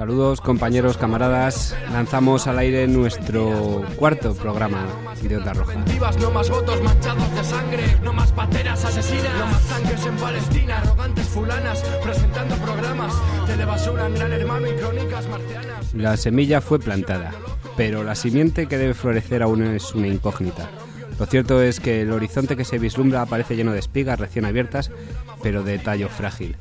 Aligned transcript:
Saludos 0.00 0.40
compañeros, 0.40 0.96
camaradas. 0.96 1.76
Lanzamos 1.92 2.46
al 2.46 2.58
aire 2.58 2.88
nuestro 2.88 3.84
cuarto 3.96 4.34
programa 4.34 4.86
de 5.20 5.36
Onda 5.36 5.52
Roja. 5.52 5.74
No 6.18 6.30
más 6.30 6.48
votos 6.48 6.82
manchados 6.82 7.34
de 7.34 7.44
sangre, 7.44 7.82
no 8.02 8.14
más 8.14 8.32
pateras 8.32 8.82
asesinas, 8.82 9.38
no 9.38 9.44
más 9.44 9.62
tanques 9.68 10.06
en 10.06 10.16
Palestina, 10.16 10.78
arrogantes 10.78 11.28
fulanas, 11.28 11.82
presentando 12.02 12.56
programas, 12.56 13.12
telebasura 13.46 14.06
en 14.06 14.14
Gran 14.14 14.32
Hermano 14.32 14.68
y 14.68 14.76
crónicas 14.76 15.28
marcianas. 15.28 15.92
La 15.92 16.16
semilla 16.16 16.62
fue 16.62 16.78
plantada, 16.78 17.32
pero 17.76 18.02
la 18.02 18.14
simiente 18.14 18.68
que 18.68 18.78
debe 18.78 18.94
florecer 18.94 19.42
aún 19.42 19.62
es 19.64 19.94
una 19.94 20.06
incógnita. 20.06 20.70
Lo 21.18 21.26
cierto 21.26 21.60
es 21.60 21.78
que 21.78 22.00
el 22.00 22.12
horizonte 22.12 22.56
que 22.56 22.64
se 22.64 22.78
vislumbra 22.78 23.20
aparece 23.20 23.54
lleno 23.54 23.72
de 23.72 23.80
espigas 23.80 24.18
recién 24.18 24.46
abiertas, 24.46 24.90
pero 25.42 25.62
de 25.62 25.78
tallo 25.78 26.08
frágil, 26.08 26.56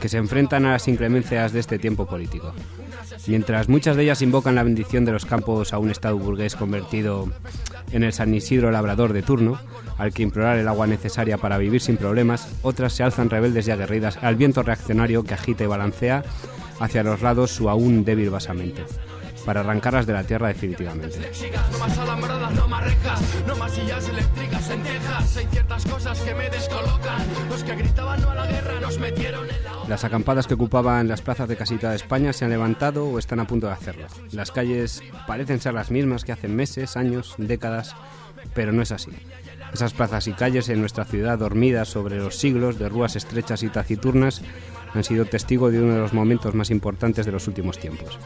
que 0.00 0.08
se 0.08 0.18
enfrentan 0.18 0.66
a 0.66 0.72
las 0.72 0.88
inclemencias 0.88 1.52
de 1.52 1.60
este 1.60 1.78
tiempo 1.78 2.06
político. 2.06 2.52
Mientras 3.26 3.68
muchas 3.68 3.96
de 3.96 4.04
ellas 4.04 4.22
invocan 4.22 4.54
la 4.54 4.62
bendición 4.62 5.04
de 5.04 5.12
los 5.12 5.24
campos 5.24 5.72
a 5.72 5.78
un 5.78 5.90
estado 5.90 6.18
burgués 6.18 6.56
convertido 6.56 7.28
en 7.92 8.02
el 8.02 8.12
San 8.12 8.34
Isidro 8.34 8.70
labrador 8.70 9.12
de 9.12 9.22
turno, 9.22 9.58
al 9.98 10.12
que 10.12 10.22
implorar 10.22 10.58
el 10.58 10.68
agua 10.68 10.86
necesaria 10.86 11.38
para 11.38 11.58
vivir 11.58 11.80
sin 11.80 11.96
problemas, 11.96 12.48
otras 12.62 12.92
se 12.92 13.02
alzan 13.02 13.30
rebeldes 13.30 13.68
y 13.68 13.70
aguerridas 13.70 14.18
al 14.22 14.36
viento 14.36 14.62
reaccionario 14.62 15.24
que 15.24 15.34
agita 15.34 15.64
y 15.64 15.68
balancea 15.68 16.24
hacia 16.80 17.02
los 17.04 17.22
lados 17.22 17.52
su 17.52 17.70
aún 17.70 18.04
débil 18.04 18.30
basamento 18.30 18.82
para 19.44 19.60
arrancarlas 19.60 20.06
de 20.06 20.12
la 20.12 20.24
tierra 20.24 20.48
definitivamente. 20.48 21.18
Las 29.88 30.04
acampadas 30.04 30.46
que 30.46 30.54
ocupaban 30.54 31.08
las 31.08 31.22
plazas 31.22 31.48
de 31.48 31.56
casi 31.56 31.76
toda 31.76 31.94
España 31.94 32.32
se 32.32 32.44
han 32.44 32.50
levantado 32.50 33.06
o 33.06 33.18
están 33.18 33.40
a 33.40 33.46
punto 33.46 33.66
de 33.66 33.74
hacerlo. 33.74 34.06
Las 34.32 34.50
calles 34.50 35.02
parecen 35.26 35.60
ser 35.60 35.74
las 35.74 35.90
mismas 35.90 36.24
que 36.24 36.32
hace 36.32 36.48
meses, 36.48 36.96
años, 36.96 37.34
décadas, 37.38 37.94
pero 38.54 38.72
no 38.72 38.82
es 38.82 38.92
así. 38.92 39.10
Esas 39.72 39.92
plazas 39.92 40.26
y 40.28 40.32
calles 40.32 40.68
en 40.68 40.80
nuestra 40.80 41.04
ciudad 41.04 41.38
dormidas 41.38 41.88
sobre 41.88 42.16
los 42.16 42.36
siglos 42.36 42.78
de 42.78 42.88
rúas 42.88 43.16
estrechas 43.16 43.62
y 43.62 43.68
taciturnas 43.68 44.40
han 44.94 45.04
sido 45.04 45.24
testigo 45.24 45.70
de 45.70 45.82
uno 45.82 45.94
de 45.94 46.00
los 46.00 46.12
momentos 46.12 46.54
más 46.54 46.70
importantes 46.70 47.26
de 47.26 47.32
los 47.32 47.48
últimos 47.48 47.78
tiempos. 47.78 48.18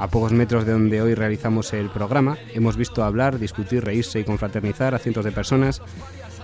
A 0.00 0.08
pocos 0.08 0.32
metros 0.32 0.64
de 0.64 0.72
donde 0.72 1.02
hoy 1.02 1.12
realizamos 1.12 1.74
el 1.74 1.90
programa, 1.90 2.38
hemos 2.54 2.78
visto 2.78 3.04
hablar, 3.04 3.38
discutir, 3.38 3.84
reírse 3.84 4.18
y 4.18 4.24
confraternizar 4.24 4.94
a 4.94 4.98
cientos 4.98 5.26
de 5.26 5.30
personas 5.30 5.82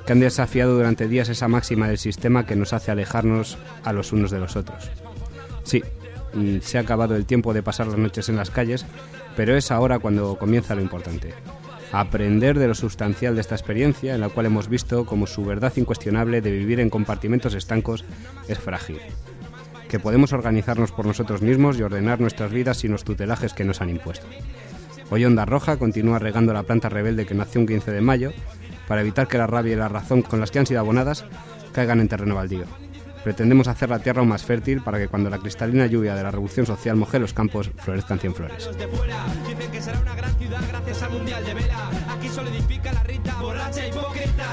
que 0.05 0.12
han 0.12 0.21
desafiado 0.21 0.77
durante 0.77 1.09
días 1.09 1.31
esa 1.31 1.49
máxima 1.49 1.89
del 1.89 1.97
sistema 1.97 2.45
que 2.45 2.55
nos 2.55 2.75
hace 2.75 2.91
alejarnos 2.91 3.57
a 3.83 3.95
los 3.95 4.12
unos 4.12 4.31
de 4.31 4.41
los 4.41 4.57
otros. 4.57 4.91
Sí, 5.65 5.83
mm, 6.34 6.59
se 6.61 6.77
ha 6.77 6.83
acabado 6.83 7.17
el 7.17 7.25
tiempo 7.25 7.55
de 7.55 7.62
pasar 7.62 7.87
las 7.87 7.97
noches 7.97 8.29
en 8.29 8.37
las 8.37 8.51
calles, 8.51 8.84
pero 9.37 9.57
es 9.57 9.71
ahora 9.71 10.01
cuando 10.01 10.37
comienza 10.37 10.75
lo 10.75 10.83
importante. 10.83 11.33
Aprender 11.93 12.59
de 12.59 12.69
lo 12.69 12.75
sustancial 12.75 13.37
de 13.37 13.41
esta 13.41 13.55
experiencia, 13.55 14.15
en 14.15 14.21
la 14.21 14.29
cual 14.29 14.45
hemos 14.45 14.69
visto 14.69 15.07
como 15.07 15.27
su 15.27 15.47
verdad 15.47 15.73
incuestionable 15.77 16.43
de 16.43 16.51
vivir 16.51 16.79
en 16.79 16.91
compartimentos 16.91 17.55
estancos 17.55 18.05
es 18.49 18.59
frágil 18.59 18.99
que 19.89 20.01
podemos 20.01 20.33
organizarnos 20.33 20.93
por 20.93 21.07
nosotros 21.07 21.43
mismos 21.43 21.79
y 21.79 21.83
ordenar 21.83 22.21
nuestras 22.21 22.51
vidas 22.53 22.79
sin 22.79 22.93
los 22.93 23.05
tutelajes 23.05 23.55
que 23.55 23.65
nos 23.65 23.81
han 23.81 23.91
impuesto. 23.91 24.27
Hoy 25.11 25.25
Onda 25.25 25.45
Roja 25.45 25.77
continúa 25.77 26.19
regando 26.19 26.53
la 26.53 26.65
planta 26.65 26.89
rebelde 26.89 27.27
que 27.27 27.35
nació 27.35 27.61
un 27.61 27.67
15 27.67 27.93
de 27.93 28.01
mayo 28.01 28.33
para 28.89 29.01
evitar 29.01 29.29
que 29.29 29.39
la 29.39 29.47
rabia 29.47 29.75
y 29.75 29.77
la 29.77 29.89
razón 29.89 30.23
con 30.23 30.41
las 30.41 30.51
que 30.51 30.59
han 30.59 30.67
sido 30.67 30.81
abonadas 30.81 31.25
caigan 31.73 32.01
en 32.01 32.09
terreno 32.09 32.35
baldío. 32.35 32.65
Pretendemos 33.26 33.66
hacer 33.66 33.91
la 33.91 33.98
tierra 33.98 34.20
aún 34.20 34.28
más 34.28 34.44
fértil 34.44 34.82
para 34.82 34.98
que 34.98 35.09
cuando 35.09 35.28
la 35.28 35.38
cristalina 35.38 35.84
lluvia 35.87 36.14
de 36.14 36.22
la 36.22 36.31
revolución 36.31 36.64
social 36.64 36.94
moje 36.94 37.19
los 37.19 37.32
campos, 37.32 37.72
florezcan 37.76 38.20
cien 38.20 38.32
flores. 38.32 38.70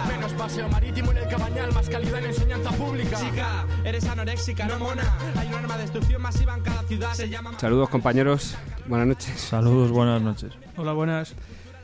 Menos 0.07 0.33
paseo 0.33 0.67
marítimo 0.69 1.11
en 1.11 1.17
el 1.17 1.27
cabañal, 1.27 1.71
más 1.71 1.87
calidad 1.87 2.17
en 2.17 2.25
enseñanza 2.25 2.71
pública. 2.71 3.19
Chica, 3.19 3.67
eres 3.83 4.07
anoréxica, 4.07 4.65
no 4.65 4.79
mona 4.79 5.03
Hay 5.37 5.49
un 5.49 5.53
arma 5.53 5.75
de 5.75 5.83
destrucción 5.83 6.23
masiva 6.23 6.55
en 6.55 6.63
cada 6.63 6.81
ciudad 6.81 7.13
Se 7.13 7.29
llama... 7.29 7.51
Saludos 7.59 7.89
compañeros, 7.89 8.55
buenas 8.87 9.07
noches. 9.07 9.39
Saludos, 9.39 9.91
buenas 9.91 10.19
noches. 10.19 10.51
Hola, 10.77 10.93
buenas. 10.93 11.35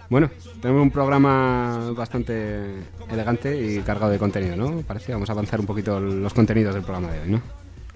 Bueno, 0.10 0.30
tenemos 0.60 0.82
un 0.82 0.92
programa 0.92 1.92
bastante 1.96 2.84
elegante 3.12 3.56
y 3.62 3.80
cargado 3.82 4.12
de 4.12 4.18
contenido, 4.18 4.56
¿no? 4.56 4.82
Parece 4.82 5.14
vamos 5.14 5.30
a 5.30 5.34
avanzar 5.34 5.60
un 5.60 5.68
poquito 5.68 6.00
los 6.00 6.34
contenidos 6.34 6.74
del 6.74 6.84
programa 6.84 7.12
de 7.12 7.22
hoy, 7.22 7.30
¿no? 7.30 7.42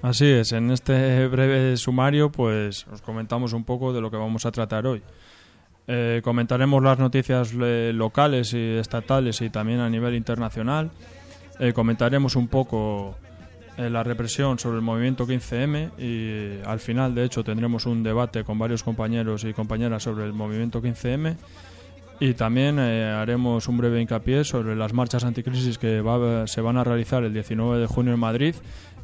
Así 0.03 0.25
es, 0.27 0.51
en 0.51 0.69
este 0.69 1.27
breve 1.27 1.75
sumario 1.77 2.29
pues 2.29 2.85
os 2.87 3.01
comentamos 3.01 3.53
un 3.53 3.63
poco 3.63 3.93
de 3.93 4.01
lo 4.01 4.11
que 4.11 4.17
vamos 4.17 4.45
a 4.45 4.51
tratar 4.51 4.85
hoy. 4.85 5.01
Eh, 5.87 6.21
comentaremos 6.23 6.83
las 6.83 6.99
noticias 6.99 7.51
eh, 7.59 7.91
locales 7.93 8.53
y 8.53 8.77
estatales 8.77 9.41
y 9.41 9.49
también 9.49 9.79
a 9.79 9.89
nivel 9.89 10.13
internacional. 10.13 10.91
Eh, 11.59 11.73
comentaremos 11.73 12.35
un 12.35 12.47
poco 12.47 13.15
la 13.75 14.03
represión 14.03 14.59
sobre 14.59 14.75
el 14.75 14.83
movimiento 14.83 15.25
15M 15.25 15.97
y 15.97 16.63
al 16.63 16.79
final 16.79 17.15
de 17.15 17.23
hecho 17.23 17.43
tendremos 17.43 17.87
un 17.87 18.03
debate 18.03 18.43
con 18.43 18.59
varios 18.59 18.83
compañeros 18.83 19.45
y 19.45 19.53
compañeras 19.53 20.03
sobre 20.03 20.25
el 20.25 20.33
movimiento 20.33 20.79
15M 20.79 21.35
y 22.19 22.33
también 22.33 22.77
eh, 22.79 23.11
haremos 23.11 23.67
un 23.67 23.77
breve 23.77 24.01
hincapié 24.01 24.43
sobre 24.43 24.75
las 24.75 24.93
marchas 24.93 25.23
anticrisis 25.23 25.77
que 25.77 26.01
va 26.01 26.47
se 26.47 26.61
van 26.61 26.77
a 26.77 26.83
realizar 26.83 27.23
el 27.23 27.33
19 27.33 27.79
de 27.79 27.87
junio 27.87 28.13
en 28.13 28.19
Madrid 28.19 28.55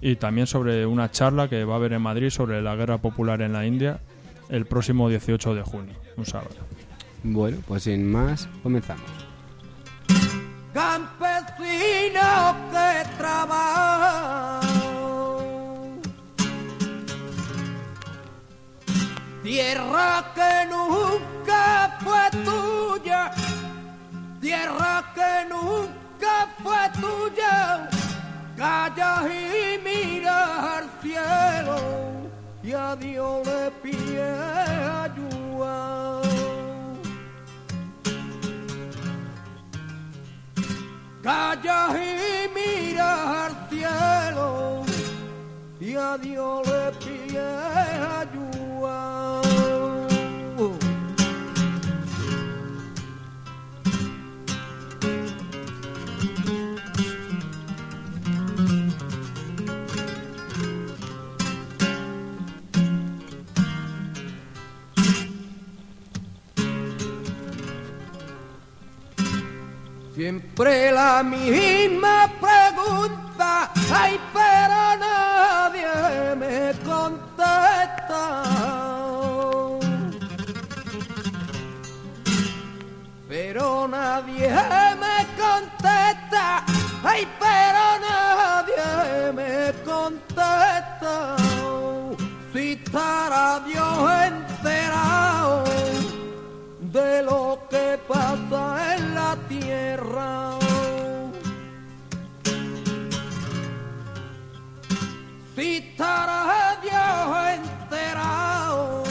y 0.02 0.16
también 0.16 0.48
sobre 0.48 0.86
una 0.86 1.12
charla 1.12 1.50
que 1.50 1.64
va 1.66 1.74
a 1.74 1.78
haber 1.78 1.94
en 1.94 2.02
Madrid 2.02 2.30
sobre 2.30 2.62
la 2.62 2.76
guerra 2.76 3.00
popular 3.00 3.42
en 3.42 3.54
la 3.54 3.66
India 3.66 4.00
el 4.50 4.66
próximo 4.66 5.10
18 5.10 5.56
de 5.56 5.62
junio, 5.62 5.94
un 6.18 6.26
sábado. 6.26 6.56
Bueno, 7.24 7.58
pues 7.68 7.84
sin 7.84 8.10
más, 8.10 8.48
comenzamos. 8.64 9.04
Campesino 10.74 12.56
que 12.72 13.10
trabaja 13.18 14.60
Tierra 19.44 20.26
que 20.36 20.70
nunca 20.70 21.98
fue 22.04 22.44
tuya 22.44 22.59
Tierra 24.42 25.04
que 25.14 25.50
nunca 25.50 26.48
fue 26.62 26.78
tuya 27.02 27.90
Calla 28.58 29.24
y 29.28 29.80
mira 29.84 30.78
al 30.78 30.90
cielo 31.02 31.78
Y 32.64 32.74
a 32.74 32.96
Dios 32.96 33.48
le 33.48 33.72
pide 33.82 34.24
ayuda 35.06 36.22
Calla 41.22 41.90
y 41.96 42.50
mira 42.54 43.46
al 43.46 43.70
cielo 43.70 44.84
y 45.80 45.96
a 45.96 46.18
Dios 46.18 46.68
le 46.68 46.92
pide 47.00 47.40
ayuda. 48.20 49.79
Siempre 70.20 70.92
la 70.92 71.24
misma 71.24 72.30
pregunta, 72.42 73.72
ay, 73.90 74.20
pero 74.34 74.98
nadie 75.00 76.36
me 76.36 76.74
contesta. 76.84 78.44
Pero 83.30 83.88
nadie 83.88 84.50
me 85.00 85.18
contesta, 85.40 86.66
ay, 87.02 87.26
pero 87.40 87.84
nadie 88.10 89.32
me 89.32 89.74
contesta. 89.86 91.38
Si 92.52 92.74
estará 92.74 93.62
Dios 93.66 94.12
enterado 94.28 95.64
de 96.92 97.24
lo 97.24 97.60
que 97.70 98.00
pasa 98.08 98.96
en 98.96 99.16
la 99.16 99.38
tierra. 99.48 100.58
Si 105.56 105.78
estará 105.78 106.78
Dios 106.82 107.60
enterado 107.60 109.04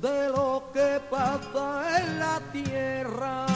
de 0.00 0.28
lo 0.28 0.70
que 0.72 1.00
pasa 1.10 2.00
en 2.00 2.18
la 2.18 2.40
tierra. 2.52 3.46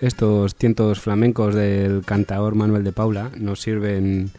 estos 0.00 0.54
tientos 0.54 0.98
flamencos 0.98 1.54
del 1.54 2.02
cantador 2.04 2.54
Manuel 2.54 2.84
de 2.84 2.92
Paula 2.92 3.30
nos 3.36 3.60
sirven 3.60 4.30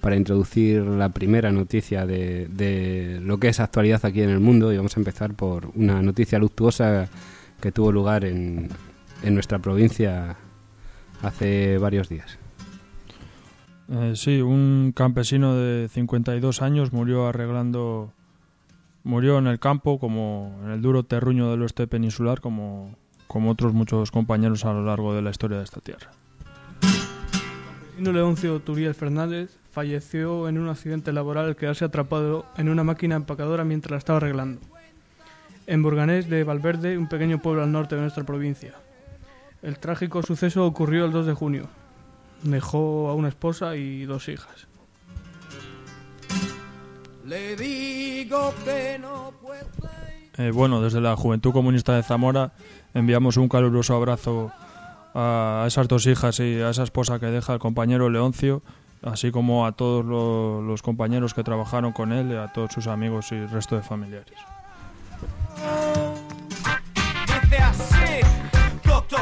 para 0.00 0.16
introducir 0.16 0.82
la 0.82 1.10
primera 1.10 1.52
noticia 1.52 2.06
de, 2.06 2.48
de, 2.48 3.20
lo 3.22 3.38
que 3.38 3.48
es 3.48 3.60
actualidad 3.60 4.04
aquí 4.04 4.22
en 4.22 4.30
el 4.30 4.40
mundo 4.40 4.72
y 4.72 4.76
vamos 4.76 4.96
a 4.96 5.00
empezar 5.00 5.34
por 5.34 5.70
una 5.74 6.02
noticia 6.02 6.38
luctuosa 6.38 7.08
que 7.60 7.72
tuvo 7.72 7.92
lugar 7.92 8.24
en, 8.24 8.68
en 9.22 9.34
nuestra 9.34 9.58
provincia 9.58 10.36
hace 11.22 11.78
varios 11.78 12.08
días. 12.08 12.38
Eh, 13.92 14.12
sí, 14.14 14.40
un 14.40 14.92
campesino 14.94 15.56
de 15.56 15.88
52 15.88 16.62
años 16.62 16.92
murió 16.92 17.26
arreglando, 17.26 18.12
murió 19.02 19.38
en 19.38 19.48
el 19.48 19.58
campo 19.58 19.98
como 19.98 20.58
en 20.64 20.70
el 20.70 20.80
duro 20.80 21.02
terruño 21.02 21.50
del 21.50 21.62
oeste 21.62 21.86
peninsular 21.86 22.40
como, 22.40 22.94
como 23.26 23.50
otros 23.50 23.74
muchos 23.74 24.10
compañeros 24.10 24.64
a 24.64 24.72
lo 24.72 24.84
largo 24.84 25.14
de 25.14 25.22
la 25.22 25.30
historia 25.30 25.58
de 25.58 25.64
esta 25.64 25.80
tierra. 25.80 26.12
El 26.82 28.04
campesino 28.04 28.12
Leoncio 28.12 28.60
Turiel 28.60 28.94
Fernández 28.94 29.59
falleció 29.70 30.48
en 30.48 30.58
un 30.58 30.68
accidente 30.68 31.12
laboral 31.12 31.46
al 31.46 31.56
quedarse 31.56 31.84
atrapado 31.84 32.46
en 32.56 32.68
una 32.68 32.84
máquina 32.84 33.16
empacadora 33.16 33.64
mientras 33.64 33.92
la 33.92 33.98
estaba 33.98 34.16
arreglando. 34.18 34.60
En 35.66 35.82
Burganés 35.82 36.28
de 36.28 36.44
Valverde, 36.44 36.98
un 36.98 37.08
pequeño 37.08 37.40
pueblo 37.40 37.62
al 37.62 37.72
norte 37.72 37.94
de 37.94 38.00
nuestra 38.02 38.24
provincia. 38.24 38.74
El 39.62 39.78
trágico 39.78 40.22
suceso 40.22 40.66
ocurrió 40.66 41.04
el 41.04 41.12
2 41.12 41.26
de 41.26 41.34
junio. 41.34 41.68
Dejó 42.42 43.08
a 43.08 43.14
una 43.14 43.28
esposa 43.28 43.76
y 43.76 44.04
dos 44.04 44.28
hijas. 44.28 44.66
Le 47.26 47.54
digo 47.54 48.52
que 48.64 48.98
no 48.98 49.32
puede. 49.40 49.60
Eh, 50.38 50.50
bueno, 50.52 50.80
desde 50.80 51.00
la 51.00 51.16
Juventud 51.16 51.52
Comunista 51.52 51.94
de 51.94 52.02
Zamora 52.02 52.52
enviamos 52.94 53.36
un 53.36 53.48
caluroso 53.48 53.94
abrazo 53.94 54.50
a 55.14 55.64
esas 55.66 55.86
dos 55.86 56.06
hijas 56.06 56.40
y 56.40 56.60
a 56.60 56.70
esa 56.70 56.82
esposa 56.82 57.20
que 57.20 57.26
deja 57.26 57.52
el 57.52 57.58
compañero 57.58 58.08
Leoncio, 58.08 58.62
así 59.02 59.30
como 59.30 59.66
a 59.66 59.72
todos 59.72 60.04
lo- 60.04 60.62
los 60.62 60.82
compañeros 60.82 61.34
que 61.34 61.42
trabajaron 61.44 61.92
con 61.92 62.12
él 62.12 62.38
a 62.38 62.52
todos 62.52 62.72
sus 62.72 62.86
amigos 62.86 63.32
y 63.32 63.44
resto 63.46 63.76
de 63.76 63.82
familiares. 63.82 64.38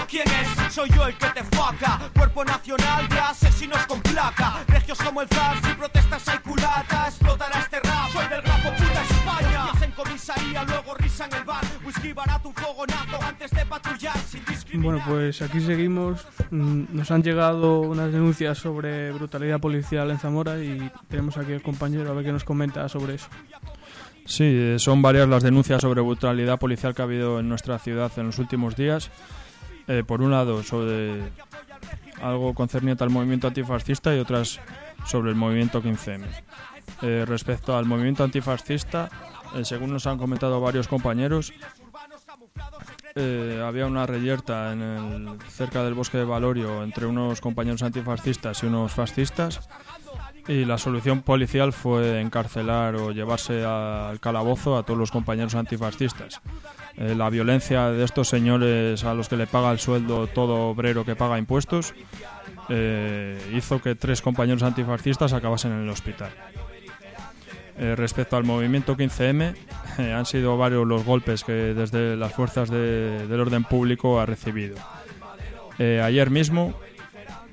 ¿quién 0.08 0.24
es? 0.28 0.72
Soy 0.72 0.88
yo 0.90 1.06
el 1.06 1.16
que 1.16 1.26
te 1.28 1.44
faca 1.44 1.98
Cuerpo 2.14 2.44
nacional 2.44 3.08
de 3.08 3.18
asesinos 3.18 3.86
con 3.86 4.00
placa 4.00 4.64
Regios 4.68 4.98
como 4.98 5.22
el 5.22 5.28
zar, 5.28 5.56
si 5.62 5.72
protestas 5.74 6.28
hay 6.28 6.38
culata 6.38 7.08
Explotará 7.08 7.58
este 7.60 7.80
rap, 7.80 8.10
soy 8.12 8.28
del 8.28 8.42
rapo 8.42 8.70
puta 8.76 9.17
comisaría, 9.98 10.64
luego 10.64 10.94
risa 10.94 11.26
en 11.26 11.34
el 11.34 11.44
bar 11.44 11.64
Whisky 11.84 12.12
barato, 12.12 12.48
un 12.48 12.54
fogonazo 12.54 13.20
antes 13.20 13.50
de 13.50 13.66
patrullar 13.66 14.16
sin 14.18 14.44
discriminar 14.44 14.92
Bueno, 14.92 15.04
pues 15.06 15.42
aquí 15.42 15.60
seguimos. 15.60 16.24
Mm, 16.50 16.84
Nos 16.92 17.10
han 17.10 17.22
llegado 17.22 17.80
unas 17.80 18.12
denuncias 18.12 18.58
sobre 18.58 19.10
brutalidad 19.10 19.60
policial 19.60 20.10
en 20.10 20.18
Zamora 20.18 20.62
y 20.62 20.90
tenemos 21.08 21.36
aquí 21.36 21.52
al 21.52 21.62
compañero 21.62 22.10
a 22.10 22.14
ver 22.14 22.24
qué 22.24 22.32
nos 22.32 22.44
comenta 22.44 22.88
sobre 22.88 23.16
eso. 23.16 23.28
Sí, 24.24 24.44
eh, 24.44 24.76
son 24.78 25.02
varias 25.02 25.28
las 25.28 25.42
denuncias 25.42 25.80
sobre 25.80 26.00
brutalidad 26.00 26.58
policial 26.58 26.94
que 26.94 27.02
ha 27.02 27.06
habido 27.06 27.40
en 27.40 27.48
nuestra 27.48 27.78
ciudad 27.78 28.12
en 28.18 28.26
los 28.26 28.38
últimos 28.38 28.76
días. 28.76 29.10
Eh, 29.88 30.04
por 30.06 30.22
un 30.22 30.30
lado, 30.30 30.62
sobre 30.62 31.22
algo 32.22 32.54
concerniente 32.54 33.02
al 33.02 33.10
movimiento 33.10 33.48
antifascista 33.48 34.14
y 34.14 34.18
otras 34.18 34.60
sobre 35.06 35.30
el 35.30 35.36
movimiento 35.36 35.82
15M. 35.82 36.26
Eh, 37.02 37.24
respecto 37.26 37.76
al 37.76 37.86
movimiento 37.86 38.24
antifascista, 38.24 39.08
eh, 39.54 39.64
según 39.64 39.92
nos 39.92 40.06
han 40.06 40.18
comentado 40.18 40.60
varios 40.60 40.88
compañeros, 40.88 41.52
eh, 43.14 43.62
había 43.64 43.86
una 43.86 44.06
reyerta 44.06 44.72
en 44.72 45.38
cerca 45.48 45.82
del 45.82 45.94
bosque 45.94 46.18
de 46.18 46.24
Valorio 46.24 46.82
entre 46.82 47.06
unos 47.06 47.40
compañeros 47.40 47.82
antifascistas 47.82 48.62
y 48.62 48.66
unos 48.66 48.92
fascistas 48.92 49.68
y 50.46 50.64
la 50.64 50.78
solución 50.78 51.22
policial 51.22 51.72
fue 51.72 52.20
encarcelar 52.20 52.96
o 52.96 53.10
llevarse 53.10 53.64
al 53.64 54.20
calabozo 54.20 54.78
a 54.78 54.82
todos 54.82 54.98
los 54.98 55.10
compañeros 55.10 55.54
antifascistas. 55.54 56.40
Eh, 56.96 57.14
la 57.14 57.28
violencia 57.28 57.90
de 57.90 58.04
estos 58.04 58.28
señores 58.28 59.04
a 59.04 59.14
los 59.14 59.28
que 59.28 59.36
le 59.36 59.46
paga 59.46 59.72
el 59.72 59.78
sueldo 59.78 60.26
todo 60.26 60.68
obrero 60.68 61.04
que 61.04 61.16
paga 61.16 61.38
impuestos 61.38 61.94
hizo 62.70 63.80
que 63.80 63.94
tres 63.94 64.20
compañeros 64.20 64.62
antifascistas 64.62 65.32
acabasen 65.32 65.72
en 65.72 65.82
el 65.84 65.88
hospital. 65.88 66.30
Eh, 67.80 67.94
respecto 67.96 68.36
al 68.36 68.42
movimiento 68.44 68.96
15M, 68.96 69.54
eh, 69.98 70.12
han 70.12 70.26
sido 70.26 70.56
varios 70.56 70.86
los 70.86 71.04
golpes 71.04 71.44
que 71.44 71.52
desde 71.52 72.16
las 72.16 72.32
fuerzas 72.32 72.68
de- 72.70 73.26
del 73.28 73.40
orden 73.40 73.62
público 73.64 74.18
ha 74.20 74.26
recibido. 74.26 74.76
Eh, 75.78 76.00
ayer 76.02 76.28
mismo, 76.30 76.74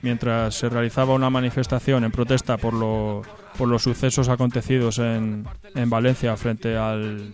mientras 0.01 0.55
se 0.55 0.67
realizaba 0.69 1.13
una 1.13 1.29
manifestación 1.29 2.03
en 2.03 2.11
protesta 2.11 2.57
por, 2.57 2.73
lo- 2.73 3.21
por 3.55 3.67
los 3.67 3.83
sucesos 3.83 4.27
acontecidos 4.29 4.97
en, 4.97 5.45
en 5.75 5.89
Valencia 5.91 6.35
frente 6.37 6.75
al, 6.75 7.31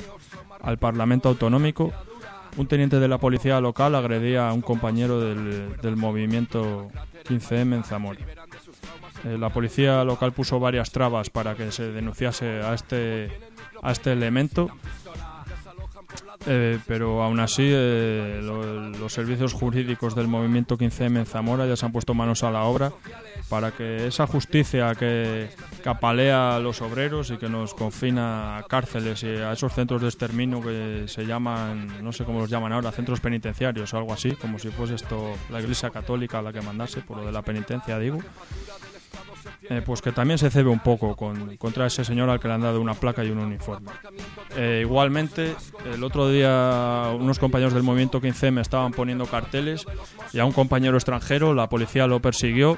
Parlamento 0.78 1.30
Autonómico, 1.30 1.94
un 2.58 2.68
teniente 2.68 3.00
de 3.00 3.08
la 3.08 3.18
policía 3.18 3.62
local 3.62 3.96
agredía 3.96 4.50
a 4.50 4.54
un 4.54 4.62
compañero 4.62 5.20
del 5.22 5.96
movimiento 5.96 6.90
15M 7.26 7.76
en 7.78 7.84
Zamora. 7.86 8.20
Eh, 9.26 9.38
la 9.38 9.50
policía 9.50 10.04
local 10.04 10.32
puso 10.32 10.60
varias 10.60 10.92
trabas 10.92 11.30
para 11.30 11.56
que 11.56 11.72
se 11.72 11.92
denunciase 11.92 12.62
a 12.62 12.74
este, 12.74 13.32
a 13.84 13.92
este 13.92 14.12
elemento, 14.14 14.70
eh, 16.48 16.80
pero 16.88 17.22
aún 17.22 17.40
así 17.40 17.64
eh, 17.72 18.40
lo- 18.44 18.90
los 18.90 19.14
servicios 19.14 19.54
jurídicos 19.54 20.16
del 20.16 20.28
movimiento 20.28 20.76
15M 20.78 21.20
en 21.20 21.26
Zamora 21.28 21.68
ya 21.68 21.76
se 21.76 21.86
han 21.86 21.92
puesto 21.92 22.14
manos 22.16 22.44
a 22.44 22.50
la 22.52 22.64
obra 22.64 22.92
para 23.48 23.72
que 23.72 24.08
esa 24.08 24.26
justicia 24.28 24.96
que, 24.96 25.50
que 25.84 25.90
apalea 25.90 26.56
a 26.56 26.60
los 26.60 26.82
obreros 26.82 27.30
y 27.32 27.38
que 27.38 27.48
nos 27.50 27.74
confina 27.76 28.58
a 28.58 28.64
cárceles 28.64 29.22
y 29.24 29.28
a 29.28 29.52
esos 29.52 29.74
centros 29.74 30.02
de 30.02 30.08
exterminio 30.08 30.62
que 30.62 31.04
se 31.08 31.26
llaman, 31.26 32.02
no 32.04 32.12
sé 32.12 32.24
cómo 32.24 32.40
los 32.40 32.50
llaman 32.50 32.72
ahora, 32.74 32.92
centros 32.92 33.20
penitenciarios 33.20 33.94
o 33.94 33.98
algo 33.98 34.14
así, 34.14 34.32
como 34.32 34.58
si 34.58 34.70
fuese 34.70 34.96
esto 34.96 35.34
la 35.52 35.60
Iglesia 35.62 35.90
Católica 35.92 36.42
la 36.42 36.52
que 36.54 36.62
mandase, 36.62 37.02
por 37.02 37.18
lo 37.18 37.26
de 37.26 37.32
la 37.34 37.42
penitencia 37.42 38.00
digo, 38.00 38.20
eh, 39.72 39.82
pues 39.86 40.02
que 40.02 40.12
también 40.12 40.38
se 40.38 40.52
cebe 40.52 40.70
un 40.70 40.80
poco 40.80 41.16
con, 41.16 41.56
contra 41.56 41.86
ese 41.86 42.04
señor 42.04 42.30
al 42.30 42.42
que 42.42 42.50
le 42.50 42.56
han 42.56 42.62
dado 42.62 42.82
una 42.82 42.94
placa 42.94 43.24
y 43.24 43.30
un 43.30 43.38
uniforme. 43.38 43.90
Eh, 44.58 44.80
igualmente, 44.82 45.56
el 45.94 46.04
otro 46.04 46.30
día 46.30 47.10
unos 47.18 47.40
compañeros 47.40 47.74
del 47.74 47.84
movimiento 47.84 48.20
15 48.20 48.52
me 48.52 48.60
estaban 48.60 48.92
poniendo 48.92 49.26
carteles 49.28 49.86
y 50.34 50.40
a 50.40 50.46
un 50.46 50.52
compañero 50.52 50.98
extranjero 50.98 51.54
la 51.54 51.70
policía 51.70 52.06
lo 52.06 52.20
persiguió, 52.20 52.78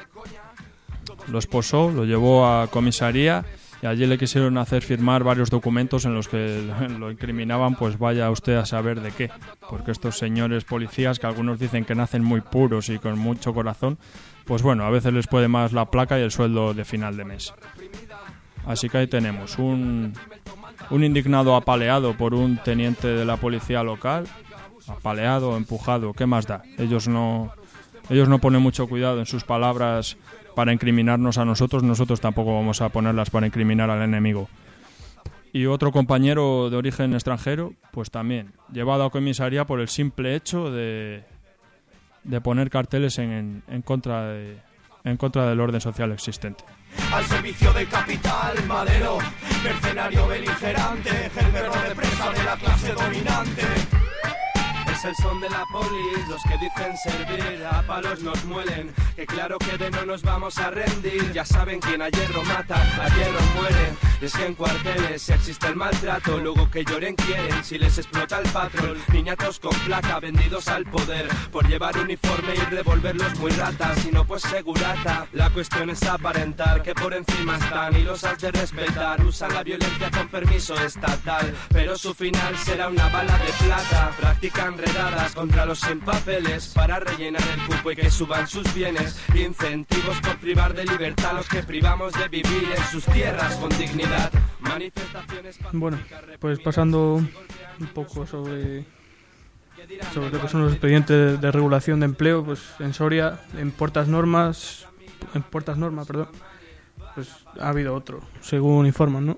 lo 1.29 1.39
esposó, 1.39 1.89
lo 1.89 2.05
llevó 2.05 2.45
a 2.45 2.67
comisaría 2.67 3.43
y 3.81 3.87
allí 3.87 4.05
le 4.05 4.19
quisieron 4.19 4.59
hacer 4.59 4.83
firmar 4.83 5.23
varios 5.23 5.49
documentos 5.49 6.05
en 6.05 6.13
los 6.13 6.27
que 6.27 6.61
lo 6.99 7.09
incriminaban, 7.09 7.73
pues 7.73 7.97
vaya 7.97 8.29
usted 8.29 8.55
a 8.55 8.67
saber 8.67 9.01
de 9.01 9.11
qué, 9.13 9.31
porque 9.67 9.89
estos 9.89 10.19
señores 10.19 10.63
policías 10.63 11.17
que 11.17 11.25
algunos 11.25 11.57
dicen 11.57 11.85
que 11.85 11.95
nacen 11.95 12.23
muy 12.23 12.41
puros 12.41 12.89
y 12.89 12.99
con 12.99 13.17
mucho 13.17 13.51
corazón, 13.51 13.97
pues 14.45 14.61
bueno, 14.61 14.85
a 14.85 14.89
veces 14.89 15.13
les 15.13 15.27
puede 15.27 15.47
más 15.47 15.73
la 15.73 15.89
placa 15.89 16.19
y 16.19 16.21
el 16.21 16.31
sueldo 16.31 16.73
de 16.73 16.85
final 16.85 17.17
de 17.17 17.25
mes. 17.25 17.53
Así 18.65 18.89
que 18.89 18.97
ahí 18.99 19.07
tenemos 19.07 19.57
un, 19.57 20.13
un 20.89 21.03
indignado 21.03 21.55
apaleado 21.55 22.15
por 22.17 22.33
un 22.33 22.57
teniente 22.57 23.07
de 23.07 23.25
la 23.25 23.37
policía 23.37 23.83
local, 23.83 24.25
apaleado, 24.87 25.57
empujado, 25.57 26.13
¿qué 26.13 26.25
más 26.25 26.47
da? 26.47 26.63
Ellos 26.77 27.07
no, 27.07 27.51
ellos 28.09 28.29
no 28.29 28.39
ponen 28.39 28.61
mucho 28.61 28.87
cuidado 28.87 29.19
en 29.19 29.25
sus 29.25 29.43
palabras 29.43 30.17
para 30.55 30.73
incriminarnos 30.73 31.37
a 31.37 31.45
nosotros, 31.45 31.83
nosotros 31.83 32.21
tampoco 32.21 32.53
vamos 32.53 32.81
a 32.81 32.89
ponerlas 32.89 33.29
para 33.29 33.47
incriminar 33.47 33.89
al 33.89 34.01
enemigo. 34.01 34.47
Y 35.51 35.67
otro 35.67 35.91
compañero 35.91 36.69
de 36.69 36.77
origen 36.77 37.13
extranjero, 37.13 37.73
pues 37.91 38.09
también, 38.09 38.53
llevado 38.71 39.03
a 39.03 39.11
comisaría 39.11 39.65
por 39.65 39.79
el 39.79 39.87
simple 39.87 40.35
hecho 40.35 40.71
de, 40.71 41.23
de 42.23 42.41
poner 42.41 42.69
carteles 42.69 43.17
en, 43.19 43.63
en 43.67 43.81
contra 43.81 44.27
de, 44.27 44.57
en 45.03 45.17
contra 45.17 45.47
del 45.47 45.59
orden 45.59 45.81
social 45.81 46.11
existente. 46.11 46.63
Al 47.11 47.23
servicio 47.25 47.73
del 47.73 47.87
capital 47.87 48.65
madero 48.67 49.17
Mercenario 49.63 50.27
beligerante 50.27 51.09
El 51.09 51.51
de 51.53 51.95
presa 51.95 52.31
de 52.31 52.43
la 52.43 52.55
clase 52.55 52.93
dominante 52.93 53.63
El 55.03 55.13
son 55.17 55.41
de 55.41 55.49
la 55.49 55.65
polis, 55.69 56.27
los 56.29 56.41
que 56.43 56.57
dicen 56.59 56.95
servir, 56.95 57.65
a 57.69 57.81
palos 57.81 58.21
nos 58.21 58.41
muelen, 58.45 58.93
que 59.17 59.25
claro 59.25 59.57
que 59.57 59.77
de 59.77 59.91
no 59.91 60.05
nos 60.05 60.21
vamos 60.21 60.57
a 60.57 60.69
rendir, 60.69 61.29
ya 61.33 61.43
saben 61.43 61.81
quién 61.81 62.01
a 62.01 62.07
hierro 62.07 62.41
mata, 62.43 62.75
a 62.75 63.09
hierro 63.09 63.41
muere, 63.53 63.93
es 64.21 64.33
que 64.33 64.45
en 64.45 64.55
cuarteles 64.55 65.29
existe 65.29 65.67
el 65.67 65.75
maltrato, 65.75 66.37
luego 66.37 66.71
que 66.71 66.85
lloren 66.85 67.15
quieren, 67.15 67.61
si 67.65 67.77
les 67.77 67.97
explota 67.97 68.39
el 68.39 68.49
patrón, 68.49 68.97
niñatos 69.11 69.59
con 69.59 69.75
placa 69.79 70.21
vendidos 70.21 70.69
al 70.69 70.85
poder, 70.85 71.27
por 71.51 71.67
llevar 71.67 71.97
uniforme 71.97 72.53
y 72.55 72.73
revolverlos 72.73 73.37
muy 73.39 73.51
ratas, 73.51 74.05
y 74.05 74.11
no 74.11 74.23
pues 74.23 74.43
segurata, 74.43 75.27
la 75.33 75.49
cuestión 75.49 75.89
es 75.89 76.01
aparentar 76.03 76.81
que 76.81 76.95
por 76.95 77.13
encima 77.13 77.57
están 77.57 77.97
y 77.97 78.03
los 78.03 78.23
has 78.23 78.39
de 78.39 78.51
respetar, 78.51 79.21
usan 79.25 79.53
la 79.53 79.63
violencia 79.63 80.09
con 80.11 80.29
permiso 80.29 80.75
estatal, 80.75 81.53
pero 81.73 81.97
su 81.97 82.13
final 82.13 82.57
será 82.59 82.87
una 82.87 83.09
bala 83.09 83.37
de 83.39 83.65
plata, 83.65 84.11
practican 84.17 84.77
redadas 84.93 85.33
contra 85.33 85.65
los 85.65 85.79
sin 85.79 85.99
papeles 85.99 86.71
para 86.73 86.99
rellenar 86.99 87.41
el 87.53 87.65
cupo 87.65 87.91
y 87.91 87.95
que 87.95 88.11
suban 88.11 88.47
sus 88.47 88.71
bienes. 88.73 89.19
Incentivos 89.33 90.19
por 90.21 90.37
privar 90.37 90.73
de 90.73 90.85
libertad 90.85 91.31
a 91.31 91.33
los 91.33 91.47
que 91.47 91.63
privamos 91.63 92.13
de 92.13 92.27
vivir 92.27 92.69
en 92.75 92.83
sus 92.85 93.05
tierras 93.05 93.55
con 93.55 93.69
dignidad. 93.77 94.31
Manifestaciones 94.59 95.59
Bueno, 95.71 95.99
pues 96.39 96.59
pasando 96.59 97.15
un 97.15 97.87
poco 97.93 98.25
sobre 98.27 98.85
sobre 100.13 100.29
lo 100.29 100.41
que 100.41 100.47
son 100.47 100.61
los 100.61 100.71
expedientes 100.71 101.41
de 101.41 101.51
regulación 101.51 101.99
de 101.99 102.05
empleo, 102.05 102.43
pues 102.43 102.61
en 102.79 102.93
Soria, 102.93 103.41
en 103.57 103.71
Puertas 103.71 104.07
Normas, 104.07 104.87
en 105.33 105.43
Puertas 105.43 105.77
Normas, 105.77 106.07
perdón, 106.07 106.29
pues 107.15 107.29
ha 107.59 107.69
habido 107.69 107.93
otro, 107.93 108.21
según 108.41 108.85
informan, 108.85 109.25
¿no? 109.25 109.37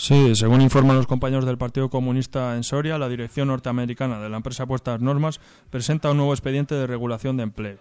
Sí, 0.00 0.36
según 0.36 0.60
informan 0.60 0.94
los 0.94 1.08
compañeros 1.08 1.44
del 1.44 1.58
Partido 1.58 1.90
Comunista 1.90 2.54
en 2.54 2.62
Soria, 2.62 2.98
la 2.98 3.08
dirección 3.08 3.48
norteamericana 3.48 4.20
de 4.20 4.28
la 4.28 4.36
empresa 4.36 4.64
Puestas 4.64 5.00
Normas 5.00 5.40
presenta 5.70 6.12
un 6.12 6.18
nuevo 6.18 6.32
expediente 6.32 6.76
de 6.76 6.86
regulación 6.86 7.36
de 7.36 7.42
empleo. 7.42 7.78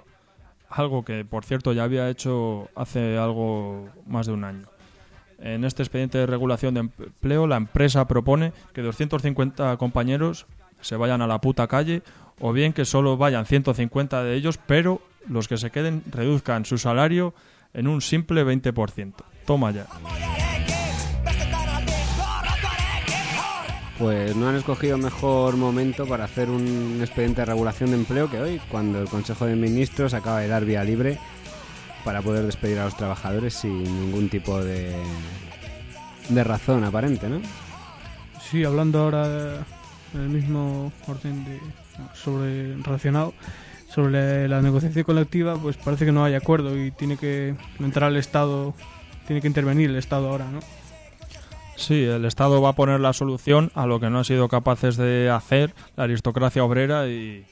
Algo 0.67 1.05
que, 1.05 1.25
por 1.25 1.45
cierto, 1.45 1.73
ya 1.73 1.83
había 1.83 2.09
hecho 2.09 2.69
hace 2.75 3.19
algo 3.19 3.87
más 4.07 4.25
de 4.25 4.33
un 4.33 4.45
año. 4.45 4.65
En 5.37 5.63
este 5.63 5.83
expediente 5.83 6.17
de 6.17 6.25
regulación 6.25 6.73
de 6.73 6.79
empleo, 6.79 7.45
la 7.45 7.57
empresa 7.57 8.07
propone 8.07 8.51
que 8.73 8.81
250 8.81 9.77
compañeros 9.77 10.47
se 10.81 10.95
vayan 10.95 11.21
a 11.21 11.27
la 11.27 11.39
puta 11.39 11.67
calle 11.67 12.01
o 12.39 12.51
bien 12.51 12.73
que 12.73 12.85
solo 12.85 13.17
vayan 13.17 13.45
150 13.45 14.23
de 14.23 14.33
ellos, 14.33 14.57
pero 14.65 15.01
los 15.29 15.47
que 15.47 15.57
se 15.57 15.69
queden 15.69 16.01
reduzcan 16.09 16.65
su 16.65 16.79
salario 16.79 17.35
en 17.75 17.87
un 17.87 18.01
simple 18.01 18.43
20%. 18.43 19.13
Toma 19.45 19.69
ya. 19.69 19.85
Pues 23.97 24.35
no 24.35 24.47
han 24.47 24.55
escogido 24.55 24.97
mejor 24.97 25.57
momento 25.57 26.05
para 26.05 26.25
hacer 26.25 26.49
un 26.49 26.99
expediente 27.01 27.41
de 27.41 27.45
regulación 27.45 27.89
de 27.89 27.97
empleo 27.97 28.29
que 28.29 28.39
hoy, 28.39 28.61
cuando 28.69 29.01
el 29.01 29.09
Consejo 29.09 29.47
de 29.47 29.55
Ministros 29.55 30.13
acaba 30.13 30.41
de 30.41 30.47
dar 30.47 30.65
vía 30.65 30.83
libre 30.83 31.17
para 32.03 32.21
poder 32.21 32.45
despedir 32.45 32.77
a 32.77 32.85
los 32.85 32.95
trabajadores 32.95 33.55
sin 33.55 33.83
ningún 33.83 34.29
tipo 34.29 34.63
de, 34.63 34.95
de 36.29 36.43
razón 36.43 36.83
aparente, 36.83 37.27
¿no? 37.27 37.41
Sí, 38.39 38.63
hablando 38.63 38.99
ahora 38.99 39.65
en 40.13 40.21
el 40.21 40.29
mismo 40.29 40.91
orden 41.07 41.43
de, 41.43 41.59
sobre 42.13 42.75
relacionado 42.77 43.33
sobre 43.89 44.47
la 44.47 44.61
negociación 44.61 45.03
colectiva, 45.05 45.55
pues 45.55 45.77
parece 45.77 46.05
que 46.05 46.11
no 46.11 46.23
hay 46.23 46.35
acuerdo 46.35 46.77
y 46.77 46.91
tiene 46.91 47.17
que 47.17 47.55
entrar 47.79 48.11
el 48.11 48.17
Estado, 48.17 48.75
tiene 49.25 49.41
que 49.41 49.47
intervenir 49.47 49.89
el 49.89 49.95
Estado 49.95 50.29
ahora, 50.29 50.45
¿no? 50.51 50.59
Sí, 51.77 52.03
el 52.03 52.25
Estado 52.25 52.59
va 52.59 52.69
a 52.69 52.73
poner 52.73 52.99
la 52.99 53.13
solución 53.13 53.71
a 53.75 53.85
lo 53.85 53.99
que 53.99 54.09
no 54.09 54.17
han 54.17 54.25
sido 54.25 54.49
capaces 54.49 54.97
de 54.97 55.29
hacer 55.29 55.75
la 55.95 56.05
aristocracia 56.05 56.63
obrera 56.63 57.07
y, 57.07 57.45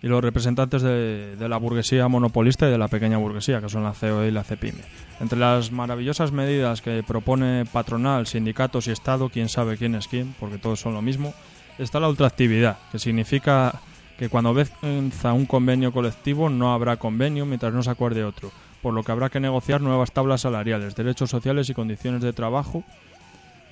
y 0.00 0.06
los 0.06 0.22
representantes 0.22 0.80
de, 0.82 1.34
de, 1.34 1.48
la 1.48 1.56
burguesía 1.56 2.06
monopolista 2.06 2.68
y 2.68 2.70
de 2.70 2.78
la 2.78 2.86
pequeña 2.86 3.18
burguesía, 3.18 3.60
que 3.60 3.68
son 3.68 3.82
la 3.82 3.92
COE 3.92 4.28
y 4.28 4.30
la 4.30 4.44
CEPIME. 4.44 4.80
Entre 5.18 5.36
las 5.36 5.72
maravillosas 5.72 6.30
medidas 6.30 6.80
que 6.82 7.02
propone 7.02 7.64
patronal, 7.64 8.28
sindicatos 8.28 8.86
y 8.86 8.92
Estado, 8.92 9.28
quién 9.28 9.48
sabe 9.48 9.76
quién 9.76 9.96
es 9.96 10.06
quién, 10.06 10.32
porque 10.38 10.58
todos 10.58 10.78
son 10.78 10.94
lo 10.94 11.02
mismo, 11.02 11.34
está 11.78 11.98
la 11.98 12.08
ultraactividad, 12.08 12.78
que 12.92 13.00
significa 13.00 13.80
que 14.16 14.28
cuando 14.28 14.54
venza 14.54 15.32
un 15.32 15.46
convenio 15.46 15.90
colectivo 15.90 16.48
no 16.48 16.72
habrá 16.72 16.96
convenio 16.96 17.44
mientras 17.44 17.74
no 17.74 17.82
se 17.82 17.90
acuerde 17.90 18.22
otro, 18.22 18.52
por 18.82 18.94
lo 18.94 19.02
que 19.02 19.10
habrá 19.10 19.30
que 19.30 19.40
negociar 19.40 19.80
nuevas 19.80 20.12
tablas 20.12 20.42
salariales, 20.42 20.94
derechos 20.94 21.28
sociales 21.28 21.68
y 21.68 21.74
condiciones 21.74 22.22
de 22.22 22.32
trabajo 22.32 22.84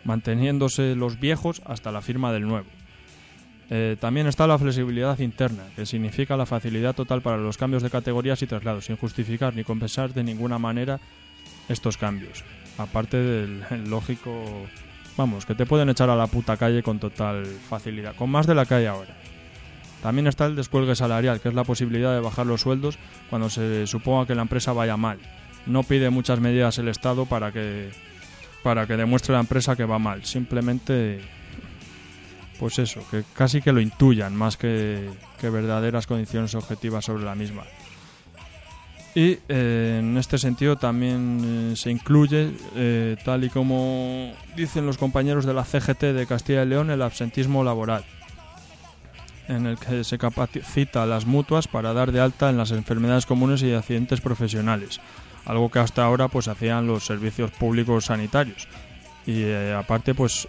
manteniéndose 0.05 0.95
los 0.95 1.19
viejos 1.19 1.63
hasta 1.65 1.93
la 1.93 2.03
firma 2.03 2.33
del 2.33 2.47
nuevo. 2.47 2.69
Eh, 3.71 3.97
también 3.99 4.27
está 4.27 4.47
la 4.47 4.59
flexibilidad 4.59 5.19
interna, 5.19 5.65
que 5.75 5.87
significa 5.87 6.37
la 6.37 6.47
facilidad 6.47 6.95
total 6.95 7.23
para 7.23 7.39
los 7.39 7.57
cambios 7.57 7.83
de 7.83 7.91
categorías 7.91 8.43
y 8.43 8.47
traslados, 8.47 8.85
sin 8.87 8.97
justificar 8.97 9.55
ni 9.55 9.65
compensar 9.65 10.13
de 10.13 10.23
ninguna 10.23 10.59
manera 10.59 11.01
estos 11.69 11.97
cambios. 11.97 12.45
Aparte 12.77 13.17
del 13.17 13.65
el 13.71 13.85
lógico, 13.91 14.45
vamos, 15.17 15.47
que 15.47 15.55
te 15.55 15.67
pueden 15.67 15.89
echar 15.89 16.11
a 16.11 16.17
la 16.17 16.27
puta 16.27 16.57
calle 16.57 16.83
con 16.83 16.99
total 16.99 17.47
facilidad, 17.47 18.15
con 18.17 18.31
más 18.31 18.47
de 18.47 18.55
la 18.55 18.67
que 18.67 18.75
hay 18.75 18.87
ahora. 18.87 19.15
También 20.03 20.27
está 20.27 20.45
el 20.45 20.57
descuelgue 20.57 20.95
salarial, 20.95 21.41
que 21.41 21.49
es 21.49 21.55
la 21.55 21.65
posibilidad 21.65 22.13
de 22.13 22.21
bajar 22.21 22.45
los 22.45 22.61
sueldos 22.61 22.99
cuando 23.31 23.49
se 23.49 23.87
suponga 23.87 24.27
que 24.27 24.35
la 24.35 24.43
empresa 24.43 24.75
vaya 24.75 24.99
mal. 24.99 25.19
No 25.65 25.83
pide 25.83 26.11
muchas 26.11 26.41
medidas 26.41 26.77
el 26.77 26.89
Estado 26.89 27.25
para 27.25 27.53
que 27.53 27.89
para 28.65 28.87
que 28.87 28.97
demuestre 28.97 29.35
la 29.35 29.41
empresa 29.41 29.77
que 29.77 29.85
va 29.85 29.99
mal. 29.99 30.25
Simplemente, 30.25 31.21
pues 32.59 32.79
eso, 32.79 33.03
que 33.11 33.23
casi 33.35 33.61
que 33.61 33.73
lo 33.73 33.81
intuyan 33.81 34.35
más 34.35 34.57
que, 34.57 35.11
verdaderas 35.43 36.07
condiciones 36.07 36.55
objetivas 36.55 37.05
sobre 37.05 37.25
la 37.25 37.35
misma. 37.35 37.65
Y 39.15 39.39
eh, 39.49 39.99
en 40.01 40.17
este 40.17 40.39
sentido 40.39 40.77
también 40.77 41.73
eh, 41.73 41.77
se 41.77 41.91
incluye, 41.91 42.53
eh, 42.75 43.17
tal 43.23 43.45
y 43.45 43.51
como 43.51 44.33
dicen 44.57 44.87
los 44.87 44.97
compañeros 44.97 45.45
de 45.45 45.53
la 45.53 45.65
CGT 45.65 46.01
de 46.15 46.27
Castilla 46.27 46.63
y 46.63 46.67
León, 46.67 46.91
el 46.91 47.03
absentismo 47.03 47.63
laboral, 47.63 48.05
en 49.47 49.67
el 49.67 49.79
que 49.79 50.03
se 50.03 50.17
capacita 50.17 51.03
a 51.03 51.07
las 51.07 51.27
mutuas 51.27 51.69
para 51.69 51.93
dar 51.93 52.11
de 52.11 52.21
alta 52.21 52.49
en 52.49 52.57
las 52.57 52.71
enfermedades 52.71 53.27
comunes 53.27 53.63
y 53.63 53.75
accidentes 53.75 54.23
profesionales 54.23 55.01
algo 55.45 55.71
que 55.71 55.79
hasta 55.79 56.05
ahora 56.05 56.29
pues 56.29 56.49
hacían 56.49 56.87
los 56.87 57.05
servicios 57.05 57.51
públicos 57.51 58.07
sanitarios 58.07 58.69
y 59.27 59.43
eh, 59.43 59.75
aparte 59.75 60.15
pues 60.15 60.49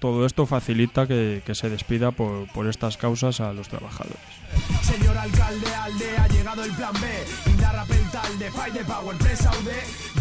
todo 0.00 0.26
esto 0.26 0.46
facilita 0.46 1.06
que, 1.06 1.42
que 1.46 1.54
se 1.54 1.70
despida 1.70 2.10
por, 2.10 2.46
por, 2.52 2.66
estas 2.66 2.96
causas 2.96 3.40
a 3.40 3.52
los 3.52 3.68
trabajadores. 3.68 4.20
Señor 4.82 5.16
alcalde, 5.16 5.74
alde, 5.74 6.18
ha 6.18 6.28
llegado 6.28 6.64
el 6.64 6.72
plan 6.72 6.92
B. 6.94 7.44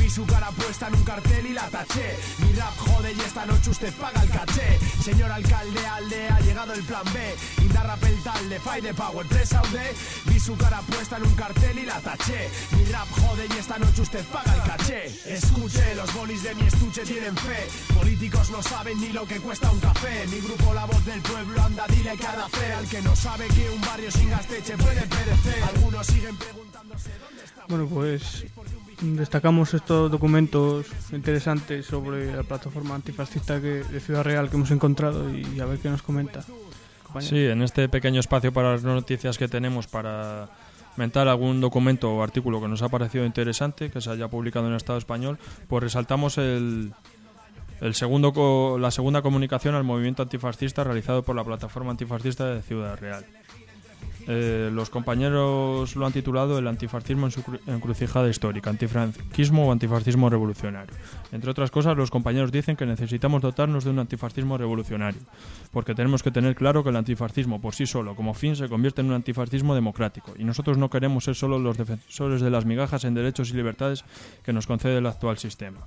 Vi 0.04 0.10
su 0.10 0.26
cara 0.26 0.50
puesta 0.52 0.90
en 0.90 0.96
un 0.96 1.04
cartel 1.06 1.46
y 1.46 1.54
la 1.54 1.66
taché. 1.70 2.18
Mi 2.40 2.52
rap 2.60 2.76
jode 2.76 3.14
y 3.14 3.20
esta 3.22 3.46
noche 3.46 3.70
usted 3.70 3.94
paga 3.94 4.22
el 4.22 4.30
caché. 4.30 4.78
Señor 5.02 5.32
alcalde, 5.32 5.88
alde, 5.88 6.28
ha 6.28 6.40
llegado 6.42 6.74
el 6.74 6.84
plan 6.84 7.06
B. 7.14 7.64
Indarra 7.64 7.96
peltal 7.96 8.50
de 8.50 8.60
Fight 8.60 8.84
de 8.84 8.94
Power 8.94 9.26
Press 9.28 9.54
Aude. 9.54 9.96
Vi 10.26 10.40
su 10.42 10.58
cara 10.58 10.82
puesta 10.82 11.16
en 11.16 11.24
un 11.24 11.36
cartel 11.36 11.80
y 11.80 11.86
la 11.86 12.02
taché. 12.02 12.50
Mi 12.76 12.84
rap 12.92 13.08
jode 13.12 13.48
y 13.48 13.58
esta 13.58 13.78
noche 13.80 14.02
usted 14.02 14.26
paga 14.26 14.54
el 14.54 14.62
caché. 14.64 15.06
Escuche, 15.26 15.96
los 15.96 16.14
bolis 16.14 16.44
de 16.44 16.56
mi 16.56 16.68
estuche 16.68 17.04
tienen 17.04 17.38
fe. 17.38 17.66
Políticos 17.94 18.50
no 18.52 18.62
saben 18.62 19.00
ni 19.00 19.08
lo 19.14 19.26
que 19.26 19.40
cuesta 19.40 19.72
un 19.72 19.80
café. 19.80 20.28
Mi 20.28 20.42
grupo, 20.42 20.74
la 20.74 20.84
voz 20.84 21.06
del 21.06 21.22
pueblo, 21.22 21.64
anda, 21.64 21.86
dile 21.88 22.18
que 22.18 22.28
ha 22.28 22.36
de 22.36 22.44
hacer. 22.44 22.72
Al 22.74 22.88
que 22.90 23.02
no 23.04 23.16
sabe 23.16 23.48
que 23.48 23.70
un 23.70 23.80
barrio 23.80 24.12
sin 24.12 24.30
gasteche 24.30 24.76
puede 24.76 25.02
perecer. 25.04 25.64
Algunos 25.64 26.06
siguen 26.08 26.36
preguntándose 26.36 27.10
dónde 27.20 27.46
está. 27.46 27.66
Bueno, 27.70 27.88
pues 27.88 28.44
destacamos 29.04 29.74
estos 29.74 30.10
documentos 30.10 30.88
interesantes 31.12 31.86
sobre 31.86 32.34
la 32.34 32.44
plataforma 32.44 32.96
antifascista 32.96 33.60
que, 33.62 33.84
de 33.84 34.00
Ciudad 34.00 34.24
Real 34.24 34.50
que 34.50 34.56
hemos 34.56 34.72
encontrado 34.72 35.30
y 35.34 35.60
a 35.60 35.66
ver 35.66 35.80
qué 35.80 35.90
nos 35.90 36.02
comenta. 36.02 36.44
Compañero. 37.04 37.30
Sí, 37.30 37.46
en 37.46 37.62
este 37.62 37.90
pequeño 37.90 38.20
espacio 38.20 38.52
para 38.54 38.72
las 38.72 38.84
noticias 38.84 39.38
que 39.38 39.48
tenemos 39.48 39.88
para 39.88 40.50
mentar 40.96 41.28
algún 41.28 41.60
documento 41.60 42.14
o 42.14 42.24
artículo 42.24 42.62
que 42.62 42.68
nos 42.68 42.82
ha 42.82 42.90
parecido 42.90 43.26
interesante, 43.26 43.90
que 43.90 44.02
se 44.02 44.10
haya 44.10 44.28
publicado 44.28 44.66
en 44.68 44.72
el 44.72 44.78
Estado 44.78 44.98
español, 44.98 45.38
pues 45.68 45.84
resaltamos 45.84 46.38
el, 46.38 46.94
el 47.82 47.96
segundo, 47.96 48.78
la 48.80 48.92
segunda 48.92 49.22
comunicación 49.22 49.76
al 49.76 49.84
movimiento 49.84 50.24
antifascista 50.24 50.84
realizado 50.84 51.24
por 51.24 51.36
la 51.36 51.44
plataforma 51.44 51.92
antifascista 51.92 52.54
de 52.54 52.62
Ciudad 52.62 52.98
Real. 52.98 53.26
Eh, 54.28 54.70
los 54.72 54.90
compañeros 54.90 55.96
lo 55.96 56.06
han 56.06 56.14
titulado 56.14 56.58
El 56.58 56.68
antifascismo 56.68 57.26
en 57.26 57.32
su 57.32 57.44
encrucijada 57.68 58.30
histórica, 58.30 58.70
antifranquismo 58.70 59.68
o 59.68 59.72
antifascismo 59.72 60.30
revolucionario. 60.30 60.96
Entre 61.32 61.52
otras 61.52 61.72
cosas, 61.72 61.98
los 61.98 62.10
compañeros 62.10 62.52
dicen 62.52 62.76
que 62.76 62.86
necesitamos 62.86 63.42
dotarnos 63.42 63.84
de 63.84 63.90
un 63.90 64.00
antifascismo 64.00 64.58
revolucionario, 64.58 65.22
porque 65.72 65.94
tenemos 65.94 66.24
que 66.24 66.32
tener 66.32 66.56
claro 66.56 66.84
que 66.84 66.90
el 66.90 66.96
antifascismo 66.96 67.60
por 67.60 67.76
sí 67.76 67.86
solo, 67.86 68.16
como 68.16 68.34
fin, 68.34 68.56
se 68.56 68.70
convierte 68.70 69.02
en 69.02 69.08
un 69.08 69.14
antifascismo 69.14 69.76
democrático, 69.76 70.34
y 70.38 70.44
nosotros 70.44 70.78
no 70.78 70.90
queremos 70.90 71.26
ser 71.26 71.36
solo 71.36 71.60
los 71.60 71.78
defensores 71.78 72.42
de 72.42 72.50
las 72.50 72.66
migajas 72.66 73.04
en 73.04 73.14
derechos 73.14 73.50
y 73.50 73.56
libertades 73.56 74.06
que 74.44 74.54
nos 74.54 74.68
concede 74.68 74.98
el 74.98 75.08
actual 75.08 75.38
sistema. 75.38 75.80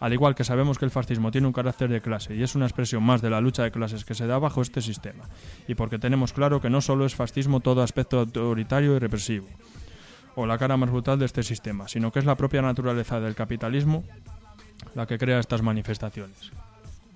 Al 0.00 0.14
igual 0.14 0.34
que 0.34 0.44
sabemos 0.44 0.78
que 0.78 0.86
el 0.86 0.90
fascismo 0.90 1.30
tiene 1.30 1.46
un 1.46 1.52
carácter 1.52 1.90
de 1.90 2.00
clase 2.00 2.34
y 2.34 2.42
es 2.42 2.54
una 2.54 2.64
expresión 2.64 3.02
más 3.02 3.20
de 3.20 3.28
la 3.28 3.40
lucha 3.42 3.62
de 3.62 3.70
clases 3.70 4.06
que 4.06 4.14
se 4.14 4.26
da 4.26 4.38
bajo 4.38 4.62
este 4.62 4.80
sistema, 4.80 5.24
y 5.68 5.74
porque 5.74 5.98
tenemos 5.98 6.32
claro 6.32 6.60
que 6.60 6.70
no 6.70 6.80
solo 6.80 7.04
es 7.04 7.14
fascismo 7.14 7.60
todo 7.60 7.82
aspecto 7.82 8.18
autoritario 8.18 8.96
y 8.96 8.98
represivo, 8.98 9.46
o 10.34 10.46
la 10.46 10.56
cara 10.56 10.78
más 10.78 10.90
brutal 10.90 11.18
de 11.18 11.26
este 11.26 11.42
sistema, 11.42 11.86
sino 11.86 12.10
que 12.10 12.18
es 12.18 12.24
la 12.24 12.34
propia 12.34 12.62
naturaleza 12.62 13.20
del 13.20 13.34
capitalismo 13.34 14.02
la 14.94 15.06
que 15.06 15.18
crea 15.18 15.38
estas 15.38 15.60
manifestaciones. 15.60 16.50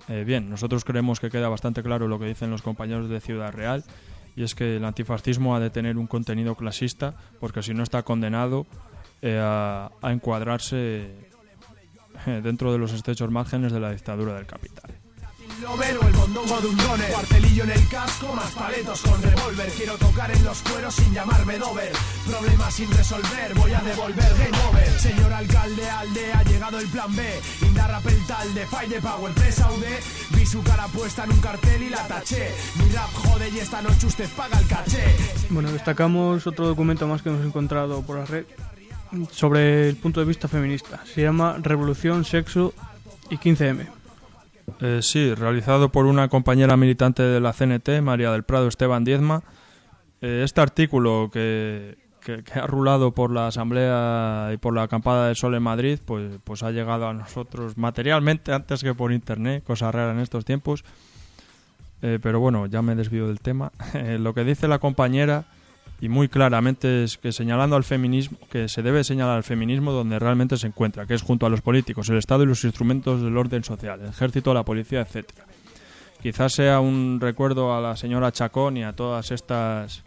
Eh, 0.07 0.23
bien, 0.23 0.51
nosotros 0.51 0.85
creemos 0.85 1.19
que 1.19 1.31
queda 1.31 1.49
bastante 1.49 1.81
claro 1.81 2.07
lo 2.07 2.19
que 2.19 2.25
dicen 2.25 2.51
los 2.51 2.61
compañeros 2.61 3.09
de 3.09 3.19
Ciudad 3.19 3.51
Real, 3.51 3.83
y 4.35 4.43
es 4.43 4.53
que 4.53 4.75
el 4.75 4.85
antifascismo 4.85 5.55
ha 5.55 5.59
de 5.59 5.71
tener 5.71 5.97
un 5.97 6.05
contenido 6.05 6.53
clasista, 6.53 7.15
porque 7.39 7.63
si 7.63 7.73
no 7.73 7.81
está 7.81 8.03
condenado 8.03 8.67
eh, 9.23 9.39
a, 9.41 9.89
a 10.03 10.11
encuadrarse 10.11 11.33
dentro 12.43 12.71
de 12.71 12.77
los 12.77 12.91
estrechos 12.93 13.29
márgenes 13.31 13.71
de 13.71 13.79
la 13.79 13.91
dictadura 13.91 14.33
del 14.33 14.45
capital. 14.45 14.91
Lover 15.61 15.97
o 15.97 16.07
el 16.07 16.13
mondongo 16.13 16.59
de 16.59 16.67
un 16.67 16.77
drone 16.77 17.05
Cuartelillo 17.05 17.63
en 17.63 17.71
el 17.71 17.87
casco, 17.87 18.33
más 18.33 18.51
paletos 18.51 19.01
con 19.01 19.21
revólver. 19.21 19.69
Quiero 19.69 19.95
tocar 19.95 20.29
en 20.29 20.43
los 20.43 20.61
cueros 20.63 20.93
sin 20.93 21.13
llamarme 21.13 21.57
Dover. 21.57 21.93
Problemas 22.27 22.73
sin 22.73 22.91
resolver, 22.91 23.53
voy 23.55 23.71
a 23.71 23.79
devolver 23.79 24.33
game 24.37 24.57
over 24.69 24.99
Señor 24.99 25.31
alcalde, 25.31 25.89
aldea, 25.89 26.39
ha 26.39 26.43
llegado 26.43 26.79
el 26.79 26.87
plan 26.87 27.15
B. 27.15 27.23
Indarra 27.61 27.99
peltal 28.01 28.53
de 28.53 28.65
Fight 28.65 28.89
de 28.89 29.01
Power, 29.01 29.33
presa 29.33 29.71
UD 29.71 30.35
Vi 30.37 30.45
su 30.45 30.61
cara 30.61 30.87
puesta 30.87 31.23
en 31.23 31.31
un 31.31 31.39
cartel 31.39 31.83
y 31.83 31.89
la 31.89 32.05
taché. 32.05 32.51
Mi 32.75 32.91
rap 32.91 33.13
jode 33.13 33.49
y 33.49 33.59
esta 33.59 33.81
noche 33.81 34.07
usted 34.07 34.29
paga 34.35 34.59
el 34.59 34.67
caché. 34.67 35.03
Bueno, 35.49 35.71
destacamos 35.71 36.45
otro 36.47 36.67
documento 36.67 37.07
más 37.07 37.21
que 37.21 37.29
hemos 37.29 37.45
encontrado 37.45 38.01
por 38.01 38.17
la 38.17 38.25
red 38.25 38.45
sobre 39.31 39.89
el 39.89 39.95
punto 39.95 40.19
de 40.19 40.25
vista 40.25 40.47
feminista. 40.47 41.01
Se 41.05 41.21
llama 41.21 41.57
Revolución, 41.61 42.25
Sexo 42.25 42.73
y 43.29 43.37
15M. 43.37 43.87
Eh, 44.81 44.99
sí, 45.01 45.33
realizado 45.33 45.89
por 45.89 46.05
una 46.05 46.27
compañera 46.27 46.75
militante 46.75 47.23
de 47.23 47.39
la 47.39 47.53
CNT, 47.53 48.01
María 48.01 48.31
del 48.31 48.43
Prado 48.43 48.67
Esteban 48.67 49.03
Diezma. 49.03 49.43
Eh, 50.21 50.41
este 50.43 50.61
artículo 50.61 51.29
que, 51.31 51.97
que, 52.21 52.43
que 52.43 52.59
ha 52.59 52.67
rulado 52.67 53.11
por 53.11 53.31
la 53.31 53.47
Asamblea 53.47 54.49
y 54.53 54.57
por 54.57 54.73
la 54.73 54.83
Acampada 54.83 55.27
del 55.27 55.35
Sol 55.35 55.53
en 55.55 55.63
Madrid, 55.63 55.99
pues, 56.03 56.39
pues 56.43 56.63
ha 56.63 56.71
llegado 56.71 57.07
a 57.07 57.13
nosotros 57.13 57.77
materialmente 57.77 58.51
antes 58.53 58.83
que 58.83 58.93
por 58.95 59.11
Internet, 59.11 59.63
cosa 59.63 59.91
rara 59.91 60.11
en 60.11 60.19
estos 60.19 60.45
tiempos. 60.45 60.83
Eh, 62.01 62.19
pero 62.21 62.39
bueno, 62.39 62.65
ya 62.67 62.81
me 62.81 62.95
desvío 62.95 63.27
del 63.27 63.39
tema. 63.39 63.71
Eh, 63.93 64.17
lo 64.19 64.33
que 64.33 64.43
dice 64.43 64.67
la 64.67 64.79
compañera, 64.79 65.45
y 66.05 66.07
muy 66.07 66.29
claramente, 66.29 67.03
es 67.03 67.17
que 67.17 67.31
señalando 67.31 67.75
al 67.75 67.83
feminismo, 67.83 68.37
que 68.51 68.69
se 68.69 68.83
debe 68.83 69.03
señalar 69.03 69.37
al 69.37 69.43
feminismo 69.43 69.91
donde 69.91 70.19
realmente 70.19 70.55
se 70.55 70.67
encuentra, 70.67 71.07
que 71.07 71.15
es 71.15 71.23
junto 71.23 71.47
a 71.47 71.49
los 71.49 71.61
políticos, 71.61 72.07
el 72.09 72.17
Estado 72.17 72.43
y 72.43 72.45
los 72.45 72.63
instrumentos 72.63 73.23
del 73.23 73.35
orden 73.35 73.63
social, 73.63 73.99
el 74.01 74.09
ejército, 74.09 74.53
la 74.53 74.61
policía, 74.61 75.01
etcétera. 75.01 75.47
Quizás 76.21 76.53
sea 76.53 76.79
un 76.79 77.17
recuerdo 77.19 77.73
a 77.73 77.81
la 77.81 77.95
señora 77.95 78.31
Chacón 78.31 78.77
y 78.77 78.83
a 78.83 78.93
todas 78.93 79.31
estas 79.31 80.03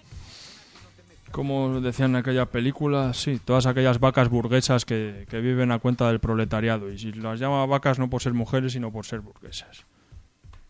como 1.33 1.81
decían 1.81 2.11
en 2.11 2.17
aquella 2.17 2.47
película, 2.47 3.13
sí, 3.13 3.41
todas 3.45 3.67
aquellas 3.67 3.99
vacas 3.99 4.29
burguesas 4.29 4.85
que, 4.85 5.27
que, 5.29 5.41
viven 5.41 5.73
a 5.73 5.81
cuenta 5.81 6.07
del 6.07 6.21
proletariado. 6.21 6.93
Y 6.93 6.99
si 6.99 7.11
las 7.13 7.41
llama 7.41 7.67
vacas 7.67 7.99
no 7.99 8.09
por 8.09 8.23
ser 8.23 8.35
mujeres, 8.35 8.73
sino 8.73 8.93
por 8.93 9.05
ser 9.05 9.21
burguesas. 9.21 9.85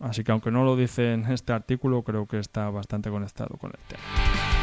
Así 0.00 0.24
que 0.24 0.32
aunque 0.32 0.50
no 0.50 0.64
lo 0.64 0.74
dice 0.74 1.12
en 1.12 1.26
este 1.30 1.52
artículo, 1.52 2.02
creo 2.02 2.26
que 2.26 2.38
está 2.38 2.70
bastante 2.70 3.10
conectado 3.10 3.58
con 3.58 3.72
el 3.72 3.80
tema. 3.86 4.57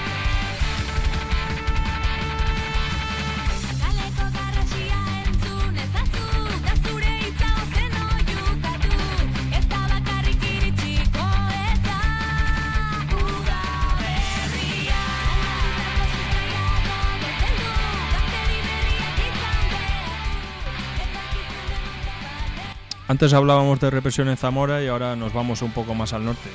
Antes 23.08 23.34
hablábamos 23.34 23.80
de 23.80 23.92
represión 23.92 24.30
en 24.30 24.38
Zamora 24.38 24.84
y 24.84 24.88
ahora 24.88 25.16
nos 25.16 25.32
vamos 25.32 25.62
un 25.62 25.72
poco 25.72 25.94
más 25.94 26.14
al 26.14 26.26
norte. 26.26 26.50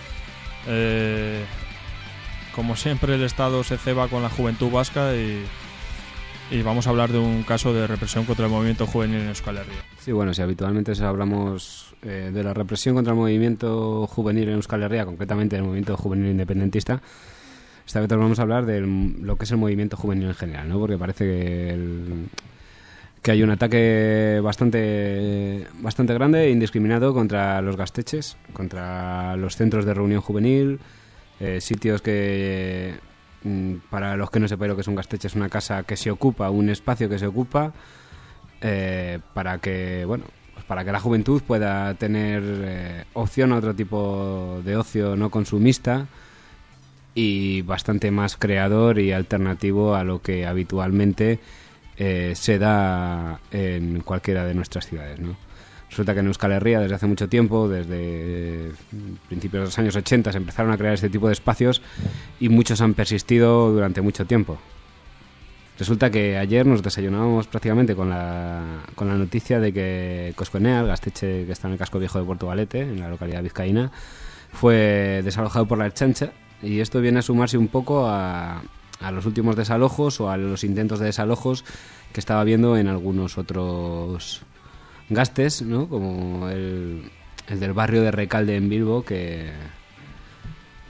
Eh, 0.66 1.44
como 2.54 2.74
siempre 2.74 3.14
el 3.14 3.22
Estado 3.22 3.62
se 3.62 3.78
ceba 3.78 4.08
con 4.08 4.22
la 4.22 4.30
juventud 4.30 4.68
vasca 4.68 5.14
y, 5.14 5.44
y, 6.50 6.62
vamos 6.62 6.88
a 6.88 6.90
hablar 6.90 7.12
de 7.12 7.18
un 7.18 7.44
caso 7.44 7.72
de 7.72 7.86
represión 7.86 8.24
contra 8.24 8.46
el 8.46 8.50
movimiento 8.50 8.86
juvenil 8.86 9.20
en 9.20 9.28
Euskal 9.28 9.58
Herria. 9.58 9.78
Sí, 10.00 10.10
bueno, 10.10 10.34
si 10.34 10.42
habitualmente 10.42 10.92
hablamos 11.04 11.94
eh, 12.02 12.30
de 12.34 12.42
la 12.42 12.52
represión 12.52 12.96
contra 12.96 13.12
el 13.12 13.18
movimiento 13.18 14.08
juvenil 14.08 14.48
en 14.48 14.54
Euskal 14.56 14.82
Herria, 14.82 15.04
concretamente 15.04 15.54
el 15.54 15.62
movimiento 15.62 15.96
juvenil 15.96 16.32
independentista, 16.32 17.00
esta 17.86 18.00
vez 18.00 18.08
vamos 18.08 18.40
a 18.40 18.42
hablar 18.42 18.66
de 18.66 18.80
lo 18.80 19.36
que 19.36 19.44
es 19.44 19.50
el 19.52 19.58
movimiento 19.58 19.96
juvenil 19.96 20.28
en 20.28 20.34
general, 20.34 20.68
¿no? 20.68 20.78
Porque 20.80 20.98
parece 20.98 21.24
que 21.24 21.70
el, 21.70 22.28
que 23.22 23.30
hay 23.30 23.42
un 23.42 23.50
ataque 23.50 24.40
bastante 24.42 25.66
bastante 25.80 26.14
grande 26.14 26.46
e 26.46 26.50
indiscriminado 26.50 27.12
contra 27.12 27.60
los 27.60 27.76
gasteches, 27.76 28.36
contra 28.52 29.36
los 29.36 29.56
centros 29.56 29.84
de 29.84 29.94
reunión 29.94 30.20
juvenil, 30.20 30.80
eh, 31.38 31.60
sitios 31.60 32.00
que 32.00 32.94
mm, 33.44 33.74
para 33.90 34.16
los 34.16 34.30
que 34.30 34.40
no 34.40 34.48
sepan 34.48 34.68
lo 34.68 34.74
que 34.74 34.82
es 34.82 34.88
un 34.88 34.94
gasteche 34.94 35.28
es 35.28 35.34
una 35.34 35.48
casa 35.48 35.82
que 35.82 35.96
se 35.96 36.10
ocupa, 36.10 36.50
un 36.50 36.70
espacio 36.70 37.08
que 37.08 37.18
se 37.18 37.26
ocupa 37.26 37.72
eh, 38.62 39.18
para 39.34 39.58
que 39.58 40.04
bueno 40.06 40.24
pues 40.54 40.64
para 40.64 40.84
que 40.84 40.92
la 40.92 41.00
juventud 41.00 41.42
pueda 41.42 41.92
tener 41.94 42.42
eh, 42.46 43.04
opción 43.12 43.52
a 43.52 43.56
otro 43.56 43.74
tipo 43.74 44.62
de 44.64 44.76
ocio 44.76 45.16
no 45.16 45.30
consumista 45.30 46.06
y 47.14 47.62
bastante 47.62 48.10
más 48.10 48.36
creador 48.36 48.98
y 48.98 49.12
alternativo 49.12 49.94
a 49.94 50.04
lo 50.04 50.22
que 50.22 50.46
habitualmente 50.46 51.38
eh, 52.02 52.32
se 52.34 52.58
da 52.58 53.38
en 53.50 54.00
cualquiera 54.00 54.46
de 54.46 54.54
nuestras 54.54 54.86
ciudades. 54.86 55.20
¿no? 55.20 55.36
Resulta 55.90 56.14
que 56.14 56.20
en 56.20 56.28
Euskal 56.28 56.52
Herria 56.52 56.80
desde 56.80 56.94
hace 56.94 57.06
mucho 57.06 57.28
tiempo, 57.28 57.68
desde 57.68 58.72
principios 59.28 59.60
de 59.60 59.66
los 59.66 59.78
años 59.78 59.96
80, 59.96 60.32
se 60.32 60.38
empezaron 60.38 60.72
a 60.72 60.78
crear 60.78 60.94
este 60.94 61.10
tipo 61.10 61.26
de 61.26 61.34
espacios 61.34 61.82
y 62.40 62.48
muchos 62.48 62.80
han 62.80 62.94
persistido 62.94 63.70
durante 63.70 64.00
mucho 64.00 64.24
tiempo. 64.24 64.58
Resulta 65.78 66.10
que 66.10 66.38
ayer 66.38 66.64
nos 66.64 66.82
desayunábamos 66.82 67.46
prácticamente 67.48 67.94
con 67.94 68.08
la, 68.08 68.62
con 68.94 69.08
la 69.08 69.14
noticia 69.16 69.60
de 69.60 69.70
que 69.74 70.32
Cosconea, 70.36 70.80
el 70.80 70.86
gasteche 70.86 71.44
que 71.44 71.52
está 71.52 71.68
en 71.68 71.74
el 71.74 71.78
casco 71.78 71.98
viejo 71.98 72.18
de 72.18 72.24
Puerto 72.24 72.46
Valete, 72.46 72.80
en 72.80 72.98
la 72.98 73.10
localidad 73.10 73.42
vizcaína, 73.42 73.92
fue 74.54 75.20
desalojado 75.22 75.66
por 75.66 75.76
la 75.76 75.84
Erchancha 75.84 76.32
y 76.62 76.80
esto 76.80 77.02
viene 77.02 77.18
a 77.18 77.22
sumarse 77.22 77.58
un 77.58 77.68
poco 77.68 78.06
a, 78.06 78.62
a 79.00 79.10
los 79.10 79.26
últimos 79.26 79.56
desalojos 79.56 80.20
o 80.20 80.30
a 80.30 80.36
los 80.36 80.64
intentos 80.64 80.98
de 80.98 81.06
desalojos 81.06 81.64
que 82.12 82.20
estaba 82.20 82.44
viendo 82.44 82.76
en 82.76 82.88
algunos 82.88 83.38
otros 83.38 84.42
gastes, 85.08 85.62
¿no? 85.62 85.88
como 85.88 86.48
el, 86.48 87.10
el 87.48 87.60
del 87.60 87.72
barrio 87.72 88.02
de 88.02 88.10
Recalde 88.10 88.56
en 88.56 88.68
Bilbo, 88.68 89.04
que, 89.04 89.50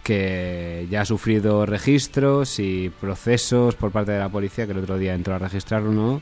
que 0.02 0.86
ya 0.90 1.02
ha 1.02 1.04
sufrido 1.04 1.66
registros 1.66 2.58
y 2.58 2.90
procesos 3.00 3.74
por 3.76 3.90
parte 3.92 4.12
de 4.12 4.18
la 4.18 4.28
policía, 4.28 4.66
que 4.66 4.72
el 4.72 4.78
otro 4.78 4.98
día 4.98 5.14
entró 5.14 5.34
a 5.34 5.38
registrar 5.38 5.82
uno, 5.82 6.20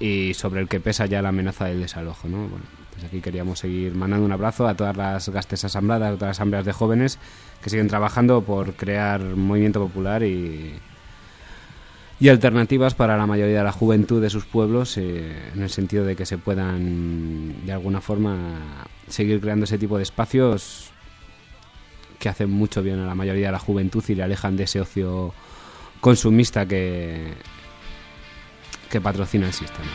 y 0.00 0.34
sobre 0.34 0.60
el 0.60 0.68
que 0.68 0.80
pesa 0.80 1.06
ya 1.06 1.22
la 1.22 1.28
amenaza 1.28 1.66
del 1.66 1.80
desalojo. 1.80 2.28
¿no? 2.28 2.48
Bueno, 2.48 2.64
pues 2.92 3.04
aquí 3.04 3.20
queríamos 3.20 3.58
seguir 3.58 3.94
mandando 3.94 4.24
un 4.24 4.32
abrazo 4.32 4.66
a 4.66 4.74
todas 4.74 4.96
las 4.96 5.28
gastes 5.28 5.64
asambladas, 5.64 6.08
a 6.08 6.14
todas 6.14 6.30
las 6.30 6.36
asambleas 6.38 6.64
de 6.64 6.72
jóvenes 6.72 7.18
que 7.62 7.70
siguen 7.70 7.88
trabajando 7.88 8.42
por 8.42 8.74
crear 8.74 9.20
movimiento 9.20 9.80
popular 9.80 10.22
y, 10.22 10.74
y 12.20 12.28
alternativas 12.28 12.94
para 12.94 13.16
la 13.16 13.26
mayoría 13.26 13.58
de 13.58 13.64
la 13.64 13.72
juventud 13.72 14.22
de 14.22 14.30
sus 14.30 14.44
pueblos 14.44 14.96
eh, 14.96 15.50
en 15.54 15.62
el 15.62 15.70
sentido 15.70 16.04
de 16.04 16.16
que 16.16 16.26
se 16.26 16.38
puedan 16.38 17.66
de 17.66 17.72
alguna 17.72 18.00
forma 18.00 18.36
seguir 19.08 19.40
creando 19.40 19.64
ese 19.64 19.78
tipo 19.78 19.96
de 19.96 20.04
espacios 20.04 20.90
que 22.18 22.28
hacen 22.28 22.50
mucho 22.50 22.82
bien 22.82 23.00
a 23.00 23.06
la 23.06 23.14
mayoría 23.14 23.46
de 23.46 23.52
la 23.52 23.58
juventud 23.58 24.02
y 24.08 24.14
le 24.14 24.22
alejan 24.22 24.56
de 24.56 24.64
ese 24.64 24.80
ocio 24.80 25.34
consumista 26.00 26.66
que, 26.66 27.34
que 28.90 29.00
patrocina 29.00 29.46
el 29.46 29.52
sistema. 29.52 29.90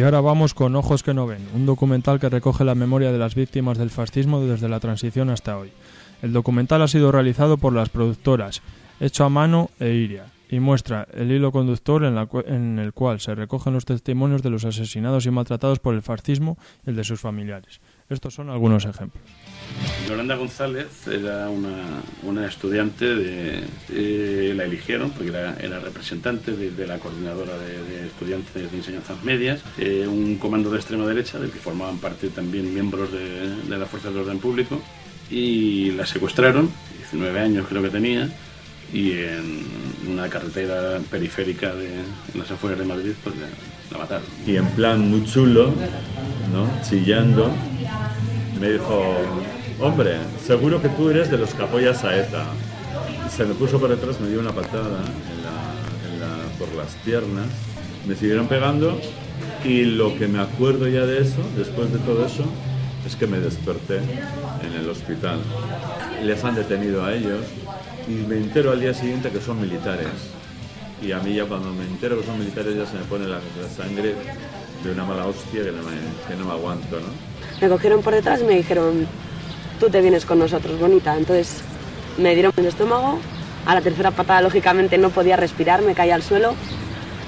Y 0.00 0.02
ahora 0.02 0.22
vamos 0.22 0.54
con 0.54 0.74
Ojos 0.76 1.02
que 1.02 1.12
no 1.12 1.26
ven, 1.26 1.46
un 1.54 1.66
documental 1.66 2.18
que 2.18 2.30
recoge 2.30 2.64
la 2.64 2.74
memoria 2.74 3.12
de 3.12 3.18
las 3.18 3.34
víctimas 3.34 3.76
del 3.76 3.90
fascismo 3.90 4.40
desde 4.40 4.66
la 4.66 4.80
transición 4.80 5.28
hasta 5.28 5.58
hoy. 5.58 5.72
El 6.22 6.32
documental 6.32 6.80
ha 6.80 6.88
sido 6.88 7.12
realizado 7.12 7.58
por 7.58 7.74
las 7.74 7.90
productoras 7.90 8.62
Hecho 8.98 9.26
a 9.26 9.28
Mano 9.28 9.68
e 9.78 9.90
Iria 9.90 10.24
y 10.48 10.58
muestra 10.58 11.06
el 11.12 11.30
hilo 11.30 11.52
conductor 11.52 12.02
en, 12.04 12.78
el 12.78 12.94
cual 12.94 13.20
se 13.20 13.34
recogen 13.34 13.74
los 13.74 13.84
testimonios 13.84 14.42
de 14.42 14.48
los 14.48 14.64
asesinados 14.64 15.26
y 15.26 15.30
maltratados 15.30 15.80
por 15.80 15.94
el 15.94 16.00
fascismo 16.00 16.56
y 16.86 16.88
el 16.88 16.96
de 16.96 17.04
sus 17.04 17.20
familiares. 17.20 17.82
Estos 18.08 18.32
son 18.32 18.48
algunos 18.48 18.86
ejemplos. 18.86 19.22
Yolanda 20.08 20.34
González 20.34 21.06
era 21.06 21.48
una, 21.48 22.02
una 22.24 22.46
estudiante 22.46 23.06
la 24.54 24.64
eligieron 24.64 25.10
porque 25.10 25.30
era, 25.30 25.78
representante 25.80 26.52
de, 26.52 26.86
la 26.86 26.98
coordinadora 26.98 27.56
de, 27.56 27.82
de 27.84 28.06
estudiantes 28.06 28.52
de 28.54 28.76
enseñanzas 28.76 29.22
medias, 29.22 29.60
eh, 29.78 30.06
un 30.06 30.36
comando 30.36 30.70
de 30.70 30.78
extrema 30.78 31.06
derecha 31.06 31.38
del 31.38 31.50
que 31.50 31.58
formaban 31.58 31.98
parte 31.98 32.28
también 32.28 32.72
miembros 32.74 33.12
de, 33.12 33.56
de 33.68 33.78
las 33.78 33.88
fuerzas 33.88 34.12
de 34.12 34.20
orden 34.20 34.38
público 34.38 34.80
y 35.30 35.92
la 35.92 36.06
secuestraron, 36.06 36.70
19 36.98 37.38
años 37.40 37.66
creo 37.68 37.82
que 37.82 37.90
tenía, 37.90 38.28
y 38.92 39.12
en 39.12 39.64
una 40.08 40.28
carretera 40.28 40.98
periférica 41.10 41.72
de 41.74 41.94
en 41.94 42.38
las 42.38 42.50
afueras 42.50 42.80
de 42.80 42.84
Madrid 42.84 43.12
pues 43.22 43.36
la, 43.36 43.46
la 43.92 43.98
mataron. 43.98 44.26
y 44.46 44.56
en 44.56 44.66
plan 44.70 45.08
muy 45.08 45.24
chulo, 45.24 45.72
¿no? 46.52 46.68
Chillando, 46.82 47.52
me 48.60 48.72
dijo, 48.72 49.16
hombre, 49.80 50.16
seguro 50.46 50.80
que 50.80 50.88
tú 50.90 51.10
eres 51.10 51.30
de 51.30 51.38
los 51.38 51.54
que 51.54 51.62
apoyas 51.62 52.04
a 52.04 52.16
ETA. 52.16 52.44
Se 53.34 53.44
me 53.44 53.54
puso 53.54 53.78
por 53.80 53.90
detrás, 53.90 54.20
me 54.20 54.28
dio 54.28 54.40
una 54.40 54.52
patada 54.52 55.00
en 55.00 55.42
la- 55.44 56.14
en 56.14 56.20
la- 56.20 56.58
por 56.58 56.72
las 56.74 56.94
piernas, 57.04 57.46
me 58.06 58.14
siguieron 58.14 58.46
pegando 58.46 59.00
y 59.64 59.84
lo 59.84 60.16
que 60.16 60.26
me 60.26 60.40
acuerdo 60.40 60.88
ya 60.88 61.06
de 61.06 61.20
eso, 61.22 61.40
después 61.56 61.92
de 61.92 61.98
todo 62.00 62.26
eso, 62.26 62.44
es 63.06 63.16
que 63.16 63.26
me 63.26 63.38
desperté 63.40 63.96
en 63.98 64.72
el 64.78 64.88
hospital. 64.88 65.38
Les 66.24 66.44
han 66.44 66.54
detenido 66.54 67.04
a 67.04 67.14
ellos 67.14 67.40
y 68.08 68.12
me 68.12 68.36
entero 68.36 68.72
al 68.72 68.80
día 68.80 68.92
siguiente 68.94 69.30
que 69.30 69.40
son 69.40 69.60
militares. 69.60 70.08
Y 71.02 71.12
a 71.12 71.18
mí 71.20 71.34
ya 71.34 71.44
cuando 71.46 71.72
me 71.72 71.84
entero 71.84 72.20
que 72.20 72.26
son 72.26 72.38
militares 72.38 72.76
ya 72.76 72.84
se 72.84 72.94
me 72.98 73.04
pone 73.04 73.26
la, 73.26 73.40
sangre 73.74 74.14
de 74.84 74.92
una 74.92 75.04
mala 75.04 75.26
hostia 75.26 75.62
que 75.64 75.72
no 75.72 75.82
me, 75.82 76.44
que 76.46 76.50
aguanto, 76.50 76.96
¿no? 77.00 77.06
Me 77.60 77.68
cogieron 77.68 78.02
por 78.02 78.14
detrás 78.14 78.40
y 78.42 78.44
me 78.44 78.56
dijeron, 78.56 79.06
tú 79.80 79.88
te 79.90 80.00
vienes 80.00 80.24
con 80.26 80.38
nosotros, 80.38 80.78
bonita. 80.78 81.16
Entonces 81.16 81.62
me 82.18 82.34
dieron 82.34 82.52
el 82.56 82.66
estómago, 82.66 83.18
a 83.66 83.74
la 83.74 83.80
tercera 83.80 84.10
patada 84.10 84.42
lógicamente 84.42 84.98
no 84.98 85.10
podía 85.10 85.36
respirar, 85.36 85.82
me 85.82 85.94
caí 85.94 86.10
al 86.10 86.22
suelo, 86.22 86.54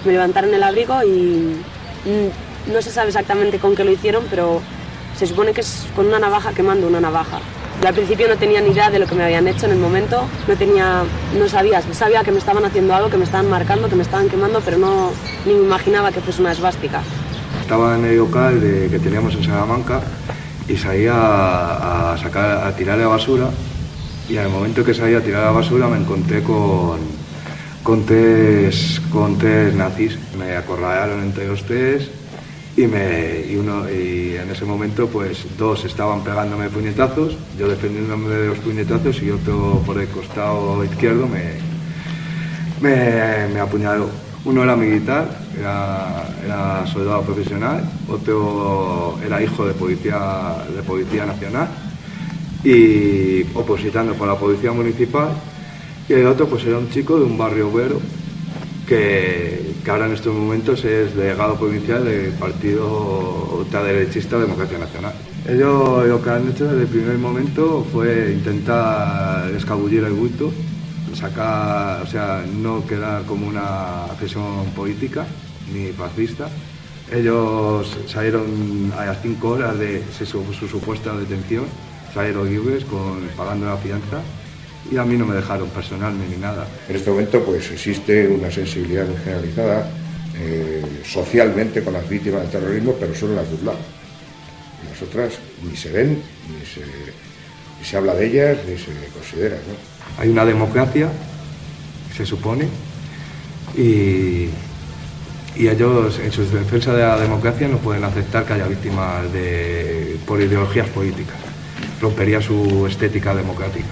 me 0.05 0.13
levantaron 0.13 0.53
el 0.55 0.63
abrigo 0.63 1.03
y 1.03 1.57
mm, 2.05 2.73
no 2.73 2.83
se 2.83 2.91
sabe 2.91 3.09
exactamente 3.09 3.59
con 3.59 3.75
qué 3.75 3.85
lo 3.85 3.91
hicieron, 3.91 4.25
pero 4.31 4.61
se 5.19 5.27
supone 5.27 5.53
que 5.53 5.63
es 5.63 5.87
con 5.97 6.07
una 6.07 6.19
navaja 6.19 6.53
quemando 6.53 6.87
una 6.87 7.01
navaja. 7.01 7.39
Yo 7.81 7.89
al 7.89 7.95
principio 7.95 8.29
no 8.29 8.37
tenía 8.37 8.61
ni 8.61 8.71
idea 8.71 8.91
de 8.91 8.99
lo 8.99 9.07
que 9.07 9.15
me 9.15 9.25
habían 9.25 9.49
hecho 9.49 9.67
en 9.67 9.73
el 9.73 9.79
momento, 9.79 10.23
no 10.47 10.55
tenía, 10.57 11.03
no 11.37 11.49
sabía, 11.49 11.81
sabía 11.93 12.23
que 12.23 12.31
me 12.31 12.39
estaban 12.39 12.65
haciendo 12.65 12.95
algo, 12.95 13.09
que 13.11 13.17
me 13.17 13.25
estaban 13.25 13.49
marcando, 13.49 13.89
que 13.89 13.97
me 13.97 14.03
estaban 14.03 14.29
quemando, 14.29 14.61
pero 14.65 14.79
no 14.79 15.11
ni 15.47 15.55
me 15.55 15.65
imaginaba 15.65 16.13
que 16.13 16.21
fuese 16.21 16.43
una 16.43 16.53
esvástica. 16.53 17.01
Estaba 17.61 17.97
en 17.97 18.05
el 18.05 18.17
local 18.19 18.61
de- 18.61 18.89
que 18.89 18.99
teníamos 18.99 19.35
en 19.35 19.45
Salamanca 19.45 20.03
y 20.73 20.77
salía 20.77 21.13
a, 21.15 22.17
sacar, 22.17 22.67
a 22.67 22.75
tirar 22.75 22.99
la 22.99 23.07
basura 23.07 23.51
y 24.29 24.39
al 24.39 24.49
momento 24.49 24.83
que 24.83 24.95
salía 24.95 25.19
a 25.19 25.21
tirar 25.21 25.45
la 25.45 25.51
basura 25.51 25.87
me 25.87 25.99
encontré 25.99 26.43
con, 26.43 26.99
con 27.83 28.07
tres 28.07 29.01
nazis. 29.75 30.19
Me 30.39 30.57
acorralaron 30.57 31.23
entre 31.23 31.47
los 31.47 31.63
tres 31.65 32.09
y, 32.75 32.87
me, 32.87 33.45
y, 33.51 33.57
uno, 33.57 33.91
y 33.91 34.37
en 34.37 34.51
ese 34.51 34.65
momento 34.65 35.09
pues 35.09 35.45
dos 35.59 35.85
estaban 35.85 36.25
pegándome 36.25 36.71
puñetazos, 36.71 37.37
yo 37.59 37.69
defendiéndome 37.69 38.35
de 38.35 38.47
los 38.47 38.59
puñetazos 38.59 39.23
y 39.23 39.31
otro 39.31 39.83
por 39.85 40.01
el 40.01 40.09
costado 40.09 40.83
izquierdo 40.85 41.29
me, 41.29 41.61
me, 42.81 43.49
me 43.53 43.61
apuñaló. 43.61 44.09
Uno 44.45 44.63
era 44.63 44.75
militar, 44.75 45.42
era, 45.59 46.85
soldado 46.87 47.23
profesional, 47.23 47.85
otro 48.09 49.19
era 49.25 49.43
hijo 49.43 49.67
de 49.67 49.75
policía, 49.75 50.57
de 50.75 50.83
policía 50.83 51.27
nacional 51.27 51.69
y 52.65 53.43
opositando 53.55 54.15
por 54.15 54.29
la 54.29 54.37
policía 54.37 54.73
municipal 54.73 55.29
y 56.09 56.13
el 56.13 56.27
otro 56.27 56.49
pues 56.49 56.65
era 56.65 56.79
un 56.79 56.91
chico 56.91 57.19
de 57.19 57.25
un 57.25 57.37
barrio 57.37 57.69
obrero 57.69 58.01
que, 58.87 59.75
que 59.85 59.91
ahora 59.91 60.07
en 60.07 60.13
estos 60.13 60.35
momentos 60.35 60.85
es 60.85 61.15
delegado 61.15 61.57
provincial 61.57 62.05
del 62.05 62.33
partido 62.33 63.57
ultraderechista 63.59 64.39
Democracia 64.39 64.79
Nacional. 64.79 65.13
Ellos 65.49 66.07
lo 66.07 66.23
que 66.23 66.31
han 66.31 66.49
hecho 66.49 66.65
desde 66.65 66.83
el 66.83 66.89
primer 66.89 67.19
momento 67.19 67.85
fue 67.93 68.33
intentar 68.33 69.51
escabullir 69.57 70.05
el 70.05 70.13
bulto, 70.13 70.53
sacar, 71.15 72.03
o 72.03 72.07
sea, 72.07 72.45
no 72.47 72.87
quedar 72.87 73.25
como 73.25 73.47
una 73.47 74.07
presión 74.19 74.67
política 74.77 75.27
ni 75.73 75.93
fascista. 75.93 76.49
Ellos 77.13 77.97
salieron 78.07 78.93
a 78.97 79.07
las 79.07 79.21
cinco 79.23 79.51
horas 79.51 79.79
de 79.79 80.03
su, 80.13 80.43
su 80.53 80.69
supuesta 80.69 81.15
detención, 81.15 81.65
salieron 82.15 82.49
libres 82.49 82.85
con, 82.85 83.21
pagando 83.37 83.67
la 83.67 83.77
fianza 83.77 84.21
y 84.91 84.97
a 84.97 85.05
mí 85.05 85.17
no 85.17 85.27
me 85.27 85.35
dejaron 85.35 85.69
personalme 85.69 86.27
ni 86.29 86.37
nada. 86.37 86.67
En 86.89 86.97
este 86.97 87.11
momento 87.11 87.45
pues 87.45 87.71
existe 87.71 88.29
una 88.29 88.51
sensibilidad 88.51 89.07
generalizada 89.25 89.91
eh, 90.39 90.83
socialmente 91.05 91.83
con 91.85 91.93
las 91.93 92.09
víctimas 92.09 92.43
del 92.43 92.51
terrorismo, 92.51 92.95
pero 92.99 93.15
solo 93.15 93.35
las 93.35 93.49
de 93.49 93.55
un. 93.57 93.63
Las 94.91 95.03
otras 95.03 95.35
ni 95.63 95.77
se 95.77 95.91
ven, 95.91 96.23
ni 96.49 96.67
se, 96.67 96.83
se 97.85 97.97
habla 97.97 98.15
de 98.15 98.27
ellas, 98.27 98.59
ni 98.67 98.77
se 98.77 98.93
considera. 99.13 99.57
¿no? 99.57 99.92
Hay 100.19 100.29
una 100.29 100.45
democracia, 100.45 101.09
se 102.17 102.27
supone, 102.27 102.69
y, 103.77 104.49
ellos 105.55 106.19
en 106.19 106.33
su 106.33 106.45
defensa 106.45 106.95
de 106.95 107.03
la 107.03 107.19
democracia 107.19 107.69
no 107.69 107.77
pueden 107.77 108.03
aceptar 108.05 108.45
que 108.45 108.55
haya 108.55 108.67
víctimas 108.67 109.31
de, 109.33 110.19
por 110.27 110.41
ideologías 110.41 110.89
políticas. 110.89 111.37
Rompería 112.01 112.41
su 112.41 112.87
estética 112.87 113.35
democrática. 113.35 113.87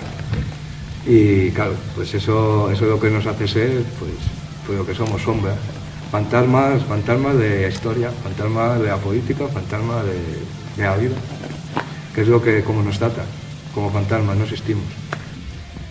Y 1.07 1.51
claro, 1.51 1.75
pues 1.95 2.13
eso, 2.15 2.71
eso 2.71 2.85
es 2.85 2.91
lo 2.91 2.99
que 2.99 3.11
nos 3.11 3.27
hace 3.27 3.47
ser, 3.47 3.71
pues, 3.99 4.13
pues 4.67 4.79
lo 4.79 4.87
que 4.87 4.95
somos, 4.95 5.23
sombras. 5.23 5.57
Fantasmas, 6.11 6.83
fantasmas 6.85 7.39
de 7.39 7.69
historia, 7.69 8.11
fantasmas 8.23 8.81
de 8.81 8.89
la 8.89 8.97
política, 8.97 9.47
fantasmas 9.47 10.05
de, 10.07 10.13
de 10.77 10.83
la 10.83 10.97
vida. 10.97 11.15
Que 12.15 12.23
es 12.23 12.29
lo 12.29 12.43
que 12.43 12.65
como 12.65 12.83
nos 12.83 12.99
trata, 12.99 13.23
como 13.75 13.91
fantasmas, 13.91 14.37
no 14.37 14.45
existimos. 14.45 15.00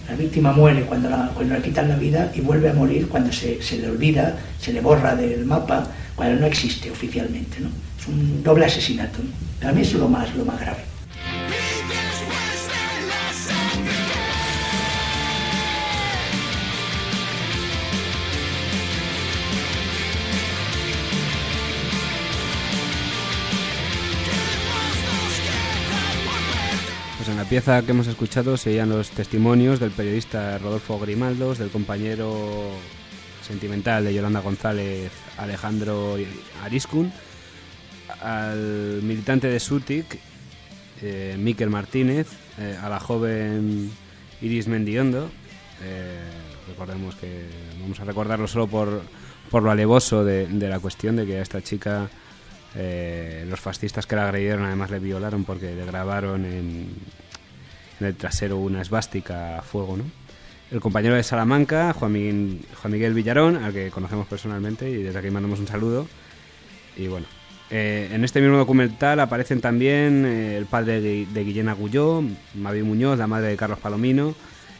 La 0.10 0.16
víctima 0.16 0.52
muere 0.52 0.82
cuando, 0.84 1.10
la- 1.10 1.30
cuando 1.36 1.54
le 1.56 1.62
quitan 1.62 1.88
la 1.88 1.96
vida 1.96 2.32
y 2.36 2.42
vuelve 2.42 2.70
a 2.70 2.74
morir 2.74 3.08
cuando 3.08 3.32
se, 3.32 3.62
se 3.62 3.78
le 3.78 3.90
olvida, 3.90 4.36
se 4.60 4.74
le 4.74 4.82
borra 4.82 5.16
del 5.16 5.46
mapa, 5.46 5.88
cuando 6.16 6.40
no 6.42 6.48
existe 6.48 6.90
oficialmente. 6.90 7.60
¿no? 7.60 7.70
Es 8.00 8.08
un 8.08 8.42
doble 8.44 8.66
asesinato. 8.66 9.20
Para 9.62 9.72
mí 9.74 9.82
es 9.82 9.94
lo 9.94 10.08
más, 10.10 10.34
lo 10.36 10.46
más 10.46 10.60
grave. 10.60 10.80
Pieza 27.50 27.82
que 27.82 27.92
hemos 27.92 28.06
escuchado 28.06 28.58
serían 28.58 28.90
los 28.90 29.10
testimonios 29.10 29.80
del 29.80 29.90
periodista 29.90 30.60
Rodolfo 30.60 31.00
Grimaldos, 31.00 31.58
del 31.58 31.72
compañero 31.72 32.70
sentimental 33.42 34.06
de 34.06 34.14
Yolanda 34.14 34.40
González, 34.40 35.12
Alejandro 35.36 36.16
Ariscun, 36.64 37.12
al 38.22 39.02
militante 39.02 39.48
de 39.48 39.60
Sutic, 39.60 40.20
eh, 41.02 41.38
Miquel 41.40 41.72
Martínez, 41.72 42.28
eh, 42.60 42.78
a 42.80 42.88
la 42.88 43.00
joven 43.00 43.90
Iris 44.42 44.68
Mendiondo. 44.68 45.32
eh, 45.82 46.20
recordemos 46.68 47.16
que 47.16 47.48
vamos 47.82 48.00
a 48.00 48.06
recordarlo 48.06 48.48
solo 48.48 48.68
por, 48.68 49.02
por 49.50 49.64
lo 49.64 49.72
alevoso 49.72 50.24
de, 50.24 50.46
de 50.46 50.70
la 50.70 50.80
cuestión 50.80 51.16
de 51.16 51.26
que 51.26 51.40
a 51.40 51.42
esta 51.42 51.64
chica 51.64 52.10
eh, 52.76 53.46
los 53.50 53.60
fascistas 53.60 54.06
que 54.06 54.16
la 54.16 54.26
agredieron 54.26 54.66
además 54.66 54.92
le 54.92 55.00
violaron 55.00 55.44
porque 55.46 55.74
le 55.74 55.86
grabaron 55.86 56.46
en, 56.46 56.90
en 58.00 58.08
el 58.08 58.16
trasero 58.16 58.58
una 58.58 58.82
esvástica 58.82 59.60
a 59.60 59.62
fuego, 59.62 59.98
¿no? 59.98 60.04
El 60.72 60.82
compañero 60.82 61.16
de 61.16 61.24
Salamanca, 61.24 61.94
Juan 61.94 62.14
Miguel, 62.14 63.14
Villarón, 63.14 63.58
al 63.58 63.74
que 63.74 63.90
conocemos 63.90 64.28
personalmente 64.28 64.88
y 64.90 65.02
desde 65.02 65.18
aquí 65.18 65.32
mandamos 65.32 65.60
un 65.60 65.68
saludo. 65.68 66.08
Y 66.96 67.08
bueno, 67.08 67.26
eh, 67.72 68.10
en 68.12 68.24
este 68.24 68.40
mismo 68.40 68.58
documental 68.58 69.20
aparecen 69.20 69.62
también 69.62 70.26
eh, 70.28 70.58
el 70.58 70.68
padre 70.68 71.02
de, 71.02 71.26
de 71.26 71.44
Guillén 71.44 71.70
Agulló, 71.70 72.24
Mavi 72.54 72.84
Muñoz, 72.84 73.18
la 73.18 73.26
madre 73.26 73.48
de 73.48 73.58
Carlos 73.58 73.80
Palomino, 73.80 74.36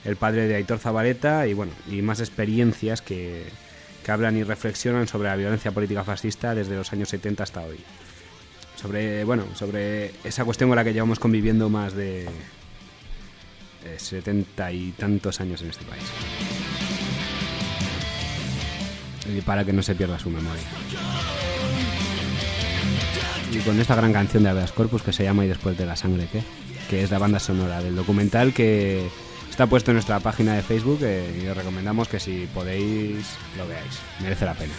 el 0.06 0.16
padre 0.16 0.48
de 0.48 0.56
Aitor 0.56 0.78
Zabaleta 0.78 1.48
y 1.48 1.56
bueno, 1.56 1.72
y 1.90 2.04
más 2.04 2.20
experiencias 2.20 3.02
que, 3.02 3.46
que 4.04 4.12
hablan 4.12 4.38
y 4.38 4.44
reflexionan 4.44 5.08
sobre 5.08 5.30
la 5.30 5.36
violencia 5.36 5.72
política 5.72 6.04
fascista 6.04 6.54
desde 6.54 6.76
los 6.76 6.94
años 6.94 7.10
70 7.10 7.44
hasta 7.44 7.62
hoy. 7.62 7.80
Sobre, 8.76 9.24
bueno, 9.24 9.44
sobre 9.56 10.12
esa 10.24 10.46
cuestión 10.46 10.70
con 10.70 10.78
la 10.78 10.84
que 10.84 10.94
llevamos 10.94 11.20
conviviendo 11.20 11.70
más 11.70 11.94
de 11.96 12.30
setenta 13.98 14.72
y 14.72 14.92
tantos 14.92 15.40
años 15.42 15.62
en 15.62 15.70
este 15.70 15.86
país. 15.86 16.04
Y 19.36 19.42
para 19.42 19.64
que 19.64 19.74
no 19.74 19.82
se 19.82 19.96
pierda 19.96 20.18
su 20.18 20.30
memoria. 20.30 20.64
y 23.52 23.58
con 23.60 23.80
esta 23.80 23.96
gran 23.96 24.14
canción 24.14 24.44
de 24.44 24.50
Habeas 24.50 24.72
Corpus 24.72 25.02
que 25.02 25.12
se 25.12 25.24
llama 25.24 25.44
Y 25.44 25.48
después 25.48 25.78
de 25.78 25.86
la 25.86 25.96
sangre 25.96 26.28
que 26.90 27.04
es 27.04 27.12
la 27.12 27.20
banda 27.20 27.40
sonora 27.40 27.82
del 27.82 27.96
documental 27.96 28.54
que 28.54 29.08
está 29.50 29.68
puesto 29.68 29.92
en 29.92 29.96
nuestra 29.96 30.20
página 30.20 30.56
de 30.56 30.64
Facebook 30.64 31.00
eh, 31.02 31.42
y 31.44 31.48
os 31.48 31.58
recomendamos 31.58 32.08
que 32.08 32.20
si 32.20 32.48
podéis 32.54 33.36
lo 33.58 33.68
veáis, 33.68 34.00
merece 34.22 34.46
la 34.46 34.54
pena. 34.54 34.74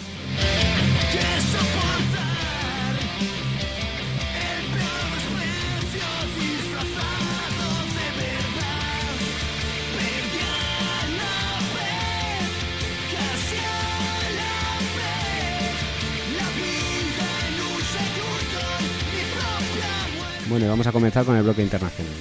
Bueno, 20.50 20.66
y 20.66 20.68
vamos 20.68 20.86
a 20.88 20.92
comenzar 20.92 21.24
con 21.24 21.36
el 21.36 21.44
bloque 21.44 21.62
internacional, 21.62 22.12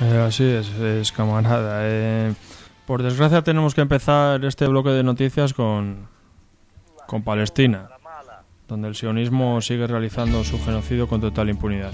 ¿no? 0.00 0.06
Eh, 0.06 0.18
así 0.26 0.44
es, 0.44 0.70
es 0.70 1.12
camarada. 1.12 1.80
Eh, 1.82 2.32
por 2.86 3.02
desgracia 3.02 3.42
tenemos 3.42 3.74
que 3.74 3.82
empezar 3.82 4.42
este 4.46 4.66
bloque 4.66 4.88
de 4.88 5.02
noticias 5.02 5.52
con, 5.52 6.08
con 7.06 7.22
Palestina, 7.22 7.90
donde 8.66 8.88
el 8.88 8.94
sionismo 8.94 9.60
sigue 9.60 9.86
realizando 9.86 10.42
su 10.42 10.58
genocidio 10.64 11.06
con 11.06 11.20
total 11.20 11.50
impunidad. 11.50 11.92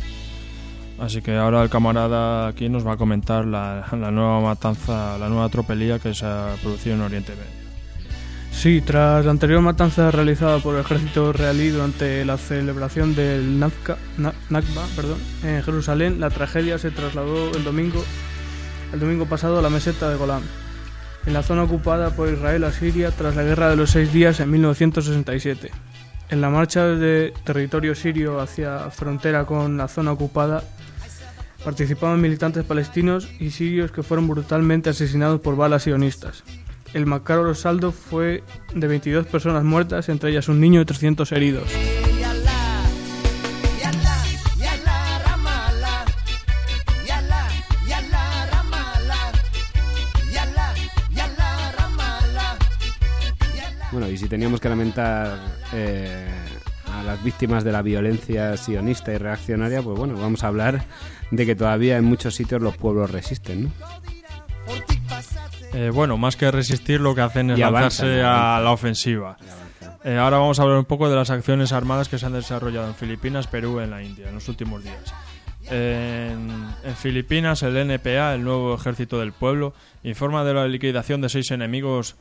Así 1.01 1.21
que 1.21 1.37
ahora 1.37 1.65
el 1.65 1.69
camarada 1.69 2.47
aquí 2.47 2.69
nos 2.69 2.87
va 2.87 2.93
a 2.93 2.97
comentar 2.97 3.45
la, 3.45 3.89
la 3.91 4.11
nueva 4.13 4.41
matanza, 4.41 5.19
la 5.19 5.29
nueva 5.29 5.49
tropelía 5.49 5.99
que 5.99 6.15
se 6.15 6.25
ha 6.25 6.55
producido 6.63 6.95
en 6.95 7.03
Oriente 7.03 7.33
Medio. 7.33 7.66
Sí, 8.57 8.81
tras 8.81 9.23
la 9.27 9.33
anterior 9.33 9.61
matanza 9.61 10.11
realizada 10.11 10.59
por 10.61 10.75
el 10.75 10.81
ejército 10.81 11.31
israelí 11.31 11.69
durante 11.69 12.25
la 12.25 12.39
celebración 12.39 13.15
del 13.15 13.61
Nakba, 13.61 13.99
en 15.45 15.63
Jerusalén, 15.63 16.21
la 16.21 16.31
tragedia 16.31 16.79
se 16.79 16.91
trasladó 16.91 17.55
el 17.55 17.65
domingo, 17.65 18.03
el 18.95 18.99
domingo 18.99 19.27
pasado 19.27 19.59
a 19.59 19.63
la 19.63 19.69
meseta 19.69 20.09
de 20.09 20.17
Golán, 20.17 20.43
en 21.27 21.35
la 21.35 21.43
zona 21.43 21.65
ocupada 21.65 22.17
por 22.17 22.33
Israel 22.33 22.65
a 22.65 22.73
Siria 22.73 23.11
tras 23.11 23.37
la 23.37 23.43
Guerra 23.43 23.69
de 23.69 23.77
los 23.77 23.91
Seis 23.91 24.11
Días 24.11 24.41
en 24.41 24.51
1967. 24.51 25.71
En 26.31 26.41
la 26.41 26.49
marcha 26.49 26.87
de 26.87 27.35
territorio 27.45 27.95
sirio 27.95 28.41
hacia 28.41 28.91
frontera 28.91 29.45
con 29.45 29.77
la 29.77 29.87
zona 29.87 30.13
ocupada 30.13 30.65
participaban 31.63 32.23
militantes 32.23 32.65
palestinos 32.65 33.29
y 33.39 33.51
sirios 33.51 33.93
que 33.93 34.03
fueron 34.03 34.27
brutalmente 34.27 34.89
asesinados 34.89 35.41
por 35.43 35.57
balas 35.57 35.83
sionistas. 35.83 36.43
El 36.93 37.07
macabro 37.07 37.55
saldo 37.55 37.93
fue 37.93 38.43
de 38.75 38.87
22 38.87 39.27
personas 39.27 39.65
muertas, 39.65 40.09
entre 40.09 40.31
ellas 40.31 40.49
un 40.49 40.61
niño 40.61 40.81
y 40.81 40.85
300 40.85 41.31
heridos. 41.33 41.69
Bueno, 53.93 54.11
y 54.11 54.19
si 54.19 54.29
teníamos 54.29 54.61
que 54.61 54.69
lamentar 54.69 55.39
eh, 55.73 56.29
a 56.93 57.03
las 57.03 57.25
víctimas 57.25 57.65
de 57.65 57.73
la 57.73 57.81
violencia 57.81 58.55
sionista 58.59 59.13
y 59.13 59.17
reaccionaria, 59.17 59.81
pues 59.81 59.97
bueno, 59.97 60.19
vamos 60.19 60.45
a 60.45 60.49
hablar 60.49 60.85
de 61.31 61.47
que 61.47 61.57
todavía 61.57 61.97
en 61.97 62.05
muchos 62.05 62.35
sitios 62.35 62.61
los 62.61 62.77
pueblos 62.77 63.11
resisten, 63.11 63.65
¿no? 63.65 63.71
Eh, 65.77 65.91
bueno, 65.91 66.17
más 66.17 66.37
que 66.37 66.51
resistir, 66.51 67.03
lo 67.03 67.15
que 67.15 67.21
hacen 67.21 67.51
es 67.51 67.59
Y 67.59 67.61
lanzarse 67.61 68.23
avanzan, 68.23 68.57
a 68.57 68.61
la 68.61 68.71
ofensiva. 68.71 69.37
Eh, 70.05 70.17
ahora 70.17 70.39
vamos 70.39 70.59
a 70.59 70.63
hablar 70.63 70.79
un 70.79 70.87
poco 70.87 71.11
de 71.11 71.17
las 71.17 71.29
acciones 71.29 71.71
armadas 71.73 72.09
que 72.09 72.19
se 72.19 72.25
han 72.25 72.33
desarrollado 72.33 72.89
en 72.89 72.95
Filipinas, 72.95 73.47
Perú 73.47 73.79
y 73.79 73.85
en 73.85 73.91
la 73.91 74.03
India 74.03 74.27
en 74.27 74.35
los 74.37 74.49
últimos 74.49 74.83
días. 74.83 75.13
En, 75.69 76.67
en 76.83 76.97
Filipinas, 76.97 77.63
el 77.63 77.77
NPA, 77.77 78.33
el 78.33 78.43
nuevo 78.43 78.75
ejército 78.75 79.21
del 79.21 79.33
pueblo, 79.33 79.75
informa 80.03 80.45
de 80.45 80.55
la 80.55 80.67
liquidación 80.67 81.21
de 81.21 81.29
seis 81.29 81.51
enemigos 81.51 82.17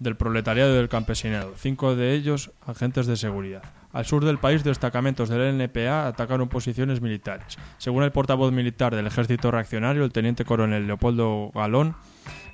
del 0.00 0.16
proletariado 0.16 0.72
y 0.72 0.76
del 0.78 0.88
campesinado, 0.88 1.52
cinco 1.56 1.94
de 1.94 2.14
ellos 2.14 2.50
agentes 2.66 3.06
de 3.06 3.16
seguridad. 3.16 3.62
Al 3.92 4.04
sur 4.04 4.24
del 4.24 4.38
país, 4.38 4.64
destacamentos 4.64 5.28
del 5.28 5.56
NPA 5.56 6.08
atacaron 6.08 6.48
posiciones 6.48 7.00
militares. 7.00 7.56
Según 7.78 8.02
el 8.02 8.10
portavoz 8.10 8.50
militar 8.50 8.96
del 8.96 9.06
ejército 9.06 9.50
reaccionario, 9.50 10.04
el 10.04 10.12
teniente 10.12 10.44
coronel 10.44 10.86
Leopoldo 10.86 11.50
Galón, 11.54 11.94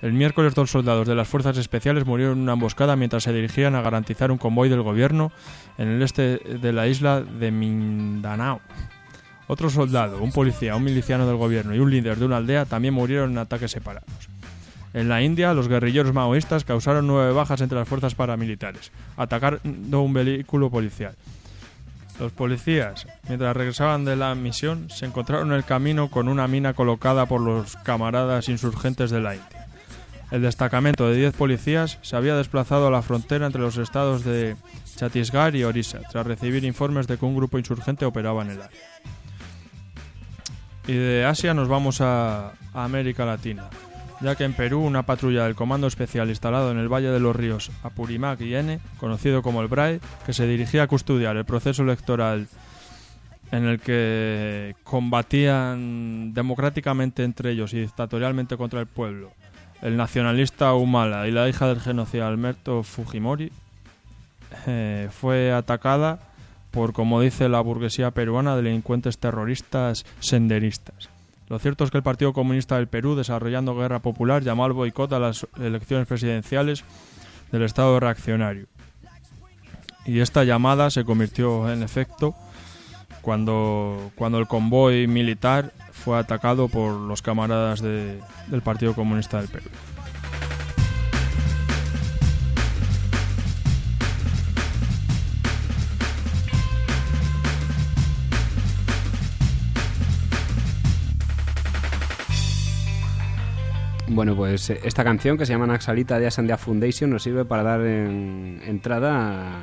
el 0.02 0.12
miércoles 0.12 0.54
dos 0.54 0.70
soldados 0.70 1.06
de 1.06 1.14
las 1.14 1.28
fuerzas 1.28 1.56
especiales 1.59 2.06
murieron 2.06 2.38
en 2.38 2.42
una 2.42 2.52
emboscada 2.52 2.96
mientras 2.96 3.22
se 3.22 3.32
dirigían 3.32 3.74
a 3.74 3.82
garantizar 3.82 4.30
un 4.30 4.38
convoy 4.38 4.68
del 4.68 4.82
gobierno 4.82 5.32
en 5.78 5.88
el 5.88 6.02
este 6.02 6.38
de 6.38 6.72
la 6.72 6.87
isla 6.87 7.20
de 7.20 7.50
Mindanao. 7.50 8.61
Otro 9.48 9.70
soldado, 9.70 10.20
un 10.22 10.32
policía, 10.32 10.74
un 10.74 10.85
miliciano 10.85 11.26
del 11.26 11.37
gobierno 11.37 11.74
y 11.74 11.78
un 11.78 11.90
líder 11.90 12.18
de 12.18 12.26
una 12.26 12.38
aldea 12.38 12.64
también 12.64 12.94
murieron 12.94 13.30
en 13.30 13.38
ataques 13.38 13.70
separados. 13.70 14.11
En 14.92 15.09
la 15.09 15.22
India, 15.22 15.52
los 15.52 15.68
guerrilleros 15.68 16.14
maoístas 16.14 16.64
causaron 16.64 17.06
nueve 17.06 17.32
bajas 17.32 17.61
entre 17.61 17.78
las 17.78 17.87
fuerzas 17.87 18.14
paramilitares, 18.14 18.90
atacando 19.16 20.00
un 20.00 20.12
vehículo 20.12 20.70
policial. 20.70 21.14
Los 22.18 22.32
policías, 22.32 23.06
mientras 23.28 23.54
regresaban 23.54 24.06
de 24.06 24.16
la 24.16 24.35
misión, 24.35 24.88
se 24.88 25.04
encontraron 25.04 25.48
en 25.48 25.54
el 25.54 25.64
camino 25.64 26.11
con 26.11 26.28
una 26.28 26.48
mina 26.48 26.72
colocada 26.72 27.26
por 27.26 27.42
los 27.42 27.76
camaradas 27.76 28.48
insurgentes 28.48 29.11
de 29.11 29.20
la 29.20 29.35
India. 29.35 29.56
El 30.30 30.42
destacamento 30.42 31.08
de 31.08 31.16
10 31.16 31.34
policías 31.34 31.98
se 32.02 32.16
había 32.16 32.34
desplazado 32.36 32.88
a 32.88 32.90
la 32.90 33.02
frontera 33.02 33.46
entre 33.46 33.60
los 33.60 33.76
estados 33.76 34.24
de 34.24 34.56
Chhattisgarh 34.96 35.54
y 35.54 35.62
Orissa, 35.62 36.00
tras 36.10 36.26
recibir 36.26 36.64
informes 36.64 37.06
de 37.06 37.16
que 37.16 37.24
un 37.24 37.36
grupo 37.36 37.58
insurgente 37.58 38.04
operaba 38.04 38.42
en 38.42 38.50
el 38.50 38.62
área. 38.62 38.80
Y 40.88 40.94
de 40.94 41.24
Asia 41.24 41.54
nos 41.54 41.68
vamos 41.68 42.00
a, 42.00 42.54
a 42.74 42.84
América 42.84 43.24
Latina, 43.24 43.70
ya 44.20 44.34
que 44.34 44.42
en 44.42 44.52
Perú 44.52 44.80
una 44.80 45.04
patrulla 45.04 45.44
del 45.44 45.54
Comando 45.54 45.86
Especial 45.86 46.28
instalado 46.28 46.72
en 46.72 46.78
el 46.78 46.92
Valle 46.92 47.10
de 47.10 47.20
los 47.20 47.34
Ríos 47.34 47.70
Apurímac 47.84 48.40
y 48.40 48.56
N, 48.56 48.80
conocido 48.98 49.42
como 49.42 49.62
el 49.62 49.68
BRAE, 49.68 50.00
que 50.24 50.32
se 50.32 50.46
dirigía 50.48 50.84
a 50.84 50.88
custodiar 50.88 51.36
el 51.36 51.44
proceso 51.44 51.84
electoral 51.84 52.48
en 53.52 53.64
el 53.64 53.78
que 53.78 54.74
combatían 54.82 56.34
democráticamente 56.34 57.22
entre 57.22 57.52
ellos 57.52 57.72
y 57.74 57.80
dictatorialmente 57.80 58.56
contra 58.56 58.80
el 58.80 58.86
pueblo 58.86 59.30
el 59.82 59.96
nacionalista 59.96 60.74
Humala 60.74 61.28
y 61.28 61.32
la 61.32 61.48
hija 61.48 61.66
del 61.68 61.80
genocida 61.80 62.28
Alberto 62.28 62.82
Fujimori, 62.82 63.52
eh, 64.66 65.08
fue 65.10 65.52
atacada 65.52 66.18
por, 66.70 66.92
como 66.92 67.20
dice 67.20 67.48
la 67.48 67.60
burguesía 67.60 68.10
peruana, 68.10 68.56
delincuentes 68.56 69.18
terroristas 69.18 70.04
senderistas. 70.20 71.08
Lo 71.48 71.58
cierto 71.58 71.84
es 71.84 71.90
que 71.90 71.96
el 71.96 72.02
Partido 72.02 72.32
Comunista 72.32 72.76
del 72.76 72.88
Perú, 72.88 73.14
desarrollando 73.14 73.76
guerra 73.76 74.00
popular, 74.00 74.42
llamó 74.42 74.64
al 74.64 74.72
boicot 74.72 75.12
a 75.12 75.18
las 75.18 75.46
elecciones 75.58 76.08
presidenciales 76.08 76.84
del 77.52 77.62
Estado 77.62 77.98
reaccionario. 78.00 78.66
Y 80.04 80.20
esta 80.20 80.44
llamada 80.44 80.90
se 80.90 81.04
convirtió 81.04 81.70
en 81.70 81.82
efecto 81.82 82.34
cuando, 83.26 84.12
cuando 84.14 84.38
el 84.38 84.46
convoy 84.46 85.08
militar 85.08 85.72
fue 85.90 86.16
atacado 86.16 86.68
por 86.68 86.92
los 86.92 87.22
camaradas 87.22 87.80
de- 87.82 88.20
del 88.46 88.62
Partido 88.62 88.94
Comunista 88.94 89.38
del 89.40 89.48
Perú. 89.48 89.68
Bueno, 104.08 104.36
pues 104.36 104.70
eh, 104.70 104.80
esta 104.84 105.02
canción 105.02 105.36
que 105.36 105.46
se 105.46 105.52
llama 105.52 105.66
Naxalita 105.66 106.18
de 106.20 106.28
Asandia 106.28 106.56
Foundation 106.56 107.10
nos 107.10 107.24
sirve 107.24 107.44
para 107.44 107.64
dar 107.64 107.80
en- 107.80 108.60
entrada 108.64 109.58
a, 109.58 109.62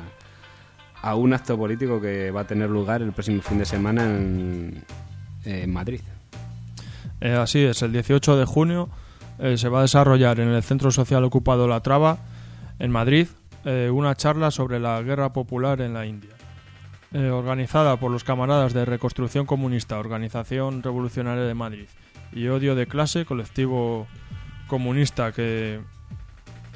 a 1.04 1.16
un 1.16 1.34
acto 1.34 1.58
político 1.58 2.00
que 2.00 2.30
va 2.30 2.40
a 2.40 2.46
tener 2.46 2.70
lugar 2.70 3.02
el 3.02 3.12
próximo 3.12 3.42
fin 3.42 3.58
de 3.58 3.66
semana 3.66 4.04
en, 4.04 4.82
Madrid. 5.70 6.00
Eh, 7.20 7.32
así 7.32 7.62
es, 7.62 7.82
el 7.82 7.92
18 7.92 8.38
de 8.38 8.46
junio 8.46 8.88
eh, 9.38 9.58
se 9.58 9.68
va 9.68 9.80
a 9.80 9.82
desarrollar 9.82 10.40
en 10.40 10.48
el 10.48 10.62
Centro 10.62 10.90
Social 10.90 11.22
Ocupado 11.24 11.68
La 11.68 11.80
Traba, 11.80 12.16
en 12.78 12.90
Madrid, 12.90 13.28
eh, 13.66 13.90
una 13.92 14.14
charla 14.14 14.50
sobre 14.50 14.80
la 14.80 15.02
guerra 15.02 15.34
popular 15.34 15.82
en 15.82 15.92
la 15.92 16.06
India. 16.06 16.30
Organizada 17.12 17.96
por 17.96 18.10
los 18.10 18.24
camaradas 18.24 18.72
de 18.72 18.84
Reconstrucción 18.84 19.46
Comunista, 19.46 20.00
Organización 20.00 20.82
Revolucionaria 20.82 21.44
de 21.44 21.54
Madrid 21.54 21.86
y 22.32 22.48
Odio 22.48 22.74
de 22.74 22.88
Clase, 22.88 23.24
colectivo 23.24 24.08
comunista 24.66 25.30
que, 25.30 25.80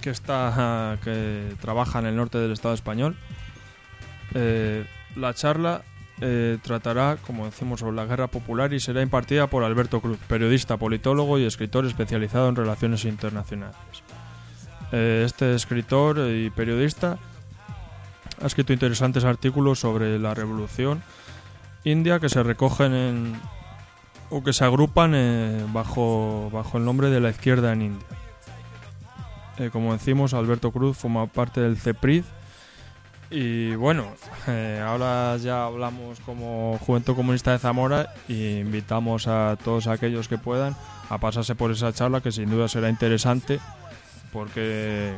que, 0.00 0.10
está, 0.10 0.96
que 1.02 1.56
trabaja 1.60 1.98
en 1.98 2.06
el 2.06 2.14
norte 2.14 2.38
del 2.38 2.52
Estado 2.52 2.74
español. 2.74 3.16
Eh, 4.34 4.84
la 5.16 5.34
charla 5.34 5.82
eh, 6.20 6.58
tratará, 6.62 7.16
como 7.26 7.46
decimos, 7.46 7.80
sobre 7.80 7.96
la 7.96 8.04
guerra 8.04 8.26
popular 8.26 8.72
y 8.72 8.80
será 8.80 9.02
impartida 9.02 9.46
por 9.46 9.64
Alberto 9.64 10.00
Cruz, 10.00 10.18
periodista, 10.28 10.76
politólogo 10.76 11.38
y 11.38 11.44
escritor 11.44 11.86
especializado 11.86 12.48
en 12.48 12.56
relaciones 12.56 13.04
internacionales. 13.04 13.76
Eh, 14.92 15.22
este 15.24 15.54
escritor 15.54 16.18
y 16.30 16.50
periodista 16.50 17.18
ha 18.42 18.46
escrito 18.46 18.72
interesantes 18.72 19.24
artículos 19.24 19.80
sobre 19.80 20.18
la 20.18 20.32
revolución 20.32 21.02
india 21.84 22.20
que 22.20 22.28
se 22.28 22.42
recogen 22.42 22.94
en 22.94 23.40
o 24.30 24.42
que 24.42 24.52
se 24.52 24.64
agrupan 24.64 25.12
bajo, 25.72 26.50
bajo 26.52 26.78
el 26.78 26.84
nombre 26.84 27.08
de 27.08 27.20
la 27.20 27.30
izquierda 27.30 27.72
en 27.72 27.82
India. 27.82 28.06
Como 29.72 29.94
decimos, 29.94 30.34
Alberto 30.34 30.70
Cruz 30.70 30.98
forma 30.98 31.26
parte 31.26 31.62
del 31.62 31.78
CEPRID. 31.78 32.24
Y 33.30 33.74
bueno, 33.74 34.06
eh, 34.46 34.82
ahora 34.84 35.36
ya 35.36 35.66
hablamos 35.66 36.18
como 36.20 36.78
Juventud 36.78 37.14
Comunista 37.14 37.52
de 37.52 37.58
Zamora 37.58 38.14
y 38.26 38.58
invitamos 38.58 39.26
a 39.28 39.58
todos 39.62 39.86
aquellos 39.86 40.28
que 40.28 40.38
puedan 40.38 40.74
a 41.10 41.18
pasarse 41.18 41.54
por 41.54 41.70
esa 41.70 41.92
charla 41.92 42.22
que 42.22 42.32
sin 42.32 42.48
duda 42.48 42.68
será 42.68 42.88
interesante 42.88 43.60
porque, 44.32 45.14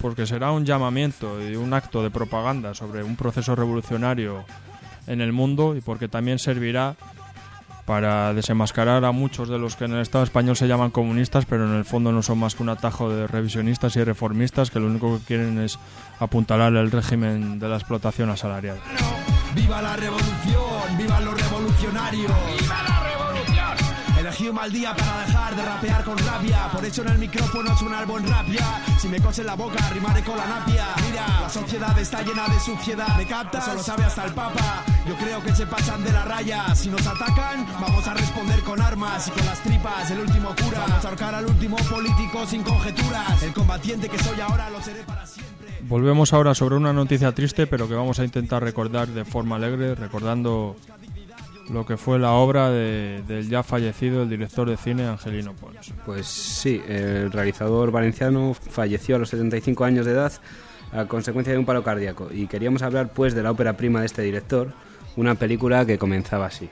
porque 0.00 0.26
será 0.26 0.50
un 0.50 0.64
llamamiento 0.64 1.40
y 1.48 1.54
un 1.54 1.74
acto 1.74 2.02
de 2.02 2.10
propaganda 2.10 2.74
sobre 2.74 3.04
un 3.04 3.14
proceso 3.14 3.54
revolucionario 3.54 4.44
en 5.06 5.20
el 5.20 5.32
mundo 5.32 5.76
y 5.76 5.80
porque 5.80 6.08
también 6.08 6.40
servirá 6.40 6.96
para 7.84 8.32
desenmascarar 8.32 9.04
a 9.04 9.12
muchos 9.12 9.48
de 9.48 9.58
los 9.58 9.76
que 9.76 9.84
en 9.84 9.92
el 9.92 10.00
Estado 10.00 10.24
español 10.24 10.56
se 10.56 10.66
llaman 10.66 10.90
comunistas, 10.90 11.44
pero 11.44 11.66
en 11.66 11.74
el 11.74 11.84
fondo 11.84 12.12
no 12.12 12.22
son 12.22 12.38
más 12.38 12.54
que 12.54 12.62
un 12.62 12.70
atajo 12.70 13.10
de 13.10 13.26
revisionistas 13.26 13.96
y 13.96 14.04
reformistas 14.04 14.70
que 14.70 14.80
lo 14.80 14.86
único 14.86 15.18
que 15.18 15.24
quieren 15.24 15.58
es 15.58 15.78
apuntalar 16.18 16.74
el 16.74 16.90
régimen 16.90 17.58
de 17.58 17.68
la 17.68 17.76
explotación 17.76 18.30
asalariada. 18.30 18.80
¡Viva 19.54 19.82
la 19.82 19.96
revolución! 19.96 20.98
¡Viva 20.98 21.20
los 21.20 21.40
revolucionarios! 21.40 22.32
¡Viva 22.60 22.82
la! 22.88 22.93
Elegí 24.34 24.48
un 24.48 24.56
mal 24.56 24.72
día 24.72 24.96
para 24.96 25.26
dejar 25.26 25.54
de 25.54 25.62
rapear 25.62 26.04
con 26.04 26.18
rabia. 26.18 26.68
Por 26.72 26.84
eso 26.84 27.02
en 27.02 27.08
el 27.08 27.18
micrófono 27.18 27.76
suena 27.78 28.00
el 28.00 28.06
buen 28.06 28.26
rapia 28.26 28.82
Si 28.98 29.06
me 29.06 29.20
cose 29.20 29.44
la 29.44 29.54
boca 29.54 29.78
rimaré 29.90 30.24
con 30.24 30.36
la 30.36 30.44
napia. 30.44 30.86
Mira, 31.08 31.40
la 31.42 31.48
sociedad 31.48 31.96
está 31.96 32.20
llena 32.22 32.48
de 32.48 32.58
suciedad. 32.58 33.16
¿Me 33.16 33.28
captas? 33.28 33.68
Eso 33.68 33.76
lo 33.76 33.82
sabe 33.84 34.02
hasta 34.02 34.24
el 34.24 34.32
papa. 34.32 34.82
Yo 35.06 35.14
creo 35.16 35.40
que 35.40 35.54
se 35.54 35.66
pasan 35.66 36.02
de 36.02 36.10
la 36.10 36.24
raya. 36.24 36.74
Si 36.74 36.88
nos 36.88 37.06
atacan, 37.06 37.64
vamos 37.80 38.08
a 38.08 38.14
responder 38.14 38.60
con 38.62 38.80
armas 38.80 39.28
Y 39.28 39.30
con 39.30 39.46
las 39.46 39.62
tripas, 39.62 40.10
el 40.10 40.18
último 40.18 40.48
cura. 40.48 40.80
Vamos 40.80 41.04
a 41.04 41.08
ahorcar 41.08 41.34
al 41.36 41.46
último 41.46 41.76
político 41.76 42.44
sin 42.44 42.64
conjeturas. 42.64 43.40
El 43.40 43.52
combatiente 43.52 44.08
que 44.08 44.18
soy 44.18 44.40
ahora 44.40 44.68
lo 44.68 44.82
seré 44.82 45.04
para 45.04 45.24
siempre. 45.26 45.78
Volvemos 45.82 46.32
ahora 46.32 46.54
sobre 46.54 46.74
una 46.74 46.92
noticia 46.92 47.30
triste, 47.30 47.68
pero 47.68 47.86
que 47.86 47.94
vamos 47.94 48.18
a 48.18 48.24
intentar 48.24 48.64
recordar 48.64 49.06
de 49.06 49.24
forma 49.24 49.56
alegre, 49.56 49.94
recordando 49.94 50.74
lo 51.70 51.86
que 51.86 51.96
fue 51.96 52.18
la 52.18 52.32
obra 52.32 52.70
de, 52.70 53.22
del 53.26 53.48
ya 53.48 53.62
fallecido 53.62 54.22
el 54.22 54.28
director 54.28 54.68
de 54.68 54.76
cine 54.76 55.06
Angelino 55.06 55.54
Pons. 55.54 55.92
Pues 56.04 56.26
sí, 56.26 56.82
el 56.86 57.32
realizador 57.32 57.90
valenciano 57.90 58.54
falleció 58.54 59.16
a 59.16 59.18
los 59.18 59.30
75 59.30 59.84
años 59.84 60.06
de 60.06 60.12
edad 60.12 60.32
a 60.92 61.06
consecuencia 61.06 61.52
de 61.52 61.58
un 61.58 61.64
paro 61.64 61.82
cardíaco 61.82 62.28
y 62.30 62.46
queríamos 62.46 62.82
hablar 62.82 63.12
pues 63.12 63.34
de 63.34 63.42
la 63.42 63.50
ópera 63.50 63.76
prima 63.76 64.00
de 64.00 64.06
este 64.06 64.22
director, 64.22 64.72
una 65.16 65.34
película 65.34 65.84
que 65.84 65.98
comenzaba 65.98 66.46
así. 66.46 66.68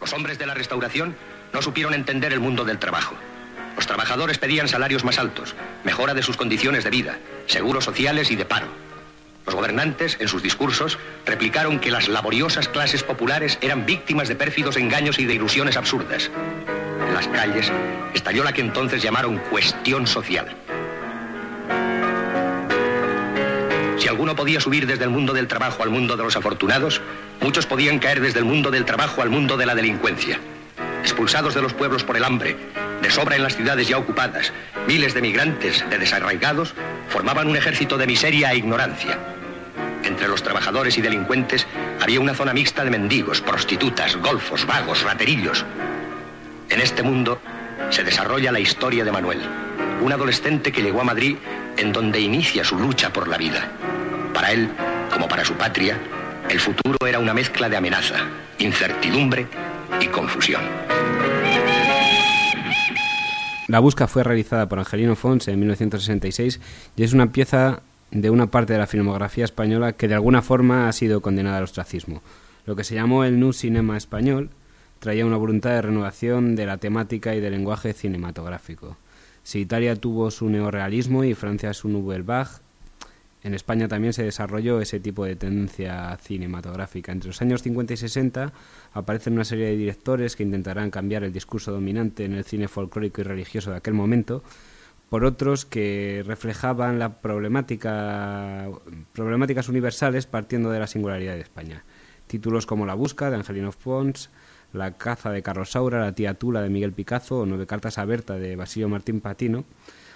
Los 0.00 0.12
hombres 0.12 0.38
de 0.38 0.46
la 0.46 0.54
restauración 0.54 1.14
no 1.52 1.62
supieron 1.62 1.94
entender 1.94 2.32
el 2.32 2.40
mundo 2.40 2.64
del 2.64 2.78
trabajo. 2.78 3.14
Los 3.76 3.86
trabajadores 3.86 4.38
pedían 4.38 4.68
salarios 4.68 5.04
más 5.04 5.18
altos, 5.18 5.54
mejora 5.84 6.14
de 6.14 6.22
sus 6.22 6.36
condiciones 6.36 6.84
de 6.84 6.90
vida, 6.90 7.18
seguros 7.46 7.84
sociales 7.84 8.30
y 8.30 8.36
de 8.36 8.44
paro. 8.44 8.66
Los 9.46 9.54
gobernantes, 9.54 10.16
en 10.20 10.28
sus 10.28 10.42
discursos, 10.42 10.98
replicaron 11.26 11.80
que 11.80 11.90
las 11.90 12.08
laboriosas 12.08 12.68
clases 12.68 13.02
populares 13.02 13.58
eran 13.60 13.86
víctimas 13.86 14.28
de 14.28 14.36
pérfidos 14.36 14.76
engaños 14.76 15.18
y 15.18 15.26
de 15.26 15.34
ilusiones 15.34 15.76
absurdas. 15.76 16.30
En 17.06 17.14
las 17.14 17.26
calles 17.28 17.72
estalló 18.14 18.44
la 18.44 18.52
que 18.52 18.60
entonces 18.60 19.02
llamaron 19.02 19.38
cuestión 19.50 20.06
social. 20.06 20.54
Si 23.98 24.08
alguno 24.08 24.34
podía 24.34 24.60
subir 24.60 24.86
desde 24.86 25.04
el 25.04 25.10
mundo 25.10 25.32
del 25.32 25.46
trabajo 25.46 25.82
al 25.82 25.90
mundo 25.90 26.16
de 26.16 26.24
los 26.24 26.36
afortunados, 26.36 27.00
muchos 27.40 27.66
podían 27.66 27.98
caer 27.98 28.20
desde 28.20 28.38
el 28.38 28.44
mundo 28.44 28.70
del 28.70 28.84
trabajo 28.84 29.22
al 29.22 29.30
mundo 29.30 29.56
de 29.56 29.66
la 29.66 29.74
delincuencia. 29.74 30.38
Expulsados 31.02 31.54
de 31.54 31.62
los 31.62 31.74
pueblos 31.74 32.04
por 32.04 32.16
el 32.16 32.24
hambre, 32.24 32.56
de 33.02 33.10
sobra 33.10 33.36
en 33.36 33.42
las 33.42 33.56
ciudades 33.56 33.88
ya 33.88 33.98
ocupadas, 33.98 34.52
miles 34.86 35.14
de 35.14 35.22
migrantes, 35.22 35.84
de 35.88 35.98
desarraigados, 35.98 36.74
formaban 37.08 37.48
un 37.48 37.56
ejército 37.56 37.96
de 37.98 38.06
miseria 38.06 38.52
e 38.52 38.58
ignorancia. 38.58 39.18
Entre 40.04 40.28
los 40.28 40.42
trabajadores 40.42 40.96
y 40.98 41.02
delincuentes 41.02 41.66
había 42.00 42.20
una 42.20 42.34
zona 42.34 42.52
mixta 42.52 42.84
de 42.84 42.90
mendigos, 42.90 43.40
prostitutas, 43.40 44.16
golfos, 44.16 44.66
vagos, 44.66 45.02
raterillos. 45.02 45.64
En 46.68 46.80
este 46.80 47.02
mundo 47.02 47.40
se 47.90 48.04
desarrolla 48.04 48.52
la 48.52 48.60
historia 48.60 49.04
de 49.04 49.12
Manuel, 49.12 49.40
un 50.00 50.12
adolescente 50.12 50.72
que 50.72 50.82
llegó 50.82 51.00
a 51.00 51.04
Madrid 51.04 51.36
en 51.76 51.92
donde 51.92 52.20
inicia 52.20 52.64
su 52.64 52.78
lucha 52.78 53.12
por 53.12 53.28
la 53.28 53.36
vida. 53.36 53.68
Para 54.32 54.52
él, 54.52 54.70
como 55.12 55.28
para 55.28 55.44
su 55.44 55.54
patria, 55.54 55.98
el 56.48 56.60
futuro 56.60 56.96
era 57.06 57.18
una 57.18 57.34
mezcla 57.34 57.68
de 57.68 57.76
amenaza, 57.76 58.16
incertidumbre 58.58 59.46
y 60.00 60.06
confusión. 60.06 60.62
La 63.70 63.78
busca 63.78 64.08
fue 64.08 64.24
realizada 64.24 64.68
por 64.68 64.80
Angelino 64.80 65.14
Fons 65.14 65.46
en 65.46 65.60
1966 65.60 66.60
y 66.96 67.04
es 67.04 67.12
una 67.12 67.30
pieza 67.30 67.82
de 68.10 68.28
una 68.28 68.50
parte 68.50 68.72
de 68.72 68.80
la 68.80 68.88
filmografía 68.88 69.44
española 69.44 69.92
que 69.92 70.08
de 70.08 70.14
alguna 70.14 70.42
forma 70.42 70.88
ha 70.88 70.92
sido 70.92 71.22
condenada 71.22 71.58
al 71.58 71.62
ostracismo. 71.62 72.20
Lo 72.66 72.74
que 72.74 72.82
se 72.82 72.96
llamó 72.96 73.22
el 73.22 73.38
Nu 73.38 73.52
Cinema 73.52 73.96
español 73.96 74.50
traía 74.98 75.24
una 75.24 75.36
voluntad 75.36 75.70
de 75.70 75.82
renovación 75.82 76.56
de 76.56 76.66
la 76.66 76.78
temática 76.78 77.36
y 77.36 77.40
del 77.40 77.52
lenguaje 77.52 77.92
cinematográfico. 77.92 78.96
Si 79.44 79.60
Italia 79.60 79.94
tuvo 79.94 80.32
su 80.32 80.48
neorealismo 80.48 81.22
y 81.22 81.34
Francia 81.34 81.72
su 81.72 81.88
Nouvelle 81.88 82.24
Vague, 82.24 82.50
en 83.42 83.54
España 83.54 83.88
también 83.88 84.12
se 84.12 84.22
desarrolló 84.22 84.80
ese 84.80 85.00
tipo 85.00 85.24
de 85.24 85.36
tendencia 85.36 86.16
cinematográfica. 86.18 87.12
Entre 87.12 87.28
los 87.28 87.40
años 87.40 87.62
50 87.62 87.94
y 87.94 87.96
60 87.96 88.52
aparecen 88.92 89.32
una 89.34 89.44
serie 89.44 89.66
de 89.66 89.76
directores 89.76 90.36
que 90.36 90.42
intentarán 90.42 90.90
cambiar 90.90 91.24
el 91.24 91.32
discurso 91.32 91.72
dominante 91.72 92.24
en 92.24 92.34
el 92.34 92.44
cine 92.44 92.68
folclórico 92.68 93.22
y 93.22 93.24
religioso 93.24 93.70
de 93.70 93.78
aquel 93.78 93.94
momento 93.94 94.42
por 95.08 95.24
otros 95.24 95.64
que 95.64 96.22
reflejaban 96.24 97.00
la 97.00 97.20
problemática 97.20 98.68
problemáticas 99.12 99.68
universales 99.68 100.26
partiendo 100.26 100.70
de 100.70 100.78
la 100.78 100.86
singularidad 100.86 101.34
de 101.34 101.40
España. 101.40 101.84
Títulos 102.26 102.66
como 102.66 102.86
La 102.86 102.94
busca 102.94 103.28
de 103.28 103.36
Angelino 103.36 103.72
Pons, 103.72 104.30
La 104.72 104.98
caza 104.98 105.32
de 105.32 105.42
Carlos 105.42 105.72
Saura, 105.72 106.00
La 106.00 106.14
tía 106.14 106.34
Tula 106.34 106.62
de 106.62 106.68
Miguel 106.68 106.92
Picazo 106.92 107.40
o 107.40 107.46
Nueve 107.46 107.66
cartas 107.66 107.98
a 107.98 108.04
Berta 108.04 108.36
de 108.36 108.54
Basilio 108.54 108.88
Martín 108.88 109.20
Patino 109.20 109.64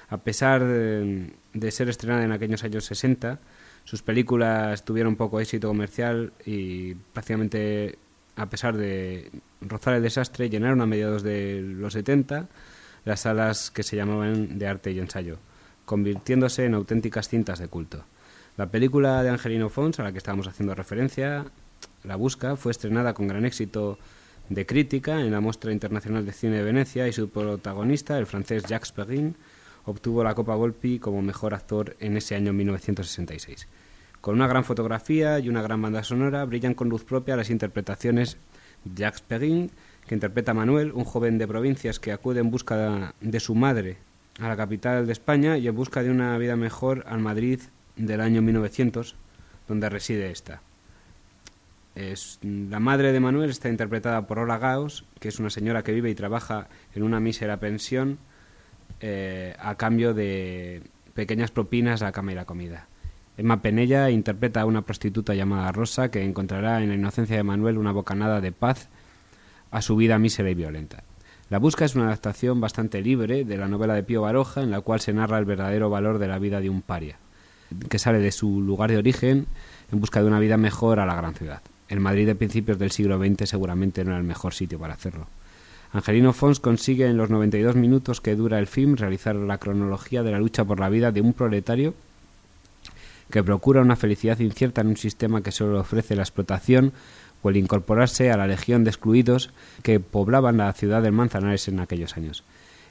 a 0.08 0.18
pesar 0.18 0.62
de, 0.64 1.32
de 1.54 1.70
ser 1.70 1.88
estrenada 1.88 2.24
en 2.24 2.32
aquellos 2.32 2.62
años 2.64 2.84
60, 2.84 3.38
sus 3.84 4.02
películas 4.02 4.84
tuvieron 4.84 5.16
poco 5.16 5.40
éxito 5.40 5.68
comercial 5.68 6.32
y 6.44 6.94
prácticamente, 6.94 7.98
a 8.36 8.50
pesar 8.50 8.76
de 8.76 9.30
rozar 9.60 9.94
el 9.94 10.02
desastre, 10.02 10.50
llenaron 10.50 10.80
a 10.80 10.86
mediados 10.86 11.22
de 11.22 11.62
los 11.62 11.92
70 11.94 12.48
las 13.04 13.20
salas 13.20 13.70
que 13.70 13.82
se 13.82 13.96
llamaban 13.96 14.58
de 14.58 14.66
arte 14.66 14.90
y 14.90 14.98
ensayo, 14.98 15.38
convirtiéndose 15.84 16.64
en 16.64 16.74
auténticas 16.74 17.28
cintas 17.28 17.58
de 17.58 17.68
culto. 17.68 18.04
La 18.56 18.70
película 18.70 19.22
de 19.22 19.30
Angelino 19.30 19.68
Fons, 19.68 20.00
a 20.00 20.04
la 20.04 20.12
que 20.12 20.18
estábamos 20.18 20.48
haciendo 20.48 20.74
referencia, 20.74 21.44
La 22.02 22.16
Busca, 22.16 22.56
fue 22.56 22.72
estrenada 22.72 23.12
con 23.12 23.28
gran 23.28 23.44
éxito 23.44 23.98
de 24.48 24.66
crítica 24.66 25.20
en 25.20 25.30
la 25.30 25.40
Mostra 25.40 25.72
Internacional 25.72 26.24
de 26.24 26.32
Cine 26.32 26.56
de 26.56 26.62
Venecia 26.62 27.08
y 27.08 27.12
su 27.12 27.28
protagonista, 27.28 28.18
el 28.18 28.26
francés 28.26 28.64
Jacques 28.64 28.92
Perrin, 28.92 29.36
obtuvo 29.84 30.24
la 30.24 30.34
Copa 30.34 30.54
Volpi 30.54 30.98
como 30.98 31.22
mejor 31.22 31.54
actor 31.54 31.96
en 32.00 32.16
ese 32.16 32.34
año 32.34 32.52
1966. 32.52 33.68
Con 34.20 34.36
una 34.36 34.48
gran 34.48 34.64
fotografía 34.64 35.38
y 35.38 35.48
una 35.48 35.62
gran 35.62 35.82
banda 35.82 36.02
sonora, 36.02 36.44
brillan 36.44 36.74
con 36.74 36.88
luz 36.88 37.04
propia 37.04 37.36
las 37.36 37.50
interpretaciones 37.50 38.38
de 38.84 39.02
Jacques 39.02 39.20
Perrin, 39.20 39.70
que 40.06 40.14
interpreta 40.14 40.52
a 40.52 40.54
Manuel, 40.54 40.92
un 40.92 41.04
joven 41.04 41.38
de 41.38 41.46
provincias 41.46 42.00
que 42.00 42.12
acude 42.12 42.40
en 42.40 42.50
busca 42.50 43.14
de 43.20 43.40
su 43.40 43.54
madre 43.54 43.98
a 44.40 44.48
la 44.48 44.56
capital 44.56 45.06
de 45.06 45.12
España 45.12 45.58
y 45.58 45.68
en 45.68 45.74
busca 45.74 46.02
de 46.02 46.10
una 46.10 46.36
vida 46.38 46.56
mejor 46.56 47.04
al 47.06 47.20
Madrid 47.20 47.60
del 47.96 48.20
año 48.20 48.42
1900, 48.42 49.14
donde 49.68 49.88
reside 49.88 50.30
esta. 50.30 50.62
Es, 51.94 52.40
la 52.42 52.80
madre 52.80 53.12
de 53.12 53.20
Manuel 53.20 53.50
está 53.50 53.68
interpretada 53.68 54.26
por 54.26 54.40
Ola 54.40 54.58
Gaos, 54.58 55.04
que 55.20 55.28
es 55.28 55.38
una 55.38 55.50
señora 55.50 55.84
que 55.84 55.92
vive 55.92 56.10
y 56.10 56.14
trabaja 56.14 56.68
en 56.94 57.04
una 57.04 57.20
mísera 57.20 57.58
pensión 57.58 58.18
eh, 59.06 59.54
a 59.58 59.74
cambio 59.74 60.14
de 60.14 60.80
pequeñas 61.12 61.50
propinas 61.50 62.00
a 62.00 62.10
cama 62.10 62.32
y 62.32 62.36
la 62.36 62.46
comida. 62.46 62.88
Emma 63.36 63.60
Penella 63.60 64.08
interpreta 64.08 64.62
a 64.62 64.64
una 64.64 64.80
prostituta 64.80 65.34
llamada 65.34 65.70
Rosa 65.72 66.10
que 66.10 66.24
encontrará 66.24 66.82
en 66.82 66.88
la 66.88 66.94
inocencia 66.94 67.36
de 67.36 67.42
Manuel 67.42 67.76
una 67.76 67.92
bocanada 67.92 68.40
de 68.40 68.50
paz 68.50 68.88
a 69.70 69.82
su 69.82 69.96
vida 69.96 70.18
mísera 70.18 70.48
y 70.48 70.54
violenta. 70.54 71.04
La 71.50 71.58
Busca 71.58 71.84
es 71.84 71.94
una 71.94 72.06
adaptación 72.06 72.62
bastante 72.62 73.02
libre 73.02 73.44
de 73.44 73.58
la 73.58 73.68
novela 73.68 73.92
de 73.92 74.04
Pío 74.04 74.22
Baroja 74.22 74.62
en 74.62 74.70
la 74.70 74.80
cual 74.80 75.00
se 75.00 75.12
narra 75.12 75.38
el 75.38 75.44
verdadero 75.44 75.90
valor 75.90 76.18
de 76.18 76.28
la 76.28 76.38
vida 76.38 76.62
de 76.62 76.70
un 76.70 76.80
paria, 76.80 77.18
que 77.90 77.98
sale 77.98 78.20
de 78.20 78.32
su 78.32 78.62
lugar 78.62 78.90
de 78.90 78.96
origen 78.96 79.46
en 79.92 80.00
busca 80.00 80.22
de 80.22 80.28
una 80.28 80.40
vida 80.40 80.56
mejor 80.56 80.98
a 80.98 81.04
la 81.04 81.14
gran 81.14 81.34
ciudad. 81.34 81.60
El 81.90 82.00
Madrid 82.00 82.24
de 82.24 82.36
principios 82.36 82.78
del 82.78 82.90
siglo 82.90 83.18
XX 83.18 83.50
seguramente 83.50 84.02
no 84.02 84.12
era 84.12 84.18
el 84.18 84.24
mejor 84.24 84.54
sitio 84.54 84.78
para 84.78 84.94
hacerlo. 84.94 85.26
Angelino 85.94 86.32
Fons 86.32 86.58
consigue 86.58 87.06
en 87.06 87.16
los 87.16 87.30
92 87.30 87.76
minutos 87.76 88.20
que 88.20 88.34
dura 88.34 88.58
el 88.58 88.66
film 88.66 88.96
realizar 88.96 89.36
la 89.36 89.58
cronología 89.58 90.24
de 90.24 90.32
la 90.32 90.40
lucha 90.40 90.64
por 90.64 90.80
la 90.80 90.88
vida 90.88 91.12
de 91.12 91.20
un 91.20 91.32
proletario 91.32 91.94
que 93.30 93.44
procura 93.44 93.80
una 93.80 93.94
felicidad 93.94 94.40
incierta 94.40 94.80
en 94.80 94.88
un 94.88 94.96
sistema 94.96 95.40
que 95.40 95.52
solo 95.52 95.78
ofrece 95.78 96.16
la 96.16 96.24
explotación 96.24 96.92
o 97.42 97.50
el 97.50 97.58
incorporarse 97.58 98.32
a 98.32 98.36
la 98.36 98.48
legión 98.48 98.82
de 98.82 98.90
excluidos 98.90 99.50
que 99.84 100.00
poblaban 100.00 100.56
la 100.56 100.72
ciudad 100.72 101.00
del 101.00 101.12
Manzanares 101.12 101.68
en 101.68 101.78
aquellos 101.78 102.16
años. 102.16 102.42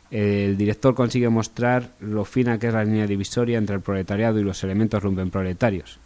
El 0.09 0.55
director 0.55 0.95
consigue 0.95 1.27
mostrar 1.27 1.91
lo 1.99 2.23
fina 2.23 2.57
que 2.57 2.67
es 2.67 2.73
la 2.73 2.85
línea 2.85 3.05
divisoria 3.05 3.57
entre 3.57 3.75
el 3.75 3.81
proletariado 3.81 4.39
y 4.39 4.43
los 4.43 4.63
elementos 4.63 5.03
lumpenproletarios. 5.03 5.99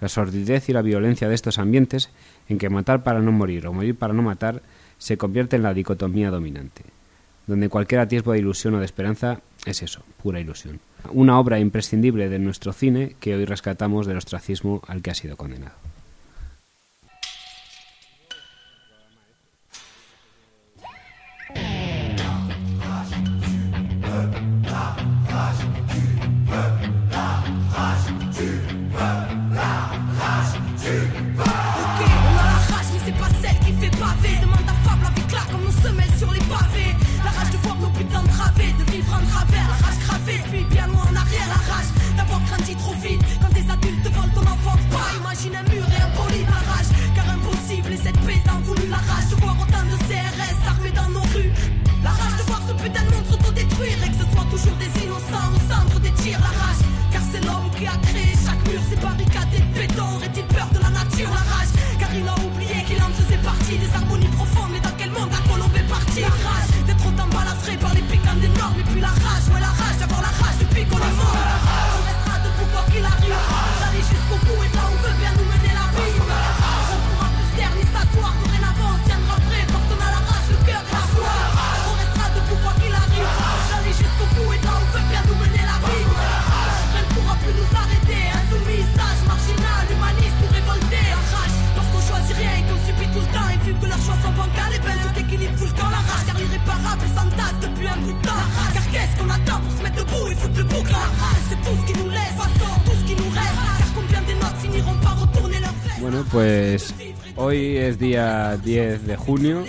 La 0.00 0.08
sordidez 0.08 0.68
y 0.68 0.72
la 0.72 0.82
violencia 0.82 1.28
de 1.28 1.34
estos 1.34 1.58
ambientes, 1.58 2.10
en 2.48 2.58
que 2.58 2.70
matar 2.70 3.02
para 3.02 3.18
no 3.18 3.32
morir 3.32 3.66
o 3.66 3.72
morir 3.72 3.96
para 3.96 4.14
no 4.14 4.22
matar, 4.22 4.62
se 4.98 5.16
convierte 5.16 5.56
en 5.56 5.62
la 5.62 5.74
dicotomía 5.74 6.30
dominante, 6.30 6.82
donde 7.46 7.68
cualquier 7.68 8.00
atisbo 8.00 8.32
de 8.32 8.38
ilusión 8.38 8.74
o 8.74 8.78
de 8.78 8.84
esperanza 8.84 9.40
es 9.64 9.82
eso, 9.82 10.02
pura 10.22 10.40
ilusión. 10.40 10.80
Una 11.10 11.38
obra 11.38 11.58
imprescindible 11.58 12.28
de 12.28 12.38
nuestro 12.38 12.72
cine 12.72 13.16
que 13.20 13.34
hoy 13.34 13.44
rescatamos 13.44 14.06
del 14.06 14.16
ostracismo 14.16 14.82
al 14.86 15.02
que 15.02 15.10
ha 15.10 15.14
sido 15.14 15.36
condenado. 15.36 15.74
Es 107.96 108.00
día 108.00 108.56
10 108.62 109.06
de 109.06 109.16
junio, 109.16 109.64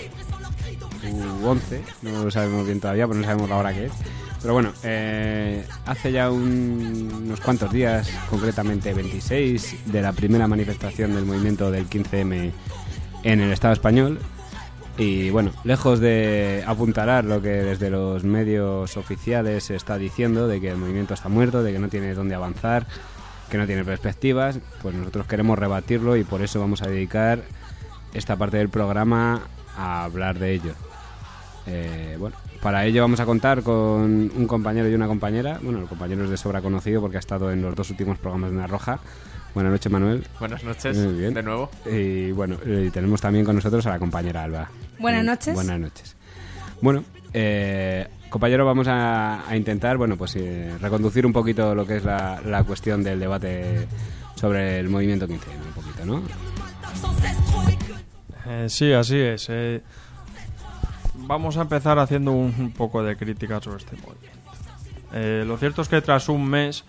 u 1.41 1.45
11, 1.47 1.81
no 2.01 2.25
lo 2.25 2.29
sabemos 2.31 2.65
bien 2.65 2.81
todavía, 2.81 3.07
pero 3.07 3.19
no 3.19 3.25
sabemos 3.25 3.49
la 3.49 3.55
hora 3.57 3.73
que 3.73 3.85
es. 3.85 3.93
Pero 4.41 4.53
bueno, 4.53 4.73
eh, 4.83 5.65
hace 5.85 6.11
ya 6.11 6.29
un- 6.29 7.21
unos 7.25 7.39
cuantos 7.39 7.71
días, 7.71 8.09
concretamente 8.29 8.93
26, 8.93 9.77
de 9.85 10.01
la 10.01 10.11
primera 10.11 10.45
manifestación 10.47 11.15
del 11.15 11.25
movimiento 11.25 11.71
del 11.71 11.87
15M 11.87 12.51
en 13.23 13.39
el 13.39 13.51
Estado 13.51 13.73
español. 13.73 14.19
Y 14.97 15.29
bueno, 15.29 15.51
lejos 15.63 15.99
de 15.99 16.63
apuntalar 16.67 17.23
lo 17.23 17.41
que 17.41 17.49
desde 17.49 17.89
los 17.89 18.23
medios 18.25 18.97
oficiales 18.97 19.63
se 19.65 19.75
está 19.75 19.97
diciendo, 19.97 20.47
de 20.47 20.59
que 20.59 20.69
el 20.69 20.77
movimiento 20.77 21.13
está 21.13 21.29
muerto, 21.29 21.63
de 21.63 21.71
que 21.71 21.79
no 21.79 21.87
tiene 21.87 22.13
dónde 22.13 22.35
avanzar, 22.35 22.87
que 23.49 23.57
no 23.57 23.65
tiene 23.65 23.85
perspectivas, 23.85 24.59
pues 24.81 24.93
nosotros 24.95 25.25
queremos 25.27 25.57
rebatirlo 25.57 26.17
y 26.17 26.23
por 26.25 26.41
eso 26.41 26.59
vamos 26.59 26.81
a 26.81 26.87
dedicar 26.87 27.41
esta 28.13 28.35
parte 28.35 28.57
del 28.57 28.69
programa 28.69 29.41
a 29.77 30.03
hablar 30.05 30.39
de 30.39 30.53
ello. 30.53 30.73
Eh, 31.67 32.15
bueno, 32.19 32.35
para 32.61 32.85
ello 32.85 33.01
vamos 33.01 33.19
a 33.19 33.25
contar 33.25 33.61
con 33.61 34.31
un 34.35 34.47
compañero 34.47 34.89
y 34.89 34.93
una 34.93 35.07
compañera. 35.07 35.59
Bueno, 35.61 35.79
el 35.81 35.85
compañero 35.87 36.23
es 36.23 36.29
de 36.29 36.37
sobra 36.37 36.61
conocido 36.61 37.01
porque 37.01 37.17
ha 37.17 37.19
estado 37.19 37.51
en 37.51 37.61
los 37.61 37.75
dos 37.75 37.89
últimos 37.89 38.17
programas 38.17 38.51
de 38.51 38.57
Una 38.57 38.67
Roja. 38.67 38.99
Buenas 39.53 39.71
noches, 39.71 39.91
Manuel. 39.91 40.25
Buenas 40.39 40.63
noches, 40.63 40.97
Muy 40.97 41.13
bien. 41.19 41.33
de 41.33 41.43
nuevo. 41.43 41.69
Y 41.91 42.31
bueno, 42.31 42.57
y 42.65 42.89
tenemos 42.91 43.19
también 43.21 43.43
con 43.43 43.55
nosotros 43.55 43.85
a 43.87 43.89
la 43.91 43.99
compañera 43.99 44.43
Alba. 44.43 44.69
Buenas 44.99 45.21
Eh, 45.21 45.25
noches. 45.25 45.53
Buenas 45.55 45.79
noches. 45.79 46.15
Bueno, 46.81 47.03
eh, 47.33 48.07
compañero, 48.29 48.65
vamos 48.65 48.87
a, 48.87 49.49
a 49.49 49.55
intentar, 49.57 49.97
bueno, 49.97 50.15
pues 50.15 50.35
eh, 50.35 50.73
reconducir 50.79 51.25
un 51.25 51.33
poquito 51.33 51.73
lo 51.75 51.85
que 51.87 51.97
es 51.97 52.03
la, 52.05 52.39
la 52.45 52.63
cuestión 52.63 53.03
del 53.03 53.19
debate 53.19 53.87
sobre 54.35 54.79
el 54.79 54.89
movimiento 54.89 55.27
15, 55.27 55.45
un 55.49 55.73
poquito, 55.73 56.05
¿no? 56.05 56.21
Eh, 58.47 58.69
sí, 58.69 58.93
así 58.93 59.17
es. 59.17 59.47
eh. 59.49 59.81
vamos 61.15 61.57
a 61.57 61.61
empezar 61.61 61.99
haciendo 61.99 62.31
un, 62.31 62.71
poco 62.71 63.03
de 63.03 63.17
crítica 63.17 63.59
sobre 63.61 63.77
este 63.77 63.97
movimiento. 63.97 64.37
Eh, 65.13 65.43
lo 65.45 65.57
cierto 65.57 65.81
es 65.81 65.89
que 65.89 66.01
tras 66.01 66.29
un 66.29 66.47
mes, 66.47 66.85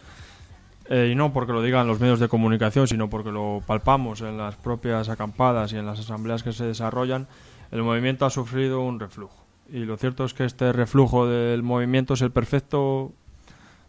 y 0.90 1.14
no 1.14 1.32
porque 1.32 1.52
lo 1.52 1.60
digan 1.60 1.86
los 1.86 2.00
medios 2.00 2.20
de 2.20 2.28
comunicación, 2.28 2.86
sino 2.88 3.10
porque 3.10 3.30
lo 3.30 3.62
palpamos 3.66 4.20
en 4.20 4.38
las 4.38 4.56
propias 4.56 5.08
acampadas 5.08 5.72
y 5.72 5.76
en 5.76 5.84
las 5.84 6.00
asambleas 6.00 6.42
que 6.42 6.52
se 6.52 6.64
desarrollan, 6.64 7.26
el 7.72 7.82
movimiento 7.82 8.24
ha 8.24 8.30
sufrido 8.30 8.80
un 8.80 8.98
reflujo. 8.98 9.44
Y 9.70 9.80
lo 9.80 9.96
cierto 9.98 10.24
es 10.24 10.32
que 10.32 10.44
este 10.44 10.72
reflujo 10.72 11.26
del 11.26 11.62
movimiento 11.62 12.14
es 12.14 12.22
el 12.22 12.30
perfecto 12.30 13.12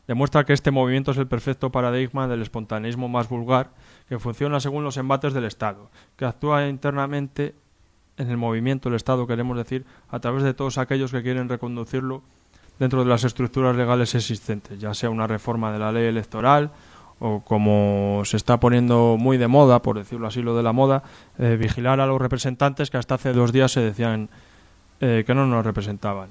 demuestra 0.08 0.44
que 0.44 0.54
este 0.54 0.72
movimiento 0.72 1.12
es 1.12 1.18
el 1.18 1.28
perfecto 1.28 1.72
paradigma 1.72 2.28
del 2.28 2.42
espontaneismo 2.42 3.08
más 3.08 3.30
vulgar 3.30 3.70
que 4.10 4.20
funciona 4.20 4.60
según 4.60 4.84
los 4.84 4.98
embates 4.98 5.34
del 5.34 5.46
Estado, 5.46 5.90
que 6.18 6.26
actúa 6.26 6.68
internamente 6.68 7.54
en 8.18 8.30
el 8.30 8.38
movimiento 8.38 8.90
del 8.90 8.98
Estado, 8.98 9.28
queremos 9.28 9.56
decir, 9.56 9.86
a 10.10 10.20
través 10.20 10.44
de 10.44 10.54
todos 10.54 10.80
aquellos 10.80 11.12
que 11.12 11.22
quieren 11.22 11.48
reconducirlo 11.48 12.24
dentro 12.80 13.04
de 13.04 13.10
las 13.10 13.24
estructuras 13.24 13.76
legales 13.76 14.16
existentes, 14.16 14.80
ya 14.80 14.94
sea 14.94 15.12
una 15.12 15.28
reforma 15.28 15.72
de 15.72 15.80
la 15.80 15.92
ley 15.92 16.08
electoral 16.08 16.72
o 17.20 17.42
como 17.42 18.22
se 18.26 18.38
está 18.38 18.60
poniendo 18.60 19.18
muy 19.20 19.38
de 19.38 19.48
moda, 19.48 19.82
por 19.82 19.98
decirlo 19.98 20.28
así, 20.28 20.42
lo 20.42 20.56
de 20.56 20.64
la 20.64 20.74
moda, 20.74 21.04
eh, 21.38 21.58
vigilar 21.60 22.00
a 22.00 22.08
los 22.08 22.20
representantes 22.20 22.90
que 22.90 22.98
hasta 22.98 23.16
hace 23.16 23.34
dos 23.34 23.52
días 23.52 23.72
se 23.72 23.82
decían 23.82 24.30
eh, 25.02 25.24
que 25.28 25.36
no 25.36 25.46
nos 25.46 25.66
representaban. 25.66 26.30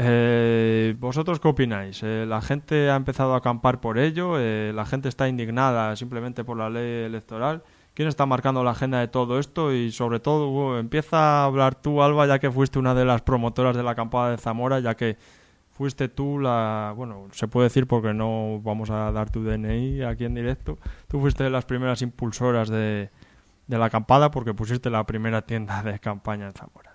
Eh, 0.00 0.94
¿Vosotros 1.00 1.40
qué 1.40 1.48
opináis? 1.48 2.02
Eh, 2.04 2.24
¿La 2.26 2.40
gente 2.40 2.88
ha 2.88 2.94
empezado 2.94 3.34
a 3.34 3.38
acampar 3.38 3.80
por 3.80 3.98
ello? 3.98 4.38
Eh, 4.38 4.72
¿La 4.72 4.86
gente 4.86 5.08
está 5.08 5.28
indignada 5.28 5.96
simplemente 5.96 6.44
por 6.44 6.56
la 6.56 6.70
ley 6.70 7.04
electoral? 7.04 7.64
¿Quién 7.94 8.06
está 8.06 8.24
marcando 8.24 8.62
la 8.62 8.70
agenda 8.70 9.00
de 9.00 9.08
todo 9.08 9.40
esto? 9.40 9.72
Y 9.72 9.90
sobre 9.90 10.20
todo, 10.20 10.78
empieza 10.78 11.42
a 11.42 11.44
hablar 11.46 11.74
tú, 11.74 12.00
Alba, 12.00 12.26
ya 12.28 12.38
que 12.38 12.48
fuiste 12.48 12.78
una 12.78 12.94
de 12.94 13.04
las 13.04 13.22
promotoras 13.22 13.76
de 13.76 13.82
la 13.82 13.90
acampada 13.90 14.30
de 14.30 14.38
Zamora, 14.38 14.78
ya 14.78 14.94
que 14.96 15.16
fuiste 15.72 16.08
tú 16.08 16.38
la... 16.38 16.92
Bueno, 16.96 17.26
se 17.32 17.48
puede 17.48 17.64
decir 17.66 17.88
porque 17.88 18.14
no 18.14 18.60
vamos 18.62 18.90
a 18.90 19.10
dar 19.10 19.30
tu 19.30 19.42
DNI 19.42 20.02
aquí 20.04 20.24
en 20.26 20.34
directo. 20.34 20.78
Tú 21.08 21.20
fuiste 21.20 21.42
de 21.42 21.50
las 21.50 21.64
primeras 21.64 22.02
impulsoras 22.02 22.68
de, 22.68 23.10
de 23.66 23.78
la 23.78 23.86
acampada 23.86 24.30
porque 24.30 24.54
pusiste 24.54 24.90
la 24.90 25.04
primera 25.04 25.42
tienda 25.42 25.82
de 25.82 25.98
campaña 25.98 26.46
en 26.46 26.52
Zamora. 26.52 26.87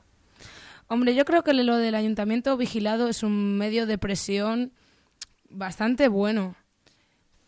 Hombre, 0.93 1.15
yo 1.15 1.25
creo 1.25 1.43
que 1.43 1.53
lo 1.55 1.75
del 1.77 1.95
ayuntamiento 1.95 2.55
vigilado 2.55 3.07
es 3.07 3.23
un 3.23 3.57
medio 3.57 3.87
de 3.87 3.97
presión 3.97 4.71
bastante 5.49 6.07
bueno, 6.07 6.55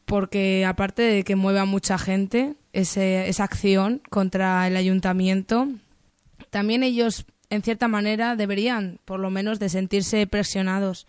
porque 0.05 0.65
aparte 0.65 1.03
de 1.03 1.23
que 1.23 1.35
mueve 1.35 1.59
a 1.59 1.65
mucha 1.65 1.99
gente 1.99 2.55
ese- 2.73 3.29
esa 3.29 3.43
acción 3.43 4.01
contra 4.09 4.65
el 4.67 4.75
ayuntamiento, 4.75 5.67
también 6.49 6.81
ellos, 6.81 7.27
en 7.51 7.61
cierta 7.61 7.87
manera, 7.87 8.35
deberían, 8.35 8.99
por 9.05 9.19
lo 9.19 9.29
menos, 9.29 9.59
de 9.59 9.69
sentirse 9.69 10.25
presionados 10.25 11.05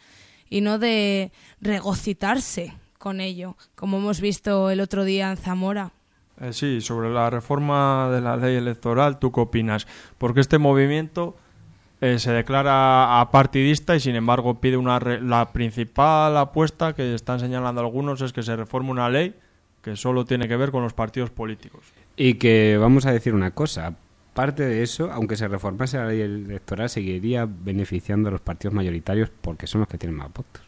y 0.51 0.61
no 0.61 0.78
de 0.78 1.32
regocitarse 1.62 2.74
con 2.99 3.20
ello, 3.22 3.57
como 3.76 3.97
hemos 3.97 4.20
visto 4.20 4.68
el 4.68 4.80
otro 4.80 5.05
día 5.05 5.30
en 5.30 5.39
Zamora. 5.39 5.93
Eh, 6.39 6.53
sí, 6.53 6.82
sobre 6.82 7.09
la 7.09 7.30
reforma 7.30 8.11
de 8.12 8.20
la 8.20 8.37
ley 8.37 8.57
electoral, 8.57 9.18
¿tú 9.18 9.32
qué 9.32 9.41
opinas? 9.41 9.87
Porque 10.18 10.41
este 10.41 10.59
movimiento 10.59 11.34
eh, 12.01 12.18
se 12.18 12.32
declara 12.32 13.20
apartidista 13.20 13.97
y 13.97 14.01
sin 14.01 14.16
embargo 14.16 14.61
pide 14.61 14.76
una 14.76 14.99
re- 14.99 15.20
la 15.20 15.53
principal 15.53 16.36
apuesta 16.36 16.94
que 16.94 17.14
están 17.14 17.40
señalando 17.40 17.80
algunos 17.80 18.20
es 18.20 18.32
que 18.32 18.42
se 18.42 18.55
reforme 18.57 18.90
una 18.90 19.09
ley 19.09 19.34
que 19.82 19.97
solo 19.97 20.24
tiene 20.24 20.49
que 20.49 20.57
ver 20.57 20.70
con 20.72 20.82
los 20.82 20.92
partidos 20.92 21.30
políticos. 21.30 21.84
Y 22.16 22.34
que 22.34 22.76
vamos 22.78 23.07
a 23.07 23.12
decir 23.12 23.34
una 23.34 23.53
cosa, 23.53 23.94
parte 24.34 24.64
de 24.64 24.82
eso, 24.82 25.11
aunque 25.12 25.36
se 25.36 25.49
reformase 25.49 25.97
la 25.97 26.07
ley 26.09 26.20
electoral, 26.20 26.88
seguiría 26.90 27.47
beneficiando 27.49 28.28
a 28.28 28.32
los 28.32 28.40
partidos 28.40 28.74
mayoritarios 28.74 29.30
porque 29.40 29.66
son 29.66 29.80
los 29.82 29.88
que 29.88 29.97
tienen 29.99 30.16
más 30.16 30.28
votos. 30.32 30.62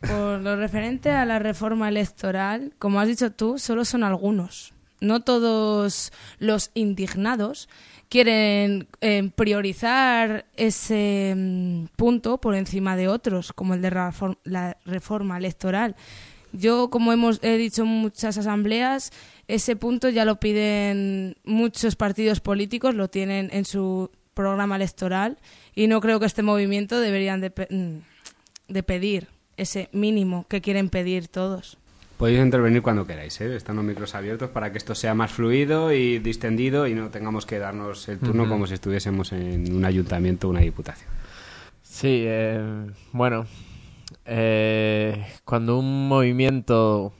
Por 0.00 0.40
lo 0.40 0.56
referente 0.56 1.10
a 1.12 1.24
la 1.24 1.38
reforma 1.38 1.88
electoral, 1.88 2.72
como 2.78 2.98
has 2.98 3.06
dicho 3.06 3.30
tú, 3.30 3.58
solo 3.58 3.84
son 3.84 4.02
algunos. 4.02 4.74
No 5.00 5.20
todos 5.20 6.12
los 6.38 6.70
indignados 6.74 7.68
quieren 8.12 8.88
eh, 9.00 9.30
priorizar 9.34 10.44
ese 10.54 11.32
mm, 11.34 11.84
punto 11.96 12.36
por 12.36 12.54
encima 12.54 12.94
de 12.94 13.08
otros, 13.08 13.54
como 13.54 13.72
el 13.72 13.80
de 13.80 13.90
la 14.44 14.76
reforma 14.84 15.38
electoral. 15.38 15.96
Yo, 16.52 16.90
como 16.90 17.14
hemos 17.14 17.38
he 17.42 17.56
dicho 17.56 17.84
en 17.84 17.88
muchas 17.88 18.36
asambleas, 18.36 19.12
ese 19.48 19.76
punto 19.76 20.10
ya 20.10 20.26
lo 20.26 20.38
piden 20.38 21.36
muchos 21.44 21.96
partidos 21.96 22.40
políticos, 22.40 22.94
lo 22.94 23.08
tienen 23.08 23.48
en 23.50 23.64
su 23.64 24.10
programa 24.34 24.76
electoral 24.76 25.38
y 25.74 25.86
no 25.86 26.02
creo 26.02 26.20
que 26.20 26.26
este 26.26 26.42
movimiento 26.42 27.00
deberían 27.00 27.40
de, 27.40 27.50
pe- 27.50 27.68
mm, 27.70 28.72
de 28.74 28.82
pedir 28.82 29.28
ese 29.56 29.88
mínimo 29.92 30.44
que 30.48 30.60
quieren 30.60 30.90
pedir 30.90 31.28
todos. 31.28 31.78
Podéis 32.22 32.38
intervenir 32.38 32.82
cuando 32.82 33.04
queráis, 33.04 33.40
¿eh? 33.40 33.56
están 33.56 33.74
los 33.74 33.84
micros 33.84 34.14
abiertos 34.14 34.48
para 34.50 34.70
que 34.70 34.78
esto 34.78 34.94
sea 34.94 35.12
más 35.12 35.32
fluido 35.32 35.92
y 35.92 36.20
distendido 36.20 36.86
y 36.86 36.94
no 36.94 37.10
tengamos 37.10 37.46
que 37.46 37.58
darnos 37.58 38.08
el 38.08 38.20
turno 38.20 38.48
como 38.48 38.68
si 38.68 38.74
estuviésemos 38.74 39.32
en 39.32 39.74
un 39.74 39.84
ayuntamiento 39.84 40.46
o 40.46 40.50
una 40.50 40.60
diputación. 40.60 41.10
Sí, 41.82 42.22
eh, 42.24 42.86
bueno, 43.10 43.46
eh, 44.24 45.26
cuando 45.44 45.80
un 45.80 46.06
movimiento 46.06 47.12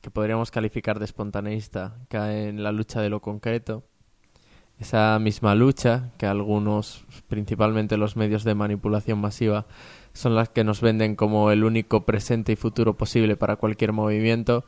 que 0.00 0.10
podríamos 0.10 0.50
calificar 0.50 0.98
de 0.98 1.04
espontaneísta 1.04 1.94
cae 2.08 2.48
en 2.48 2.64
la 2.64 2.72
lucha 2.72 3.00
de 3.00 3.10
lo 3.10 3.20
concreto, 3.20 3.84
esa 4.80 5.20
misma 5.20 5.54
lucha 5.54 6.10
que 6.18 6.26
algunos, 6.26 7.04
principalmente 7.28 7.96
los 7.96 8.16
medios 8.16 8.42
de 8.42 8.56
manipulación 8.56 9.20
masiva, 9.20 9.66
son 10.12 10.34
las 10.34 10.48
que 10.50 10.64
nos 10.64 10.80
venden 10.80 11.16
como 11.16 11.50
el 11.50 11.64
único 11.64 12.04
presente 12.04 12.52
y 12.52 12.56
futuro 12.56 12.96
posible 12.96 13.36
para 13.36 13.56
cualquier 13.56 13.92
movimiento, 13.92 14.64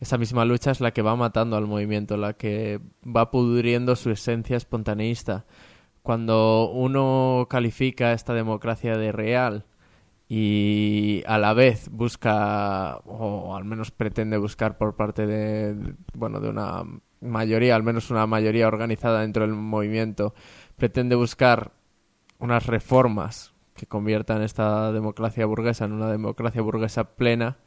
esa 0.00 0.18
misma 0.18 0.44
lucha 0.44 0.70
es 0.70 0.80
la 0.80 0.92
que 0.92 1.02
va 1.02 1.16
matando 1.16 1.56
al 1.56 1.66
movimiento, 1.66 2.16
la 2.16 2.34
que 2.34 2.80
va 3.04 3.30
pudriendo 3.30 3.96
su 3.96 4.10
esencia 4.10 4.56
espontaneísta. 4.56 5.46
Cuando 6.02 6.70
uno 6.70 7.46
califica 7.48 8.12
esta 8.12 8.34
democracia 8.34 8.98
de 8.98 9.12
real 9.12 9.64
y 10.28 11.22
a 11.26 11.38
la 11.38 11.54
vez 11.54 11.88
busca, 11.90 12.98
o 13.06 13.56
al 13.56 13.64
menos 13.64 13.90
pretende 13.90 14.36
buscar 14.36 14.76
por 14.76 14.96
parte 14.96 15.26
de, 15.26 15.94
bueno, 16.14 16.40
de 16.40 16.50
una 16.50 16.82
mayoría, 17.22 17.74
al 17.74 17.82
menos 17.82 18.10
una 18.10 18.26
mayoría 18.26 18.68
organizada 18.68 19.22
dentro 19.22 19.46
del 19.46 19.54
movimiento, 19.54 20.34
pretende 20.76 21.14
buscar 21.14 21.72
unas 22.38 22.66
reformas 22.66 23.53
que 23.84 23.88
conviertan 23.88 24.40
esta 24.40 24.92
democracia 24.92 25.44
burguesa 25.44 25.84
en 25.84 25.92
una 25.92 26.10
democracia 26.10 26.62
burguesa 26.62 27.04
plena, 27.16 27.58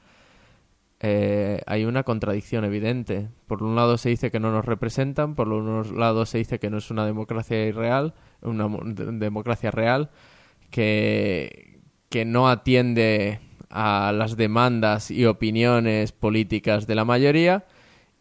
eh, 0.99 1.61
hay 1.67 1.85
una 1.85 2.01
contradicción 2.01 2.65
evidente. 2.65 3.29
Por 3.45 3.61
un 3.61 3.75
lado 3.75 3.97
se 3.99 4.09
dice 4.09 4.31
que 4.31 4.39
no 4.39 4.51
nos 4.51 4.65
representan, 4.65 5.35
por 5.35 5.47
un 5.49 5.99
lado 5.99 6.25
se 6.25 6.39
dice 6.39 6.57
que 6.57 6.71
no 6.71 6.77
es 6.79 6.89
una 6.89 7.05
democracia 7.05 7.63
irreal, 7.67 8.15
una 8.41 8.67
mo- 8.67 8.81
de- 8.83 9.11
democracia 9.11 9.69
real, 9.69 10.09
que, 10.71 11.79
que 12.09 12.25
no 12.25 12.49
atiende 12.49 13.39
a 13.69 14.11
las 14.11 14.37
demandas 14.37 15.11
y 15.11 15.25
opiniones 15.25 16.13
políticas 16.13 16.87
de 16.87 16.95
la 16.95 17.05
mayoría 17.05 17.65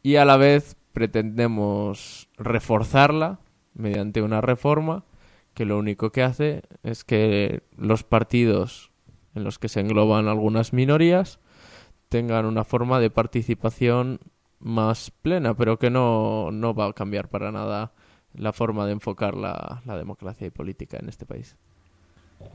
y 0.02 0.16
a 0.16 0.26
la 0.26 0.36
vez 0.36 0.76
pretendemos 0.92 2.28
reforzarla 2.36 3.38
mediante 3.74 4.20
una 4.20 4.40
reforma 4.42 5.04
que 5.56 5.64
lo 5.64 5.78
único 5.78 6.12
que 6.12 6.22
hace 6.22 6.62
es 6.82 7.02
que 7.02 7.62
los 7.78 8.04
partidos 8.04 8.92
en 9.34 9.42
los 9.42 9.58
que 9.58 9.70
se 9.70 9.80
engloban 9.80 10.28
algunas 10.28 10.74
minorías 10.74 11.40
tengan 12.10 12.44
una 12.44 12.62
forma 12.62 13.00
de 13.00 13.08
participación 13.08 14.20
más 14.58 15.10
plena, 15.10 15.54
pero 15.54 15.78
que 15.78 15.88
no, 15.88 16.50
no 16.52 16.74
va 16.74 16.84
a 16.84 16.92
cambiar 16.92 17.30
para 17.30 17.52
nada 17.52 17.94
la 18.34 18.52
forma 18.52 18.84
de 18.84 18.92
enfocar 18.92 19.34
la, 19.34 19.80
la 19.86 19.96
democracia 19.96 20.46
y 20.46 20.50
política 20.50 20.98
en 21.00 21.08
este 21.08 21.24
país. 21.24 21.56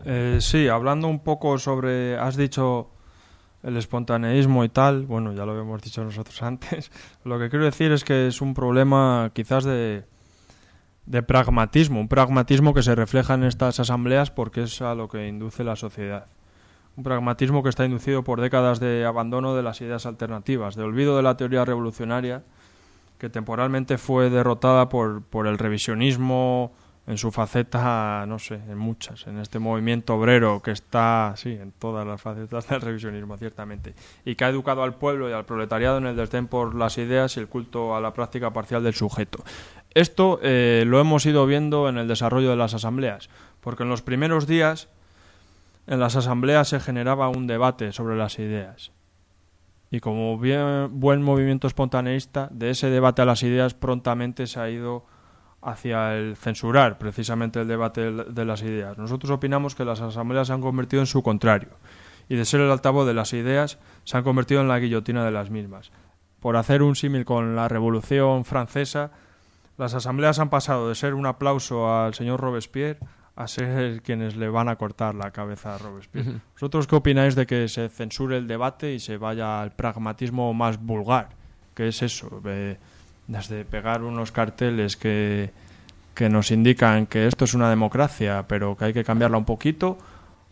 Eh, 0.05 0.37
sí, 0.39 0.67
hablando 0.67 1.07
un 1.07 1.23
poco 1.23 1.57
sobre, 1.57 2.19
has 2.19 2.37
dicho 2.37 2.91
el 3.63 3.77
espontaneísmo 3.77 4.63
y 4.63 4.69
tal, 4.69 5.07
bueno, 5.07 5.33
ya 5.33 5.43
lo 5.43 5.53
habíamos 5.53 5.81
dicho 5.81 6.03
nosotros 6.03 6.39
antes, 6.43 6.91
lo 7.23 7.39
que 7.39 7.49
quiero 7.49 7.65
decir 7.65 7.91
es 7.93 8.03
que 8.03 8.27
es 8.27 8.41
un 8.41 8.53
problema 8.53 9.31
quizás 9.33 9.63
de, 9.63 10.03
de 11.05 11.23
pragmatismo, 11.23 11.99
un 11.99 12.07
pragmatismo 12.07 12.73
que 12.73 12.83
se 12.83 12.95
refleja 12.95 13.33
en 13.33 13.43
estas 13.43 13.79
asambleas 13.79 14.31
porque 14.31 14.63
es 14.63 14.81
a 14.81 14.95
lo 14.95 15.07
que 15.09 15.27
induce 15.27 15.63
la 15.63 15.75
sociedad. 15.75 16.27
Un 16.95 17.03
pragmatismo 17.03 17.63
que 17.63 17.69
está 17.69 17.85
inducido 17.85 18.23
por 18.23 18.41
décadas 18.41 18.79
de 18.79 19.05
abandono 19.05 19.55
de 19.55 19.63
las 19.63 19.81
ideas 19.81 20.05
alternativas, 20.05 20.75
de 20.75 20.83
olvido 20.83 21.15
de 21.15 21.23
la 21.23 21.37
teoría 21.37 21.65
revolucionaria, 21.65 22.43
que 23.17 23.29
temporalmente 23.29 23.97
fue 23.97 24.29
derrotada 24.29 24.89
por, 24.89 25.23
por 25.23 25.47
el 25.47 25.57
revisionismo 25.57 26.71
en 27.07 27.17
su 27.17 27.31
faceta, 27.31 28.25
no 28.27 28.37
sé, 28.37 28.55
en 28.55 28.77
muchas, 28.77 29.25
en 29.25 29.39
este 29.39 29.59
movimiento 29.59 30.15
obrero 30.15 30.61
que 30.61 30.71
está, 30.71 31.33
sí, 31.35 31.51
en 31.51 31.71
todas 31.71 32.05
las 32.05 32.21
facetas 32.21 32.67
del 32.69 32.81
revisionismo, 32.81 33.37
ciertamente, 33.37 33.95
y 34.23 34.35
que 34.35 34.45
ha 34.45 34.49
educado 34.49 34.83
al 34.83 34.95
pueblo 34.95 35.29
y 35.29 35.33
al 35.33 35.45
proletariado 35.45 35.97
en 35.97 36.05
el 36.05 36.15
desdén 36.15 36.47
por 36.47 36.75
las 36.75 36.97
ideas 36.97 37.35
y 37.37 37.39
el 37.39 37.47
culto 37.47 37.95
a 37.95 38.01
la 38.01 38.13
práctica 38.13 38.51
parcial 38.51 38.83
del 38.83 38.93
sujeto. 38.93 39.43
Esto 39.93 40.39
eh, 40.41 40.83
lo 40.87 40.99
hemos 40.99 41.25
ido 41.25 41.45
viendo 41.45 41.89
en 41.89 41.97
el 41.97 42.07
desarrollo 42.07 42.49
de 42.49 42.55
las 42.55 42.73
asambleas, 42.73 43.29
porque 43.59 43.83
en 43.83 43.89
los 43.89 44.01
primeros 44.01 44.47
días 44.47 44.89
en 45.87 45.99
las 45.99 46.15
asambleas 46.15 46.69
se 46.69 46.79
generaba 46.79 47.29
un 47.29 47.47
debate 47.47 47.91
sobre 47.91 48.15
las 48.15 48.39
ideas. 48.39 48.91
Y 49.89 49.99
como 49.99 50.37
buen 50.37 51.21
movimiento 51.21 51.67
espontaneísta, 51.67 52.47
de 52.51 52.69
ese 52.69 52.89
debate 52.89 53.21
a 53.21 53.25
las 53.25 53.43
ideas 53.43 53.73
prontamente 53.73 54.47
se 54.47 54.59
ha 54.59 54.69
ido 54.69 55.05
hacia 55.61 56.15
el 56.15 56.37
censurar 56.37 56.97
precisamente 56.97 57.59
el 57.59 57.67
debate 57.67 58.09
de 58.09 58.45
las 58.45 58.61
ideas. 58.61 58.97
Nosotros 58.97 59.31
opinamos 59.31 59.75
que 59.75 59.83
las 59.83 59.99
asambleas 59.99 60.47
se 60.47 60.53
han 60.53 60.61
convertido 60.61 61.01
en 61.01 61.07
su 61.07 61.21
contrario 61.21 61.69
y 62.29 62.35
de 62.35 62.45
ser 62.45 62.61
el 62.61 62.71
altavoz 62.71 63.05
de 63.05 63.13
las 63.13 63.33
ideas 63.33 63.77
se 64.05 64.17
han 64.17 64.23
convertido 64.23 64.61
en 64.61 64.69
la 64.69 64.79
guillotina 64.79 65.25
de 65.25 65.31
las 65.31 65.49
mismas. 65.49 65.91
Por 66.39 66.55
hacer 66.55 66.81
un 66.81 66.95
símil 66.95 67.25
con 67.25 67.55
la 67.57 67.67
Revolución 67.67 68.45
Francesa, 68.45 69.11
las 69.81 69.95
asambleas 69.95 70.37
han 70.37 70.51
pasado 70.51 70.89
de 70.89 70.95
ser 70.95 71.15
un 71.15 71.25
aplauso 71.25 71.91
al 71.91 72.13
señor 72.13 72.39
Robespierre 72.39 72.99
a 73.35 73.47
ser 73.47 74.03
quienes 74.03 74.35
le 74.35 74.47
van 74.47 74.69
a 74.69 74.75
cortar 74.75 75.15
la 75.15 75.31
cabeza 75.31 75.73
a 75.73 75.77
Robespierre. 75.79 76.29
Ujú. 76.29 76.39
¿Vosotros 76.53 76.85
qué 76.85 76.95
opináis 76.95 77.33
de 77.33 77.47
que 77.47 77.67
se 77.67 77.89
censure 77.89 78.37
el 78.37 78.47
debate 78.47 78.93
y 78.93 78.99
se 78.99 79.17
vaya 79.17 79.59
al 79.59 79.71
pragmatismo 79.71 80.53
más 80.53 80.79
vulgar? 80.79 81.29
que 81.73 81.87
es 81.87 82.03
eso? 82.03 82.41
Eh, 82.45 82.77
desde 83.25 83.65
pegar 83.65 84.03
unos 84.03 84.31
carteles 84.31 84.97
que, 84.97 85.51
que 86.13 86.29
nos 86.29 86.51
indican 86.51 87.07
que 87.07 87.25
esto 87.25 87.45
es 87.45 87.55
una 87.55 87.69
democracia, 87.69 88.45
pero 88.47 88.77
que 88.77 88.85
hay 88.85 88.93
que 88.93 89.03
cambiarla 89.03 89.37
un 89.37 89.45
poquito, 89.45 89.97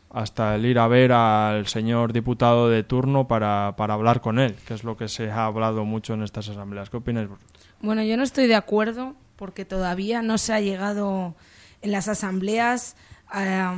hasta 0.09 0.55
el 0.55 0.65
ir 0.65 0.79
a 0.79 0.87
ver 0.87 1.11
al 1.11 1.67
señor 1.67 2.13
diputado 2.13 2.67
de 2.67 2.83
turno 2.83 3.27
para, 3.27 3.75
para 3.77 3.93
hablar 3.93 4.21
con 4.21 4.39
él, 4.39 4.55
que 4.65 4.73
es 4.73 4.83
lo 4.83 4.97
que 4.97 5.07
se 5.07 5.29
ha 5.29 5.45
hablado 5.45 5.85
mucho 5.85 6.15
en 6.15 6.23
estas 6.23 6.49
asambleas. 6.49 6.89
¿Qué 6.89 6.97
opináis 6.97 7.29
vosotros? 7.29 7.58
Bueno, 7.81 8.03
yo 8.03 8.17
no 8.17 8.23
estoy 8.23 8.47
de 8.47 8.55
acuerdo 8.55 9.15
porque 9.35 9.63
todavía 9.63 10.21
no 10.21 10.37
se 10.37 10.53
ha 10.53 10.59
llegado 10.59 11.35
en 11.81 11.91
las 11.91 12.09
asambleas 12.09 12.95
a, 13.27 13.73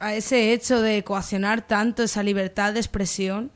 a 0.00 0.14
ese 0.14 0.52
hecho 0.52 0.82
de 0.82 1.04
coaccionar 1.04 1.66
tanto 1.66 2.02
esa 2.02 2.22
libertad 2.22 2.72
de 2.72 2.80
expresión 2.80 3.52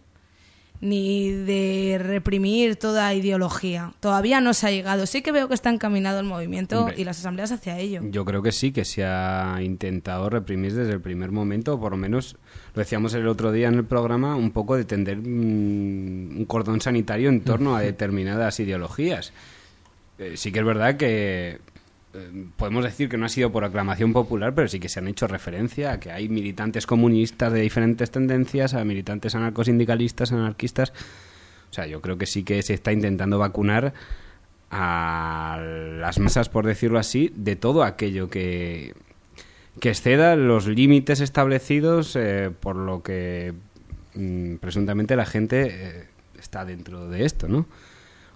ni 0.81 1.31
de 1.31 2.01
reprimir 2.03 2.77
toda 2.77 3.13
ideología. 3.13 3.93
Todavía 4.01 4.41
no 4.41 4.55
se 4.55 4.67
ha 4.67 4.71
llegado. 4.71 5.07
Sí 5.07 5.21
que 5.21 5.31
veo 5.31 5.47
que 5.47 5.55
está 5.55 5.71
encaminado 5.71 6.21
el 6.21 6.27
movimiento 6.27 6.81
Hombre. 6.81 6.95
y 6.99 7.05
las 7.05 7.19
asambleas 7.19 7.53
hacia 7.53 7.79
ello. 7.79 8.01
Yo 8.05 8.25
creo 8.25 8.43
que 8.43 8.53
sí, 8.53 8.73
que 8.73 8.85
se 8.85 9.05
ha 9.05 9.59
intentado 9.63 10.31
reprimir 10.31 10.75
desde 10.75 10.93
el 10.93 11.01
primer 11.01 11.33
momento, 11.33 11.75
o 11.75 11.81
por 11.81 11.93
lo 11.93 11.99
menos 11.99 12.37
lo 12.75 12.81
decíamos 12.81 13.13
el 13.15 13.29
otro 13.29 13.53
día 13.53 13.69
en 13.69 13.75
el 13.75 13.85
programa, 13.85 14.37
un 14.37 14.53
poco 14.53 14.77
de 14.77 14.85
tender 14.85 15.19
mm, 15.19 16.39
un 16.39 16.45
cordón 16.47 16.81
sanitario 16.81 17.29
en 17.29 17.43
torno 17.43 17.77
a 17.77 17.81
determinadas 17.83 18.59
ideologías. 18.61 19.33
Eh, 20.19 20.37
sí 20.37 20.51
que 20.51 20.61
es 20.61 20.65
verdad 20.65 20.97
que 20.97 21.61
eh, 22.13 22.47
podemos 22.57 22.85
decir 22.85 23.09
que 23.09 23.17
no 23.17 23.27
ha 23.27 23.29
sido 23.29 23.53
por 23.53 23.65
aclamación 23.65 24.13
popular, 24.13 24.55
pero 24.55 24.67
sí 24.69 24.81
que 24.81 24.89
se 24.89 24.99
han 24.99 25.09
hecho 25.09 25.27
referencia 25.27 25.93
a 25.93 26.01
que 26.01 26.11
hay 26.11 26.29
militantes 26.29 26.87
comunistas 26.87 27.53
de 27.53 27.61
diferentes 27.61 28.11
tendencias, 28.11 28.75
a 28.75 28.85
militantes 28.85 29.35
anarcosindicalistas, 29.35 30.33
anarquistas. 30.33 30.93
O 31.71 31.73
sea, 31.73 31.87
yo 31.87 32.01
creo 32.01 32.19
que 32.19 32.27
sí 32.27 32.43
que 32.43 32.63
se 32.63 32.75
está 32.75 32.93
intentando 32.93 33.39
vacunar 33.39 33.95
a 34.71 35.61
las 36.01 36.19
masas, 36.19 36.49
por 36.49 36.67
decirlo 36.67 36.99
así, 36.99 37.33
de 37.37 37.57
todo 37.57 37.85
aquello 37.85 38.29
que, 38.29 38.95
exceda 39.81 40.37
los 40.37 40.67
límites 40.67 41.21
establecidos 41.21 42.15
eh, 42.15 42.51
por 42.61 42.77
lo 42.77 43.03
que 43.03 43.55
mm, 44.15 44.57
presuntamente 44.57 45.17
la 45.17 45.25
gente 45.25 45.69
eh, 45.71 46.05
está 46.39 46.65
dentro 46.65 47.09
de 47.09 47.25
esto, 47.25 47.49
¿no? 47.49 47.67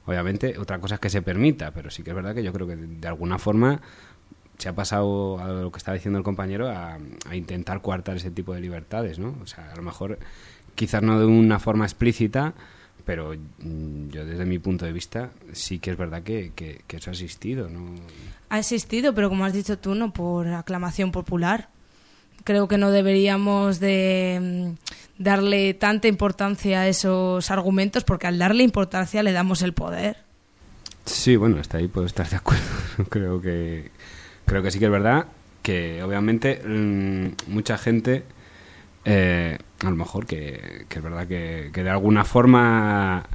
Obviamente, 0.07 0.59
otra 0.59 0.79
cosa 0.81 0.97
es 0.97 1.01
que 1.01 1.09
se 1.11 1.23
permita, 1.23 1.71
pero 1.71 1.91
sí 1.91 2.03
que 2.03 2.11
es 2.11 2.17
verdad 2.17 2.35
que 2.35 2.43
yo 2.43 2.53
creo 2.53 2.67
que 2.67 2.77
de, 2.77 3.09
alguna 3.09 3.39
forma 3.39 3.81
se 4.59 4.69
ha 4.69 4.75
pasado 4.75 5.39
a 5.39 5.49
lo 5.49 5.73
que 5.73 5.79
estaba 5.79 5.95
diciendo 5.95 6.19
el 6.19 6.25
compañero 6.25 6.69
a, 6.69 6.99
a 7.29 7.37
intentar 7.37 7.81
coartar 7.83 8.17
ese 8.17 8.31
tipo 8.31 8.55
de 8.55 8.61
libertades, 8.61 9.19
¿no? 9.19 9.35
O 9.43 9.47
sea, 9.47 9.73
a 9.73 9.77
lo 9.77 9.83
mejor 9.83 10.19
quizás 10.75 11.03
no 11.03 11.19
de 11.19 11.27
una 11.27 11.59
forma 11.59 11.85
explícita, 11.87 12.53
pero 13.07 13.35
mm, 13.35 14.09
yo 14.11 14.25
desde 14.25 14.45
mi 14.45 14.59
punto 14.59 14.85
de 14.85 14.93
vista 14.93 15.31
sí 15.53 15.79
que 15.79 15.91
es 15.91 15.97
verdad 15.97 16.23
que, 16.23 16.53
que- 16.55 16.83
que 16.87 16.97
eso 16.99 17.11
ha 17.11 17.13
existido, 17.15 17.69
¿no? 17.69 17.81
Ha 18.51 18.59
existido, 18.61 19.15
pero 19.15 19.29
como 19.29 19.45
has 19.45 19.53
dicho 19.53 19.79
tú, 19.79 19.95
no 19.95 20.13
por 20.13 20.47
aclamación 20.49 21.11
popular. 21.13 21.69
Creo 22.45 22.69
que 22.69 22.77
no 22.79 22.91
deberíamos 22.91 23.81
de 23.81 24.75
mm, 24.77 25.04
darle 25.19 25.75
tanta 25.75 26.09
importancia 26.09 26.81
a 26.81 26.89
esos 26.89 27.51
argumentos 27.51 28.05
porque 28.05 28.27
al 28.27 28.39
darle 28.39 28.63
importancia 28.63 29.23
le 29.23 29.33
damos 29.33 29.63
el 29.63 29.73
poder. 29.73 30.17
Sí, 31.05 31.37
bueno, 31.37 31.59
hasta 31.61 31.79
ahí 31.79 31.89
puedo 31.89 32.07
estar 32.07 32.29
de 32.29 32.37
acuerdo. 32.37 32.65
creo 33.11 33.41
que 33.41 33.91
creo 34.47 34.63
que 34.63 34.71
sí 34.71 34.79
que 34.79 34.87
es 34.87 34.91
verdad 34.91 35.27
que 35.63 36.03
obviamente 36.03 36.61
mm, 36.65 37.53
mucha 37.53 37.79
gente 37.79 38.25
eh, 39.05 39.59
a 39.81 39.91
lo 39.91 39.97
mejor 39.97 40.27
que, 40.27 40.87
que 40.89 40.99
es 40.99 41.05
verdad 41.05 41.27
que, 41.27 41.71
que 41.73 41.83
de 41.83 41.91
alguna 41.91 42.25
forma 42.25 43.27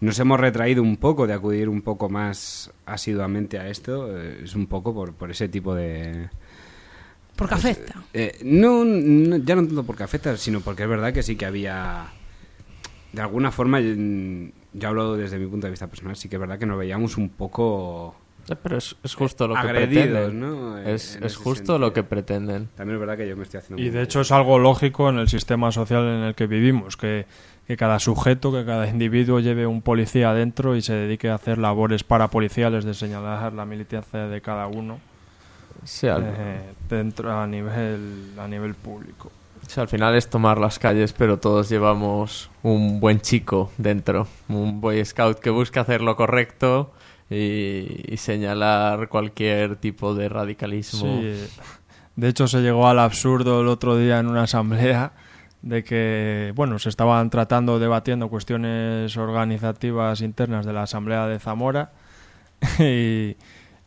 nos 0.00 0.18
hemos 0.18 0.40
retraído 0.40 0.82
un 0.82 0.96
poco 0.96 1.26
de 1.26 1.34
acudir 1.34 1.68
un 1.68 1.82
poco 1.82 2.08
más 2.08 2.70
asiduamente 2.86 3.58
a 3.58 3.68
esto 3.68 4.18
eh, 4.18 4.40
es 4.44 4.54
un 4.54 4.66
poco 4.66 4.94
por, 4.94 5.14
por 5.14 5.30
ese 5.30 5.48
tipo 5.48 5.74
de 5.74 6.30
Porque 7.36 7.54
afecta. 7.54 8.02
eh, 8.12 8.38
no, 8.44 8.84
no, 8.84 9.36
ya 9.38 9.56
no 9.56 9.66
tanto 9.66 9.84
porque 9.84 10.04
afecta, 10.04 10.36
sino 10.36 10.60
porque 10.60 10.84
es 10.84 10.88
verdad 10.88 11.12
que 11.12 11.22
sí 11.22 11.36
que 11.36 11.46
había. 11.46 12.06
De 13.12 13.20
alguna 13.22 13.50
forma, 13.50 13.80
mm, 13.80 14.50
yo 14.72 14.88
hablo 14.88 15.16
desde 15.16 15.38
mi 15.38 15.46
punto 15.46 15.66
de 15.66 15.70
vista 15.72 15.86
personal, 15.86 16.16
sí 16.16 16.28
que 16.28 16.36
es 16.36 16.40
verdad 16.40 16.58
que 16.58 16.66
nos 16.66 16.78
veíamos 16.78 17.16
un 17.16 17.28
poco. 17.28 18.16
Pero 18.62 18.76
es, 18.76 18.94
es 19.02 19.14
justo 19.14 19.48
lo 19.48 19.54
que 19.54 19.60
agredidos, 19.60 20.06
pretenden. 20.06 20.40
¿no? 20.40 20.78
Es, 20.78 21.16
es 21.16 21.36
justo 21.36 21.78
lo 21.78 21.92
que 21.92 22.02
pretenden. 22.02 22.68
También 22.76 22.96
es 22.96 23.00
verdad 23.00 23.16
que 23.16 23.26
yo 23.26 23.36
me 23.36 23.44
estoy 23.44 23.58
haciendo. 23.58 23.82
Y 23.82 23.88
de 23.88 24.02
hecho 24.02 24.20
es 24.20 24.30
algo 24.32 24.58
lógico 24.58 25.08
en 25.08 25.18
el 25.18 25.28
sistema 25.28 25.72
social 25.72 26.02
en 26.02 26.22
el 26.24 26.34
que 26.34 26.46
vivimos, 26.46 26.98
que, 26.98 27.24
que 27.66 27.76
cada 27.78 27.98
sujeto, 27.98 28.52
que 28.52 28.64
cada 28.66 28.86
individuo 28.86 29.40
lleve 29.40 29.66
un 29.66 29.80
policía 29.80 30.30
adentro 30.30 30.76
y 30.76 30.82
se 30.82 30.92
dedique 30.92 31.30
a 31.30 31.36
hacer 31.36 31.56
labores 31.56 32.04
parapoliciales 32.04 32.84
de 32.84 32.92
señalar 32.92 33.54
la 33.54 33.64
militancia 33.64 34.26
de 34.26 34.40
cada 34.42 34.66
uno 34.66 35.00
Sí, 35.84 36.08
al- 36.08 36.24
eh, 36.26 36.72
dentro 36.88 37.32
a 37.38 37.46
nivel 37.46 38.32
a 38.38 38.48
nivel 38.48 38.74
público. 38.74 39.30
O 39.66 39.70
sea, 39.70 39.82
al 39.84 39.88
final 39.88 40.14
es 40.14 40.28
tomar 40.28 40.58
las 40.58 40.78
calles, 40.78 41.12
pero 41.12 41.38
todos 41.38 41.68
llevamos 41.68 42.50
un 42.62 43.00
buen 43.00 43.20
chico 43.20 43.70
dentro, 43.78 44.26
un 44.48 44.80
boy 44.80 45.02
scout 45.04 45.38
que 45.38 45.50
busca 45.50 45.80
hacer 45.80 46.02
lo 46.02 46.16
correcto 46.16 46.92
y, 47.30 48.04
y 48.12 48.16
señalar 48.18 49.08
cualquier 49.08 49.76
tipo 49.76 50.14
de 50.14 50.28
radicalismo. 50.28 51.00
Sí, 51.00 51.32
de 52.16 52.28
hecho 52.28 52.46
se 52.46 52.60
llegó 52.60 52.86
al 52.88 52.98
absurdo 52.98 53.62
el 53.62 53.68
otro 53.68 53.96
día 53.96 54.18
en 54.18 54.26
una 54.26 54.42
asamblea 54.42 55.12
de 55.62 55.82
que, 55.82 56.52
bueno, 56.54 56.78
se 56.78 56.90
estaban 56.90 57.30
tratando, 57.30 57.78
debatiendo 57.78 58.28
cuestiones 58.28 59.16
organizativas 59.16 60.20
internas 60.20 60.66
de 60.66 60.74
la 60.74 60.82
asamblea 60.82 61.26
de 61.26 61.38
Zamora 61.40 61.90
y, 62.78 63.36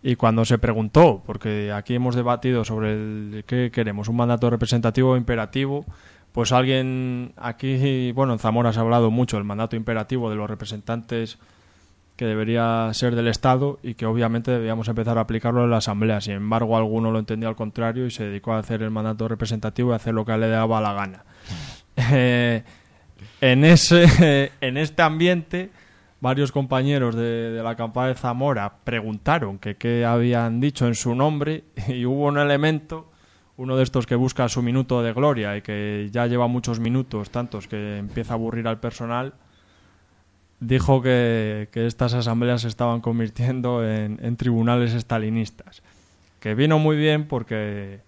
y 0.08 0.16
cuando 0.16 0.46
se 0.46 0.58
preguntó, 0.58 1.22
porque 1.26 1.74
aquí 1.74 1.96
hemos 1.96 2.16
debatido 2.16 2.64
sobre 2.64 2.94
el, 2.94 3.44
qué 3.46 3.72
queremos, 3.74 4.08
un 4.08 4.16
mandato 4.16 4.50
representativo 4.50 5.12
o 5.12 5.18
imperativo, 5.18 5.86
pues 6.32 6.54
alguien 6.54 7.34
aquí, 7.36 8.14
bueno, 8.14 8.32
en 8.32 8.40
Zamora 8.40 8.72
se 8.72 8.80
ha 8.80 8.84
hablado 8.84 9.12
mucho 9.12 9.36
del 9.36 9.44
mandato 9.44 9.76
imperativo 9.76 10.30
de 10.30 10.38
los 10.38 10.50
representantes 10.50 11.40
que 12.16 12.24
debería 12.24 12.90
ser 12.94 13.16
del 13.16 13.28
Estado 13.28 13.80
y 13.84 13.96
que 13.96 14.06
obviamente 14.06 14.50
debíamos 14.50 14.88
empezar 14.88 15.18
a 15.18 15.22
aplicarlo 15.22 15.66
en 15.66 15.72
la 15.72 15.78
Asamblea. 15.78 16.22
Sin 16.22 16.36
embargo, 16.36 16.78
alguno 16.78 17.12
lo 17.12 17.20
entendió 17.20 17.50
al 17.50 17.58
contrario 17.58 18.06
y 18.06 18.12
se 18.12 18.24
dedicó 18.24 18.54
a 18.54 18.60
hacer 18.60 18.84
el 18.84 18.92
mandato 18.92 19.28
representativo 19.28 19.92
y 19.92 19.96
hacer 19.96 20.14
lo 20.14 20.24
que 20.24 20.38
le 20.38 20.48
daba 20.48 20.80
la 20.80 20.94
gana. 20.94 21.26
Eh, 22.14 22.64
en, 23.42 23.66
ese, 23.66 24.52
en 24.62 24.78
este 24.78 25.02
ambiente, 25.02 25.72
varios 26.20 26.52
compañeros 26.52 27.16
de, 27.16 27.62
la 27.64 27.76
campaña 27.76 28.10
de 28.10 28.16
Zamora 28.16 28.78
preguntaron 28.84 29.60
qué 29.60 30.06
habían 30.06 30.60
dicho 30.60 30.88
en 30.88 30.96
su 30.96 31.16
nombre 31.16 31.64
y 31.88 32.06
hubo 32.06 32.26
un 32.26 32.38
elemento, 32.38 33.10
uno 33.58 33.76
de 33.76 33.84
estos 33.84 34.06
que 34.06 34.16
busca 34.16 34.50
su 34.50 34.62
minuto 34.62 35.02
de 35.02 35.14
gloria 35.14 35.58
y 35.58 35.62
que 35.62 36.10
ya 36.12 36.28
lleva 36.28 36.48
muchos 36.48 36.80
minutos, 36.80 37.30
tantos 37.30 37.68
que 37.68 37.98
empieza 37.98 38.34
a 38.34 38.36
aburrir 38.36 38.68
al 38.68 38.80
personal, 38.80 39.34
dijo 40.60 41.02
que, 41.02 41.70
estas 41.74 42.14
asambleas 42.14 42.62
se 42.62 42.68
estaban 42.68 43.02
convirtiendo 43.02 43.88
en, 43.88 44.20
en 44.22 44.36
tribunales 44.38 44.94
estalinistas. 44.94 45.84
Que 46.40 46.56
vino 46.56 46.78
muy 46.78 46.98
bien 46.98 47.28
porque 47.28 48.02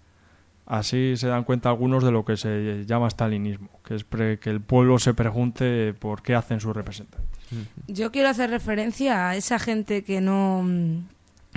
así 0.70 1.16
se 1.16 1.26
dan 1.26 1.42
cuenta 1.42 1.68
algunos 1.68 2.04
de 2.04 2.12
lo 2.12 2.24
que 2.24 2.36
se 2.36 2.84
llama 2.86 3.08
estalinismo, 3.08 3.68
que 3.84 3.96
es 3.96 4.04
que 4.04 4.50
el 4.50 4.60
pueblo 4.60 5.00
se 5.00 5.14
pregunte 5.14 5.94
por 5.94 6.22
qué 6.22 6.36
hacen 6.36 6.60
sus 6.60 6.74
representantes. 6.74 7.28
Yo 7.88 8.12
quiero 8.12 8.28
hacer 8.28 8.50
referencia 8.50 9.28
a 9.28 9.36
esa 9.36 9.58
gente 9.58 10.04
que 10.04 10.20
no, 10.20 10.64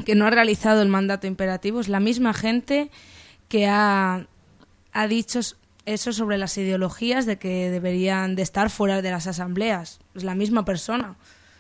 que 0.04 0.16
no 0.16 0.26
ha 0.26 0.32
realizado 0.32 0.82
el 0.82 0.88
mandato 0.88 1.28
imperativo. 1.28 1.80
Es 1.80 1.90
la 1.90 2.00
misma 2.00 2.34
gente 2.34 2.90
que 3.50 3.68
ha, 3.68 4.26
ha 4.92 5.08
dicho 5.08 5.42
eso 5.86 6.12
sobre 6.12 6.40
las 6.40 6.58
ideologías 6.58 7.28
de 7.28 7.38
que 7.38 7.70
deberían 7.70 8.36
de 8.36 8.42
estar 8.42 8.72
fuera 8.72 9.04
de 9.04 9.12
las 9.12 9.28
asambleas. 9.28 10.00
Es 10.16 10.24
la 10.24 10.34
misma 10.34 10.66
persona. 10.66 11.16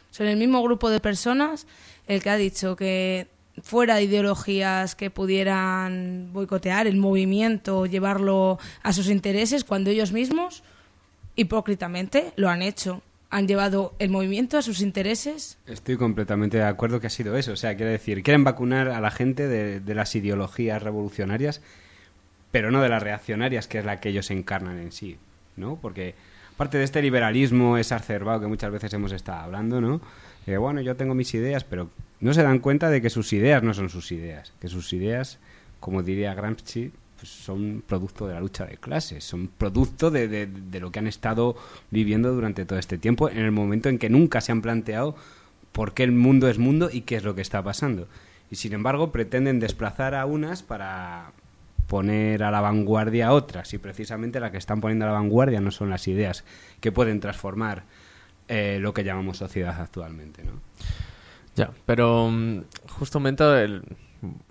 Son 0.09 0.25
el 0.25 0.37
mismo 0.37 0.63
grupo 0.63 0.89
de 0.89 0.99
personas 0.99 1.67
el 2.07 2.23
que 2.23 2.31
ha 2.31 2.37
dicho 2.37 2.75
que 2.75 3.27
fuera 3.61 3.95
de 3.95 4.03
ideologías 4.03 4.95
que 4.95 5.09
pudieran 5.09 6.29
boicotear 6.33 6.87
el 6.87 6.97
movimiento 6.97 7.85
llevarlo 7.85 8.57
a 8.81 8.93
sus 8.93 9.09
intereses 9.09 9.63
cuando 9.63 9.91
ellos 9.91 10.11
mismos 10.11 10.63
hipócritamente 11.35 12.33
lo 12.35 12.49
han 12.49 12.61
hecho. 12.61 13.01
Han 13.29 13.47
llevado 13.47 13.95
el 13.97 14.11
movimiento 14.11 14.59
a 14.59 14.61
sus 14.61 14.81
intereses. 14.81 15.57
Estoy 15.65 15.97
completamente 15.97 16.57
de 16.57 16.65
acuerdo 16.65 16.99
que 16.99 17.07
ha 17.07 17.09
sido 17.09 17.35
eso. 17.35 17.53
O 17.53 17.55
sea, 17.55 17.75
quiere 17.75 17.91
decir, 17.91 18.21
quieren 18.21 18.43
vacunar 18.43 18.89
a 18.89 19.01
la 19.01 19.09
gente 19.09 19.47
de, 19.47 19.95
las 19.95 20.15
ideologías 20.15 20.83
revolucionarias, 20.83 21.61
pero 22.51 22.69
no 22.69 22.81
de 22.81 22.89
las 22.89 23.01
reaccionarias, 23.01 23.67
que 23.67 23.79
es 23.79 23.85
la 23.85 23.99
que 23.99 24.09
ellos 24.09 24.29
encarnan 24.29 24.77
en 24.77 24.91
sí, 24.91 25.17
¿no? 25.55 25.79
Porque 25.81 26.13
aparte 26.53 26.77
de 26.77 26.83
este 26.83 27.01
liberalismo 27.01 27.79
exacerbado 27.79 28.41
que 28.41 28.47
muchas 28.47 28.71
veces 28.71 28.93
hemos 28.93 29.11
estado 29.11 29.39
hablando, 29.39 29.81
¿no? 29.81 29.99
Eh, 30.45 30.57
bueno, 30.57 30.81
yo 30.81 30.95
tengo 30.95 31.15
mis 31.15 31.33
ideas, 31.33 31.63
pero 31.63 31.89
no 32.19 32.33
se 32.33 32.43
dan 32.43 32.59
cuenta 32.59 32.89
de 32.89 33.01
que 33.01 33.09
sus 33.09 33.33
ideas 33.33 33.63
no 33.63 33.73
son 33.73 33.89
sus 33.89 34.11
ideas, 34.11 34.53
que 34.61 34.67
sus 34.69 34.93
ideas, 34.93 35.39
como 35.79 36.03
diría 36.03 36.33
Gramsci, 36.33 36.91
pues 37.17 37.29
son 37.29 37.83
producto 37.87 38.27
de 38.27 38.33
la 38.33 38.39
lucha 38.41 38.65
de 38.65 38.77
clases, 38.77 39.23
son 39.23 39.47
producto 39.47 40.11
de, 40.11 40.27
de- 40.27 40.47
de 40.47 40.79
lo 40.79 40.91
que 40.91 40.99
han 40.99 41.07
estado 41.07 41.55
viviendo 41.91 42.33
durante 42.33 42.65
todo 42.65 42.79
este 42.79 42.97
tiempo, 42.97 43.29
en 43.29 43.37
el 43.39 43.51
momento 43.51 43.89
en 43.89 43.97
que 43.97 44.09
nunca 44.09 44.41
se 44.41 44.51
han 44.51 44.61
planteado 44.61 45.15
por 45.71 45.93
qué 45.93 46.03
el 46.03 46.11
mundo 46.11 46.47
es 46.49 46.59
mundo 46.59 46.89
y 46.91 47.01
qué 47.01 47.15
es 47.15 47.23
lo 47.23 47.33
que 47.35 47.41
está 47.41 47.63
pasando. 47.63 48.07
Y 48.51 48.55
sin 48.55 48.73
embargo 48.73 49.11
pretenden 49.11 49.59
desplazar 49.59 50.15
a 50.15 50.25
unas 50.25 50.61
para 50.63 51.31
poner 51.87 52.43
a 52.43 52.51
la 52.51 52.61
vanguardia 52.61 53.27
a 53.27 53.33
otras 53.33 53.73
y 53.73 53.77
precisamente 53.77 54.39
la 54.39 54.51
que 54.51 54.57
están 54.57 54.81
poniendo 54.81 55.05
a 55.05 55.09
la 55.09 55.13
vanguardia 55.13 55.59
no 55.61 55.71
son 55.71 55.89
las 55.89 56.07
ideas 56.07 56.43
que 56.79 56.91
pueden 56.91 57.19
transformar 57.19 57.83
eh, 58.47 58.77
lo 58.81 58.93
que 58.93 59.03
llamamos 59.03 59.37
sociedad 59.37 59.79
actualmente, 59.81 60.43
¿no? 60.43 60.53
Ya, 61.55 61.71
pero 61.85 62.29
mm, 62.31 62.61
justamente 62.99 63.43
el- 63.63 63.83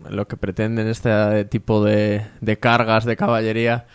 lo 0.08 0.28
que 0.28 0.36
pretenden 0.36 0.86
este 0.86 1.44
tipo 1.46 1.82
de, 1.82 2.26
cargas 2.60 3.04
de 3.04 3.16
caballería 3.16 3.86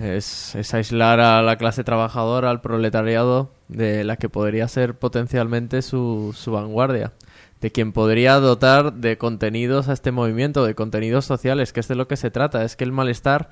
es, 0.00 0.54
aislar 0.74 1.20
a 1.20 1.42
la 1.42 1.56
clase 1.56 1.84
trabajadora, 1.84 2.50
al 2.50 2.60
proletariado, 2.60 3.50
de 3.68 4.04
la 4.04 4.16
que 4.16 4.28
podría 4.28 4.66
ser 4.68 4.94
potencialmente 4.98 5.82
su, 5.82 6.34
vanguardia, 6.46 7.12
de 7.60 7.70
quien 7.72 7.92
podría 7.92 8.36
dotar 8.36 8.94
de 8.94 9.18
contenidos 9.18 9.88
a 9.88 9.92
este 9.92 10.12
movimiento, 10.12 10.64
de 10.64 10.74
contenidos 10.74 11.26
sociales, 11.26 11.72
que 11.72 11.80
es 11.80 11.88
de 11.88 11.96
lo 11.96 12.08
que 12.08 12.16
se 12.16 12.30
trata. 12.30 12.64
Es 12.64 12.76
que 12.76 12.84
el 12.84 12.92
malestar 12.92 13.50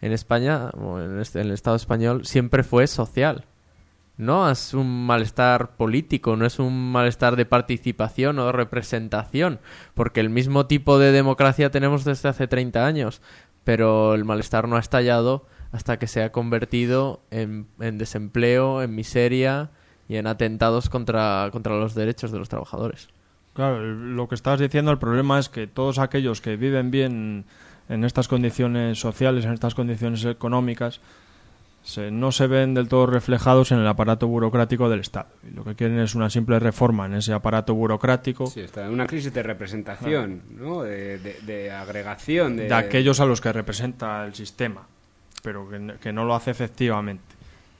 en 0.00 0.12
España, 0.12 0.70
este- 1.20 1.40
en 1.40 1.48
el 1.48 1.52
Estado 1.52 1.76
español, 1.76 2.24
siempre 2.24 2.62
fue 2.62 2.86
social. 2.86 3.44
No 4.18 4.50
es 4.50 4.74
un 4.74 5.06
malestar 5.06 5.76
político, 5.76 6.36
no 6.36 6.44
es 6.44 6.58
un 6.58 6.90
malestar 6.92 7.36
de 7.36 7.46
participación 7.46 8.38
o 8.40 8.46
de 8.46 8.52
representación, 8.52 9.60
porque 9.94 10.20
el 10.20 10.28
mismo 10.28 10.66
tipo 10.66 10.98
de 10.98 11.12
democracia 11.12 11.70
tenemos 11.70 12.04
desde 12.04 12.28
hace 12.28 12.48
30 12.48 12.84
años, 12.84 13.22
pero 13.62 14.14
el 14.14 14.24
malestar 14.24 14.66
no 14.66 14.76
ha 14.76 14.80
estallado 14.80 15.46
hasta 15.70 15.98
que 15.98 16.08
se 16.08 16.22
ha 16.22 16.32
convertido 16.32 17.22
en, 17.30 17.68
en 17.78 17.96
desempleo, 17.96 18.82
en 18.82 18.94
miseria 18.94 19.70
y 20.08 20.16
en 20.16 20.26
atentados 20.26 20.88
contra, 20.88 21.48
contra 21.52 21.76
los 21.76 21.94
derechos 21.94 22.32
de 22.32 22.38
los 22.38 22.48
trabajadores. 22.48 23.08
Claro, 23.54 23.80
lo 23.84 24.28
que 24.28 24.34
estás 24.34 24.58
diciendo, 24.58 24.90
el 24.90 24.98
problema 24.98 25.38
es 25.38 25.48
que 25.48 25.66
todos 25.66 25.98
aquellos 25.98 26.40
que 26.40 26.56
viven 26.56 26.90
bien 26.90 27.44
en 27.88 28.04
estas 28.04 28.28
condiciones 28.28 28.98
sociales, 28.98 29.44
en 29.44 29.52
estas 29.52 29.74
condiciones 29.74 30.24
económicas, 30.24 31.00
se- 31.82 32.10
no 32.10 32.32
se 32.32 32.46
ven 32.46 32.74
del 32.74 32.88
todo 32.88 33.06
reflejados 33.06 33.72
en 33.72 33.78
el 33.78 33.86
aparato 33.86 34.26
burocrático 34.28 34.88
del 34.90 35.00
Estado. 35.00 35.28
Y 35.50 35.54
lo 35.54 35.64
que 35.64 35.74
quieren 35.74 35.98
es 36.00 36.14
una 36.14 36.28
simple 36.30 36.58
reforma 36.58 37.06
en 37.06 37.14
ese 37.14 37.32
aparato 37.32 37.74
burocrático 37.74 38.46
Sí, 38.46 38.60
está 38.60 38.84
en 38.86 38.92
una 38.92 39.06
crisis 39.06 39.32
de 39.32 39.42
representación, 39.42 40.42
¿no? 40.50 40.82
De, 40.82 41.18
de- 41.18 41.40
de 41.42 41.70
agregación. 41.72 42.56
De, 42.56 42.64
de 42.68 42.74
aquellos 42.74 43.20
a 43.20 43.24
los 43.26 43.40
que 43.40 43.52
representa 43.52 44.24
el 44.26 44.34
sistema, 44.34 44.82
pero 45.42 45.68
que, 45.68 45.94
que 46.00 46.12
no 46.12 46.24
lo 46.24 46.34
hace 46.34 46.50
efectivamente. 46.50 47.24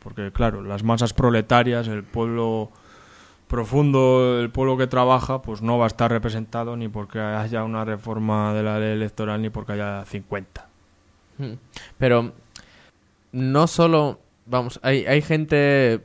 Porque, 0.00 0.30
claro, 0.32 0.62
las 0.62 0.84
masas 0.84 1.12
proletarias, 1.12 1.86
el 1.88 2.04
pueblo 2.04 2.70
profundo, 3.46 4.40
el 4.40 4.50
pueblo 4.50 4.76
que 4.76 4.86
trabaja, 4.86 5.42
pues 5.42 5.62
no 5.62 5.78
va 5.78 5.84
a 5.84 5.88
estar 5.88 6.10
representado 6.10 6.76
ni 6.76 6.88
porque 6.88 7.18
haya 7.18 7.64
una 7.64 7.84
reforma 7.84 8.52
de 8.54 8.62
la 8.62 8.78
ley 8.78 8.92
electoral 8.92 9.40
ni 9.42 9.50
porque 9.50 9.72
haya 9.72 10.04
50. 10.04 10.66
Hmm. 11.38 11.52
Pero 11.98 12.32
no 13.32 13.66
solo, 13.66 14.20
vamos, 14.46 14.80
hay, 14.82 15.04
hay 15.06 15.22
gente 15.22 16.04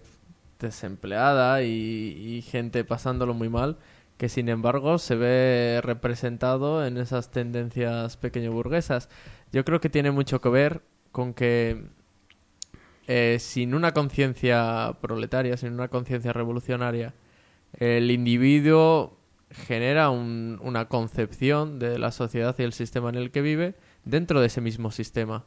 desempleada 0.60 1.62
y, 1.64 2.42
gente 2.50 2.84
pasándolo 2.84 3.34
muy 3.34 3.50
mal 3.50 3.78
que 4.18 4.30
sin 4.30 4.48
embargo 4.48 5.00
se 5.00 5.16
ve 5.16 5.82
representado 5.84 6.86
en 6.86 6.98
esas 6.98 7.32
tendencias 7.32 8.16
pequeño 8.18 8.52
burguesas. 8.54 9.10
Yo 9.52 9.66
creo 9.66 9.82
que 9.82 9.90
tiene 9.90 10.12
mucho 10.12 10.40
que 10.40 10.50
ver 10.50 10.82
con 11.12 11.34
que 11.34 11.84
eh, 13.08 13.38
sin 13.40 13.74
una 13.74 13.92
conciencia 13.94 14.98
proletaria, 15.02 15.58
sin 15.58 15.74
una 15.74 15.90
conciencia 15.90 16.32
revolucionaria, 16.32 17.14
el 17.80 18.12
individuo 18.12 19.18
genera 19.50 20.10
un- 20.10 20.60
una 20.64 20.88
concepción 20.88 21.80
de 21.80 22.00
la 22.00 22.12
sociedad 22.12 22.56
y 22.58 22.64
el 22.64 22.74
sistema 22.74 23.10
en 23.10 23.16
el 23.16 23.32
que 23.32 23.42
vive 23.42 23.76
dentro 24.06 24.40
de 24.40 24.48
ese 24.48 24.62
mismo 24.62 24.92
sistema. 24.92 25.44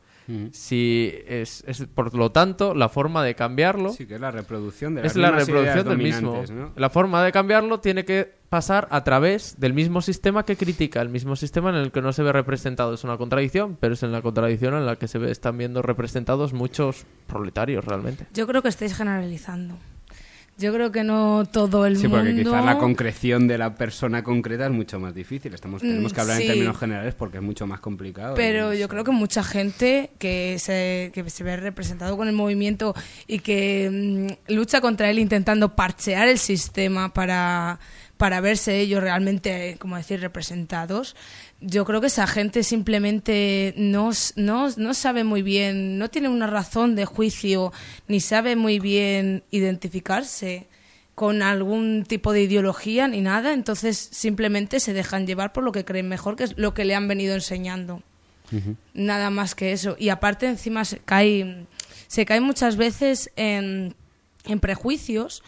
Si 0.52 1.12
es, 1.26 1.62
es, 1.66 1.84
por 1.94 2.14
lo 2.14 2.32
tanto, 2.32 2.74
la 2.74 2.88
forma 2.88 3.22
de 3.22 3.34
cambiarlo 3.34 3.90
Sí, 3.90 4.06
que 4.06 4.16
es 4.16 4.20
la 4.20 4.30
reproducción 4.30 4.94
de 4.94 5.02
las 5.02 5.12
es 5.12 5.16
la 5.16 5.30
reproducción 5.30 5.88
del 5.88 5.98
mismo. 5.98 6.42
La 6.76 6.90
forma 6.90 7.22
de 7.22 7.32
cambiarlo 7.32 7.80
tiene 7.80 8.04
que 8.04 8.34
pasar 8.48 8.88
a 8.90 9.04
través 9.04 9.58
del 9.58 9.72
mismo 9.72 10.00
sistema 10.00 10.44
que 10.44 10.56
critica, 10.56 11.00
el 11.00 11.08
mismo 11.08 11.36
sistema 11.36 11.70
en 11.70 11.76
el 11.76 11.92
que 11.92 12.00
no 12.00 12.12
se 12.12 12.22
ve 12.22 12.32
representado. 12.32 12.94
Es 12.94 13.04
una 13.04 13.16
contradicción, 13.16 13.76
pero 13.78 13.94
es 13.94 14.02
en 14.02 14.12
la 14.12 14.22
contradicción 14.22 14.74
en 14.74 14.86
la 14.86 14.96
que 14.96 15.08
se 15.08 15.18
ve, 15.18 15.30
están 15.30 15.58
viendo 15.58 15.82
representados 15.82 16.52
muchos 16.52 17.06
proletarios 17.26 17.84
realmente. 17.84 18.26
Yo 18.34 18.46
creo 18.46 18.62
que 18.62 18.68
estáis 18.68 18.96
generalizando. 18.96 19.76
Yo 20.58 20.72
creo 20.72 20.90
que 20.90 21.04
no 21.04 21.44
todo 21.50 21.84
el 21.84 21.96
Sí, 21.98 22.04
mundo... 22.08 22.24
porque 22.24 22.34
quizás 22.34 22.64
la 22.64 22.78
concreción 22.78 23.46
de 23.46 23.58
la 23.58 23.74
persona 23.74 24.22
concreta 24.22 24.64
es 24.64 24.72
mucho 24.72 24.98
más 24.98 25.14
difícil. 25.14 25.52
Estamos, 25.52 25.82
tenemos 25.82 26.14
que 26.14 26.18
Mm, 26.18 26.22
hablar 26.22 26.36
sí. 26.38 26.42
en 26.44 26.48
términos 26.48 26.78
generales 26.78 27.14
porque 27.14 27.36
es 27.36 27.42
mucho 27.42 27.66
más 27.66 27.80
complicado. 27.80 28.34
Pero 28.36 28.72
yo 28.72 28.88
creo 28.88 29.04
que 29.04 29.10
mucha 29.10 29.44
gente 29.44 30.10
que 30.18 30.56
se, 30.58 31.10
que 31.12 31.28
se 31.28 31.44
ve 31.44 31.56
representado 31.58 32.16
con 32.16 32.26
el 32.28 32.34
movimiento 32.34 32.94
y 33.26 33.40
que 33.40 34.28
mm, 34.48 34.52
lucha 34.54 34.80
contra 34.80 35.10
él 35.10 35.18
intentando 35.18 35.74
parchear 35.76 36.26
el 36.28 36.38
sistema 36.38 37.12
para, 37.12 37.78
para 38.16 38.40
verse 38.40 38.80
ellos 38.80 39.02
realmente, 39.02 39.76
como 39.78 39.96
decir, 39.96 40.20
representados, 40.20 41.16
yo 41.60 41.84
creo 41.84 42.00
que 42.00 42.06
esa 42.06 42.26
gente 42.26 42.62
simplemente 42.62 43.74
no, 43.76 44.10
no, 44.36 44.68
no 44.76 44.94
sabe 44.94 45.24
muy 45.24 45.42
bien, 45.42 45.98
no 45.98 46.08
tiene 46.08 46.28
una 46.28 46.46
razón 46.46 46.96
de 46.96 47.04
juicio, 47.04 47.72
ni 48.08 48.20
sabe 48.20 48.56
muy 48.56 48.78
bien 48.78 49.44
identificarse 49.50 50.66
con 51.14 51.42
algún 51.42 52.04
tipo 52.06 52.32
de 52.32 52.42
ideología 52.42 53.08
ni 53.08 53.22
nada, 53.22 53.54
entonces 53.54 53.96
simplemente 53.96 54.80
se 54.80 54.92
dejan 54.92 55.26
llevar 55.26 55.52
por 55.52 55.64
lo 55.64 55.72
que 55.72 55.84
creen 55.84 56.08
mejor, 56.08 56.36
que 56.36 56.44
es 56.44 56.58
lo 56.58 56.74
que 56.74 56.84
le 56.84 56.94
han 56.94 57.08
venido 57.08 57.34
enseñando. 57.34 58.02
Nada 58.94 59.30
más 59.30 59.56
que 59.56 59.72
eso. 59.72 59.96
Y 59.98 60.10
aparte 60.10 60.46
encima 60.46 60.84
se 60.84 60.98
cae, 60.98 61.66
se 62.06 62.24
cae 62.26 62.40
muchas 62.40 62.76
veces 62.76 63.32
en, 63.34 63.96
en 64.44 64.60
prejuicios 64.60 65.42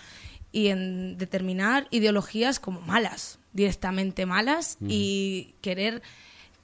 y 0.52 0.68
en 0.68 1.18
determinar 1.18 1.86
ideologías 1.90 2.60
como 2.60 2.80
malas, 2.80 3.38
directamente 3.52 4.26
malas, 4.26 4.78
y 4.86 5.54
querer 5.60 6.02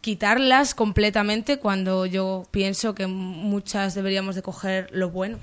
quitarlas 0.00 0.74
completamente 0.74 1.58
cuando 1.58 2.06
yo 2.06 2.44
pienso 2.50 2.94
que 2.94 3.06
muchas 3.06 3.94
deberíamos 3.94 4.34
de 4.34 4.42
coger 4.42 4.88
lo 4.92 5.10
bueno. 5.10 5.38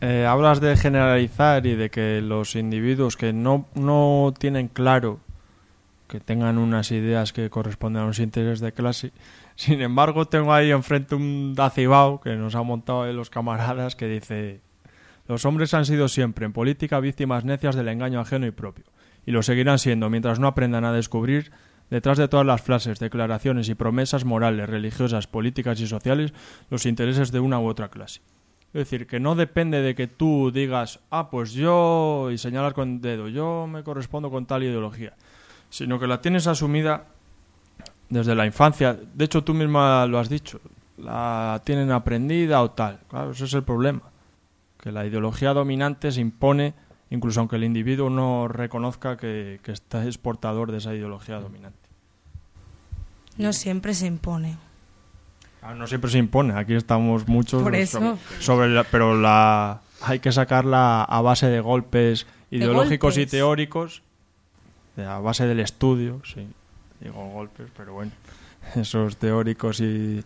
Eh, 0.00 0.26
hablas 0.26 0.60
de 0.60 0.76
generalizar 0.76 1.64
y 1.66 1.76
de 1.76 1.88
que 1.88 2.20
los 2.20 2.56
individuos 2.56 3.16
que 3.16 3.32
no, 3.32 3.66
no 3.74 4.34
tienen 4.36 4.68
claro 4.68 5.20
que 6.08 6.20
tengan 6.20 6.58
unas 6.58 6.90
ideas 6.90 7.32
que 7.32 7.48
corresponden 7.48 8.02
a 8.02 8.06
los 8.06 8.18
intereses 8.18 8.60
de 8.60 8.72
clase. 8.72 9.12
Sin 9.54 9.80
embargo, 9.80 10.26
tengo 10.26 10.52
ahí 10.52 10.70
enfrente 10.70 11.14
un 11.14 11.54
dacibao 11.54 12.20
que 12.20 12.36
nos 12.36 12.54
han 12.54 12.66
montado 12.66 13.04
ahí 13.04 13.14
los 13.14 13.30
camaradas 13.30 13.96
que 13.96 14.08
dice 14.08 14.60
los 15.32 15.46
hombres 15.46 15.72
han 15.72 15.86
sido 15.86 16.08
siempre 16.08 16.44
en 16.44 16.52
política 16.52 17.00
víctimas 17.00 17.46
necias 17.46 17.74
del 17.74 17.88
engaño 17.88 18.20
ajeno 18.20 18.46
y 18.46 18.50
propio, 18.50 18.84
y 19.24 19.30
lo 19.30 19.42
seguirán 19.42 19.78
siendo 19.78 20.10
mientras 20.10 20.38
no 20.38 20.46
aprendan 20.46 20.84
a 20.84 20.92
descubrir 20.92 21.52
detrás 21.88 22.18
de 22.18 22.28
todas 22.28 22.44
las 22.44 22.60
frases, 22.60 22.98
declaraciones 22.98 23.70
y 23.70 23.74
promesas 23.74 24.26
morales, 24.26 24.68
religiosas, 24.68 25.26
políticas 25.26 25.80
y 25.80 25.86
sociales 25.86 26.34
los 26.68 26.84
intereses 26.84 27.32
de 27.32 27.40
una 27.40 27.58
u 27.58 27.66
otra 27.66 27.88
clase. 27.88 28.20
Es 28.74 28.80
decir, 28.80 29.06
que 29.06 29.20
no 29.20 29.34
depende 29.34 29.80
de 29.80 29.94
que 29.94 30.06
tú 30.06 30.50
digas, 30.52 31.00
ah, 31.08 31.30
pues 31.30 31.54
yo, 31.54 32.28
y 32.30 32.36
señalas 32.36 32.74
con 32.74 32.90
el 32.90 33.00
dedo, 33.00 33.28
yo 33.28 33.66
me 33.66 33.82
correspondo 33.82 34.30
con 34.30 34.44
tal 34.44 34.62
ideología, 34.62 35.14
sino 35.70 35.98
que 35.98 36.06
la 36.06 36.20
tienes 36.20 36.46
asumida 36.46 37.06
desde 38.10 38.34
la 38.34 38.44
infancia. 38.44 38.98
De 39.14 39.24
hecho, 39.24 39.42
tú 39.42 39.54
misma 39.54 40.04
lo 40.04 40.18
has 40.18 40.28
dicho, 40.28 40.60
la 40.98 41.62
tienen 41.64 41.90
aprendida 41.90 42.62
o 42.62 42.72
tal. 42.72 43.00
Claro, 43.08 43.30
ese 43.30 43.46
es 43.46 43.54
el 43.54 43.62
problema, 43.62 44.02
que 44.82 44.92
la 44.92 45.06
ideología 45.06 45.54
dominante 45.54 46.12
se 46.12 46.20
impone, 46.20 46.74
incluso 47.08 47.40
aunque 47.40 47.56
el 47.56 47.64
individuo 47.64 48.10
no 48.10 48.48
reconozca 48.48 49.16
que, 49.16 49.60
que 49.62 49.72
está 49.72 50.04
es 50.04 50.18
portador 50.18 50.72
de 50.72 50.78
esa 50.78 50.92
ideología 50.94 51.38
dominante. 51.38 51.78
No 53.38 53.52
siempre 53.54 53.94
se 53.94 54.06
impone. 54.06 54.58
Ah, 55.62 55.74
no 55.74 55.86
siempre 55.86 56.10
se 56.10 56.18
impone, 56.18 56.54
aquí 56.54 56.74
estamos 56.74 57.28
muchos 57.28 57.62
Por 57.62 57.76
eso. 57.76 58.18
sobre 58.40 58.68
la- 58.68 58.82
pero 58.84 59.16
la 59.18 59.80
hay 60.02 60.18
que 60.18 60.32
sacarla 60.32 61.04
a 61.04 61.20
base 61.22 61.46
de 61.46 61.60
golpes 61.60 62.26
ideológicos 62.50 63.16
y 63.16 63.20
golpes. 63.20 63.30
teóricos, 63.30 64.02
a 64.98 65.20
base 65.20 65.46
del 65.46 65.60
estudio, 65.60 66.20
sí. 66.24 66.48
Digo 67.00 67.24
golpes, 67.30 67.68
pero 67.76 67.92
bueno, 67.94 68.10
esos 68.74 69.16
teóricos 69.16 69.78
y 69.80 70.24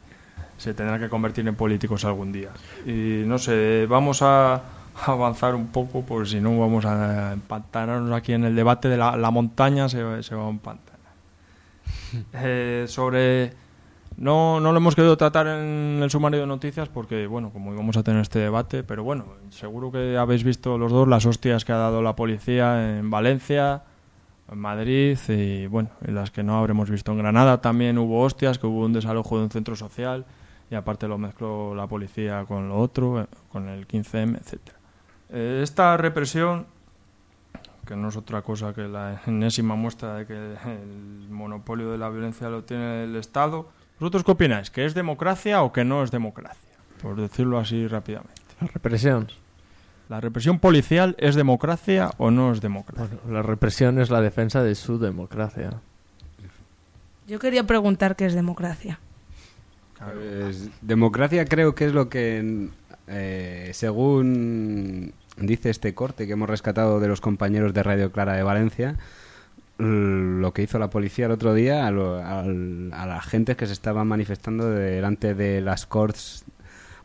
se 0.58 0.74
tendrán 0.74 1.00
que 1.00 1.08
convertir 1.08 1.46
en 1.46 1.54
políticos 1.54 2.04
algún 2.04 2.32
día. 2.32 2.50
Y 2.86 3.24
no 3.26 3.38
sé, 3.38 3.86
vamos 3.88 4.22
a 4.22 4.62
avanzar 5.04 5.54
un 5.54 5.68
poco, 5.68 6.02
porque 6.02 6.30
si 6.30 6.40
no 6.40 6.58
vamos 6.58 6.84
a 6.84 7.32
empantanarnos 7.32 8.12
aquí 8.12 8.32
en 8.32 8.44
el 8.44 8.56
debate 8.56 8.88
de 8.88 8.96
la, 8.96 9.16
la 9.16 9.30
montaña, 9.30 9.88
se, 9.88 10.22
se 10.22 10.34
va 10.34 10.46
a 10.46 10.50
empantanar. 10.50 10.96
Eh, 12.32 12.86
sobre 12.88 13.52
no, 14.16 14.60
no 14.60 14.72
lo 14.72 14.78
hemos 14.78 14.94
querido 14.94 15.16
tratar 15.18 15.46
en 15.46 16.00
el 16.02 16.10
sumario 16.10 16.40
de 16.40 16.46
noticias 16.46 16.88
porque, 16.88 17.26
bueno, 17.26 17.50
como 17.50 17.74
íbamos 17.74 17.98
a 17.98 18.02
tener 18.02 18.22
este 18.22 18.38
debate, 18.38 18.82
pero 18.82 19.04
bueno, 19.04 19.26
seguro 19.50 19.92
que 19.92 20.16
habéis 20.16 20.42
visto 20.42 20.78
los 20.78 20.90
dos 20.90 21.06
las 21.06 21.26
hostias 21.26 21.66
que 21.66 21.72
ha 21.72 21.76
dado 21.76 22.00
la 22.00 22.16
policía 22.16 22.96
en 22.96 23.10
Valencia, 23.10 23.82
en 24.50 24.58
Madrid 24.58 25.18
y, 25.28 25.66
bueno, 25.66 25.90
en 26.02 26.14
las 26.14 26.30
que 26.30 26.42
no 26.42 26.56
habremos 26.58 26.88
visto 26.88 27.12
en 27.12 27.18
Granada 27.18 27.60
también 27.60 27.98
hubo 27.98 28.22
hostias, 28.22 28.58
que 28.58 28.66
hubo 28.66 28.86
un 28.86 28.94
desalojo 28.94 29.36
de 29.36 29.44
un 29.44 29.50
centro 29.50 29.76
social 29.76 30.24
y 30.70 30.74
aparte 30.74 31.08
lo 31.08 31.18
mezcló 31.18 31.74
la 31.74 31.86
policía 31.86 32.44
con 32.46 32.68
lo 32.68 32.78
otro, 32.78 33.22
eh, 33.22 33.26
con 33.50 33.68
el 33.68 33.86
15M, 33.86 34.38
etcétera. 34.38 34.78
Eh, 35.30 35.60
esta 35.62 35.96
represión 35.96 36.66
que 37.86 37.96
no 37.96 38.08
es 38.08 38.16
otra 38.16 38.42
cosa 38.42 38.74
que 38.74 38.88
la 38.88 39.22
enésima 39.26 39.76
muestra 39.76 40.16
de 40.16 40.26
que 40.26 40.34
el 40.34 41.28
monopolio 41.30 41.92
de 41.92 41.98
la 41.98 42.10
violencia 42.10 42.48
lo 42.48 42.64
tiene 42.64 43.04
el 43.04 43.16
Estado. 43.16 43.68
¿Vosotros 44.00 44.24
qué 44.24 44.32
opináis? 44.32 44.70
¿Que 44.70 44.84
es 44.84 44.92
democracia 44.92 45.62
o 45.62 45.72
que 45.72 45.84
no 45.84 46.02
es 46.02 46.10
democracia? 46.10 46.68
Por 47.00 47.16
decirlo 47.16 47.58
así 47.58 47.86
rápidamente. 47.86 48.42
La 48.60 48.66
represión. 48.66 49.28
¿La 50.08 50.20
represión 50.20 50.58
policial 50.58 51.16
es 51.18 51.34
democracia 51.34 52.10
o 52.18 52.30
no 52.30 52.52
es 52.52 52.60
democracia? 52.60 53.18
La 53.28 53.42
represión 53.42 53.98
es 53.98 54.10
la 54.10 54.20
defensa 54.20 54.62
de 54.62 54.74
su 54.74 54.98
democracia. 54.98 55.80
Yo 57.26 57.38
quería 57.38 57.64
preguntar 57.64 58.14
qué 58.14 58.26
es 58.26 58.34
democracia. 58.34 59.00
Democracia 60.82 61.44
creo 61.46 61.74
que 61.74 61.86
es 61.86 61.92
lo 61.92 62.08
que, 62.08 62.68
eh, 63.08 63.70
según 63.72 65.12
dice 65.38 65.70
este 65.70 65.94
corte 65.94 66.26
que 66.26 66.32
hemos 66.34 66.48
rescatado 66.50 67.00
de 67.00 67.08
los 67.08 67.20
compañeros 67.20 67.72
de 67.74 67.82
Radio 67.82 68.12
Clara 68.12 68.34
de 68.34 68.42
Valencia, 68.42 68.96
lo 69.78 70.52
que 70.54 70.62
hizo 70.62 70.78
la 70.78 70.88
policía 70.90 71.26
el 71.26 71.32
otro 71.32 71.52
día 71.54 71.86
a, 71.86 71.90
lo- 71.90 72.16
al- 72.24 72.90
a 72.94 73.06
las 73.06 73.26
gentes 73.26 73.56
que 73.56 73.66
se 73.66 73.74
estaban 73.74 74.06
manifestando 74.08 74.70
delante 74.70 75.34
de 75.34 75.60
las 75.60 75.84
Corts 75.86 76.44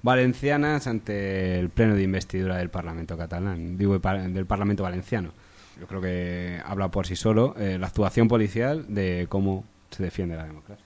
valencianas 0.03 0.87
ante 0.87 1.59
el 1.59 1.69
pleno 1.69 1.95
de 1.95 2.03
investidura 2.03 2.57
del 2.57 2.69
Parlamento 2.69 3.17
catalán, 3.17 3.77
digo, 3.77 3.99
del 3.99 4.45
Parlamento 4.45 4.83
valenciano. 4.83 5.31
Yo 5.79 5.87
creo 5.87 6.01
que 6.01 6.59
habla 6.65 6.89
por 6.89 7.07
sí 7.07 7.15
solo 7.15 7.55
eh, 7.57 7.77
la 7.79 7.87
actuación 7.87 8.27
policial 8.27 8.85
de 8.87 9.25
cómo 9.29 9.65
se 9.89 10.03
defiende 10.03 10.35
la 10.35 10.45
democracia. 10.45 10.85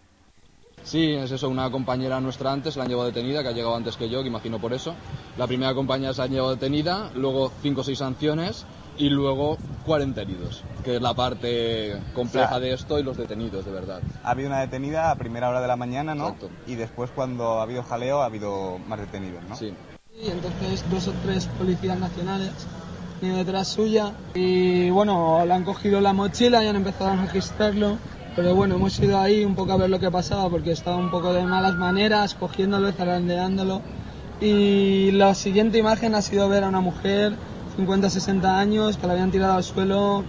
Sí, 0.86 1.14
es 1.14 1.32
eso, 1.32 1.50
una 1.50 1.70
compañera 1.72 2.22
nuestra 2.22 2.52
antes 2.52 2.78
la 2.78 2.84
han 2.84 2.90
llevado 2.90 3.08
detenida, 3.08 3.42
que 3.42 3.50
ha 3.50 3.54
llegado 3.54 3.76
antes 3.76 3.98
que 3.98 4.08
yo, 4.08 4.22
que 4.22 4.28
imagino 4.28 4.60
por 4.60 4.72
eso. 4.72 4.94
La 5.36 5.48
primera 5.48 5.74
compañera 5.74 6.14
se 6.14 6.20
la 6.20 6.26
han 6.26 6.32
llevado 6.32 6.52
detenida, 6.52 7.10
luego 7.16 7.52
cinco 7.64 7.82
o 7.82 7.84
seis 7.84 7.98
sanciones 7.98 8.66
y 8.98 9.10
luego 9.10 9.58
40 9.86 10.22
heridos, 10.22 10.64
que 10.84 10.98
es 10.98 11.02
la 11.02 11.14
parte 11.16 12.00
compleja 12.14 12.46
O 12.46 12.50
sea, 12.50 12.60
de 12.60 12.74
esto 12.74 13.00
y 13.00 13.04
los 13.04 13.18
detenidos, 13.18 13.66
de 13.66 13.72
verdad. 13.72 14.00
Ha 14.24 14.30
habido 14.30 14.50
una 14.50 14.60
detenida 14.60 15.10
a 15.10 15.16
primera 15.16 15.50
hora 15.50 15.60
de 15.60 15.68
la 15.68 15.76
mañana, 15.76 16.14
¿no? 16.14 16.36
Y 16.68 16.76
después, 16.76 17.10
cuando 17.14 17.60
ha 17.60 17.64
habido 17.64 17.82
jaleo, 17.84 18.22
ha 18.22 18.26
habido 18.26 18.78
más 18.88 19.00
detenidos, 19.00 19.44
¿no? 19.50 19.56
Sí. 19.56 19.74
Y 20.22 20.30
entonces 20.30 20.84
dos 20.90 21.08
o 21.08 21.14
tres 21.24 21.48
policías 21.58 22.00
nacionales 22.00 22.52
iban 23.22 23.38
detrás 23.38 23.70
suya 23.70 24.14
y 24.34 24.90
bueno, 24.92 25.44
le 25.46 25.54
han 25.54 25.64
cogido 25.64 26.00
la 26.00 26.14
mochila 26.14 26.64
y 26.64 26.68
han 26.68 26.76
empezado 26.76 27.12
a 27.12 27.16
registrarlo. 27.16 27.98
Pero 28.36 28.54
bueno, 28.54 28.76
hemos 28.76 29.00
ido 29.00 29.18
ahí 29.18 29.46
un 29.46 29.56
poco 29.56 29.72
a 29.72 29.78
ver 29.78 29.90
lo 29.90 30.00
que 30.00 30.12
pasaba 30.12 30.50
porque 30.50 30.72
estaba 30.72 30.98
un 30.98 31.10
poco 31.10 31.32
de 31.32 31.44
malas 31.44 31.76
maneras, 31.76 32.34
cogiéndolo 32.34 32.92
zarandeándolo. 32.92 33.82
Y 34.42 35.12
la 35.12 35.34
siguiente 35.34 35.78
imagen 35.78 36.16
ha 36.16 36.22
sido 36.22 36.50
ver 36.50 36.66
a 36.66 36.68
una 36.68 36.82
mujer, 36.82 37.34
50-60 37.78 38.44
años, 38.44 38.98
que 38.98 39.08
la 39.08 39.14
habían 39.14 39.32
tirado 39.32 39.54
al 39.54 39.64
suelo 39.64 40.26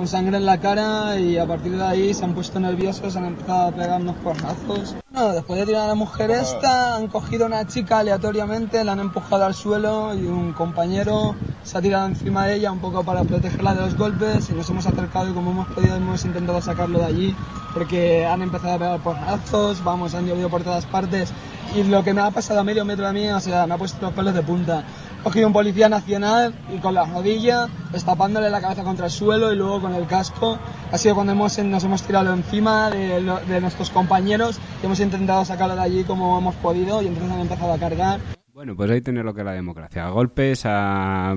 con 0.00 0.08
sangre 0.08 0.38
en 0.38 0.46
la 0.46 0.58
cara 0.58 1.20
y 1.20 1.36
a 1.36 1.44
partir 1.44 1.76
de 1.76 1.84
ahí 1.84 2.14
se 2.14 2.24
han 2.24 2.32
puesto 2.32 2.58
nerviosos, 2.58 3.16
han 3.16 3.26
empezado 3.26 3.68
a 3.68 3.70
pegar 3.70 4.00
unos 4.00 4.16
porrazos. 4.16 4.96
No, 5.12 5.28
después 5.34 5.60
de 5.60 5.66
tirar 5.66 5.82
a 5.82 5.88
la 5.88 5.94
mujer 5.94 6.30
esta, 6.30 6.96
han 6.96 7.08
cogido 7.08 7.44
a 7.44 7.48
una 7.48 7.66
chica 7.66 7.98
aleatoriamente, 7.98 8.82
la 8.82 8.92
han 8.92 9.00
empujado 9.00 9.44
al 9.44 9.52
suelo 9.52 10.14
y 10.14 10.24
un 10.24 10.54
compañero 10.54 11.34
se 11.64 11.76
ha 11.76 11.82
tirado 11.82 12.06
encima 12.06 12.46
de 12.46 12.54
ella 12.54 12.72
un 12.72 12.78
poco 12.78 13.04
para 13.04 13.24
protegerla 13.24 13.74
de 13.74 13.82
los 13.82 13.98
golpes 13.98 14.48
y 14.48 14.54
nos 14.54 14.70
hemos 14.70 14.86
acercado 14.86 15.28
y 15.28 15.34
como 15.34 15.50
hemos 15.50 15.68
podido 15.68 15.96
hemos 15.96 16.24
intentado 16.24 16.62
sacarlo 16.62 17.00
de 17.00 17.04
allí 17.04 17.36
porque 17.74 18.24
han 18.24 18.40
empezado 18.40 18.76
a 18.76 18.78
pegar 18.78 19.00
porrazos, 19.00 19.84
vamos, 19.84 20.14
han 20.14 20.26
llovido 20.26 20.48
por 20.48 20.62
todas 20.62 20.86
partes 20.86 21.30
y 21.74 21.82
lo 21.84 22.02
que 22.02 22.14
me 22.14 22.22
ha 22.22 22.30
pasado 22.30 22.60
a 22.60 22.64
medio 22.64 22.86
metro 22.86 23.06
de 23.06 23.12
mí, 23.12 23.28
o 23.28 23.38
sea, 23.38 23.66
me 23.66 23.74
ha 23.74 23.76
puesto 23.76 23.98
los 24.00 24.14
pelos 24.14 24.32
de 24.32 24.42
punta. 24.42 24.82
Cogido 25.22 25.46
un 25.46 25.52
policía 25.52 25.90
nacional 25.90 26.54
y 26.74 26.78
con 26.78 26.94
la 26.94 27.04
rodilla, 27.04 27.68
destapándole 27.92 28.48
la 28.48 28.60
cabeza 28.62 28.82
contra 28.82 29.06
el 29.06 29.10
suelo 29.10 29.52
y 29.52 29.56
luego 29.56 29.82
con 29.82 29.94
el 29.94 30.06
casco. 30.06 30.58
Ha 30.90 30.96
sido 30.96 31.14
cuando 31.14 31.32
hemos, 31.32 31.58
nos 31.58 31.84
hemos 31.84 32.02
tirado 32.02 32.32
encima 32.32 32.90
de, 32.90 33.20
de 33.46 33.60
nuestros 33.60 33.90
compañeros 33.90 34.58
y 34.82 34.86
hemos 34.86 34.98
intentado 35.00 35.44
sacarlo 35.44 35.76
de 35.76 35.82
allí 35.82 36.04
como 36.04 36.38
hemos 36.38 36.54
podido 36.56 37.02
y 37.02 37.08
entonces 37.08 37.32
han 37.32 37.40
empezado 37.40 37.72
a 37.74 37.78
cargar. 37.78 38.20
Bueno, 38.54 38.74
pues 38.74 38.90
ahí 38.90 39.02
tener 39.02 39.24
lo 39.24 39.34
que 39.34 39.40
es 39.42 39.44
la 39.44 39.52
democracia. 39.52 40.08
Golpes 40.08 40.62
a 40.64 41.36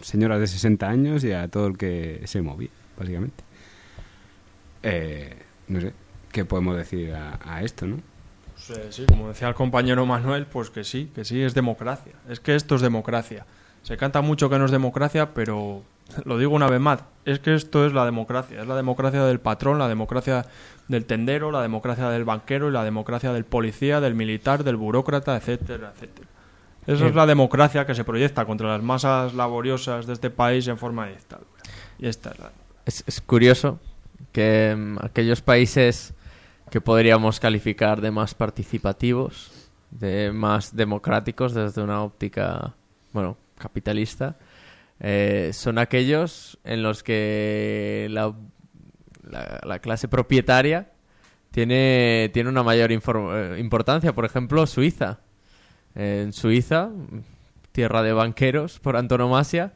señoras 0.00 0.40
de 0.40 0.48
60 0.48 0.88
años 0.88 1.22
y 1.22 1.32
a 1.32 1.46
todo 1.46 1.68
el 1.68 1.78
que 1.78 2.22
se 2.24 2.42
movía, 2.42 2.70
básicamente. 2.98 3.44
Eh, 4.82 5.36
no 5.68 5.80
sé, 5.80 5.92
¿qué 6.32 6.44
podemos 6.44 6.76
decir 6.76 7.14
a 7.14 7.62
esto, 7.62 7.86
no? 7.86 7.98
Pues, 8.66 8.78
eh, 8.78 8.86
sí, 8.90 9.04
como 9.06 9.28
decía 9.28 9.48
el 9.48 9.54
compañero 9.54 10.06
Manuel, 10.06 10.46
pues 10.46 10.70
que 10.70 10.84
sí, 10.84 11.10
que 11.14 11.24
sí, 11.24 11.42
es 11.42 11.54
democracia. 11.54 12.12
Es 12.28 12.40
que 12.40 12.54
esto 12.54 12.74
es 12.74 12.80
democracia. 12.80 13.46
Se 13.82 13.96
canta 13.96 14.20
mucho 14.20 14.48
que 14.48 14.58
no 14.58 14.64
es 14.66 14.70
democracia, 14.70 15.34
pero 15.34 15.82
lo 16.24 16.38
digo 16.38 16.54
una 16.54 16.68
vez 16.68 16.80
más, 16.80 17.00
es 17.24 17.38
que 17.40 17.54
esto 17.54 17.86
es 17.86 17.92
la 17.92 18.04
democracia. 18.04 18.60
Es 18.60 18.66
la 18.66 18.76
democracia 18.76 19.24
del 19.24 19.40
patrón, 19.40 19.78
la 19.78 19.88
democracia 19.88 20.46
del 20.88 21.04
tendero, 21.06 21.50
la 21.50 21.62
democracia 21.62 22.08
del 22.10 22.24
banquero 22.24 22.68
y 22.68 22.72
la 22.72 22.84
democracia 22.84 23.32
del 23.32 23.44
policía, 23.44 24.00
del 24.00 24.14
militar, 24.14 24.64
del 24.64 24.76
burócrata, 24.76 25.36
etcétera, 25.36 25.92
etcétera. 25.94 26.28
Esa 26.86 26.98
Sí. 26.98 27.04
es 27.06 27.14
la 27.14 27.26
democracia 27.26 27.86
que 27.86 27.94
se 27.94 28.02
proyecta 28.02 28.44
contra 28.44 28.68
las 28.68 28.82
masas 28.82 29.34
laboriosas 29.34 30.06
de 30.06 30.14
este 30.14 30.30
país 30.30 30.66
en 30.66 30.76
forma 30.78 31.06
de 31.06 31.12
dictadura. 31.12 31.48
Y 31.98 32.08
esta 32.08 32.30
es 32.32 32.38
la... 32.40 32.50
Es, 32.84 33.04
es 33.06 33.20
curioso 33.20 33.78
que 34.32 34.74
mm, 34.76 34.98
aquellos 35.00 35.40
países 35.42 36.12
que 36.72 36.80
podríamos 36.80 37.38
calificar 37.38 38.00
de 38.00 38.10
más 38.10 38.34
participativos, 38.34 39.68
de 39.90 40.32
más 40.32 40.74
democráticos 40.74 41.52
desde 41.52 41.82
una 41.82 42.02
óptica, 42.02 42.72
bueno, 43.12 43.36
capitalista, 43.58 44.38
eh, 44.98 45.50
son 45.52 45.76
aquellos 45.76 46.58
en 46.64 46.82
los 46.82 47.02
que 47.02 48.06
la, 48.10 48.32
la- 49.30 49.60
la 49.66 49.78
clase 49.80 50.08
propietaria 50.08 50.88
tiene, 51.50 52.30
tiene 52.32 52.48
una 52.48 52.62
mayor 52.62 52.90
eh, 52.90 53.56
importancia. 53.60 54.14
Por 54.14 54.24
ejemplo, 54.24 54.66
Suiza. 54.66 55.18
En 55.94 56.32
Suiza, 56.32 56.88
tierra 57.72 58.02
de 58.02 58.14
banqueros 58.14 58.80
por 58.80 58.96
antonomasia, 58.96 59.74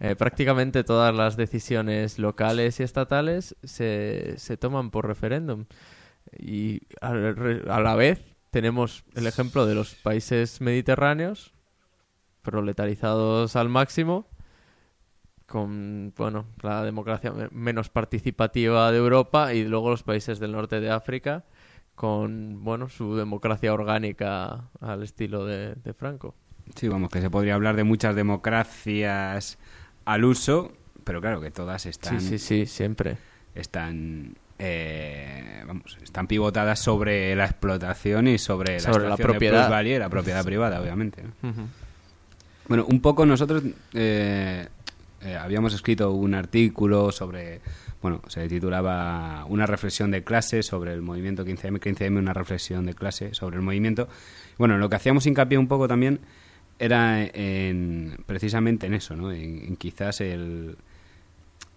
eh, 0.00 0.16
prácticamente 0.16 0.84
todas 0.84 1.14
las 1.14 1.36
decisiones 1.36 2.18
locales 2.18 2.80
y 2.80 2.82
estatales 2.84 3.56
se, 3.62 4.36
se 4.38 4.56
toman 4.56 4.90
por 4.90 5.06
referéndum. 5.06 5.66
Y 6.38 6.82
a, 7.00 7.12
la 7.14 7.94
vez 7.96 8.22
tenemos 8.50 9.04
el 9.14 9.26
ejemplo 9.26 9.66
de 9.66 9.74
los 9.74 9.94
países 9.94 10.60
mediterráneos, 10.60 11.52
proletarizados 12.42 13.56
al 13.56 13.68
máximo, 13.68 14.26
con 15.46 16.12
bueno 16.16 16.46
la 16.62 16.84
democracia 16.84 17.32
me- 17.32 17.48
menos 17.50 17.88
participativa 17.88 18.90
de 18.92 18.98
Europa 18.98 19.52
y 19.52 19.64
luego 19.64 19.90
los 19.90 20.02
países 20.02 20.38
del 20.38 20.52
norte 20.52 20.80
de 20.80 20.90
África 20.90 21.44
con 21.96 22.62
bueno 22.62 22.88
su 22.88 23.16
democracia 23.16 23.74
orgánica 23.74 24.70
al 24.80 25.02
estilo 25.02 25.44
de, 25.44 25.74
de 25.74 25.92
Franco. 25.92 26.34
Sí, 26.76 26.88
vamos, 26.88 27.10
que 27.10 27.20
se 27.20 27.30
podría 27.30 27.56
hablar 27.56 27.74
de 27.76 27.84
muchas 27.84 28.14
democracias 28.14 29.58
al 30.04 30.24
uso, 30.24 30.72
pero 31.04 31.20
claro 31.20 31.40
que 31.40 31.50
todas 31.50 31.84
están... 31.84 32.20
Sí, 32.20 32.38
sí, 32.38 32.38
sí, 32.38 32.66
siempre. 32.66 33.18
Están... 33.54 34.36
eh, 34.60 35.62
vamos, 35.66 35.96
están 36.02 36.26
pivotadas 36.26 36.78
sobre 36.78 37.34
la 37.34 37.46
explotación 37.46 38.28
y 38.28 38.38
sobre, 38.38 38.80
Sobre 38.80 39.08
la 39.08 39.16
de 39.16 39.22
propiedad. 39.22 39.84
y 39.84 39.98
la 39.98 40.08
propiedad 40.08 40.44
privada, 40.44 40.80
obviamente. 40.80 41.22
¿no? 41.22 41.52
Bueno, 42.68 42.86
un 42.88 43.00
poco 43.00 43.26
nosotros 43.26 43.64
eh, 43.94 44.68
eh, 45.22 45.36
habíamos 45.36 45.74
escrito 45.74 46.12
un 46.12 46.34
artículo 46.34 47.10
sobre, 47.10 47.60
bueno, 48.00 48.22
se 48.28 48.46
titulaba 48.48 49.44
Una 49.48 49.66
reflexión 49.66 50.10
de 50.10 50.22
clase 50.22 50.62
sobre 50.62 50.92
el 50.92 51.02
movimiento 51.02 51.44
15M, 51.44 51.80
15M, 51.80 52.18
una 52.18 52.32
reflexión 52.32 52.86
de 52.86 52.94
clase 52.94 53.34
sobre 53.34 53.56
el 53.56 53.62
movimiento. 53.62 54.08
Bueno, 54.58 54.78
lo 54.78 54.88
que 54.88 54.96
hacíamos 54.96 55.26
hincapié 55.26 55.58
un 55.58 55.68
poco 55.68 55.88
también 55.88 56.20
era 56.78 57.24
en, 57.24 58.18
precisamente 58.26 58.86
en 58.86 58.94
eso, 58.94 59.16
¿no? 59.16 59.32
En, 59.32 59.64
en 59.66 59.76
quizás 59.76 60.20
el, 60.20 60.76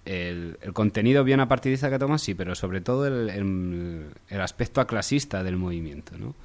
el, 0.06 0.58
el 0.62 0.74
contenido 0.74 1.24
bien 1.24 1.39
apartidista 1.39 1.89
que 1.89 1.99
toma, 1.99 2.18
sí, 2.18 2.34
pero 2.34 2.56
sobre 2.56 2.82
todo 2.82 3.08
el, 3.08 4.12
aspecto 4.30 4.82
aclasista 4.82 5.43
del 5.43 5.58
movimiento, 5.58 6.18
¿no? 6.18 6.36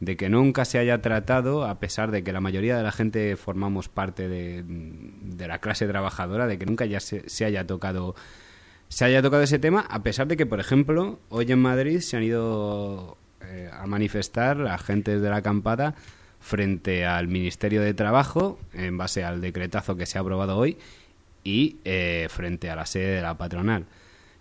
de 0.00 0.16
que 0.16 0.30
nunca 0.30 0.64
se 0.64 0.78
haya 0.78 1.02
tratado, 1.02 1.64
a 1.66 1.78
pesar 1.78 2.10
de 2.10 2.24
que 2.24 2.32
la 2.32 2.40
mayoría 2.40 2.76
de 2.76 2.82
la 2.82 2.92
gente 2.92 3.36
formamos 3.36 3.88
parte 3.88 4.28
de, 4.28 4.64
la 5.46 5.58
clase 5.58 5.86
trabajadora, 5.86 6.46
de 6.46 6.58
que 6.58 6.64
nunca 6.64 6.86
ya 6.86 7.00
se, 7.00 7.28
se 7.28 7.44
haya 7.44 7.66
tocado 7.66 8.14
se 8.88 9.04
haya 9.04 9.22
tocado 9.22 9.44
ese 9.44 9.60
tema, 9.60 9.86
a 9.88 10.02
pesar 10.02 10.26
de 10.26 10.36
que, 10.36 10.46
por 10.46 10.58
ejemplo, 10.58 11.20
hoy 11.28 11.52
en 11.52 11.60
Madrid 11.60 12.00
se 12.00 12.16
han 12.16 12.24
ido 12.24 13.16
eh, 13.40 13.70
a 13.72 13.86
manifestar 13.86 14.66
agentes 14.66 15.22
de 15.22 15.30
la 15.30 15.36
acampada 15.36 15.94
frente 16.40 17.06
al 17.06 17.28
Ministerio 17.28 17.82
de 17.82 17.94
Trabajo, 17.94 18.58
en 18.72 18.98
base 18.98 19.22
al 19.22 19.40
decretazo 19.40 19.94
que 19.94 20.06
se 20.06 20.18
ha 20.18 20.22
aprobado 20.22 20.56
hoy, 20.56 20.76
y 21.44 21.76
eh, 21.84 22.26
frente 22.30 22.70
a 22.70 22.76
la 22.76 22.86
sede 22.86 23.16
de 23.16 23.22
la 23.22 23.36
patronal. 23.36 23.86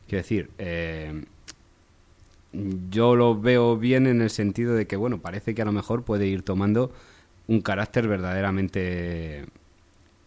Quiero 0.07 0.23
decir, 0.23 0.49
eh, 0.57 1.23
yo 2.89 3.15
lo 3.15 3.39
veo 3.39 3.77
bien 3.77 4.07
en 4.07 4.21
el 4.21 4.29
sentido 4.29 4.73
de 4.73 4.87
que, 4.87 4.95
bueno, 4.95 5.19
parece 5.19 5.53
que 5.53 5.61
a 5.61 5.65
lo 5.65 5.71
mejor 5.71 6.03
puede 6.03 6.27
ir 6.27 6.41
tomando 6.41 6.91
un 7.47 7.61
carácter 7.61 8.07
verdaderamente 8.07 9.45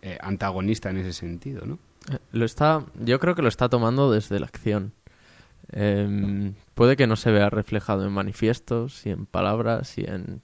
eh, 0.03 0.19
antagonista 0.21 0.91
en 0.91 0.99
ese 0.99 1.13
sentido, 1.13 1.65
¿no? 1.67 1.79
Eh, 2.11 2.19
Lo 2.33 2.45
está, 2.45 2.85
yo 2.99 3.19
creo 3.21 3.35
que 3.35 3.43
lo 3.43 3.49
está 3.49 3.69
tomando 3.69 4.11
desde 4.11 4.41
la 4.41 4.47
acción. 4.47 4.93
Em, 5.71 6.55
puede 6.75 6.97
que 6.97 7.07
no 7.07 7.17
se 7.17 7.31
vea 7.31 7.49
reflejado 7.49 8.05
en 8.05 8.13
manifiestos 8.13 9.07
y 9.07 9.11
en 9.11 9.27
palabras 9.27 9.97
y 9.99 10.05
en, 10.05 10.43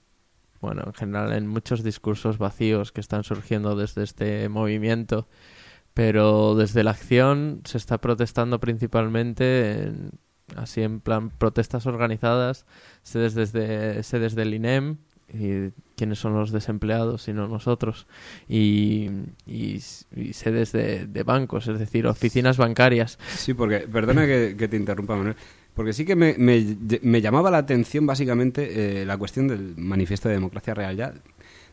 bueno, 0.61 0.83
en 0.85 0.93
general 0.93 1.33
en 1.33 1.47
muchos 1.47 1.83
discursos 1.83 2.37
vacíos 2.37 2.91
que 2.91 3.01
están 3.01 3.23
surgiendo 3.23 3.75
desde 3.75 4.03
este 4.03 4.47
movimiento, 4.49 5.27
pero 5.99 6.55
desde 6.55 6.81
la 6.85 6.91
acción 6.91 7.59
se 7.65 7.77
está 7.77 7.97
protestando 7.97 8.59
principalmente 8.61 9.83
en- 9.83 10.11
así 10.55 10.81
en 10.81 11.01
plan 11.01 11.29
protestas 11.29 11.85
organizadas, 11.87 12.65
sé 13.03 13.19
desde, 13.19 14.01
sé 14.03 14.17
desde 14.19 14.43
el 14.43 14.53
INEM 14.53 14.95
y 15.33 15.71
quiénes 15.97 16.17
son 16.19 16.33
los 16.35 16.51
desempleados 16.53 17.23
sino 17.23 17.49
nosotros 17.49 18.07
y, 18.47 19.09
y, 19.45 19.81
desde 20.45 21.05
de 21.05 21.23
bancos, 21.23 21.67
es 21.67 21.77
decir, 21.77 22.07
oficinas 22.07 22.55
bancarias. 22.57 23.19
Sí, 23.35 23.53
porque, 23.53 23.79
perdona 23.79 24.25
que, 24.25 24.55
que 24.57 24.67
te 24.69 24.77
interrumpa, 24.77 25.17
Manuel, 25.17 25.35
porque 25.73 25.91
sí 25.91 26.05
que 26.05 26.15
me, 26.15 26.35
me- 26.37 26.77
me 27.01 27.19
llamaba 27.21 27.51
la 27.51 27.57
atención 27.57 28.05
básicamente 28.07 29.01
eh, 29.01 29.05
la 29.05 29.17
cuestión 29.17 29.49
del 29.49 29.75
manifiesto 29.75 30.29
de 30.29 30.35
democracia 30.35 30.73
real 30.73 30.95
ya, 30.95 31.13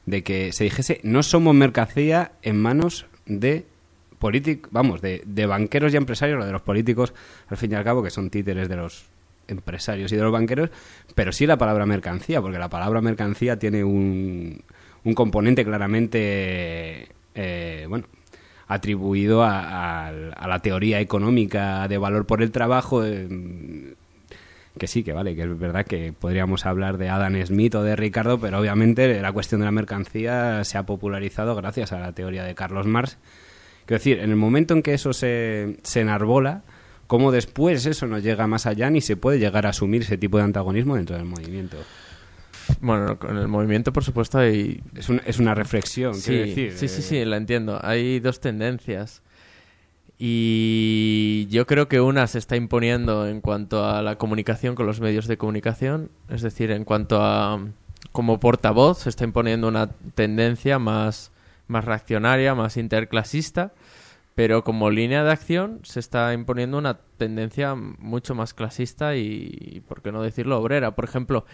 de 0.04 0.22
que 0.24 0.50
se 0.52 0.64
dijese 0.64 1.00
no 1.04 1.22
somos 1.22 1.54
mercancía 1.54 2.32
en 2.42 2.60
manos 2.60 3.06
de 3.24 3.66
políticos, 4.18 4.70
vamos, 4.72 5.00
de, 5.00 5.22
de 5.24 5.46
banqueros 5.46 5.92
y 5.92 5.96
empresarios, 5.96 6.42
o 6.42 6.46
de 6.46 6.52
los 6.52 6.62
políticos, 6.62 7.14
al 7.48 7.56
fin 7.56 7.72
y 7.72 7.74
al 7.74 7.84
cabo, 7.84 8.02
que 8.02 8.10
son 8.10 8.30
títeres 8.30 8.68
de 8.68 8.76
los 8.76 9.06
empresarios 9.48 10.12
y 10.12 10.16
de 10.16 10.22
los 10.22 10.32
banqueros, 10.32 10.70
pero 11.14 11.32
sí 11.32 11.46
la 11.46 11.56
palabra 11.56 11.86
mercancía, 11.86 12.40
porque 12.40 12.58
la 12.58 12.68
palabra 12.68 13.00
mercancía 13.00 13.58
tiene 13.58 13.84
un, 13.84 14.62
un 15.04 15.14
componente 15.14 15.64
claramente, 15.64 17.08
eh, 17.34 17.86
bueno, 17.88 18.06
atribuido 18.66 19.44
a 19.44 20.10
la 20.12 20.58
teoría 20.60 21.00
económica 21.00 21.86
de 21.86 21.98
valor 21.98 22.26
por 22.26 22.42
el 22.42 22.50
trabajo. 22.50 23.04
eh, 23.04 23.94
que 24.78 24.86
sí, 24.86 25.02
que 25.02 25.12
vale, 25.12 25.34
que 25.34 25.42
es 25.42 25.58
verdad 25.58 25.86
que 25.86 26.12
podríamos 26.12 26.66
hablar 26.66 26.98
de 26.98 27.08
Adam 27.08 27.34
Smith 27.44 27.74
o 27.76 27.82
de 27.82 27.96
Ricardo, 27.96 28.38
pero 28.38 28.58
obviamente 28.58 29.20
la 29.20 29.32
cuestión 29.32 29.60
de 29.60 29.64
la 29.64 29.70
mercancía 29.72 30.62
se 30.64 30.76
ha 30.76 30.84
popularizado 30.84 31.54
gracias 31.54 31.92
a 31.92 31.98
la 31.98 32.12
teoría 32.12 32.44
de 32.44 32.54
Carlos 32.54 32.86
Marx. 32.86 33.16
Quiero 33.86 33.98
decir, 33.98 34.18
en 34.18 34.30
el 34.30 34.36
momento 34.36 34.74
en 34.74 34.82
que 34.82 34.92
eso 34.94 35.12
se, 35.12 35.78
se 35.82 36.00
enarbola, 36.00 36.62
cómo 37.06 37.30
después 37.32 37.86
eso 37.86 38.06
no 38.06 38.18
llega 38.18 38.46
más 38.46 38.66
allá 38.66 38.90
ni 38.90 39.00
se 39.00 39.16
puede 39.16 39.38
llegar 39.38 39.64
a 39.66 39.70
asumir 39.70 40.02
ese 40.02 40.18
tipo 40.18 40.38
de 40.38 40.44
antagonismo 40.44 40.96
dentro 40.96 41.16
del 41.16 41.24
movimiento. 41.24 41.76
Bueno, 42.80 43.16
con 43.18 43.38
el 43.38 43.46
movimiento, 43.46 43.92
por 43.92 44.02
supuesto, 44.02 44.38
hay... 44.38 44.80
Es, 44.96 45.08
un- 45.08 45.22
es 45.24 45.38
una 45.38 45.54
reflexión, 45.54 46.14
Sí, 46.16 46.30
quiero 46.32 46.46
decir. 46.46 46.72
sí, 46.72 46.88
sí, 46.88 46.98
eh, 46.98 47.02
sí, 47.02 47.24
la 47.24 47.36
entiendo. 47.36 47.78
Hay 47.80 48.18
dos 48.18 48.40
tendencias. 48.40 49.22
Y 50.18 51.46
yo 51.50 51.66
creo 51.66 51.88
que 51.88 52.00
una 52.00 52.26
se 52.26 52.38
está 52.38 52.56
imponiendo 52.56 53.28
en 53.28 53.40
cuanto 53.40 53.84
a 53.84 54.02
la 54.02 54.16
comunicación 54.16 54.74
con 54.74 54.86
los 54.86 55.00
medios 55.00 55.26
de 55.28 55.36
comunicación, 55.36 56.10
es 56.28 56.42
decir, 56.42 56.70
en 56.70 56.84
cuanto 56.84 57.22
a 57.22 57.60
como 58.12 58.40
portavoz 58.40 59.00
se 59.00 59.10
está 59.10 59.24
imponiendo 59.24 59.68
una 59.68 59.90
tendencia 60.14 60.78
más, 60.78 61.30
más 61.66 61.84
reaccionaria, 61.84 62.54
más 62.54 62.76
interclasista, 62.76 63.72
pero 64.34 64.64
como 64.64 64.90
línea 64.90 65.24
de 65.24 65.32
acción 65.32 65.80
se 65.82 65.98
está 65.98 66.34
imponiendo 66.34 66.76
una 66.78 66.98
tendencia 67.16 67.74
mucho 67.74 68.34
más 68.34 68.52
clasista 68.52 69.16
y, 69.16 69.82
por 69.88 70.02
qué 70.02 70.12
no 70.12 70.22
decirlo, 70.22 70.58
obrera. 70.58 70.94
Por 70.94 71.04
ejemplo, 71.06 71.46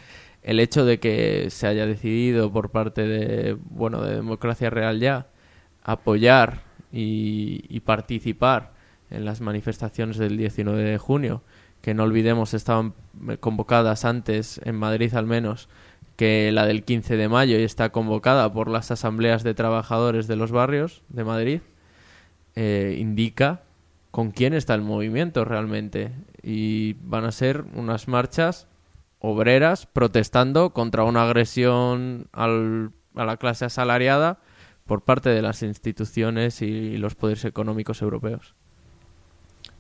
el 0.43 0.59
hecho 0.59 0.85
de 0.85 0.99
que 0.99 1.49
se 1.51 1.69
haya 1.69 1.87
decidido 1.87 2.53
por 2.53 2.71
parte 2.71 3.07
de, 3.07 3.57
bueno, 3.71 4.03
de 4.03 4.17
Democracia 4.17 4.69
Real 4.69 4.99
ya 4.99 5.29
apoyar 5.85 6.63
y, 6.91 7.65
y 7.69 7.81
participar 7.81 8.73
en 9.11 9.25
las 9.25 9.41
manifestaciones 9.41 10.17
del 10.19 10.37
19 10.37 10.83
de 10.83 10.99
junio, 10.99 11.43
que 11.83 11.95
no 11.95 12.03
olvidemos 12.03 12.55
estaban 12.55 12.95
convocadas 13.41 14.05
antes, 14.05 14.61
en 14.65 14.77
Madrid 14.77 15.15
al 15.15 15.27
menos, 15.27 15.69
que 16.23 16.53
la 16.53 16.67
del 16.67 16.85
15 16.85 17.17
de 17.17 17.29
mayo 17.29 17.59
y 17.59 17.65
está 17.65 17.91
convocada 17.91 18.53
por 18.53 18.69
las 18.69 18.93
asambleas 18.93 19.43
de 19.43 19.55
trabajadores 19.55 20.29
de 20.29 20.37
los 20.37 20.53
barrios 20.53 21.03
de 21.09 21.25
Madrid, 21.25 21.61
eh, 22.55 22.97
indica 23.01 23.63
con 24.13 24.31
quién 24.31 24.55
está 24.55 24.75
el 24.77 24.83
movimiento 24.83 25.45
realmente. 25.45 26.13
Y 26.41 26.93
van 27.03 27.25
a 27.25 27.33
ser 27.33 27.65
unas 27.75 28.07
marchas 28.07 28.69
obreras 29.19 29.87
protestando 29.87 30.71
contra 30.71 31.03
una 31.03 31.25
agresión 31.25 32.29
al- 32.31 32.93
a 33.17 33.25
la 33.25 33.37
clase 33.37 33.65
asalariada 33.65 34.39
por 34.87 35.03
parte 35.03 35.29
de 35.31 35.43
las 35.43 35.65
instituciones 35.65 36.63
y 36.63 36.99
los 36.99 37.17
poderes 37.17 37.45
económicos 37.45 38.01
europeos. 38.01 38.55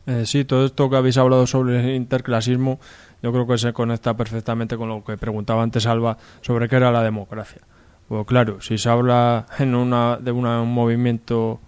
Eh, 0.08 0.24
sí, 0.26 0.44
todo 0.44 0.66
esto 0.66 0.90
que 0.90 0.96
habéis 0.96 1.18
hablado 1.18 1.46
sobre 1.46 1.78
el 1.90 1.94
interclasismo, 1.94 2.80
yo 3.22 3.32
creo 3.32 3.46
que 3.46 3.58
se 3.58 3.72
conecta 3.72 4.14
perfectamente 4.16 4.76
con 4.76 4.88
lo 4.88 5.04
que 5.04 5.16
preguntaba 5.16 5.62
antes 5.62 5.86
Alba 5.86 6.16
sobre 6.40 6.68
qué 6.68 6.76
era 6.76 6.90
la 6.90 7.02
democracia. 7.02 7.62
Pues 8.08 8.26
claro, 8.26 8.60
si 8.60 8.78
se 8.78 8.88
habla 8.90 9.46
en 9.58 9.74
una, 9.74 10.16
de 10.18 10.32
una- 10.32 10.60
un 10.62 10.72
movimiento 10.74 11.60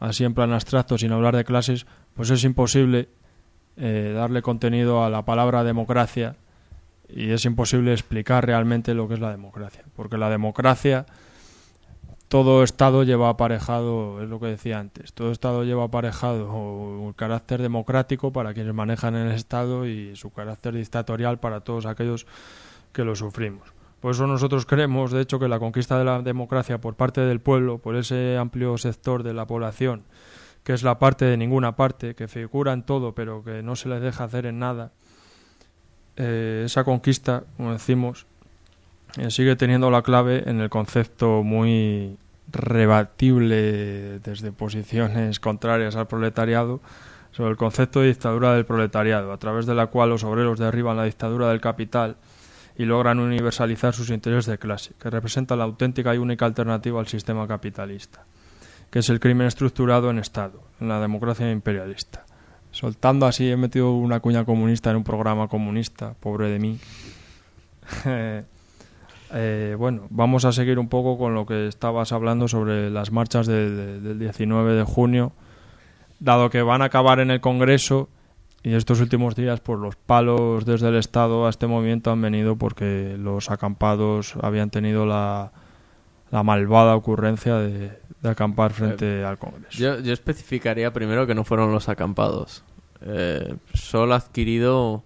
así 0.00 0.24
en 0.24 0.34
plan 0.34 0.52
abstracto, 0.52 0.96
sin 0.98 1.12
hablar 1.12 1.36
de 1.36 1.44
clases, 1.44 1.86
pues 2.14 2.30
es 2.30 2.42
imposible 2.44 3.08
eh, 3.76 4.12
darle 4.14 4.42
contenido 4.42 5.04
a 5.04 5.10
la 5.10 5.24
palabra 5.24 5.62
democracia 5.62 6.34
y 7.08 7.30
es 7.30 7.44
imposible 7.44 7.92
explicar 7.92 8.44
realmente 8.44 8.92
lo 8.94 9.06
que 9.08 9.14
es 9.14 9.20
la 9.20 9.30
democracia. 9.30 9.84
Porque 9.94 10.18
la 10.18 10.28
democracia 10.30 11.06
todo 12.28 12.62
Estado 12.62 13.02
lleva 13.04 13.30
aparejado, 13.30 14.22
es 14.22 14.28
lo 14.28 14.38
que 14.38 14.46
decía 14.46 14.78
antes, 14.78 15.12
todo 15.14 15.32
Estado 15.32 15.64
lleva 15.64 15.84
aparejado 15.84 16.52
un 16.52 17.12
carácter 17.14 17.62
democrático 17.62 18.32
para 18.32 18.52
quienes 18.52 18.74
manejan 18.74 19.16
el 19.16 19.32
Estado 19.32 19.86
y 19.86 20.14
su 20.14 20.30
carácter 20.30 20.74
dictatorial 20.74 21.40
para 21.40 21.60
todos 21.60 21.86
aquellos 21.86 22.26
que 22.92 23.04
lo 23.04 23.16
sufrimos. 23.16 23.72
Por 24.00 24.12
eso 24.12 24.26
nosotros 24.26 24.64
creemos, 24.66 25.10
de 25.10 25.22
hecho, 25.22 25.40
que 25.40 25.48
la 25.48 25.58
conquista 25.58 25.98
de 25.98 26.04
la 26.04 26.22
democracia 26.22 26.80
por 26.80 26.94
parte 26.94 27.20
del 27.22 27.40
pueblo, 27.40 27.78
por 27.78 27.96
ese 27.96 28.36
amplio 28.36 28.78
sector 28.78 29.22
de 29.22 29.34
la 29.34 29.46
población, 29.46 30.04
que 30.62 30.72
es 30.72 30.82
la 30.82 30.98
parte 30.98 31.24
de 31.24 31.36
ninguna 31.36 31.74
parte, 31.76 32.14
que 32.14 32.28
figura 32.28 32.72
en 32.72 32.82
todo, 32.82 33.14
pero 33.14 33.42
que 33.42 33.62
no 33.62 33.74
se 33.74 33.88
les 33.88 34.00
deja 34.00 34.24
hacer 34.24 34.46
en 34.46 34.58
nada, 34.58 34.92
eh, 36.16 36.62
esa 36.66 36.84
conquista, 36.84 37.44
como 37.56 37.72
decimos, 37.72 38.26
sigue 39.28 39.56
teniendo 39.56 39.90
la 39.90 40.02
clave 40.02 40.48
en 40.48 40.60
el 40.60 40.70
concepto 40.70 41.42
muy 41.42 42.16
rebatible 42.50 44.20
desde 44.20 44.52
posiciones 44.52 45.40
contrarias 45.40 45.96
al 45.96 46.06
proletariado 46.06 46.80
sobre 47.32 47.50
el 47.50 47.56
concepto 47.56 48.00
de 48.00 48.08
dictadura 48.08 48.54
del 48.54 48.64
proletariado, 48.64 49.32
a 49.32 49.38
través 49.38 49.66
de 49.66 49.74
la 49.74 49.88
cual 49.88 50.10
los 50.10 50.24
obreros 50.24 50.58
derriban 50.58 50.96
la 50.96 51.04
dictadura 51.04 51.48
del 51.50 51.60
capital 51.60 52.16
y 52.76 52.84
logran 52.84 53.18
universalizar 53.18 53.94
sus 53.94 54.10
intereses 54.10 54.46
de 54.46 54.58
clase, 54.58 54.92
que 54.98 55.10
representa 55.10 55.56
la 55.56 55.64
auténtica 55.64 56.14
y 56.14 56.18
única 56.18 56.46
alternativa 56.46 57.00
al 57.00 57.06
sistema 57.06 57.46
capitalista, 57.46 58.24
que 58.90 59.00
es 59.00 59.08
el 59.08 59.20
crimen 59.20 59.46
estructurado 59.46 60.10
en 60.10 60.18
Estado, 60.18 60.62
en 60.80 60.88
la 60.88 61.00
democracia 61.00 61.50
imperialista. 61.50 62.24
Soltando 62.70 63.26
así, 63.26 63.50
he 63.50 63.56
metido 63.56 63.92
una 63.92 64.20
cuña 64.20 64.44
comunista 64.44 64.90
en 64.90 64.96
un 64.96 65.04
programa 65.04 65.48
comunista, 65.48 66.14
pobre 66.20 66.48
de 66.48 66.58
mí. 66.58 66.78
Eh, 69.34 69.74
bueno, 69.78 70.06
vamos 70.10 70.44
a 70.44 70.52
seguir 70.52 70.78
un 70.78 70.88
poco 70.88 71.18
con 71.18 71.34
lo 71.34 71.44
que 71.46 71.66
estabas 71.68 72.12
hablando 72.12 72.48
sobre 72.48 72.90
las 72.90 73.12
marchas 73.12 73.46
de- 73.46 73.70
de- 73.70 74.00
del 74.00 74.18
19 74.18 74.72
de 74.74 74.84
junio, 74.84 75.32
dado 76.20 76.50
que 76.50 76.62
van 76.62 76.82
a 76.82 76.86
acabar 76.86 77.20
en 77.20 77.30
el 77.30 77.40
Congreso 77.40 78.08
y 78.62 78.74
estos 78.74 79.00
últimos 79.00 79.36
días, 79.36 79.60
pues 79.60 79.78
los 79.78 79.96
palos 79.96 80.64
desde 80.64 80.88
el 80.88 80.96
Estado 80.96 81.46
a 81.46 81.50
este 81.50 81.66
movimiento 81.66 82.10
han 82.10 82.20
venido 82.22 82.56
porque 82.56 83.16
los 83.18 83.50
acampados 83.50 84.34
habían 84.42 84.70
tenido 84.70 85.06
la, 85.06 85.52
la 86.30 86.42
malvada 86.42 86.96
ocurrencia 86.96 87.54
de, 87.56 87.92
de 88.22 88.28
acampar 88.28 88.72
frente 88.72 89.24
al 89.24 89.38
Congreso. 89.38 89.78
Yo, 89.78 90.00
yo 90.00 90.12
especificaría 90.12 90.92
primero 90.92 91.26
que 91.26 91.34
no 91.34 91.44
fueron 91.44 91.70
los 91.72 91.88
acampados. 91.88 92.64
Eh, 93.02 93.54
Sol 93.74 94.10
ha 94.12 94.16
adquirido 94.16 95.04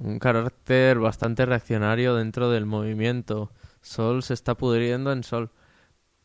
un 0.00 0.18
carácter 0.18 0.98
bastante 0.98 1.46
reaccionario 1.46 2.14
dentro 2.14 2.50
del 2.50 2.66
movimiento. 2.66 3.52
Sol 3.82 4.22
se 4.22 4.34
está 4.34 4.56
pudriendo 4.56 5.12
en 5.12 5.22
Sol. 5.22 5.50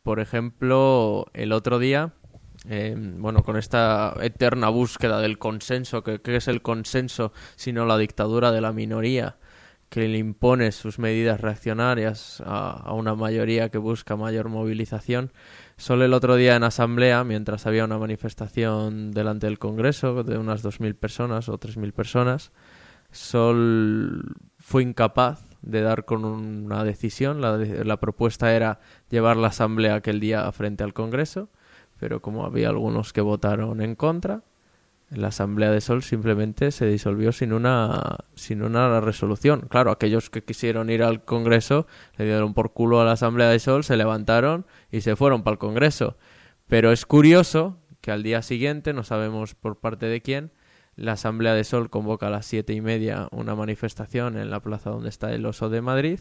Por 0.02 0.18
ejemplo, 0.20 1.26
el 1.34 1.52
otro 1.52 1.78
día, 1.78 2.14
eh, 2.68 2.94
bueno, 2.96 3.42
con 3.42 3.56
esta 3.56 4.16
eterna 4.20 4.70
búsqueda 4.70 5.20
del 5.20 5.38
consenso, 5.38 6.02
que 6.02 6.20
¿qué 6.20 6.36
es 6.36 6.48
el 6.48 6.62
consenso 6.62 7.32
sino 7.56 7.84
la 7.84 7.98
dictadura 7.98 8.50
de 8.50 8.60
la 8.60 8.72
minoría? 8.72 9.36
que 9.88 10.08
le 10.08 10.18
impone 10.18 10.72
sus 10.72 10.98
medidas 10.98 11.40
reaccionarias 11.40 12.42
a, 12.44 12.70
a 12.70 12.92
una 12.92 13.14
mayoría 13.14 13.68
que 13.68 13.78
busca 13.78 14.16
mayor 14.16 14.48
movilización. 14.48 15.32
Solo 15.76 16.04
el 16.04 16.12
otro 16.12 16.34
día 16.34 16.56
en 16.56 16.64
asamblea, 16.64 17.22
mientras 17.22 17.66
había 17.66 17.84
una 17.84 17.96
manifestación 17.96 19.12
delante 19.12 19.46
del 19.46 19.60
Congreso 19.60 20.24
de 20.24 20.38
unas 20.38 20.64
2.000 20.64 20.96
personas 20.96 21.48
o 21.48 21.58
3.000 21.58 21.92
personas, 21.92 22.50
Sol 23.16 24.36
fue 24.58 24.82
incapaz 24.82 25.46
de 25.62 25.80
dar 25.80 26.04
con 26.04 26.24
una 26.24 26.84
decisión. 26.84 27.40
La, 27.40 27.56
la 27.56 27.96
propuesta 27.98 28.54
era 28.54 28.80
llevar 29.10 29.36
la 29.36 29.48
asamblea 29.48 29.96
aquel 29.96 30.20
día 30.20 30.50
frente 30.52 30.84
al 30.84 30.94
Congreso, 30.94 31.48
pero 31.98 32.20
como 32.20 32.44
había 32.44 32.68
algunos 32.68 33.12
que 33.12 33.20
votaron 33.20 33.80
en 33.80 33.94
contra, 33.94 34.42
la 35.10 35.28
Asamblea 35.28 35.70
de 35.70 35.80
Sol 35.80 36.02
simplemente 36.02 36.72
se 36.72 36.86
disolvió 36.86 37.30
sin 37.30 37.52
una, 37.52 38.16
sin 38.34 38.62
una 38.62 39.00
resolución. 39.00 39.66
Claro, 39.68 39.92
aquellos 39.92 40.30
que 40.30 40.42
quisieron 40.42 40.90
ir 40.90 41.02
al 41.02 41.24
Congreso 41.24 41.86
le 42.16 42.24
dieron 42.24 42.54
por 42.54 42.72
culo 42.72 43.00
a 43.00 43.04
la 43.04 43.12
Asamblea 43.12 43.48
de 43.48 43.60
Sol, 43.60 43.84
se 43.84 43.96
levantaron 43.96 44.66
y 44.90 45.02
se 45.02 45.14
fueron 45.14 45.44
para 45.44 45.52
el 45.52 45.58
Congreso. 45.58 46.16
Pero 46.66 46.90
es 46.90 47.06
curioso 47.06 47.78
que 48.00 48.10
al 48.10 48.24
día 48.24 48.42
siguiente, 48.42 48.92
no 48.92 49.04
sabemos 49.04 49.54
por 49.54 49.78
parte 49.78 50.06
de 50.06 50.20
quién, 50.22 50.50
la 50.96 51.12
Asamblea 51.12 51.54
de 51.54 51.64
Sol 51.64 51.90
convoca 51.90 52.26
a 52.26 52.30
las 52.30 52.46
siete 52.46 52.72
y 52.72 52.80
media 52.80 53.28
una 53.30 53.54
manifestación 53.54 54.36
en 54.36 54.50
la 54.50 54.60
plaza 54.60 54.90
donde 54.90 55.10
está 55.10 55.32
el 55.32 55.46
Oso 55.46 55.68
de 55.68 55.82
Madrid, 55.82 56.20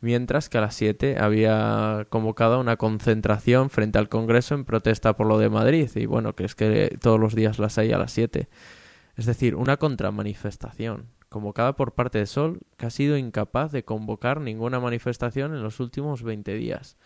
mientras 0.00 0.48
que 0.48 0.58
a 0.58 0.60
las 0.60 0.74
7 0.74 1.16
había 1.18 2.06
convocado 2.10 2.60
una 2.60 2.76
concentración 2.76 3.70
frente 3.70 3.98
al 3.98 4.08
Congreso 4.08 4.54
en 4.54 4.64
protesta 4.64 5.16
por 5.16 5.26
lo 5.26 5.38
de 5.38 5.50
Madrid. 5.50 5.90
Y 5.94 6.06
bueno, 6.06 6.34
que 6.34 6.44
es 6.44 6.54
que 6.54 6.96
todos 7.00 7.18
los 7.18 7.34
días 7.34 7.58
las 7.58 7.78
hay 7.78 7.92
a 7.92 7.98
las 7.98 8.12
7. 8.12 8.48
Es 9.16 9.26
decir, 9.26 9.54
una 9.54 9.78
contramanifestación 9.78 11.08
convocada 11.28 11.74
por 11.74 11.94
parte 11.94 12.18
de 12.18 12.26
Sol 12.26 12.60
que 12.76 12.86
ha 12.86 12.90
sido 12.90 13.16
incapaz 13.16 13.72
de 13.72 13.84
convocar 13.84 14.40
ninguna 14.40 14.80
manifestación 14.80 15.54
en 15.54 15.62
los 15.62 15.80
últimos 15.80 16.22
20 16.22 16.54
días. 16.54 16.96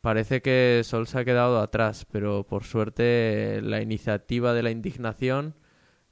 Parece 0.00 0.42
que 0.42 0.82
Sol 0.84 1.06
se 1.06 1.18
ha 1.18 1.24
quedado 1.24 1.60
atrás, 1.60 2.06
pero 2.10 2.46
por 2.46 2.64
suerte 2.64 3.60
la 3.62 3.80
iniciativa 3.80 4.52
de 4.52 4.62
la 4.62 4.70
indignación 4.70 5.54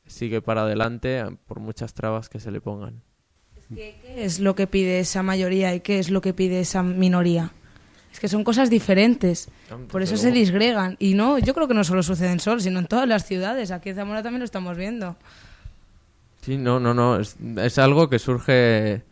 sigue 0.07 0.43
para 0.43 0.63
adelante 0.63 1.25
por 1.47 1.61
muchas 1.61 1.95
trabas 1.95 2.29
que 2.29 2.41
se 2.41 2.51
le 2.51 2.61
pongan. 2.61 3.03
¿Qué 3.75 3.97
es 4.17 4.41
lo 4.41 4.55
que 4.55 4.67
pide 4.67 5.01
esa 5.01 5.23
mayoría 5.23 5.75
y 5.75 5.81
qué 5.81 5.99
es 5.99 6.11
lo 6.11 6.21
que 6.21 6.35
pide 6.35 6.61
esa 6.61 6.83
minoría? 6.83 7.53
Es 8.13 8.21
que 8.21 8.29
son 8.29 8.45
cosas 8.45 8.69
diferentes. 8.69 9.49
Por 9.91 10.03
eso 10.03 10.19
se 10.19 10.31
disgregan. 10.31 10.97
Y 10.99 11.15
no, 11.15 11.39
yo 11.39 11.55
creo 11.55 11.67
que 11.67 11.75
no 11.75 11.83
solo 11.83 12.03
sucede 12.03 12.31
en 12.31 12.41
Sol, 12.41 12.61
sino 12.61 12.79
en 12.79 12.87
todas 12.87 13.09
las 13.09 13.25
ciudades. 13.25 13.71
Aquí 13.71 13.89
en 13.89 13.97
Zamora 13.97 14.23
también 14.23 14.41
lo 14.41 14.45
estamos 14.45 14.77
viendo. 14.77 15.17
Sí, 16.43 16.59
no, 16.59 16.79
no, 16.79 16.93
no. 16.93 17.19
Es, 17.19 17.37
es 17.57 17.79
algo 17.79 18.11
que 18.11 18.19
surge 18.19 19.03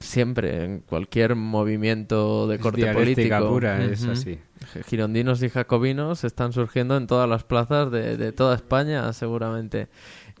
siempre 0.00 0.64
en 0.64 0.80
cualquier 0.80 1.34
movimiento 1.34 2.46
de 2.46 2.58
corte 2.58 2.92
político. 2.92 3.48
pura, 3.48 3.84
es 3.84 4.04
así. 4.04 4.38
Girondinos 4.86 5.42
y 5.42 5.48
jacobinos 5.48 6.24
están 6.24 6.52
surgiendo 6.52 6.96
en 6.96 7.06
todas 7.06 7.28
las 7.28 7.44
plazas 7.44 7.90
de, 7.90 8.16
de 8.16 8.32
toda 8.32 8.54
España, 8.54 9.12
seguramente. 9.12 9.88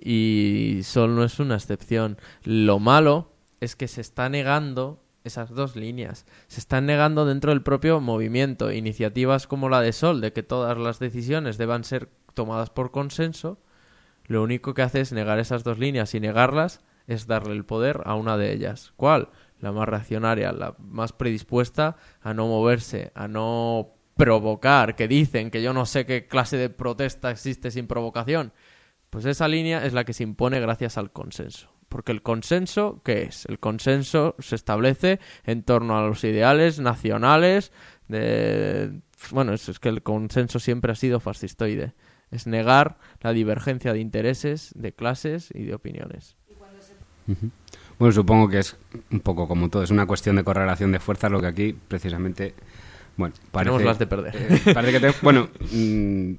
Y 0.00 0.80
Sol 0.82 1.14
no 1.14 1.24
es 1.24 1.38
una 1.38 1.54
excepción. 1.54 2.18
Lo 2.42 2.78
malo 2.78 3.32
es 3.60 3.76
que 3.76 3.88
se 3.88 4.00
está 4.00 4.28
negando 4.28 5.02
esas 5.24 5.50
dos 5.50 5.76
líneas. 5.76 6.24
Se 6.46 6.60
están 6.60 6.86
negando 6.86 7.26
dentro 7.26 7.50
del 7.50 7.62
propio 7.62 8.00
movimiento. 8.00 8.72
Iniciativas 8.72 9.46
como 9.46 9.68
la 9.68 9.80
de 9.80 9.92
Sol, 9.92 10.20
de 10.20 10.32
que 10.32 10.42
todas 10.42 10.78
las 10.78 10.98
decisiones 10.98 11.58
deban 11.58 11.84
ser 11.84 12.08
tomadas 12.34 12.70
por 12.70 12.90
consenso, 12.90 13.58
lo 14.26 14.42
único 14.42 14.74
que 14.74 14.82
hace 14.82 15.00
es 15.00 15.12
negar 15.12 15.38
esas 15.38 15.64
dos 15.64 15.78
líneas 15.78 16.14
y 16.14 16.20
negarlas 16.20 16.80
es 17.06 17.26
darle 17.26 17.54
el 17.54 17.64
poder 17.64 18.02
a 18.04 18.14
una 18.14 18.36
de 18.36 18.52
ellas. 18.52 18.92
¿Cuál? 18.96 19.30
La 19.60 19.72
más 19.72 19.88
reaccionaria, 19.88 20.52
la 20.52 20.74
más 20.78 21.12
predispuesta 21.12 21.96
a 22.20 22.34
no 22.34 22.46
moverse, 22.46 23.12
a 23.14 23.28
no 23.28 23.94
provocar, 24.16 24.96
que 24.96 25.08
dicen 25.08 25.50
que 25.50 25.62
yo 25.62 25.72
no 25.72 25.86
sé 25.86 26.06
qué 26.06 26.26
clase 26.26 26.56
de 26.56 26.70
protesta 26.70 27.30
existe 27.30 27.70
sin 27.70 27.86
provocación. 27.86 28.52
Pues 29.10 29.24
esa 29.24 29.48
línea 29.48 29.84
es 29.84 29.92
la 29.92 30.04
que 30.04 30.12
se 30.12 30.24
impone 30.24 30.60
gracias 30.60 30.98
al 30.98 31.12
consenso. 31.12 31.72
Porque 31.88 32.12
el 32.12 32.22
consenso, 32.22 33.00
¿qué 33.04 33.22
es? 33.22 33.46
El 33.46 33.60
consenso 33.60 34.34
se 34.38 34.56
establece 34.56 35.20
en 35.44 35.62
torno 35.62 35.96
a 35.96 36.06
los 36.06 36.24
ideales 36.24 36.80
nacionales 36.80 37.72
de... 38.08 39.00
Bueno, 39.30 39.52
es, 39.52 39.68
es 39.68 39.78
que 39.78 39.88
el 39.88 40.02
consenso 40.02 40.58
siempre 40.58 40.92
ha 40.92 40.96
sido 40.96 41.20
fascistoide. 41.20 41.94
Es 42.30 42.46
negar 42.46 42.98
la 43.20 43.32
divergencia 43.32 43.92
de 43.92 44.00
intereses, 44.00 44.72
de 44.74 44.92
clases 44.92 45.50
y 45.54 45.62
de 45.62 45.74
opiniones. 45.74 46.36
Bueno, 47.98 48.12
supongo 48.12 48.48
que 48.48 48.58
es 48.58 48.76
un 49.10 49.20
poco 49.20 49.48
como 49.48 49.68
todo, 49.70 49.82
es 49.82 49.90
una 49.90 50.06
cuestión 50.06 50.36
de 50.36 50.44
correlación 50.44 50.92
de 50.92 51.00
fuerzas, 51.00 51.30
lo 51.30 51.40
que 51.40 51.46
aquí 51.46 51.74
precisamente, 51.88 52.54
bueno, 53.16 53.34
parece, 53.50 53.70
Tenemos 53.76 53.84
las 53.86 53.98
de 53.98 54.06
perder. 54.06 54.34
eh, 54.36 54.60
parece 54.74 54.92
que 54.92 55.00
te- 55.00 55.14
bueno, 55.22 55.48
mm, 55.72 56.32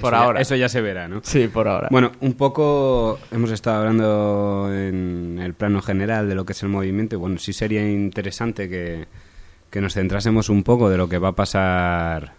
Por 0.00 0.08
eso 0.08 0.10
ya- 0.10 0.24
ahora. 0.24 0.40
eso 0.40 0.56
ya 0.56 0.68
se 0.70 0.80
verá, 0.80 1.06
¿no? 1.06 1.20
Sí, 1.22 1.48
por 1.48 1.68
ahora. 1.68 1.88
Bueno, 1.90 2.12
un 2.20 2.32
poco 2.34 3.18
hemos 3.30 3.50
estado 3.50 3.78
hablando 3.80 4.70
en 4.72 5.38
el 5.42 5.52
plano 5.54 5.82
general 5.82 6.28
de 6.28 6.34
lo 6.34 6.44
que 6.46 6.52
es 6.54 6.62
el 6.62 6.70
movimiento 6.70 7.16
y 7.16 7.18
bueno, 7.18 7.38
sí 7.38 7.52
sería 7.52 7.86
interesante 7.86 8.68
que, 8.68 9.06
que 9.70 9.80
nos 9.82 9.92
centrásemos 9.94 10.48
un 10.48 10.62
poco 10.62 10.88
de 10.88 10.96
lo 10.96 11.08
que 11.10 11.18
va 11.18 11.28
a 11.28 11.34
pasar 11.36 12.34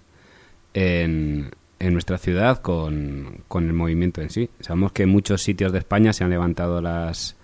en, 0.73 1.51
en 1.79 1.93
nuestra 1.93 2.17
ciudad 2.17 2.59
con, 2.61 3.41
con 3.47 3.65
el 3.67 3.73
movimiento 3.73 4.21
en 4.21 4.29
sí. 4.31 4.49
Sabemos 4.59 4.91
que 4.93 5.03
en 5.03 5.09
muchos 5.09 5.41
sitios 5.43 5.71
de 5.71 5.79
España 5.79 6.11
se 6.13 6.23
han 6.23 6.29
levantado 6.31 6.81
las 6.81 7.35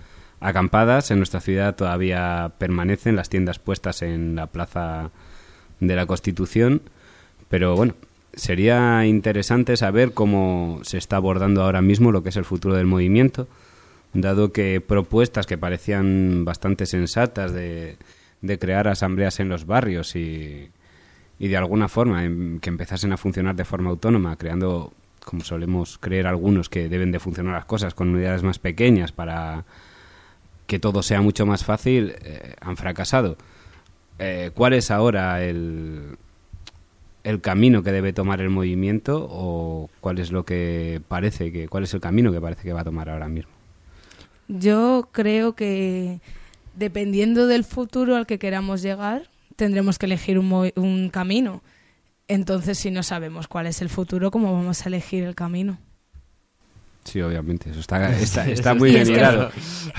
acampadas, 0.44 1.10
en 1.10 1.18
nuestra 1.18 1.40
ciudad 1.40 1.76
todavía 1.76 2.52
permanecen 2.58 3.16
las 3.16 3.30
tiendas 3.30 3.60
puestas 3.60 4.02
en 4.02 4.36
la 4.36 4.48
plaza 4.48 5.12
de 5.80 5.96
la 5.96 6.06
Constitución, 6.06 6.82
pero 7.50 7.76
bueno, 7.76 7.96
sería 8.34 9.06
interesante 9.06 9.78
saber 9.78 10.14
cómo 10.14 10.80
se 10.84 10.98
está 10.98 11.16
abordando 11.16 11.64
ahora 11.64 11.82
mismo 11.82 12.12
lo 12.12 12.24
que 12.24 12.30
es 12.30 12.38
el 12.38 12.46
futuro 12.46 12.76
del 12.76 12.86
movimiento, 12.86 13.48
dado 14.14 14.52
que 14.52 14.82
propuestas 14.82 15.48
que 15.48 15.58
parecían 15.58 16.46
bastante 16.46 16.86
sensatas 16.86 17.54
de, 17.54 17.98
de 18.42 18.60
crear 18.60 18.88
asambleas 18.88 19.40
en 19.40 19.50
los 19.50 19.66
barrios 19.66 20.16
y, 20.16 20.70
y 21.40 21.48
de 21.48 21.58
alguna 21.58 21.88
forma 21.88 22.26
em, 22.26 22.60
que 22.60 22.70
empezasen 22.70 23.14
a 23.14 23.18
funcionar 23.18 23.56
de 23.56 23.66
forma 23.66 23.90
autónoma, 23.90 24.36
creando, 24.36 24.94
como 25.24 25.44
solemos 25.44 25.98
creer 25.98 26.28
algunos, 26.28 26.70
que 26.70 26.90
deben 26.90 27.12
de 27.12 27.20
funcionar 27.20 27.54
las 27.54 27.66
cosas 27.66 27.94
con 27.94 28.10
unidades 28.10 28.44
más 28.44 28.60
pequeñas 28.60 29.12
para 29.12 29.64
que 30.74 30.80
todo 30.80 31.04
sea 31.04 31.22
mucho 31.22 31.46
más 31.46 31.64
fácil, 31.64 32.16
eh, 32.24 32.56
han 32.60 32.78
fracasado. 32.78 33.38
Eh, 34.18 34.50
¿Cuál 34.56 34.74
es 34.74 34.90
ahora 34.90 35.44
el, 35.44 36.18
el 37.24 37.42
camino 37.42 37.84
que 37.84 37.92
debe 37.92 38.12
tomar 38.12 38.42
el 38.42 38.50
movimiento 38.50 39.28
o 39.30 39.92
cuál 40.02 40.18
es 40.18 40.32
lo 40.32 40.46
que 40.46 41.00
parece 41.08 41.52
que 41.52 41.68
cuál 41.68 41.84
es 41.84 41.94
el 41.94 42.02
camino 42.02 42.32
que 42.32 42.42
parece 42.42 42.64
que 42.64 42.74
va 42.74 42.82
a 42.82 42.84
tomar 42.84 43.08
ahora 43.08 43.28
mismo? 43.28 43.52
Yo 44.48 45.10
creo 45.12 45.54
que 45.54 46.22
dependiendo 46.76 47.46
del 47.46 47.66
futuro 47.66 48.16
al 48.16 48.26
que 48.26 48.40
queramos 48.40 48.82
llegar, 48.82 49.30
tendremos 49.56 50.00
que 50.00 50.08
elegir 50.08 50.40
un, 50.40 50.72
un 50.76 51.10
camino. 51.10 51.62
Entonces, 52.28 52.80
si 52.80 52.90
no 52.90 53.04
sabemos 53.04 53.48
cuál 53.48 53.68
es 53.68 53.80
el 53.84 53.90
futuro, 53.90 54.32
¿cómo 54.32 54.52
vamos 54.54 54.84
a 54.84 54.90
elegir 54.90 55.24
el 55.24 55.36
camino? 55.36 55.78
Sí, 57.04 57.22
obviamente, 57.22 57.70
eso 57.70 57.80
está, 57.82 58.10
está, 58.20 58.48
está 58.48 58.74
muy 58.74 58.92
bien 58.92 59.08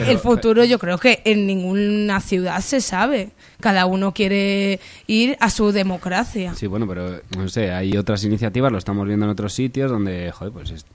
el- 0.09 0.19
futuro 0.19 0.65
yo 0.65 0.79
creo 0.79 0.97
que 0.99 1.21
en 1.25 1.47
ninguna 1.47 2.21
ciudad 2.21 2.61
se 2.61 2.81
sabe. 2.81 3.31
Cada 3.61 3.87
uno 3.87 4.13
quiere 4.13 4.81
ir 5.07 5.37
a 5.41 5.51
su 5.51 5.71
democracia. 5.73 6.55
Sí, 6.55 6.67
bueno, 6.67 6.87
pero 6.89 7.21
no 7.37 7.49
sé, 7.49 7.73
hay 7.73 7.97
otras 7.97 8.25
iniciativas, 8.25 8.73
lo 8.73 8.79
estamos 8.79 9.07
viendo 9.07 9.27
en 9.27 9.31
otros 9.33 9.53
sitios 9.53 9.91
donde, 9.91 10.33
joder, 10.33 10.53
pues 10.53 10.71
es- 10.71 10.87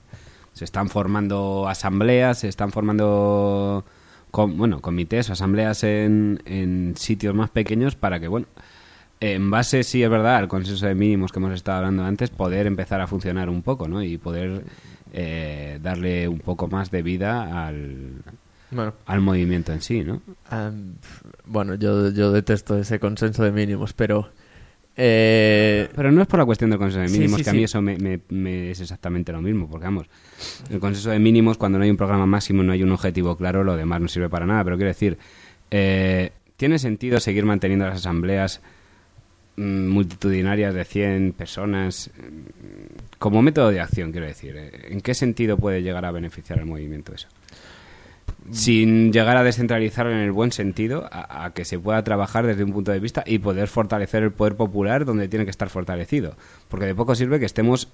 se 0.52 0.64
están 0.64 0.88
formando 0.90 1.68
asambleas, 1.68 2.40
se 2.40 2.48
están 2.48 2.72
formando, 2.72 3.84
com- 4.30 4.56
bueno, 4.56 4.80
comités 4.80 5.30
o 5.30 5.32
asambleas 5.32 5.84
en, 5.84 6.42
en 6.44 6.94
sitios 6.96 7.34
más 7.34 7.50
pequeños 7.50 7.94
para 7.94 8.18
que, 8.20 8.28
bueno, 8.28 8.46
en 9.20 9.50
base, 9.50 9.84
sí 9.84 10.02
es 10.02 10.10
verdad, 10.10 10.36
al 10.36 10.48
consenso 10.48 10.86
de 10.86 10.94
mínimos 10.94 11.30
que 11.30 11.38
hemos 11.38 11.52
estado 11.54 11.78
hablando 11.78 12.04
antes, 12.04 12.30
poder 12.30 12.66
empezar 12.66 13.00
a 13.00 13.06
funcionar 13.06 13.48
un 13.48 13.62
poco, 13.62 13.86
¿no? 13.86 14.02
Y 14.02 14.16
poder 14.18 14.64
eh, 15.12 15.78
darle 15.82 16.28
un 16.28 16.38
poco 16.40 16.68
más 16.68 16.90
de 16.90 17.02
vida 17.02 17.66
al, 17.66 18.12
Bueno. 18.70 18.94
al 19.06 19.20
movimiento 19.20 19.72
en 19.72 19.80
sí, 19.80 20.02
¿no? 20.04 20.20
Bueno, 21.46 21.74
yo, 21.74 22.10
yo 22.10 22.32
detesto 22.32 22.78
ese 22.78 22.98
consenso 23.00 23.42
de 23.44 23.52
mínimos, 23.52 23.92
pero... 23.92 24.30
eh, 24.96 25.88
Pero 25.94 26.12
no 26.12 26.22
es 26.22 26.28
por 26.28 26.38
la 26.40 26.44
cuestión 26.46 26.70
del 26.70 26.78
consenso 26.78 27.10
de 27.10 27.18
mínimos, 27.18 27.38
sí, 27.38 27.44
que 27.44 27.50
a 27.50 27.52
mí 27.54 27.64
eso 27.64 27.80
me, 27.82 27.96
me- 27.96 28.20
me 28.28 28.70
es 28.70 28.80
exactamente 28.80 29.32
lo 29.32 29.40
mismo, 29.40 29.68
porque 29.68 29.84
vamos, 29.84 30.06
el 30.70 30.78
consenso 30.80 31.10
de 31.10 31.18
mínimos, 31.18 31.56
cuando 31.58 31.78
no 31.78 31.84
hay 31.84 31.90
un 31.90 31.96
programa 31.96 32.26
máximo, 32.26 32.62
no 32.62 32.72
hay 32.72 32.82
un 32.82 32.92
objetivo 32.92 33.36
claro, 33.36 33.64
lo 33.64 33.76
demás 33.76 34.00
no 34.00 34.08
sirve 34.08 34.28
para 34.28 34.46
nada, 34.46 34.62
pero 34.64 34.76
quiero 34.76 34.88
decir, 34.88 35.18
eh, 35.70 36.32
¿tiene 36.56 36.78
sentido 36.78 37.18
seguir 37.20 37.44
manteniendo 37.44 37.86
las 37.86 37.96
asambleas 37.96 38.60
multitudinarias 39.60 40.74
de 40.74 40.84
100 40.84 41.32
personas 41.32 42.10
mm, 42.16 43.18
como 43.18 43.42
método 43.42 43.70
de 43.70 43.80
acción, 43.80 44.12
quiero 44.12 44.26
decir? 44.26 44.56
eh, 44.56 44.88
¿En 44.90 45.00
qué 45.00 45.14
sentido 45.14 45.56
puede 45.56 45.82
llegar 45.82 46.04
a 46.04 46.10
beneficiar 46.10 46.58
al 46.58 46.66
movimiento 46.66 47.14
eso? 47.14 47.28
sin 48.52 49.12
llegar 49.12 49.36
a 49.36 49.44
descentralizarlo 49.44 50.12
en 50.12 50.18
el 50.18 50.32
buen 50.32 50.50
sentido, 50.50 51.08
a, 51.12 51.44
a 51.44 51.52
que 51.52 51.64
se 51.64 51.78
pueda 51.78 52.02
trabajar 52.02 52.46
desde 52.46 52.64
un 52.64 52.72
punto 52.72 52.90
de 52.90 52.98
vista 52.98 53.22
y 53.26 53.38
poder 53.38 53.68
fortalecer 53.68 54.22
el 54.22 54.32
poder 54.32 54.56
popular 54.56 55.04
donde 55.04 55.28
tiene 55.28 55.44
que 55.44 55.50
estar 55.50 55.68
fortalecido. 55.68 56.36
Porque 56.68 56.86
de 56.86 56.94
poco 56.94 57.14
sirve 57.14 57.38
que 57.38 57.46
estemos 57.46 57.88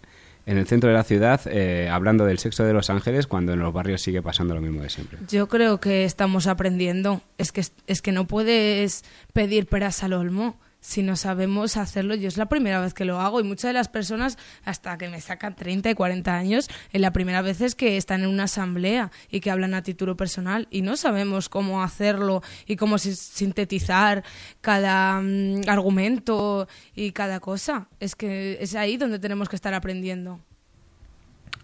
en 0.47 0.59
el 0.59 0.67
centro 0.67 0.89
de 0.89 0.95
la 0.95 1.03
ciudad 1.03 1.41
eh, 1.47 1.89
hablando 1.91 2.25
del 2.25 2.39
sexo 2.39 2.65
de 2.65 2.73
los 2.73 2.89
ángeles 2.89 3.27
cuando 3.27 3.53
en 3.53 3.59
los 3.59 3.73
barrios 3.73 4.01
sigue 4.01 4.23
pasando 4.23 4.55
lo 4.55 4.61
mismo 4.61 4.83
de 4.83 4.89
siempre. 4.89 5.19
Yo 5.29 5.49
creo 5.49 5.81
que 5.81 6.05
estamos 6.05 6.47
aprendiendo. 6.47 7.21
Es 7.37 7.53
que, 7.53 7.63
es 7.87 8.01
que 8.01 8.13
no 8.13 8.27
puedes 8.27 9.05
pedir 9.33 9.67
peras 9.67 10.03
al 10.05 10.13
olmo 10.13 10.57
si 10.87 11.03
no 11.03 11.17
sabemos 11.17 11.77
hacerlo. 11.77 12.15
Yo 12.15 12.29
es 12.29 12.37
la 12.37 12.47
primera 12.47 12.81
vez 12.81 12.95
que 12.95 13.05
lo 13.05 13.21
hago 13.21 13.41
y 13.41 13.43
muchas 13.43 13.71
de 13.71 13.73
las 13.73 13.89
personas, 13.89 14.39
hasta 14.65 14.97
que 14.97 15.09
me 15.09 15.21
sacan 15.21 15.57
30 15.57 15.91
y 15.91 15.95
40 15.95 16.33
años, 16.33 16.69
en 16.93 17.01
la 17.03 17.13
primera 17.13 17.43
vez 17.43 17.61
es 17.61 17.75
que 17.75 17.97
están 17.97 18.23
en 18.23 18.29
una 18.29 18.45
asamblea 18.45 19.11
y 19.29 19.41
que 19.41 19.51
hablan 19.51 19.75
a 19.75 19.83
título 19.83 20.17
personal 20.17 20.69
y 20.71 20.83
no 20.83 20.97
sabemos 20.97 21.49
cómo 21.49 21.83
hacerlo 21.83 22.41
y 22.67 22.77
cómo 22.77 22.99
si- 22.99 23.17
sintetizar 23.17 24.23
cada 24.61 25.21
mm, 25.21 25.63
argumento 25.69 26.69
y 26.95 27.11
cada 27.11 27.41
cosa. 27.41 27.89
Es 27.99 28.15
que 28.15 28.59
es 28.61 28.77
ahí 28.77 28.97
donde 28.97 29.19
tenemos 29.19 29.49
que 29.49 29.57
estar 29.57 29.75
aprendiendo. 29.75 30.39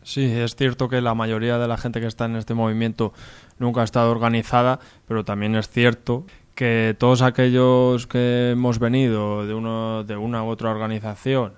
Sí, 0.03 0.25
es 0.25 0.57
cierto 0.57 0.89
que 0.89 1.01
la 1.01 1.15
mayoría 1.15 1.59
de 1.59 1.69
la 1.69 1.77
gente 1.77 2.01
que 2.01 2.09
está 2.09 2.25
en 2.25 2.35
este 2.35 2.55
movimiento 2.55 3.13
nunca 3.61 3.83
ha 3.83 3.85
estado 3.85 4.11
organizada, 4.11 4.81
pero 5.07 5.25
también 5.25 5.55
es 5.55 5.69
cierto 5.69 6.27
que 6.55 6.95
todos 6.99 7.23
aquellos 7.23 8.07
que 8.07 8.51
hemos 8.53 8.79
venido 8.79 9.47
de, 9.47 9.55
uno, 9.55 10.05
de 10.05 10.17
una 10.17 10.45
u 10.45 10.49
otra 10.49 10.71
organización 10.71 11.55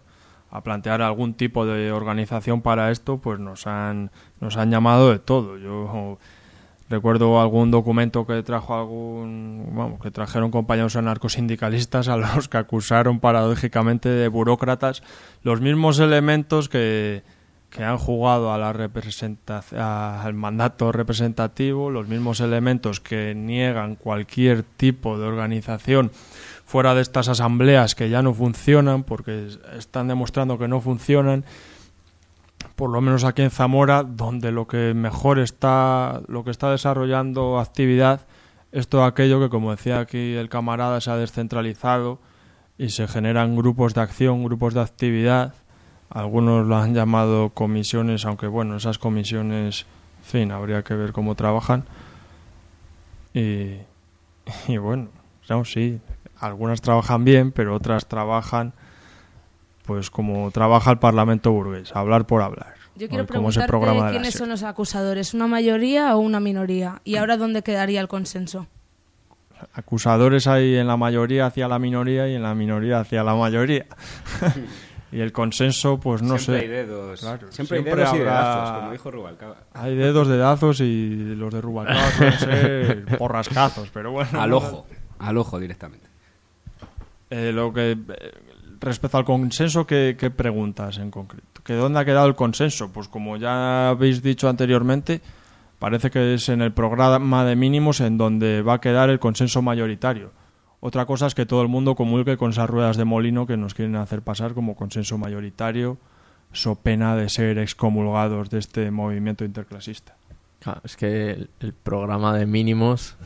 a 0.51 0.63
plantear 0.63 1.03
algún 1.03 1.35
tipo 1.35 1.67
de 1.67 1.91
organización 1.91 2.63
para 2.63 2.91
esto, 2.93 3.19
pues 3.19 3.41
nos 3.41 3.67
han, 3.67 4.13
nos 4.41 4.57
han 4.57 4.71
llamado 4.71 5.11
de 5.11 5.19
todo. 5.19 5.59
Yo 5.59 6.19
recuerdo 6.89 7.41
algún 7.41 7.73
documento 7.73 8.25
que 8.25 8.41
trajo 8.45 8.77
algún, 8.77 9.73
vamos, 9.73 10.01
que 10.01 10.13
trajeron 10.13 10.53
compañeros 10.53 10.95
anarcosindicalistas 10.95 12.09
a 12.09 12.17
los 12.17 12.49
que 12.49 12.59
acusaron 12.59 13.19
paradójicamente 13.19 14.09
de 14.09 14.29
burócratas 14.29 15.03
los 15.43 15.61
mismos 15.61 15.99
elementos 15.99 16.69
que, 16.69 17.25
que 17.75 17.83
han 17.83 17.99
jugado 17.99 18.53
a 18.53 18.59
la 18.59 18.69
a- 18.71 20.23
al 20.23 20.35
mandato 20.35 20.93
representativo, 20.93 21.91
los 21.91 22.07
mismos 22.07 22.41
elementos 22.41 23.01
que 23.01 23.35
niegan 23.35 23.97
cualquier 23.97 24.63
tipo 24.63 25.19
de 25.19 25.27
organización 25.27 26.13
fuera 26.65 26.95
de 26.95 27.03
estas 27.03 27.29
asambleas 27.29 27.95
que 27.95 28.09
ya 28.11 28.23
no 28.23 28.33
funcionan 28.33 29.03
porque 29.03 29.47
es- 29.49 29.59
están 29.77 30.07
demostrando 30.09 30.57
que 30.59 30.69
no 30.69 30.81
funcionan 30.81 31.45
por 32.77 32.91
lo 32.91 33.01
menos 33.01 33.25
aquí 33.25 33.43
en 33.43 33.51
Zamora, 33.51 34.03
donde 34.05 34.51
lo 34.51 34.67
que 34.67 34.95
mejor 34.95 35.39
está, 35.39 36.23
lo 36.29 36.45
que 36.45 36.51
está 36.51 36.71
desarrollando 36.71 37.59
actividad 37.59 38.23
es 38.73 38.89
todo 38.89 39.05
aquello 39.05 39.39
que, 39.41 39.49
como 39.49 39.71
decía 39.71 40.01
aquí 40.01 40.35
el 40.35 40.49
camarada, 40.49 41.01
se 41.01 41.11
ha 41.11 41.17
descentralizado 41.17 42.19
y 42.79 42.89
se 42.91 43.07
generan 43.07 43.55
grupos 43.57 43.95
de 43.95 44.01
acción, 44.01 44.43
grupos 44.45 44.75
de 44.75 44.81
actividad. 44.81 45.55
Algunos 46.11 46.67
lo 46.67 46.77
han 46.77 46.95
llamado 46.95 47.51
comisiones, 47.51 48.25
aunque 48.25 48.47
bueno, 48.47 48.77
esas 48.77 48.99
comisiones, 48.99 49.87
en 50.21 50.25
fin, 50.25 50.53
habría 50.53 50.83
que 50.83 50.95
ver 50.95 51.13
cómo 51.13 51.35
trabajan. 51.35 51.85
Y, 53.33 53.79
y 54.69 54.77
bueno, 54.77 55.09
no, 55.49 55.65
sí, 55.65 56.01
algunas 56.39 56.81
trabajan 56.81 57.25
bien, 57.25 57.53
pero 57.53 57.75
otras 57.75 58.07
trabajan 58.07 58.73
pues 59.85 60.11
como 60.11 60.51
trabaja 60.51 60.91
el 60.91 60.99
Parlamento 60.99 61.53
burgués, 61.53 61.95
hablar 61.95 62.27
por 62.27 62.43
hablar. 62.43 62.75
Yo 62.97 63.09
quiero 63.09 63.27
preguntarte 63.27 63.77
quiénes 64.11 64.35
son 64.35 64.49
los 64.49 64.63
acusadores, 64.63 65.35
¿una 65.35 65.47
mayoría 65.47 66.15
o 66.17 66.21
una 66.21 66.41
minoría? 66.41 67.01
¿Y 67.05 67.17
ahora 67.17 67.37
dónde 67.37 67.63
quedaría 67.63 68.01
el 68.01 68.09
consenso? 68.09 68.67
Acusadores 69.73 70.47
hay 70.47 70.77
en 70.77 70.87
la 70.87 70.97
mayoría 70.97 71.47
hacia 71.47 71.69
la 71.69 71.79
minoría 71.79 72.29
y 72.29 72.35
en 72.35 72.43
la 72.43 72.55
minoría 72.55 73.01
hacia 73.01 73.23
la 73.25 73.35
mayoría. 73.35 73.87
y 75.15 75.21
el 75.21 75.33
consenso, 75.33 75.99
pues 76.01 76.23
no 76.23 76.39
Siempre 76.39 76.59
sé. 76.59 76.63
hay 76.65 76.69
dedos. 76.87 77.21
Claro, 77.21 77.53
Siempre 77.53 77.79
hay 77.79 77.85
dedos 77.85 77.99
y 77.99 78.03
habrá- 78.03 78.19
dedazos, 78.19 78.79
como 78.81 78.93
dijo 78.93 79.11
Rubalcaba. 79.11 79.57
Hay 79.73 79.95
dedos, 79.97 80.29
dedazos 80.29 80.81
y 80.81 81.35
los 81.37 81.55
de 81.55 81.61
Rubalcaba 81.61 82.11
suelen 82.11 82.39
ser 82.39 83.05
porrascazos, 83.19 83.89
pero 83.95 84.11
bueno. 84.13 84.41
Al 84.41 84.53
ojo, 84.53 84.87
al 85.19 85.39
ojo 85.39 85.61
directamente. 85.61 86.07
Eh, 87.31 87.53
lo 87.53 87.73
que 87.73 87.93
eh, 87.93 87.99
respecto 88.81 89.17
al 89.19 89.25
consenso, 89.25 89.87
¿qué, 89.87 90.17
qué 90.19 90.31
preguntas 90.31 90.99
en 90.99 91.11
concreto? 91.11 91.63
¿Que 91.65 91.75
dónde 91.75 91.99
ha 92.01 92.05
quedado 92.05 92.27
el 92.27 92.35
consenso? 92.35 92.91
Pues 92.93 93.09
como 93.09 93.37
ya 93.37 93.89
habéis 93.91 94.23
dicho 94.23 94.49
anteriormente, 94.49 95.21
parece 95.79 96.11
que 96.11 96.35
es 96.35 96.49
en 96.49 96.61
el 96.61 96.73
programa 96.73 97.45
de 97.45 97.57
mínimos 97.57 98.01
en 98.01 98.19
donde 98.19 98.63
va 98.63 98.75
a 98.75 98.81
quedar 98.81 99.09
el 99.11 99.19
consenso 99.19 99.63
mayoritario. 99.63 100.31
Otra 100.87 101.07
cosa 101.07 101.27
es 101.27 101.35
que 101.35 101.47
todo 101.47 101.63
el 101.63 101.69
mundo 101.69 101.95
comulgue 101.95 102.37
con 102.37 102.51
esas 102.51 102.69
ruedas 102.69 102.99
de 102.99 103.07
molino 103.07 103.47
que 103.47 103.57
nos 103.57 103.73
quieren 103.73 103.97
hacer 103.97 104.21
pasar 104.21 104.53
como 104.53 104.77
consenso 104.77 105.17
mayoritario, 105.17 105.97
so 106.53 106.75
pena 106.75 107.17
de 107.17 107.31
ser 107.31 107.57
excomulgados 107.57 108.51
de 108.51 108.59
este 108.59 108.91
movimiento 108.91 109.47
interclasista. 109.47 110.15
Claro, 110.61 110.83
es 110.85 110.99
que 110.99 111.31
el, 111.31 111.49
el 111.61 111.73
programa 111.73 112.37
de 112.37 112.45
mínimos 112.45 113.17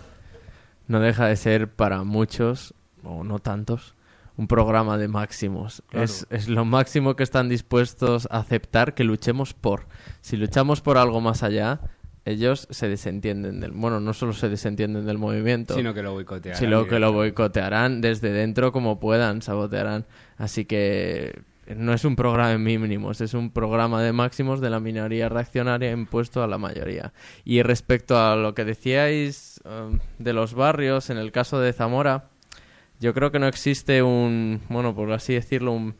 no 0.86 1.00
deja 1.00 1.26
de 1.26 1.34
ser 1.34 1.68
para 1.68 2.04
muchos, 2.04 2.74
o 3.02 3.24
no 3.24 3.40
tantos, 3.40 3.96
un 4.36 4.46
programa 4.46 4.96
de 4.96 5.08
máximos. 5.08 5.82
Claro. 5.88 6.04
Es, 6.04 6.28
es 6.30 6.48
lo 6.48 6.64
máximo 6.64 7.16
que 7.16 7.24
están 7.24 7.48
dispuestos 7.48 8.28
a 8.30 8.38
aceptar 8.38 8.94
que 8.94 9.02
luchemos 9.02 9.52
por. 9.52 9.88
Si 10.20 10.36
luchamos 10.36 10.80
por 10.80 10.96
algo 10.96 11.20
más 11.20 11.42
allá, 11.42 11.80
ellos 12.28 12.66
se 12.70 12.88
desentienden 12.88 13.60
del... 13.60 13.72
Bueno, 13.72 14.00
no 14.00 14.12
solo 14.12 14.32
se 14.32 14.48
desentienden 14.48 15.06
del 15.06 15.18
movimiento, 15.18 15.74
Sino 15.74 15.94
que 15.94 16.02
lo 16.02 16.12
boicotearán 16.12 16.60
Sino 16.60 16.86
que 16.86 16.98
lo 16.98 17.12
boicotearán 17.12 18.00
desde 18.00 18.32
dentro 18.32 18.72
como 18.72 19.00
puedan, 19.00 19.42
sabotearán. 19.42 20.06
Así 20.36 20.64
que 20.64 21.42
no 21.76 21.92
es 21.92 22.04
un 22.04 22.16
programa 22.16 22.50
de 22.50 22.58
mínimos, 22.58 23.20
es 23.20 23.34
un 23.34 23.50
programa 23.50 24.02
de 24.02 24.12
máximos 24.12 24.60
de 24.60 24.70
la 24.70 24.80
minoría 24.80 25.28
reaccionaria 25.28 25.90
impuesto 25.90 26.42
a 26.42 26.46
la 26.46 26.58
mayoría. 26.58 27.12
Y 27.44 27.62
respecto 27.62 28.18
a 28.18 28.36
lo 28.36 28.54
que 28.54 28.64
decíais 28.64 29.60
um, 29.64 29.98
de 30.18 30.32
los 30.32 30.54
barrios, 30.54 31.10
en 31.10 31.18
el 31.18 31.32
caso 31.32 31.60
de 31.60 31.72
Zamora, 31.72 32.30
yo 33.00 33.14
creo 33.14 33.30
que 33.30 33.38
no 33.38 33.46
existe 33.46 34.02
un, 34.02 34.60
bueno, 34.68 34.94
por 34.94 35.12
así 35.12 35.34
decirlo, 35.34 35.72
un, 35.72 35.94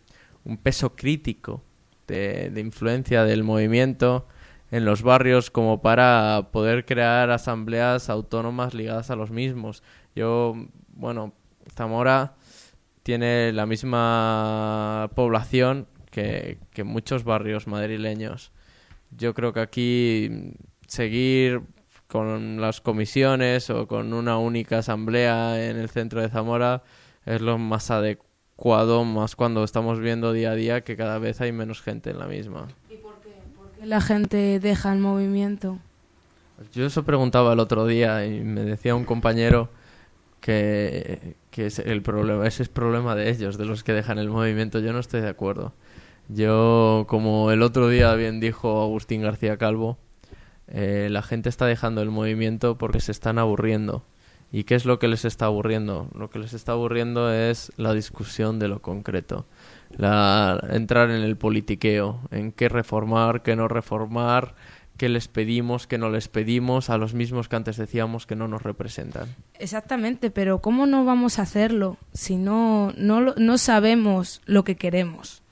un 0.45 0.57
peso 0.57 0.97
crítico 0.97 1.63
de, 2.07 2.51
de 2.51 2.61
influencia 2.61 3.25
del 3.25 3.45
movimiento 3.45 4.27
en 4.71 4.85
los 4.85 5.03
barrios 5.03 5.51
como 5.51 5.81
para 5.81 6.49
poder 6.53 6.85
crear 6.85 7.31
asambleas 7.31 8.11
autónomas 8.11 8.75
ligadas 8.75 9.11
a 9.11 9.17
los 9.17 9.31
mismos. 9.31 9.83
Yo, 10.15 10.55
bueno, 10.89 11.33
Zamora 11.75 12.35
tiene 13.03 13.53
la 13.53 13.67
misma 13.67 15.11
población 15.15 15.87
que, 16.11 16.59
que 16.73 16.85
muchos 16.85 17.25
barrios 17.25 17.67
madrileños. 17.67 18.53
Yo 19.11 19.33
creo 19.35 19.53
que 19.53 19.61
aquí 19.61 20.55
seguir 20.87 21.63
con 22.09 22.61
las 22.61 22.81
comisiones 22.81 23.71
o 23.71 23.87
con 23.87 24.13
una 24.13 24.39
única 24.39 24.79
asamblea 24.79 25.69
en 25.69 25.77
el 25.77 25.89
centro 25.91 26.21
de 26.21 26.29
Zamora 26.29 26.83
es 27.25 27.41
lo 27.41 27.59
más 27.59 27.91
adecuado, 27.91 29.05
más 29.05 29.37
cuando 29.37 29.63
estamos 29.63 30.01
viendo 30.01 30.33
día 30.33 30.53
a 30.53 30.55
día 30.55 30.81
que 30.83 30.97
cada 30.97 31.19
vez 31.19 31.41
hay 31.41 31.53
menos 31.53 31.83
gente 31.83 32.11
en 32.11 32.19
la 32.19 32.27
misma. 32.27 32.69
La 33.83 34.01
gente 34.01 34.61
deja 34.61 34.93
el 34.93 34.99
movimiento. 34.99 35.79
Yo 36.73 36.87
eso 36.87 37.05
preguntaba 37.05 37.53
el 37.53 37.61
otro 37.61 37.87
día 37.87 38.27
y 38.27 38.41
me 38.41 38.63
decía 38.63 38.95
un 38.95 39.05
compañero 39.05 39.71
que, 40.41 41.37
que 41.51 41.67
es 41.67 41.79
el 41.79 42.03
problema, 42.03 42.47
ese 42.47 42.65
es 42.65 42.69
problema 42.69 43.15
de 43.15 43.31
ellos, 43.31 43.59
de 43.59 43.65
los 43.65 43.85
que 43.85 43.93
dejan 43.93 44.19
el 44.19 44.31
movimiento. 44.31 44.81
Yo 44.81 44.93
no 44.93 44.99
estoy 44.99 45.21
de 45.21 45.29
acuerdo. 45.29 45.73
Yo, 46.29 47.07
como 47.09 47.53
el 47.53 47.63
otro 47.63 47.89
día 47.89 48.15
bien 48.15 48.41
dijo 48.41 48.83
Agustín 48.83 49.23
García 49.23 49.57
Calvo, 49.57 49.99
eh, 50.67 51.09
la 51.11 51.23
gente 51.23 51.49
está 51.49 51.67
dejando 51.67 52.03
el 52.03 52.11
movimiento 52.11 52.77
porque 52.77 53.01
se 53.01 53.13
están 53.13 53.39
aburriendo. 53.39 54.05
¿Y 54.51 54.65
qué 54.65 54.75
es 54.75 54.85
lo 54.85 54.99
que 54.99 55.09
les 55.09 55.25
está 55.25 55.47
aburriendo? 55.47 56.09
Lo 56.15 56.31
que 56.31 56.39
les 56.39 56.55
está 56.55 56.73
aburriendo 56.73 57.33
es 57.33 57.73
la 57.77 57.93
discusión 57.93 58.59
de 58.59 58.69
lo 58.69 58.81
concreto. 58.81 59.47
La, 59.97 60.61
entrar 60.71 61.11
en 61.11 61.23
el 61.23 61.37
politiqueo, 61.37 62.21
en 62.31 62.53
qué 62.53 62.69
reformar, 62.69 63.43
qué 63.43 63.57
no 63.57 63.69
reformar, 63.69 64.55
qué 64.99 65.09
les 65.09 65.29
pedimos, 65.29 65.87
qué 65.87 65.97
no 65.97 66.11
les 66.11 66.29
pedimos, 66.29 66.91
a 66.91 66.99
los 66.99 67.15
mismos 67.15 67.49
que 67.49 67.57
antes 67.57 67.77
decíamos 67.77 68.27
que 68.27 68.37
no 68.37 68.49
nos 68.49 68.63
representan. 68.63 69.29
Exactamente, 69.59 70.31
pero 70.31 70.61
¿cómo 70.61 70.87
no 70.87 71.05
vamos 71.05 71.39
a 71.39 71.43
hacerlo 71.43 71.97
si 72.13 72.37
no, 72.37 72.93
no, 72.97 73.21
no 73.21 73.59
sabemos 73.59 74.43
lo 74.45 74.65
que 74.65 74.77
queremos? 74.77 75.43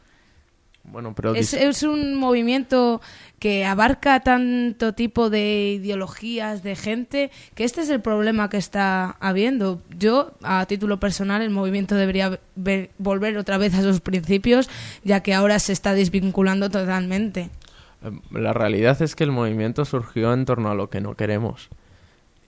Bueno, 0.90 1.14
pero 1.14 1.34
Es, 1.34 1.82
un 1.82 2.14
movimiento 2.14 3.00
que 3.38 3.64
abarca 3.66 4.20
tanto 4.20 4.94
tipo 4.94 5.30
de 5.30 5.72
ideologías, 5.80 6.62
de 6.62 6.76
gente, 6.76 7.30
que 7.54 7.64
este 7.64 7.80
es 7.82 7.90
el 7.90 8.00
problema 8.00 8.48
que 8.48 8.56
está 8.56 9.16
habiendo. 9.20 9.82
Yo, 9.98 10.32
a 10.42 10.64
título 10.66 10.98
personal, 11.00 11.42
el 11.42 11.50
movimiento 11.50 11.96
debería 11.96 12.38
ve- 12.54 12.90
volver 12.98 13.36
otra 13.36 13.58
vez 13.58 13.74
a 13.74 13.82
sus 13.82 14.00
principios, 14.00 14.70
ya 15.04 15.20
que 15.22 15.34
ahora 15.34 15.58
se 15.58 15.72
está 15.72 15.92
desvinculando 15.92 16.70
totalmente. 16.70 17.50
Eh, 18.04 18.10
La 18.30 18.52
realidad 18.52 19.00
es 19.02 19.14
que 19.16 19.24
el 19.24 19.32
movimiento 19.32 19.84
surgió 19.84 20.32
en 20.32 20.44
torno 20.44 20.70
a 20.70 20.74
lo 20.74 20.88
que 20.88 21.00
no 21.00 21.14
queremos. 21.14 21.68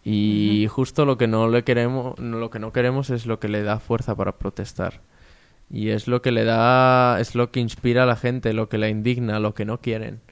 Y 0.05 0.67
justo 0.71 1.05
lo 1.05 1.19
que 1.19 1.27
no 1.27 1.49
le 1.49 1.65
queremos, 1.65 2.19
no- 2.19 2.39
lo 2.39 2.51
que 2.51 2.61
no 2.61 2.73
queremos 2.73 3.11
es 3.11 3.27
lo 3.27 3.41
que 3.41 3.49
le 3.49 3.63
da 3.63 3.79
fuerza 3.79 4.15
para 4.15 4.33
protestar. 4.39 5.01
Y 5.71 5.91
es 5.91 6.09
lo 6.09 6.23
que 6.23 6.33
le 6.33 6.45
da, 6.45 7.21
es 7.21 7.35
lo 7.35 7.51
que 7.51 7.61
inspira 7.61 8.05
a 8.05 8.07
la 8.07 8.17
gente, 8.17 8.53
lo 8.53 8.69
que 8.69 8.79
la 8.79 8.89
indigna, 8.89 9.39
lo 9.39 9.55
que 9.55 9.65
no 9.65 9.81
quieren. 9.81 10.23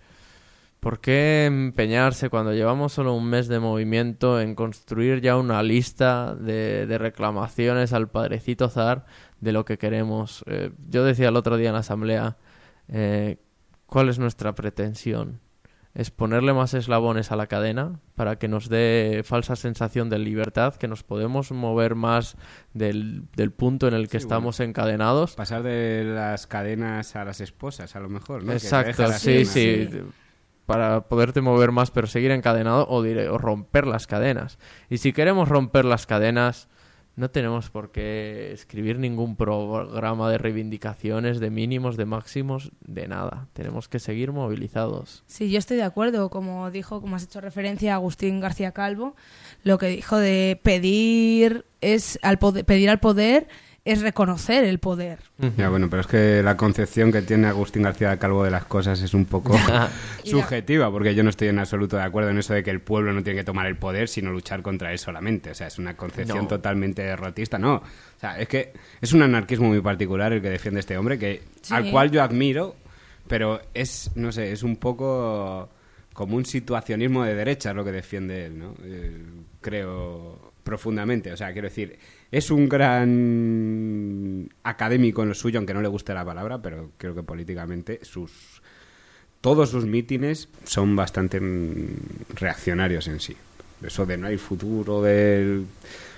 ¿Por 0.81 1.01
qué 1.01 1.47
empeñarse 1.47 2.31
cuando 2.31 2.53
llevamos 2.53 2.93
solo 2.93 3.15
un 3.15 3.29
mes 3.29 3.49
de 3.49 3.59
movimiento 3.59 4.41
en 4.41 4.55
construir 4.55 5.21
ya 5.21 5.37
una 5.37 5.63
lista 5.63 6.35
de, 6.37 6.87
reclamaciones 6.99 7.93
al 7.93 8.09
padrecito 8.09 8.69
zar 8.69 9.05
de 9.41 9.53
lo 9.53 9.65
que 9.65 9.79
queremos? 9.79 10.45
Eh, 10.47 10.71
yo 10.89 11.05
decía 11.05 11.29
el 11.29 11.37
otro 11.37 11.57
día 11.57 11.71
en 11.71 11.75
la 11.75 11.81
asamblea, 11.81 12.37
eh, 12.89 13.39
¿cuál 13.87 14.09
es 14.09 14.19
nuestra 14.19 14.55
pretensión? 14.55 15.41
¿Es 15.97 16.11
ponerle 16.11 16.53
más 16.53 16.75
eslabones 16.75 17.33
a 17.33 17.37
la 17.37 17.47
cadena 17.47 18.01
para 18.17 18.39
que 18.39 18.49
nos 18.49 18.69
dé 18.69 19.23
falsa 19.25 19.57
sensación 19.57 20.11
de 20.11 20.19
libertad, 20.19 20.75
que 20.75 20.89
nos 20.89 21.03
podemos 21.03 21.53
mover 21.53 21.95
más 21.95 22.37
del, 22.75 23.23
del 23.35 23.51
punto 23.51 23.89
en 23.89 23.95
el 23.95 24.09
que 24.09 24.19
Sí, 24.21 24.25
estamos 24.25 24.61
encadenados? 24.61 25.35
Pasar 25.37 25.63
de 25.63 26.05
las 26.05 26.47
cadenas 26.47 27.17
a 27.17 27.25
las 27.25 27.41
esposas, 27.41 27.97
a 27.97 28.01
lo 28.01 28.11
mejor, 28.11 28.45
¿no? 28.45 28.53
Exacto, 28.53 28.93
sí, 29.19 29.45
cadenas. 29.45 29.49
sí, 29.49 29.89
Para 30.67 31.03
poderte 31.09 31.41
mover 31.41 31.73
más, 31.73 31.91
pero 31.91 32.07
seguir 32.07 32.31
encadenado 32.31 32.87
o, 32.91 33.03
dire- 33.03 33.29
o 33.31 33.39
romper 33.39 33.87
las 33.87 34.07
cadenas. 34.07 34.59
Y 34.91 34.99
si 34.99 35.15
queremos 35.15 35.49
romper 35.49 35.87
las 35.87 36.07
cadenas, 36.07 36.69
no 37.17 37.31
tenemos 37.31 37.71
por 37.71 37.91
qué 37.91 38.53
escribir 38.53 38.99
ningún 38.99 39.37
programa 39.37 40.31
de 40.31 40.37
reivindicaciones, 40.37 41.41
de 41.41 41.51
mínimos, 41.51 41.97
de 41.97 42.05
máximos, 42.05 42.73
de 42.81 43.09
nada. 43.09 43.49
Tenemos 43.55 43.89
que 43.89 43.99
seguir 43.99 44.33
movilizados. 44.33 45.25
Sí, 45.27 45.51
yo 45.51 45.59
estoy 45.59 45.79
de 45.79 45.85
acuerdo, 45.85 46.29
como 46.29 46.71
dijo, 46.71 47.01
como 47.01 47.17
has 47.17 47.25
hecho 47.25 47.41
referencia 47.41 47.93
a 47.93 47.97
Agustín 47.97 48.41
García 48.41 48.73
Calvo, 48.73 49.17
lo 49.65 49.79
que 49.79 49.87
dijo 49.87 50.19
de 50.19 50.61
pedir 50.63 51.65
es 51.81 52.19
al 52.23 52.39
poder, 52.39 52.67
pedir 52.67 52.91
al 52.91 53.01
poder 53.01 53.49
es 53.87 54.03
reconocer 54.03 54.65
el 54.65 54.79
poder. 54.81 55.21
Ya, 55.57 55.69
bueno, 55.71 55.89
pero 55.89 56.01
es 56.03 56.07
que 56.09 56.43
la 56.43 56.57
concepción 56.57 57.13
que 57.13 57.23
tiene 57.23 57.47
Agustín 57.47 57.83
García 57.85 58.19
Calvo 58.19 58.43
de 58.45 58.51
las 58.51 58.65
cosas 58.65 59.01
es 59.01 59.15
un 59.15 59.25
poco 59.27 59.57
subjetiva, 60.25 60.91
porque 60.91 61.15
yo 61.15 61.23
no 61.23 61.31
estoy 61.31 61.49
en 61.49 61.59
absoluto 61.59 61.97
de 61.97 62.03
acuerdo 62.03 62.31
en 62.31 62.39
eso 62.39 62.53
de 62.53 62.63
que 62.63 62.71
el 62.71 62.81
pueblo 62.81 63.13
no 63.13 63.23
tiene 63.23 63.39
que 63.39 63.45
tomar 63.45 63.67
el 63.67 63.77
poder, 63.77 64.09
sino 64.09 64.33
luchar 64.33 64.63
contra 64.63 64.93
él 64.93 64.99
solamente. 64.99 65.51
O 65.51 65.55
sea, 65.55 65.69
es 65.69 65.79
una 65.79 65.97
concepción 65.97 66.39
No. 66.39 66.49
totalmente 66.49 67.03
derrotista. 67.03 67.59
No, 67.59 67.75
o 67.77 68.21
sea, 68.21 68.39
es 68.39 68.49
que 68.49 68.73
es 69.01 69.13
un 69.13 69.23
anarquismo 69.23 69.69
muy 69.69 69.81
particular 69.81 70.33
el 70.33 70.43
que 70.43 70.51
defiende 70.51 70.81
este 70.81 70.97
hombre, 70.99 71.19
que 71.19 71.43
Sí. 71.63 71.73
al 71.73 71.91
cual 71.91 72.11
yo 72.11 72.23
admiro, 72.23 72.75
pero 73.29 73.61
es, 73.73 74.11
no 74.17 74.33
sé, 74.33 74.53
es 74.53 74.63
un 74.63 74.77
poco 74.77 75.69
como 76.13 76.37
un 76.37 76.45
situacionismo 76.45 77.25
de 77.25 77.35
derecha 77.35 77.73
lo 77.73 77.85
que 77.85 77.93
defiende 77.93 78.47
él, 78.47 78.59
¿no? 78.59 78.75
Eh, 78.85 79.13
creo 79.61 80.53
profundamente. 80.65 81.33
O 81.33 81.37
sea, 81.37 81.53
quiero 81.53 81.69
decir, 81.69 81.99
es 82.31 82.51
un 82.51 82.69
gran 82.69 84.49
académico 84.63 85.23
en 85.23 85.29
lo 85.31 85.35
suyo, 85.35 85.59
aunque 85.59 85.75
no 85.75 85.83
le 85.83 85.89
guste 85.89 86.15
la 86.15 86.25
palabra, 86.25 86.61
pero 86.61 86.91
creo 86.99 87.15
que 87.15 87.23
políticamente 87.23 88.01
sus 88.03 88.63
todos 89.41 89.71
sus 89.71 89.85
mítines 89.85 90.49
son 90.65 90.97
bastante 90.97 91.41
mm, 91.41 91.87
reaccionarios 92.35 93.07
en 93.09 93.21
sí. 93.21 93.37
Eso 93.83 94.07
de 94.07 94.17
no 94.17 94.27
hay 94.27 94.39
futuro 94.39 95.03
del... 95.03 95.67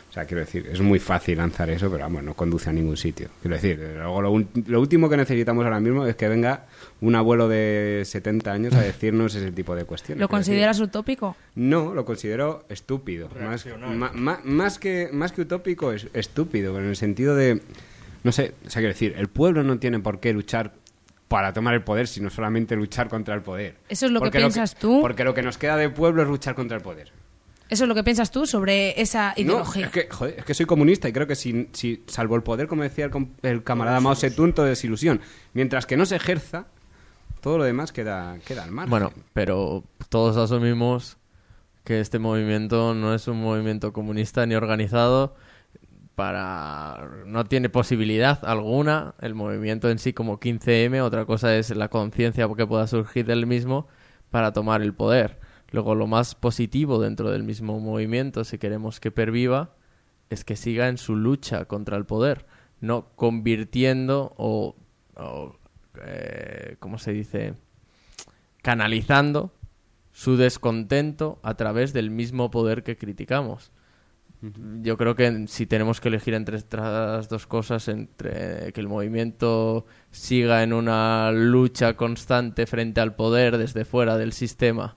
O 0.09 0.13
sea, 0.13 0.25
quiero 0.25 0.41
decir, 0.41 0.67
es 0.73 0.81
muy 0.81 0.99
fácil 0.99 1.37
lanzar 1.37 1.69
eso, 1.69 1.91
pero 1.91 2.05
vamos, 2.05 2.23
no 2.23 2.33
conduce 2.35 2.71
a 2.71 2.73
ningún 2.73 2.97
sitio. 2.97 3.29
Quiero 3.43 3.57
decir, 3.57 3.79
luego 3.95 4.23
lo, 4.23 4.45
lo 4.67 4.81
último 4.81 5.09
que 5.11 5.17
necesitamos 5.19 5.65
ahora 5.65 5.81
mismo 5.81 6.07
es 6.07 6.17
que 6.17 6.29
venga 6.29 6.65
un 7.03 7.15
abuelo 7.15 7.47
de 7.47 8.03
70 8.07 8.51
años 8.51 8.75
a 8.75 8.81
decirnos 8.81 9.35
ese 9.35 9.53
tipo 9.53 9.77
de 9.77 9.85
cuestiones. 9.85 10.19
¿Lo 10.21 10.27
decir, 10.27 10.31
consideras 10.37 10.81
utópico? 10.81 11.37
no, 11.57 11.93
lo 11.95 12.05
considero 12.07 12.65
estúpido. 12.71 13.29
Más, 13.39 13.67
ma- 13.95 14.13
ma- 14.15 14.41
más 14.45 14.79
que, 14.79 15.11
más 15.13 15.33
que 15.33 15.43
utópico, 15.43 15.93
es 15.93 16.09
estúpido, 16.15 16.79
en 16.79 16.87
el 16.87 16.97
sentido 16.97 17.37
de. 17.37 17.61
No 18.25 18.33
sé, 18.33 18.55
o 18.67 18.71
sea, 18.71 18.81
quiero 18.81 18.95
decir, 18.95 19.15
el 19.17 19.29
pueblo 19.29 19.63
no 19.63 19.79
tiene 19.79 20.01
por 20.01 20.21
qué 20.21 20.33
luchar 20.33 20.73
para 21.29 21.53
tomar 21.53 21.75
el 21.75 21.83
poder, 21.85 22.09
sino 22.09 22.31
solamente 22.31 22.75
luchar 22.75 23.09
contra 23.11 23.35
el 23.35 23.43
poder. 23.43 23.75
Eso 23.91 24.07
es 24.07 24.13
lo 24.13 24.21
que 24.23 24.31
piensas 24.31 24.75
tú. 24.75 25.01
Porque 25.03 25.23
lo 25.25 25.35
que 25.35 25.43
nos 25.43 25.59
queda 25.59 25.77
de 25.77 25.91
pueblo 25.91 26.23
es 26.23 26.29
luchar 26.29 26.55
contra 26.55 26.79
el 26.79 26.83
poder. 26.83 27.13
Eso 27.69 27.85
es 27.85 27.89
lo 27.89 27.95
que 27.95 28.03
piensas 28.05 28.31
tú 28.31 28.47
sobre 28.47 29.01
esa 29.01 29.35
No, 29.37 29.43
ideología. 29.43 29.87
es 29.87 29.93
que, 29.93 30.09
joder, 30.11 30.35
es 30.39 30.45
que 30.45 30.55
soy 30.55 30.67
comunista 30.67 31.09
y 31.09 31.13
creo 31.13 31.27
que 31.27 31.35
si, 31.37 31.69
si 31.73 32.03
salvo 32.07 32.35
el 32.37 32.43
poder, 32.43 32.67
como 32.67 32.83
decía 32.83 33.05
el, 33.05 33.11
com- 33.11 33.31
el 33.43 33.63
camarada 33.63 34.01
Mao 34.01 34.15
Zedong, 34.15 34.55
todo 34.55 34.67
es 34.67 34.71
desilusión. 34.71 35.21
Mientras 35.53 35.85
que 35.87 35.97
no 35.97 36.07
se 36.07 36.17
ejerza, 36.17 36.67
todo 37.43 37.59
lo 37.59 37.65
demás 37.65 37.93
queda, 37.93 38.39
queda 38.47 38.65
al 38.65 38.71
margen. 38.71 38.91
Bueno, 38.91 39.13
pero 39.35 39.85
todos 40.09 40.37
asumimos 40.37 41.19
que 41.85 42.01
este 42.01 42.19
movimiento 42.19 42.95
no 42.95 43.15
es 43.15 43.29
un 43.29 43.41
movimiento 43.43 43.93
comunista 43.93 44.45
ni 44.47 44.55
organizado 44.55 45.35
para 46.15 47.09
no 47.27 47.45
tiene 47.45 47.69
posibilidad 47.69 48.41
alguna 48.45 49.15
el 49.21 49.35
movimiento 49.35 49.89
en 49.89 49.99
sí 49.99 50.13
como 50.13 50.41
15M, 50.41 51.01
otra 51.03 51.25
cosa 51.27 51.55
es 51.57 51.71
la 51.71 51.89
conciencia 51.89 52.49
que 52.57 52.67
pueda 52.67 52.87
surgir 52.89 53.25
del 53.27 53.47
mismo 53.47 53.87
para 54.31 54.53
tomar 54.53 54.83
el 54.83 54.95
poder. 54.95 55.39
Luego 55.71 55.95
lo 55.95 56.07
más 56.07 56.35
positivo 56.35 56.99
dentro 56.99 57.31
del 57.31 57.43
mismo 57.43 57.79
movimiento, 57.79 58.45
si 58.45 58.59
queremos 58.59 59.01
que 59.01 59.11
perviva, 59.11 59.75
es 60.31 60.45
que 60.45 60.57
siga 60.57 60.89
en 60.89 60.99
su 60.99 61.15
lucha 61.15 61.67
contra 61.67 61.97
el 61.97 62.07
poder, 62.07 62.47
no 62.81 63.09
convirtiendo 63.17 64.35
o, 64.37 64.77
o, 65.17 65.57
eh, 66.03 66.77
¿cómo 66.79 66.99
se 66.99 67.13
dice? 67.13 67.55
canalizando 68.63 69.53
su 70.13 70.37
descontento 70.37 71.39
a 71.43 71.55
través 71.55 71.93
del 71.93 72.11
mismo 72.11 72.51
poder 72.51 72.83
que 72.83 72.97
criticamos. 72.97 73.71
Yo 74.83 74.97
creo 74.97 75.15
que 75.17 75.47
si 75.49 75.67
tenemos 75.67 76.01
que 76.01 76.09
elegir 76.09 76.35
entre 76.35 76.57
estas 76.57 77.29
dos 77.29 77.47
cosas, 77.47 77.89
entre 77.89 78.73
que 78.73 78.81
el 78.81 78.89
movimiento 78.89 79.87
siga 80.11 80.63
en 80.63 80.73
una 80.73 81.33
lucha 81.33 81.95
constante 81.97 82.67
frente 82.67 83.01
al 83.01 83.17
poder 83.17 83.59
desde 83.59 83.85
fuera 83.85 84.17
del 84.17 84.33
sistema 84.33 84.97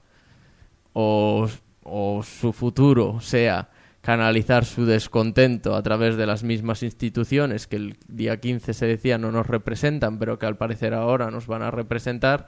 o, 0.94 1.48
o 1.84 2.24
su 2.24 2.54
futuro 2.54 3.20
sea 3.22 3.70
canalizar 4.02 4.66
su 4.66 4.86
descontento 4.86 5.76
a 5.76 5.84
través 5.84 6.18
de 6.18 6.26
las 6.26 6.44
mismas 6.44 6.84
instituciones 6.84 7.68
que 7.68 7.76
el 7.76 7.98
día 8.08 8.40
15 8.40 8.74
se 8.74 8.86
decía 8.86 9.18
no 9.18 9.32
nos 9.32 9.48
representan, 9.48 10.18
pero 10.18 10.40
que 10.40 10.48
al 10.48 10.58
parecer 10.58 10.94
ahora 10.94 11.30
nos 11.30 11.48
van 11.48 11.62
a 11.62 11.72
representar, 11.72 12.48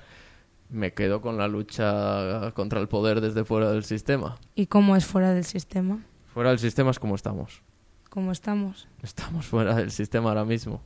me 0.70 0.94
quedo 0.94 1.22
con 1.22 1.38
la 1.38 1.48
lucha 1.48 2.52
contra 2.56 2.82
el 2.82 2.88
poder 2.88 3.22
desde 3.22 3.45
fuera 3.45 3.72
del 3.72 3.84
sistema. 3.84 4.38
¿Y 4.56 4.65
cómo 4.65 4.95
es 4.95 5.06
fuera 5.06 5.34
del 5.34 5.45
sistema? 5.45 5.99
Fuera 6.34 6.49
del 6.49 6.60
sistema 6.60 6.90
es 6.90 6.99
como 6.99 7.14
estamos. 7.14 7.61
¿Cómo 8.10 8.32
estamos? 8.32 8.88
Estamos 9.02 9.45
fuera 9.45 9.76
del 9.76 9.91
sistema 9.91 10.30
ahora 10.30 10.45
mismo. 10.45 10.82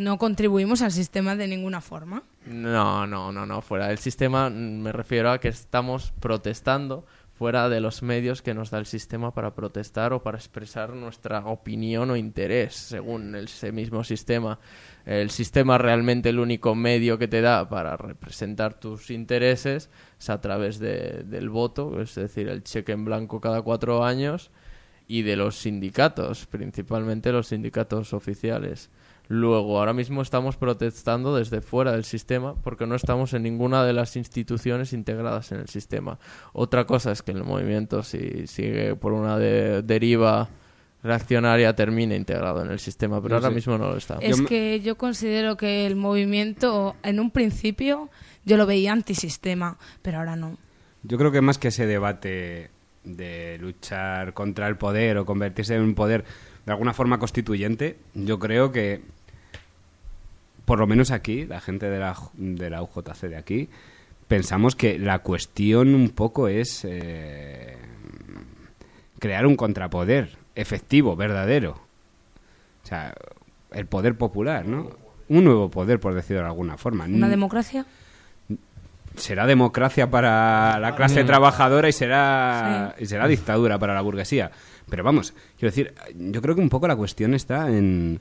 No 0.00 0.16
contribuimos 0.18 0.80
al 0.82 0.92
sistema 0.92 1.36
de 1.36 1.46
ninguna 1.46 1.80
forma. 1.80 2.22
No, 2.46 3.06
no, 3.06 3.30
no, 3.32 3.44
no. 3.44 3.60
Fuera 3.60 3.88
del 3.88 3.98
sistema 3.98 4.48
mm, 4.48 4.52
me 4.80 4.92
refiero 4.92 5.30
a 5.30 5.38
que 5.38 5.48
estamos 5.48 6.12
protestando 6.20 7.04
fuera 7.34 7.68
de 7.70 7.80
los 7.80 8.02
medios 8.02 8.42
que 8.42 8.52
nos 8.52 8.70
da 8.70 8.78
el 8.78 8.84
sistema 8.86 9.32
para 9.32 9.54
protestar 9.54 10.12
o 10.12 10.22
para 10.22 10.36
expresar 10.36 10.90
nuestra 10.94 11.40
opinión 11.46 12.10
o 12.10 12.16
interés 12.16 12.74
según 12.74 13.34
ese 13.34 13.72
mismo 13.72 14.04
sistema. 14.04 14.58
El 15.06 15.30
sistema 15.30 15.78
realmente 15.78 16.28
el 16.28 16.38
único 16.38 16.74
medio 16.74 17.16
que 17.18 17.28
te 17.28 17.40
da 17.40 17.66
para 17.68 17.96
representar 17.96 18.74
tus 18.80 19.10
intereses 19.10 19.88
es 20.18 20.30
a 20.30 20.40
través 20.40 20.78
de- 20.78 21.24
del 21.24 21.48
voto, 21.48 22.00
es 22.02 22.14
decir, 22.14 22.48
el 22.48 22.62
cheque 22.62 22.92
en 22.92 23.06
blanco 23.06 23.40
cada 23.40 23.62
cuatro 23.62 24.04
años 24.04 24.50
y 25.08 25.22
de 25.22 25.36
los 25.36 25.56
sindicatos, 25.56 26.46
principalmente 26.46 27.32
los 27.32 27.48
sindicatos 27.48 28.12
oficiales. 28.12 28.90
Luego, 29.32 29.78
ahora 29.78 29.92
mismo 29.92 30.22
estamos 30.22 30.56
protestando 30.56 31.36
desde 31.36 31.60
fuera 31.60 31.92
del 31.92 32.02
sistema 32.02 32.56
porque 32.64 32.84
no 32.84 32.96
estamos 32.96 33.32
en 33.32 33.44
ninguna 33.44 33.84
de 33.84 33.92
las 33.92 34.16
instituciones 34.16 34.92
integradas 34.92 35.52
en 35.52 35.60
el 35.60 35.68
sistema. 35.68 36.18
Otra 36.52 36.84
cosa 36.84 37.12
es 37.12 37.22
que 37.22 37.30
el 37.30 37.44
movimiento, 37.44 38.02
si 38.02 38.48
sigue 38.48 38.96
por 38.96 39.12
una 39.12 39.38
de- 39.38 39.82
deriva 39.82 40.48
reaccionaria, 41.04 41.76
termine 41.76 42.16
integrado 42.16 42.64
en 42.64 42.72
el 42.72 42.80
sistema, 42.80 43.22
pero 43.22 43.30
No 43.30 43.36
ahora 43.36 43.48
sé. 43.50 43.54
mismo 43.54 43.78
no 43.78 43.90
lo 43.90 43.96
está. 43.96 44.18
Es 44.20 44.42
que 44.42 44.80
yo 44.80 44.96
considero 44.98 45.56
que 45.56 45.86
el 45.86 45.94
movimiento, 45.94 46.96
en 47.04 47.20
un 47.20 47.30
principio, 47.30 48.10
yo 48.44 48.56
lo 48.56 48.66
veía 48.66 48.90
antisistema, 48.92 49.78
pero 50.02 50.18
ahora 50.18 50.34
no. 50.34 50.58
Yo 51.04 51.16
creo 51.18 51.30
que 51.30 51.40
más 51.40 51.56
que 51.56 51.68
ese 51.68 51.86
debate 51.86 52.70
de 53.04 53.58
luchar 53.60 54.34
contra 54.34 54.66
el 54.66 54.76
poder 54.76 55.18
o 55.18 55.24
convertirse 55.24 55.76
en 55.76 55.82
un 55.82 55.94
poder 55.94 56.24
de 56.66 56.72
alguna 56.72 56.92
forma 56.92 57.18
constituyente, 57.18 57.96
yo 58.14 58.38
creo 58.38 58.70
que, 58.70 59.00
por 60.70 60.78
lo 60.78 60.86
menos 60.86 61.10
aquí, 61.10 61.46
la 61.46 61.60
gente 61.60 61.90
de 61.90 61.98
la, 61.98 62.16
de 62.34 62.70
la 62.70 62.80
UJC 62.80 63.22
de 63.22 63.36
aquí, 63.36 63.68
pensamos 64.28 64.76
que 64.76 65.00
la 65.00 65.18
cuestión 65.18 65.96
un 65.96 66.10
poco 66.10 66.46
es 66.46 66.84
eh, 66.88 67.76
crear 69.18 69.46
un 69.46 69.56
contrapoder 69.56 70.38
efectivo, 70.54 71.16
verdadero. 71.16 71.72
O 71.72 72.86
sea, 72.86 73.12
el 73.72 73.86
poder 73.86 74.16
popular, 74.16 74.64
¿no? 74.64 74.90
Un 75.28 75.42
nuevo 75.42 75.72
poder, 75.72 75.98
por 75.98 76.14
decirlo 76.14 76.42
de 76.42 76.48
alguna 76.50 76.76
forma. 76.76 77.06
¿Una 77.06 77.28
democracia? 77.28 77.84
será 79.16 79.46
democracia 79.46 80.08
para 80.08 80.78
la 80.78 80.94
clase 80.94 81.24
trabajadora 81.24 81.88
y 81.88 81.92
será 81.92 82.94
y 82.96 83.06
será 83.06 83.26
dictadura 83.26 83.76
para 83.76 83.92
la 83.92 84.02
burguesía. 84.02 84.52
Pero 84.88 85.02
vamos, 85.02 85.34
quiero 85.58 85.72
decir, 85.72 85.94
yo 86.14 86.40
creo 86.40 86.54
que 86.54 86.60
un 86.60 86.68
poco 86.68 86.86
la 86.86 86.94
cuestión 86.94 87.34
está 87.34 87.68
en 87.68 88.20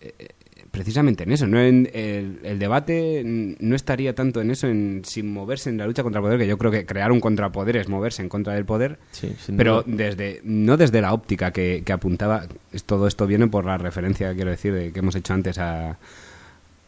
eh, 0.00 0.34
precisamente 0.76 1.24
en 1.24 1.32
eso, 1.32 1.46
no 1.46 1.58
en 1.58 1.88
el, 1.94 2.38
el 2.42 2.58
debate 2.58 3.22
no 3.24 3.74
estaría 3.74 4.14
tanto 4.14 4.42
en 4.42 4.50
eso 4.50 4.66
en 4.66 5.00
sin 5.06 5.32
moverse 5.32 5.70
en 5.70 5.78
la 5.78 5.86
lucha 5.86 6.02
contra 6.02 6.18
el 6.18 6.22
poder, 6.22 6.38
que 6.38 6.46
yo 6.46 6.58
creo 6.58 6.70
que 6.70 6.84
crear 6.84 7.12
un 7.12 7.20
contrapoder 7.20 7.78
es 7.78 7.88
moverse 7.88 8.20
en 8.20 8.28
contra 8.28 8.52
del 8.52 8.66
poder. 8.66 8.98
Sí, 9.10 9.34
pero 9.56 9.82
duda. 9.82 9.96
desde 9.96 10.42
no 10.44 10.76
desde 10.76 11.00
la 11.00 11.14
óptica 11.14 11.50
que, 11.50 11.82
que 11.82 11.92
apuntaba, 11.94 12.46
todo 12.84 13.06
esto 13.06 13.26
viene 13.26 13.46
por 13.46 13.64
la 13.64 13.78
referencia 13.78 14.34
quiero 14.34 14.50
decir 14.50 14.74
de 14.74 14.92
que 14.92 14.98
hemos 14.98 15.14
hecho 15.14 15.32
antes 15.32 15.58
a 15.58 15.96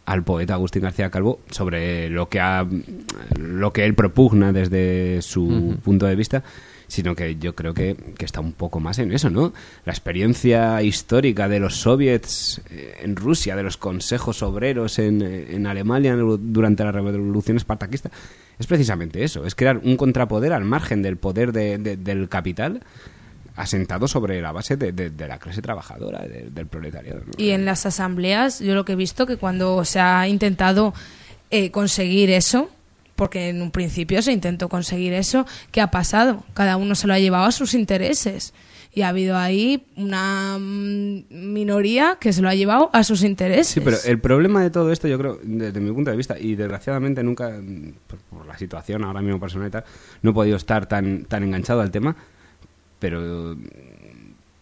al 0.05 0.23
poeta 0.23 0.52
Agustín 0.52 0.82
García 0.82 1.09
Calvo 1.09 1.40
sobre 1.51 2.10
lo 2.10 2.28
que 2.28 2.40
ha, 2.40 2.66
lo 3.39 3.73
que 3.73 3.86
él 3.86 3.94
propugna 3.94 4.52
desde 4.52 5.23
su 5.23 5.78
punto 5.82 6.05
de 6.05 6.15
vista, 6.15 6.44
sino 6.89 7.15
que 7.15 7.36
yo 7.36 7.55
creo 7.55 7.74
que, 7.74 7.97
que 8.16 8.24
está 8.24 8.40
un 8.40 8.52
poco 8.52 8.81
más 8.81 8.98
en 8.98 9.12
eso, 9.12 9.31
¿no? 9.31 9.52
La 9.85 9.93
experiencia 9.93 10.82
histórica 10.82 11.47
de 11.48 11.60
los 11.60 11.77
soviets 11.77 12.60
eh, 12.70 12.97
en 13.02 13.15
Rusia, 13.15 13.55
de 13.55 13.62
los 13.62 13.77
consejos 13.77 14.43
obreros 14.43 14.98
en, 14.98 15.23
eh, 15.23 15.48
en 15.55 15.66
Alemania 15.66 16.16
durante 16.16 16.82
la 16.85 16.90
revolución 16.93 17.56
espartaquista, 17.59 18.10
es 18.59 18.66
precisamente 18.66 19.23
eso, 19.23 19.44
es 19.47 19.55
crear 19.55 19.78
un 19.85 19.97
contrapoder 19.97 20.52
al 20.52 20.65
margen 20.65 21.02
del 21.02 21.16
poder 21.19 21.52
de- 21.52 21.78
de- 21.78 21.97
del 21.97 22.28
capital 22.28 22.81
asentado 23.55 24.06
sobre 24.09 24.40
la 24.40 24.52
base 24.52 24.77
de, 24.77 24.93
de- 24.93 25.28
la 25.28 25.39
clase 25.39 25.60
trabajadora, 25.60 26.20
de- 26.27 26.48
del 26.51 26.66
proletariado. 26.69 27.20
Y 27.36 27.51
en 27.51 27.65
las 27.65 27.85
asambleas, 27.86 28.60
yo 28.60 28.74
lo 28.74 28.85
que 28.85 28.93
he 28.93 28.97
visto 28.97 29.27
que 29.27 29.36
cuando 29.36 29.85
se 29.85 30.01
ha 30.01 30.27
intentado 30.28 30.94
eh, 31.51 31.70
conseguir 31.70 32.31
eso, 32.31 32.70
porque 33.19 33.49
en 33.49 33.61
un 33.61 33.73
principio 33.73 34.23
se 34.23 34.32
intentó 34.32 34.69
conseguir 34.69 35.12
eso, 35.12 35.45
¿qué 35.73 35.81
ha 35.81 35.90
pasado? 35.90 36.45
Cada 36.55 36.77
uno 36.77 36.95
se 36.95 37.09
lo 37.09 37.15
ha 37.15 37.19
llevado 37.19 37.47
a 37.47 37.53
sus 37.53 37.74
intereses. 37.74 38.55
Y 38.95 39.03
ha 39.03 39.09
habido 39.09 39.36
ahí 39.36 39.86
una 39.97 40.57
mm, 40.57 41.24
minoría 41.28 42.16
que 42.20 42.32
se 42.32 42.43
lo 42.43 42.49
ha 42.49 42.55
llevado 42.55 42.90
a 42.93 43.03
sus 43.03 43.24
intereses. 43.24 43.66
Sí, 43.66 43.81
pero 43.81 43.97
el 44.05 44.20
problema 44.20 44.62
de 44.62 44.70
todo 44.70 44.93
esto, 44.93 45.09
yo 45.09 45.19
creo, 45.19 45.39
desde 45.43 45.81
mi 45.81 45.90
punto 45.90 46.12
de 46.12 46.16
vista, 46.16 46.39
y 46.39 46.55
desgraciadamente 46.55 47.24
nunca, 47.24 47.51
mm, 47.51 47.93
por, 48.31 48.47
la 48.47 48.57
situación 48.57 49.03
ahora 49.03 49.20
mismo 49.20 49.40
personal 49.40 49.66
y 49.66 49.73
tal, 49.73 49.85
no 50.23 50.31
he 50.31 50.35
podido 50.35 50.57
estar 50.57 50.86
tan, 50.86 51.24
tan 51.24 51.43
enganchado 51.43 51.81
al 51.81 51.90
tema, 51.90 52.15
pero 53.01 53.57
mm, 53.57 53.65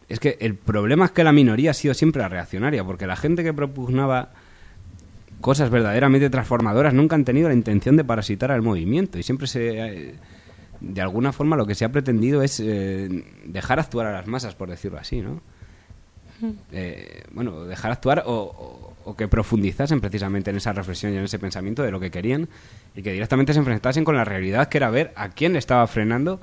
es 0.08 0.18
que 0.18 0.38
el 0.40 0.54
problema 0.54 1.04
es 1.04 1.10
que 1.10 1.24
la 1.24 1.32
minoría 1.32 1.72
ha 1.72 1.74
sido 1.74 1.92
siempre 1.92 2.22
la 2.22 2.30
reaccionaria, 2.30 2.82
porque 2.84 3.06
la 3.06 3.16
gente 3.16 3.44
que 3.44 3.52
propugnaba 3.52 4.30
cosas 5.40 5.70
verdaderamente 5.70 6.30
transformadoras 6.30 6.94
nunca 6.94 7.14
han 7.16 7.24
tenido 7.24 7.48
la 7.48 7.54
intención 7.54 7.96
de 7.96 8.04
parasitar 8.04 8.50
al 8.50 8.62
movimiento 8.62 9.18
y 9.18 9.22
siempre 9.22 9.46
se... 9.46 9.68
eh, 9.78 10.14
de 10.80 11.00
alguna 11.00 11.32
forma 11.32 11.56
lo 11.56 11.66
que 11.66 11.74
se 11.74 11.84
ha 11.86 11.88
pretendido 11.90 12.42
es 12.42 12.60
eh, 12.60 13.08
dejar 13.46 13.80
actuar 13.80 14.06
a 14.06 14.12
las 14.12 14.26
masas, 14.26 14.54
por 14.54 14.68
decirlo 14.68 14.98
así, 14.98 15.20
¿no? 15.22 15.40
eh, 16.72 17.22
bueno, 17.32 17.64
dejar 17.64 17.92
actuar 17.92 18.24
o, 18.26 18.32
o- 18.34 18.92
o 19.08 19.16
que 19.16 19.28
profundizasen 19.28 20.00
precisamente 20.00 20.50
en 20.50 20.56
esa 20.56 20.72
reflexión 20.72 21.14
y 21.14 21.16
en 21.16 21.24
ese 21.24 21.38
pensamiento 21.38 21.82
de 21.84 21.92
lo 21.92 22.00
que 22.00 22.10
querían 22.10 22.48
y 22.96 23.02
que 23.02 23.12
directamente 23.12 23.52
se 23.52 23.60
enfrentasen 23.60 24.04
con 24.04 24.16
la 24.16 24.24
realidad 24.24 24.68
que 24.68 24.78
era 24.78 24.90
ver 24.90 25.12
a 25.14 25.28
quién 25.28 25.52
le 25.52 25.60
estaba 25.60 25.86
frenando 25.86 26.40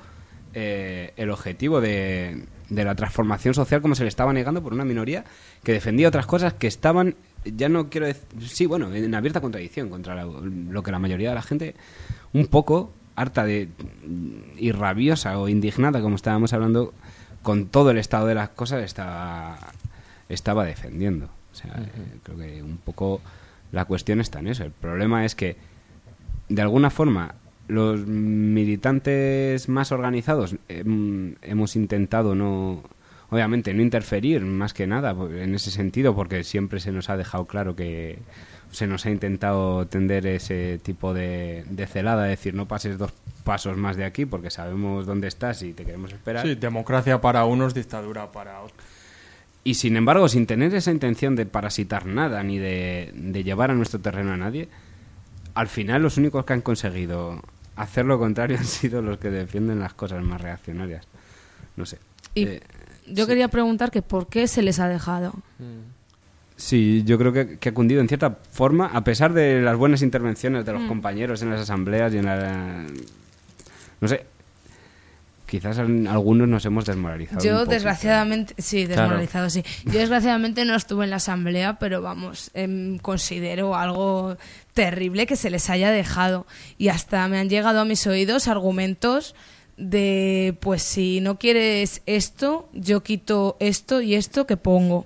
eh, 0.54 1.12
el 1.18 1.30
objetivo 1.30 1.82
de, 1.82 2.46
de 2.70 2.84
la 2.86 2.96
transformación 2.96 3.54
social 3.54 3.82
como 3.82 3.96
se 3.96 4.04
le 4.04 4.10
estaba 4.10 4.32
negando 4.32 4.64
por 4.64 4.74
una 4.74 4.86
minoría 4.86 5.26
que 5.62 5.74
defendía 5.74 6.08
otras 6.08 6.26
cosas 6.26 6.54
que 6.54 6.68
estaban, 6.68 7.16
ya 7.46 7.70
no 7.70 7.90
quiero 7.90 8.08
decir, 8.08 8.24
sí, 8.48 8.66
bueno, 8.66 8.94
en 8.94 9.14
abierta 9.16 9.42
contradicción 9.42 9.90
contra 9.90 10.16
la- 10.16 10.26
lo 10.26 10.84
que 10.84 10.92
la 10.92 11.00
mayoría 11.00 11.30
de 11.30 11.36
la 11.36 11.42
gente 11.42 11.76
un 12.34 12.48
poco 12.48 12.92
harta 13.16 13.46
de 13.46 13.70
y 14.58 14.72
rabiosa 14.72 15.38
o 15.40 15.48
indignada 15.48 16.02
como 16.02 16.16
estábamos 16.16 16.54
hablando 16.54 16.94
con 17.44 17.68
todo 17.68 17.92
el 17.92 17.98
estado 17.98 18.26
de 18.28 18.36
las 18.36 18.50
cosas 18.50 18.84
estaba 18.84 19.58
estaba 20.30 20.66
defendiendo. 20.66 21.26
O 21.52 21.56
sea 21.56 21.72
eh, 21.78 22.18
creo 22.24 22.38
que 22.38 22.64
un 22.64 22.78
poco 22.78 23.22
la 23.72 23.86
cuestión 23.86 24.20
está 24.22 24.40
en 24.40 24.48
eso. 24.48 24.64
El 24.64 24.72
problema 24.72 25.26
es 25.26 25.36
que 25.36 25.58
de 26.50 26.62
alguna 26.62 26.90
forma 26.90 27.36
los 27.68 28.06
militantes 28.08 29.70
más 29.70 29.92
organizados 29.92 30.56
em, 30.70 31.36
hemos 31.42 31.76
intentado 31.76 32.36
no 32.36 32.84
obviamente 33.34 33.74
no 33.74 33.82
interferir 33.82 34.42
más 34.42 34.74
que 34.74 34.88
nada 34.88 35.14
pues, 35.14 35.34
en 35.34 35.56
ese 35.56 35.72
sentido 35.72 36.16
porque 36.16 36.44
siempre 36.44 36.80
se 36.80 36.92
nos 36.92 37.10
ha 37.10 37.18
dejado 37.18 37.46
claro 37.46 37.76
que 37.76 38.20
se 38.72 38.88
nos 38.88 39.06
ha 39.06 39.12
intentado 39.12 39.86
tender 39.88 40.26
ese 40.26 40.80
tipo 40.82 41.14
de, 41.14 41.64
de 41.70 41.88
celada, 41.88 42.24
decir 42.24 42.54
no 42.54 42.68
pases 42.68 42.98
dos 42.98 43.12
pasos 43.44 43.78
más 43.78 43.98
de 43.98 44.06
aquí 44.06 44.26
porque 44.26 44.50
sabemos 44.50 45.06
dónde 45.06 45.28
estás 45.28 45.62
y 45.62 45.74
te 45.74 45.86
queremos 45.86 46.12
esperar. 46.12 46.46
Sí, 46.46 46.56
democracia 46.56 47.22
para 47.22 47.46
unos, 47.46 47.74
dictadura 47.74 48.32
para 48.32 48.62
otros. 48.62 48.80
Y 49.64 49.76
sin 49.76 49.96
embargo, 49.96 50.28
sin 50.28 50.46
tener 50.46 50.74
esa 50.76 50.92
intención 50.92 51.36
de 51.36 51.46
parasitar 51.46 52.06
nada 52.06 52.44
ni 52.44 52.58
de, 52.58 53.12
de 53.16 53.44
llevar 53.44 53.72
a 53.72 53.76
nuestro 53.76 54.00
terreno 54.00 54.34
a 54.34 54.38
nadie, 54.38 54.68
al 55.54 55.68
final 55.68 56.02
los 56.02 56.18
únicos 56.18 56.46
que 56.46 56.54
han 56.54 56.62
conseguido 56.62 57.42
hacer 57.76 58.06
lo 58.06 58.20
contrario 58.20 58.58
han 58.60 58.66
sido 58.66 59.02
los 59.02 59.18
que 59.18 59.30
defienden 59.30 59.80
las 59.80 59.94
cosas 59.94 60.24
más 60.24 60.42
reaccionarias. 60.42 61.08
No 61.76 61.86
sé. 61.86 62.00
Y 62.36 62.46
Eh, 62.46 62.62
yo 63.08 63.28
quería 63.28 63.48
preguntar 63.48 63.92
que 63.92 64.02
por 64.02 64.28
qué 64.28 64.48
se 64.48 64.62
les 64.62 64.80
ha 64.80 64.88
dejado. 64.88 65.34
Sí, 66.56 67.04
yo 67.06 67.18
creo 67.18 67.34
que, 67.34 67.58
que 67.58 67.70
ha 67.70 67.74
cundido 67.74 68.00
en 68.00 68.08
cierta 68.08 68.38
forma, 68.52 68.88
a 68.94 69.04
pesar 69.04 69.34
de 69.34 69.62
las 69.62 69.76
buenas 69.76 70.02
intervenciones 70.02 70.66
de 70.66 70.74
los 70.74 70.82
Mm. 70.84 70.88
compañeros 70.88 71.42
en 71.42 71.50
las 71.50 71.62
asambleas 71.62 72.14
y 72.14 72.18
en 72.20 72.26
la... 72.26 72.86
No 74.00 74.08
sé, 74.08 74.26
quizás 75.48 75.78
algunos 75.80 76.48
nos 76.48 76.64
hemos 76.66 76.86
desmoralizado. 76.86 77.44
Yo 77.44 77.66
desgraciadamente, 77.66 78.54
sí, 78.60 78.86
Claro. 78.86 79.02
desmoralizado, 79.02 79.50
sí. 79.50 79.64
Yo 79.86 80.00
desgraciadamente 80.00 80.64
no 80.66 80.76
estuve 80.76 81.04
en 81.06 81.10
la 81.10 81.18
asamblea, 81.18 81.80
pero 81.80 82.02
vamos, 82.02 82.52
em, 82.54 82.98
considero 83.00 83.76
algo 83.76 84.38
terrible 84.74 85.26
que 85.26 85.36
se 85.36 85.50
les 85.50 85.70
haya 85.70 85.92
dejado. 85.92 86.46
Y 86.78 86.90
hasta 86.90 87.28
me 87.28 87.40
han 87.40 87.50
llegado 87.50 87.80
a 87.82 87.86
mis 87.86 88.06
oídos 88.08 88.48
argumentos 88.48 89.36
de, 89.78 90.56
pues 90.60 90.84
si 90.84 91.22
no 91.22 91.38
quieres 91.38 92.02
esto, 92.06 92.70
yo 92.74 93.04
quito 93.04 93.58
esto 93.60 94.02
y 94.02 94.16
esto 94.16 94.46
que 94.46 94.58
pongo. 94.58 95.06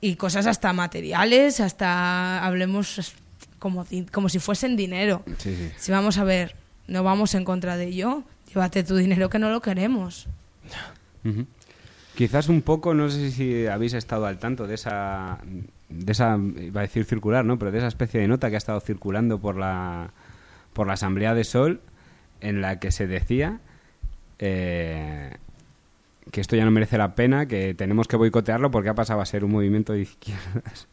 Y 0.00 0.16
cosas 0.16 0.46
hasta 0.46 0.72
materiales, 0.72 1.60
hasta 1.60 2.44
hablemos 2.44 3.14
como, 3.58 3.86
como 4.12 4.28
si 4.28 4.38
fuesen 4.38 4.76
dinero. 4.76 5.22
Sí, 5.38 5.56
sí. 5.56 5.70
Si 5.76 5.92
vamos 5.92 6.18
a 6.18 6.24
ver, 6.24 6.54
no 6.86 7.02
vamos 7.02 7.34
en 7.34 7.44
contra 7.44 7.76
de 7.76 7.86
ello, 7.86 8.22
llévate 8.48 8.84
tu 8.84 8.96
dinero 8.96 9.30
que 9.30 9.38
no 9.38 9.50
lo 9.50 9.60
queremos. 9.60 10.28
Quizás 12.14 12.48
un 12.48 12.62
poco, 12.62 12.94
no 12.94 13.10
sé 13.10 13.30
si 13.30 13.66
habéis 13.66 13.94
estado 13.94 14.26
al 14.26 14.38
tanto 14.38 14.66
de 14.66 14.74
esa, 14.74 15.38
de 15.88 16.12
esa, 16.12 16.38
iba 16.38 16.80
a 16.80 16.84
decir 16.84 17.04
circular, 17.04 17.44
¿no? 17.44 17.58
Pero 17.58 17.72
de 17.72 17.78
esa 17.78 17.88
especie 17.88 18.20
de 18.20 18.28
nota 18.28 18.48
que 18.48 18.56
ha 18.56 18.58
estado 18.58 18.80
circulando 18.80 19.40
por 19.40 19.56
la, 19.56 20.12
por 20.72 20.86
la 20.86 20.92
Asamblea 20.92 21.34
de 21.34 21.44
Sol, 21.44 21.80
en 22.40 22.60
la 22.60 22.78
que 22.78 22.90
se 22.92 23.06
decía 23.06 23.60
eh, 24.38 25.36
que 26.30 26.40
esto 26.40 26.56
ya 26.56 26.64
no 26.64 26.70
merece 26.70 26.98
la 26.98 27.14
pena, 27.14 27.46
que 27.46 27.74
tenemos 27.74 28.08
que 28.08 28.16
boicotearlo 28.16 28.70
porque 28.70 28.88
ha 28.88 28.94
pasado 28.94 29.20
a 29.20 29.26
ser 29.26 29.44
un 29.44 29.52
movimiento 29.52 29.92
de 29.92 30.00
izquierdas 30.02 30.88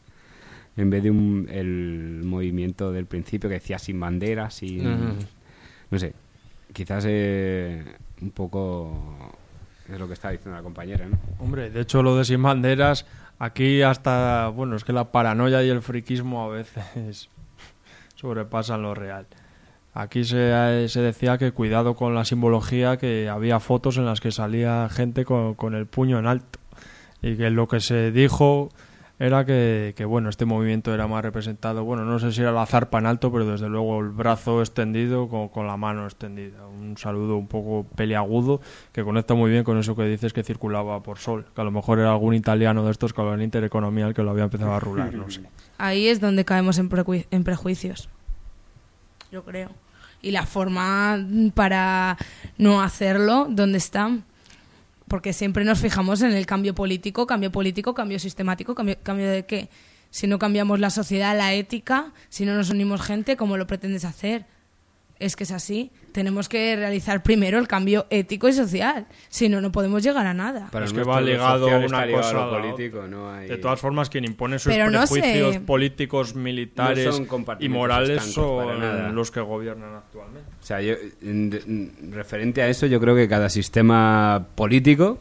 en 0.75 0.89
vez 0.89 1.03
de 1.03 1.11
un, 1.11 1.47
el 1.51 2.21
movimiento 2.23 2.91
del 2.91 3.05
principio 3.05 3.49
que 3.49 3.55
decía 3.55 3.79
sin 3.79 3.99
banderas, 3.99 4.55
sin... 4.55 5.17
No 5.91 5.99
sé, 5.99 6.13
quizás 6.73 7.05
eh, 7.07 7.83
un 8.21 8.31
poco 8.31 9.31
es 9.87 9.99
lo 9.99 10.07
que 10.07 10.13
está 10.13 10.29
diciendo 10.31 10.57
la 10.57 10.63
compañera, 10.63 11.07
¿no? 11.07 11.19
Hombre, 11.39 11.69
de 11.69 11.81
hecho 11.81 12.01
lo 12.01 12.17
de 12.17 12.25
sin 12.25 12.41
banderas, 12.41 13.05
aquí 13.37 13.81
hasta, 13.81 14.47
bueno, 14.47 14.75
es 14.75 14.83
que 14.83 14.93
la 14.93 15.11
paranoia 15.11 15.63
y 15.63 15.69
el 15.69 15.81
friquismo 15.81 16.43
a 16.43 16.47
veces 16.47 17.29
sobrepasan 18.15 18.81
lo 18.81 18.95
real. 18.95 19.27
Aquí 19.93 20.23
se, 20.23 20.87
se 20.89 21.01
decía 21.01 21.37
que 21.37 21.51
cuidado 21.51 21.95
con 21.95 22.15
la 22.15 22.25
simbología, 22.25 22.97
que 22.97 23.29
había 23.29 23.59
fotos 23.59 23.97
en 23.97 24.05
las 24.05 24.21
que 24.21 24.31
salía 24.31 24.89
gente 24.89 25.23
con, 25.23 25.75
el 25.75 25.85
puño 25.85 26.17
en 26.17 26.25
alto. 26.25 26.59
Y 27.21 27.37
que 27.37 27.51
lo 27.51 27.67
que 27.67 27.79
se 27.79 28.11
dijo 28.11 28.69
era 29.19 29.45
que, 29.45 29.93
bueno, 30.05 30.29
este 30.29 30.45
movimiento 30.45 30.93
era 30.93 31.07
más 31.07 31.23
representado, 31.23 31.85
bueno, 31.85 32.03
no 32.03 32.17
sé 32.17 32.31
si 32.31 32.41
era 32.41 32.51
la 32.51 32.65
zarpa 32.65 32.97
en 32.97 33.05
alto, 33.05 33.31
pero 33.31 33.45
desde 33.45 33.69
luego 33.69 34.01
el 34.01 34.09
brazo 34.09 34.61
extendido 34.61 35.29
con, 35.29 35.67
la 35.67 35.77
mano 35.77 36.05
extendida. 36.05 36.65
Un 36.65 36.97
saludo 36.97 37.37
un 37.37 37.47
poco 37.47 37.85
peliagudo 37.95 38.61
que 38.91 39.03
conecta 39.03 39.35
muy 39.35 39.51
bien 39.51 39.63
con 39.63 39.77
eso 39.77 39.95
que 39.95 40.05
dices 40.05 40.33
que 40.33 40.43
circulaba 40.43 41.03
por 41.03 41.19
Sol, 41.19 41.45
que 41.53 41.61
a 41.61 41.63
lo 41.63 41.71
mejor 41.71 41.99
era 41.99 42.11
algún 42.11 42.33
italiano 42.33 42.83
de 42.83 42.91
estos 42.91 43.13
que 43.13 43.21
hablan 43.21 43.43
intereconomía 43.43 44.07
el 44.07 44.15
que 44.15 44.23
lo 44.23 44.31
había 44.31 44.45
empezado 44.45 44.73
a 44.73 44.79
rular, 44.79 45.13
no 45.13 45.29
sé. 45.29 45.43
Ahí 45.77 46.07
es 46.07 46.19
donde 46.19 46.43
caemos 46.43 46.79
en 46.79 46.89
prejuicios. 47.43 48.09
Yo 49.33 49.43
creo. 49.43 49.71
Y 50.21 50.29
la 50.29 50.45
forma 50.45 51.17
para 51.55 52.19
no 52.59 52.83
hacerlo, 52.83 53.47
¿dónde 53.49 53.79
están? 53.79 54.25
Porque 55.07 55.33
siempre 55.33 55.65
nos 55.65 55.79
fijamos 55.79 56.21
en 56.21 56.33
el 56.33 56.45
cambio 56.45 56.75
político, 56.75 57.25
cambio 57.25 57.51
político, 57.51 57.95
cambio 57.95 58.19
sistemático, 58.19 58.75
cambio, 58.75 58.95
cambio 59.01 59.27
de 59.27 59.43
qué. 59.47 59.69
Si 60.11 60.27
no 60.27 60.37
cambiamos 60.37 60.79
la 60.79 60.91
sociedad, 60.91 61.35
la 61.35 61.51
ética, 61.55 62.13
si 62.29 62.45
no 62.45 62.53
nos 62.53 62.69
unimos 62.69 63.01
gente, 63.01 63.35
¿cómo 63.35 63.57
lo 63.57 63.65
pretendes 63.65 64.05
hacer? 64.05 64.45
Es 65.19 65.35
que 65.35 65.43
es 65.43 65.51
así. 65.51 65.91
Tenemos 66.11 66.49
que 66.49 66.75
realizar 66.75 67.23
primero 67.23 67.57
el 67.57 67.67
cambio 67.67 68.07
ético 68.09 68.47
y 68.49 68.53
social. 68.53 69.07
Si 69.29 69.47
no, 69.47 69.61
no 69.61 69.71
podemos 69.71 70.03
llegar 70.03 70.25
a 70.27 70.33
nada. 70.33 70.69
Para 70.71 70.85
es 70.85 70.93
que 70.93 71.03
va 71.03 71.21
lo 71.21 71.27
ligado 71.27 71.67
una 71.67 72.01
a 72.01 72.11
cosa 72.11 72.33
lo 72.33 72.41
a 72.43 72.45
la 72.57 72.61
político, 72.61 73.07
no 73.07 73.31
hay- 73.31 73.47
De 73.47 73.57
todas 73.57 73.79
formas, 73.79 74.09
quien 74.09 74.25
impone 74.25 74.59
sus 74.59 74.71
Pero 74.71 74.89
no 74.91 75.07
sé. 75.07 75.21
prejuicios 75.21 75.57
políticos, 75.63 76.35
militares 76.35 77.19
No 77.19 77.45
y 77.59 77.69
morales 77.69 78.23
son 78.23 79.15
los 79.15 79.31
que 79.31 79.39
gobiernan 79.39 79.95
actualmente. 79.95 80.49
O 80.61 80.65
sea, 80.65 80.81
yo, 80.81 80.95
referente 82.11 82.61
a 82.61 82.67
eso, 82.67 82.85
yo 82.85 82.99
creo 82.99 83.15
que 83.15 83.27
cada 83.27 83.49
sistema 83.49 84.47
político 84.55 85.17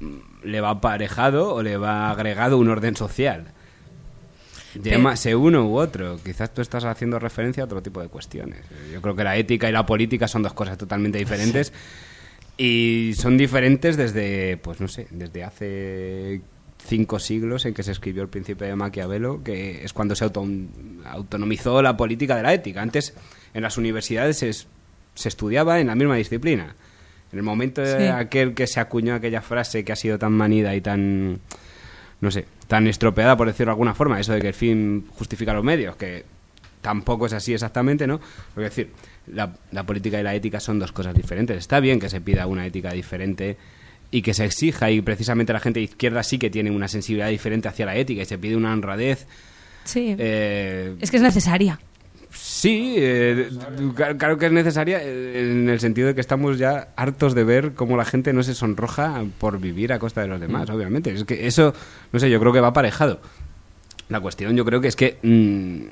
mm, 0.00 0.16
le 0.44 0.60
va 0.60 0.70
aparejado 0.70 1.54
o 1.54 1.62
le 1.62 1.76
va 1.76 2.10
agregado 2.10 2.58
un 2.58 2.68
orden 2.68 2.96
social. 2.96 3.52
Llámase 4.82 5.34
uno 5.36 5.66
u 5.66 5.76
otro. 5.78 6.18
Quizás 6.24 6.52
tú 6.52 6.62
estás 6.62 6.84
haciendo 6.84 7.18
referencia 7.18 7.62
a 7.62 7.66
otro 7.66 7.82
tipo 7.82 8.00
de 8.00 8.08
cuestiones. 8.08 8.60
Yo 8.92 9.00
creo 9.00 9.14
que 9.14 9.24
la 9.24 9.36
ética 9.36 9.68
y 9.68 9.72
la 9.72 9.86
política 9.86 10.26
son 10.28 10.42
dos 10.42 10.52
cosas 10.54 10.76
totalmente 10.78 11.18
diferentes. 11.18 11.72
Y 12.56 13.12
son 13.16 13.36
diferentes 13.36 13.96
desde, 13.96 14.56
pues 14.58 14.80
no 14.80 14.86
sé, 14.88 15.06
desde 15.10 15.42
hace 15.44 16.40
cinco 16.86 17.18
siglos 17.18 17.64
en 17.64 17.74
que 17.74 17.82
se 17.82 17.92
escribió 17.92 18.22
el 18.22 18.28
Principio 18.28 18.66
de 18.66 18.76
Maquiavelo, 18.76 19.42
que 19.42 19.84
es 19.84 19.92
cuando 19.92 20.14
se 20.14 20.24
auto- 20.24 20.46
autonomizó 21.04 21.82
la 21.82 21.96
política 21.96 22.36
de 22.36 22.42
la 22.42 22.54
ética. 22.54 22.82
Antes, 22.82 23.14
en 23.54 23.62
las 23.62 23.76
universidades 23.78 24.38
se, 24.38 24.50
es- 24.50 24.66
se 25.14 25.28
estudiaba 25.28 25.80
en 25.80 25.88
la 25.88 25.94
misma 25.94 26.16
disciplina. 26.16 26.76
En 27.32 27.38
el 27.38 27.42
momento 27.42 27.80
de 27.80 28.10
aquel 28.10 28.54
que 28.54 28.66
se 28.68 28.78
acuñó 28.78 29.14
aquella 29.14 29.40
frase 29.40 29.84
que 29.84 29.92
ha 29.92 29.96
sido 29.96 30.18
tan 30.18 30.32
manida 30.32 30.76
y 30.76 30.80
tan, 30.80 31.40
no 32.24 32.30
sé, 32.30 32.46
tan 32.66 32.86
estropeada, 32.86 33.36
por 33.36 33.46
decirlo 33.46 33.70
de 33.70 33.74
alguna 33.74 33.94
forma, 33.94 34.18
eso 34.18 34.32
de 34.32 34.40
que 34.40 34.48
el 34.48 34.54
fin 34.54 35.06
justifica 35.16 35.52
los 35.52 35.62
medios, 35.62 35.96
que 35.96 36.24
tampoco 36.80 37.26
es 37.26 37.32
así 37.32 37.54
exactamente, 37.54 38.06
¿no? 38.06 38.20
Porque 38.54 38.68
es 38.68 38.74
decir, 38.76 38.92
la, 39.28 39.54
la 39.72 39.84
política 39.84 40.20
y 40.20 40.22
la 40.22 40.34
ética 40.34 40.60
son 40.60 40.78
dos 40.78 40.92
cosas 40.92 41.14
diferentes. 41.14 41.56
Está 41.56 41.80
bien 41.80 41.98
que 42.00 42.08
se 42.08 42.20
pida 42.20 42.46
una 42.46 42.66
ética 42.66 42.92
diferente 42.92 43.56
y 44.10 44.22
que 44.22 44.34
se 44.34 44.44
exija 44.44 44.90
y 44.90 45.00
precisamente 45.00 45.52
la 45.52 45.60
gente 45.60 45.80
de 45.80 45.84
izquierda 45.84 46.22
sí 46.22 46.38
que 46.38 46.50
tiene 46.50 46.70
una 46.70 46.88
sensibilidad 46.88 47.28
diferente 47.30 47.68
hacia 47.68 47.86
la 47.86 47.96
ética 47.96 48.22
y 48.22 48.26
se 48.26 48.38
pide 48.38 48.54
una 48.56 48.72
honradez. 48.72 49.26
Sí. 49.84 50.14
eh, 50.18 50.94
Es 51.00 51.10
que 51.10 51.16
es 51.16 51.22
necesaria. 51.22 51.78
Sí, 52.34 52.94
eh, 52.98 53.48
claro 54.18 54.38
que 54.38 54.46
es 54.46 54.52
necesaria 54.52 55.00
eh, 55.02 55.50
en 55.52 55.68
el 55.68 55.80
sentido 55.80 56.08
de 56.08 56.14
que 56.14 56.20
estamos 56.20 56.58
ya 56.58 56.88
hartos 56.96 57.34
de 57.34 57.44
ver 57.44 57.72
cómo 57.74 57.96
la 57.96 58.04
gente 58.04 58.32
no 58.32 58.42
se 58.42 58.54
sonroja 58.54 59.24
por 59.38 59.60
vivir 59.60 59.92
a 59.92 59.98
costa 59.98 60.20
de 60.20 60.28
los 60.28 60.40
demás, 60.40 60.68
obviamente. 60.70 61.12
Es 61.12 61.24
que 61.24 61.46
eso, 61.46 61.74
no 62.12 62.18
sé, 62.18 62.28
yo 62.30 62.40
creo 62.40 62.52
que 62.52 62.60
va 62.60 62.68
aparejado. 62.68 63.20
La 64.08 64.20
cuestión 64.20 64.56
yo 64.56 64.64
creo 64.64 64.80
que 64.80 64.88
es 64.88 64.96
que 64.96 65.18
mm, 65.22 65.88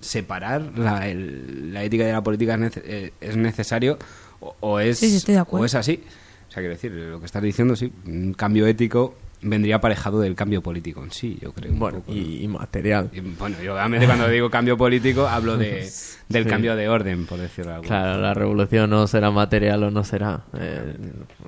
separar 0.00 0.78
la, 0.78 1.08
el- 1.08 1.72
la 1.74 1.82
ética 1.84 2.04
de 2.06 2.12
la 2.12 2.22
política 2.22 2.54
es, 2.54 2.60
nece- 2.60 2.82
eh, 2.84 3.12
es 3.20 3.36
necesario 3.36 3.98
o, 4.40 4.56
o 4.60 4.80
es, 4.80 4.98
Sí, 4.98 5.10
sí, 5.10 5.16
estoy 5.16 5.34
de 5.34 5.40
acuerdo. 5.40 5.62
o 5.62 5.66
es 5.66 5.74
así. 5.74 6.02
O 6.48 6.52
sea, 6.52 6.62
quiero 6.62 6.70
decir, 6.74 6.90
lo 6.92 7.20
que 7.20 7.26
estás 7.26 7.42
diciendo, 7.42 7.76
sí, 7.76 7.92
un 8.06 8.32
cambio 8.34 8.66
ético 8.66 9.14
vendría 9.42 9.76
aparejado 9.76 10.20
del 10.20 10.34
cambio 10.34 10.60
político 10.62 11.02
en 11.02 11.10
sí, 11.12 11.38
yo 11.40 11.52
creo. 11.52 11.72
un 11.72 11.78
Bueno, 11.78 12.00
poco, 12.00 12.12
y, 12.12 12.46
material. 12.46 13.08
y, 13.12 13.20
bueno, 13.20 13.56
yo 13.62 13.72
obviamente 13.74 14.04
cuando 14.06 14.28
digo 14.28 14.50
cambio 14.50 14.76
político 14.76 15.26
hablo 15.26 15.56
de, 15.56 15.88
del 16.28 16.44
Sí. 16.44 16.48
cambio 16.50 16.76
de 16.76 16.88
orden, 16.90 17.24
por 17.26 17.38
decirlo 17.38 17.70
de 17.70 17.74
alguna 17.76 17.88
Claro, 17.88 18.20
la 18.20 18.34
revolución 18.34 18.90
no 18.90 19.06
será 19.06 19.30
material 19.30 19.82
o 19.84 19.90
no 19.90 20.04
será. 20.04 20.42
Eh, 20.58 20.94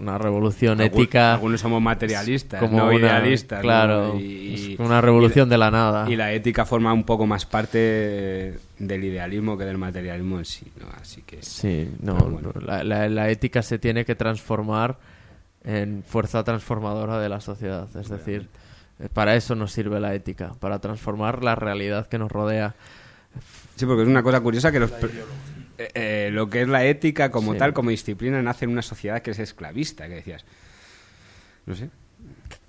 una 0.01 0.17
revolución 0.19 0.81
ética. 0.81 1.35
Algunos 1.35 1.61
somos 1.61 1.83
materialistas, 1.83 2.61
como 2.61 2.79
no 2.79 2.87
una- 2.87 2.95
idealistas. 2.97 3.59
¿no? 3.59 3.63
Claro, 3.63 4.19
Y- 4.19 4.77
una 4.79 5.01
revolución 5.03 5.49
de 5.51 5.59
la 5.59 5.71
nada. 5.71 6.11
Y 6.11 6.17
la 6.17 6.33
ética 6.33 6.65
forma 6.65 6.93
un 6.95 7.05
poco 7.05 7.27
más 7.27 7.45
parte 7.45 8.59
del 8.79 9.05
idealismo 9.05 9.57
que 9.59 9.65
del 9.65 9.79
materialismo 9.79 10.39
en 10.39 10.45
sí. 10.47 10.67
¿no? 10.81 10.87
Así 11.01 11.23
que. 11.23 11.43
Sí, 11.43 11.89
no, 12.01 12.15
bueno. 12.17 12.53
la- 12.65 12.83
la 13.09 13.29
ética 13.31 13.63
se 13.63 13.79
tiene 13.79 14.05
que 14.05 14.15
transformar 14.15 14.97
en 15.65 16.03
fuerza 16.03 16.43
transformadora 16.45 17.19
de 17.21 17.29
la 17.29 17.41
sociedad. 17.41 17.89
Es 17.97 18.09
decir, 18.09 18.49
eh, 19.01 19.09
para 19.13 19.37
eso 19.37 19.55
nos 19.55 19.73
sirve 19.73 20.01
la 20.01 20.15
ética, 20.15 20.53
para 20.61 20.81
transformar 20.81 21.43
la 21.45 21.55
realidad 21.55 22.07
que 22.09 22.19
nos 22.19 22.31
rodea. 22.33 22.75
Sí, 23.77 23.87
porque 23.87 24.03
es 24.03 24.09
una 24.09 24.23
cosa 24.23 24.41
curiosa 24.41 24.71
que 24.73 24.81
los. 24.81 24.91
eh, 24.93 25.89
eh, 25.95 26.31
lo 26.33 26.51
que 26.51 26.63
es 26.63 26.69
la 26.69 26.85
ética 26.85 27.31
como 27.31 27.53
Sí. 27.53 27.59
tal, 27.59 27.73
como 27.73 27.91
disciplina, 27.91 28.43
nace 28.43 28.65
en 28.67 28.73
una 28.73 28.83
sociedad 28.83 29.21
que 29.23 29.31
es 29.31 29.39
esclavista, 29.39 30.09
que 30.09 30.17
decías. 30.17 30.45
No 31.67 31.75
sé. 31.75 31.89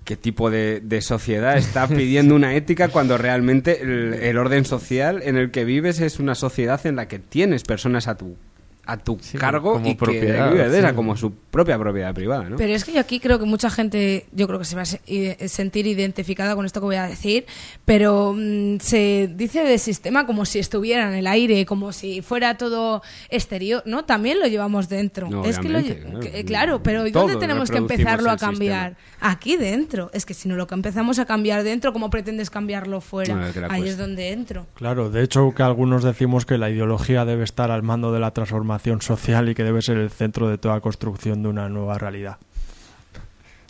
¿Qué 0.04 0.16
tipo 0.16 0.50
de, 0.50 0.80
de 0.80 1.00
sociedad 1.00 1.56
está 1.56 1.86
pidiendo 1.88 2.34
una 2.34 2.54
ética 2.54 2.88
cuando 2.88 3.16
realmente 3.18 3.82
el, 3.82 4.14
el 4.14 4.38
orden 4.38 4.64
social 4.64 5.22
en 5.22 5.36
el 5.36 5.50
que 5.50 5.64
vives 5.64 6.00
es 6.00 6.18
una 6.18 6.34
sociedad 6.34 6.84
en 6.86 6.96
la 6.96 7.08
que 7.08 7.18
tienes 7.18 7.62
personas 7.64 8.06
a 8.08 8.16
tu 8.16 8.36
a 8.86 8.96
tu 8.98 9.18
cargo 9.38 9.74
como 9.74 9.88
y 9.88 9.94
propiedad, 9.94 10.48
que 10.48 10.54
vives 10.54 10.72
de 10.72 10.78
esa 10.78 10.90
sí. 10.90 10.94
como 10.94 11.16
su 11.16 11.32
propia 11.32 11.78
propiedad 11.78 12.12
privada, 12.12 12.48
¿no? 12.50 12.56
Pero 12.56 12.74
es 12.74 12.84
que 12.84 12.92
yo 12.92 13.00
aquí 13.00 13.18
creo 13.18 13.38
que 13.38 13.46
mucha 13.46 13.70
gente, 13.70 14.26
yo 14.32 14.46
creo 14.46 14.58
que 14.58 14.64
se 14.66 14.76
va 14.76 14.82
a 14.82 15.48
sentir 15.48 15.86
identificada 15.86 16.54
con 16.54 16.66
esto 16.66 16.80
que 16.80 16.86
voy 16.86 16.96
a 16.96 17.06
decir, 17.06 17.46
pero 17.84 18.34
mm, 18.36 18.78
se 18.80 19.30
dice 19.34 19.64
de 19.64 19.78
sistema 19.78 20.26
como 20.26 20.44
si 20.44 20.58
estuviera 20.58 21.08
en 21.08 21.14
el 21.14 21.26
aire, 21.26 21.64
como 21.64 21.92
si 21.92 22.20
fuera 22.20 22.58
todo 22.58 23.02
exterior, 23.30 23.82
¿no? 23.86 24.04
También 24.04 24.38
lo 24.38 24.46
llevamos 24.46 24.88
dentro. 24.88 25.30
No, 25.30 25.44
es 25.44 25.58
que 25.58 25.68
lo 25.68 25.80
claro. 25.80 26.20
que- 26.20 26.44
claro, 26.44 26.82
pero 26.82 27.06
¿y 27.06 27.12
Todos 27.12 27.30
dónde 27.30 27.40
tenemos 27.46 27.70
que 27.70 27.78
empezarlo 27.78 28.28
a 28.30 28.34
sistema. 28.34 28.52
cambiar? 28.52 28.96
Aquí 29.20 29.56
dentro. 29.56 30.10
Es 30.12 30.26
que 30.26 30.34
si 30.34 30.48
no 30.48 30.56
lo 30.56 30.66
que 30.66 30.74
empezamos 30.74 31.18
a 31.18 31.24
cambiar 31.24 31.62
dentro, 31.62 31.92
¿cómo 31.92 32.10
pretendes 32.10 32.50
cambiarlo 32.50 33.00
fuera? 33.00 33.50
Ahí 33.70 33.88
es 33.88 33.96
donde 33.96 34.32
entro. 34.32 34.66
Claro, 34.74 35.08
de 35.10 35.22
hecho 35.22 35.54
que 35.56 35.62
algunos 35.62 36.02
decimos 36.04 36.44
que 36.44 36.58
la 36.58 36.68
ideología 36.68 37.24
debe 37.24 37.44
estar 37.44 37.70
al 37.70 37.82
mando 37.82 38.12
de 38.12 38.20
la 38.20 38.32
transformación 38.32 38.73
social 39.00 39.48
y 39.48 39.54
que 39.54 39.64
debe 39.64 39.82
ser 39.82 39.98
el 39.98 40.10
centro 40.10 40.48
de 40.48 40.58
toda 40.58 40.80
construcción 40.80 41.42
de 41.42 41.48
una 41.48 41.68
nueva 41.68 41.98
realidad. 41.98 42.38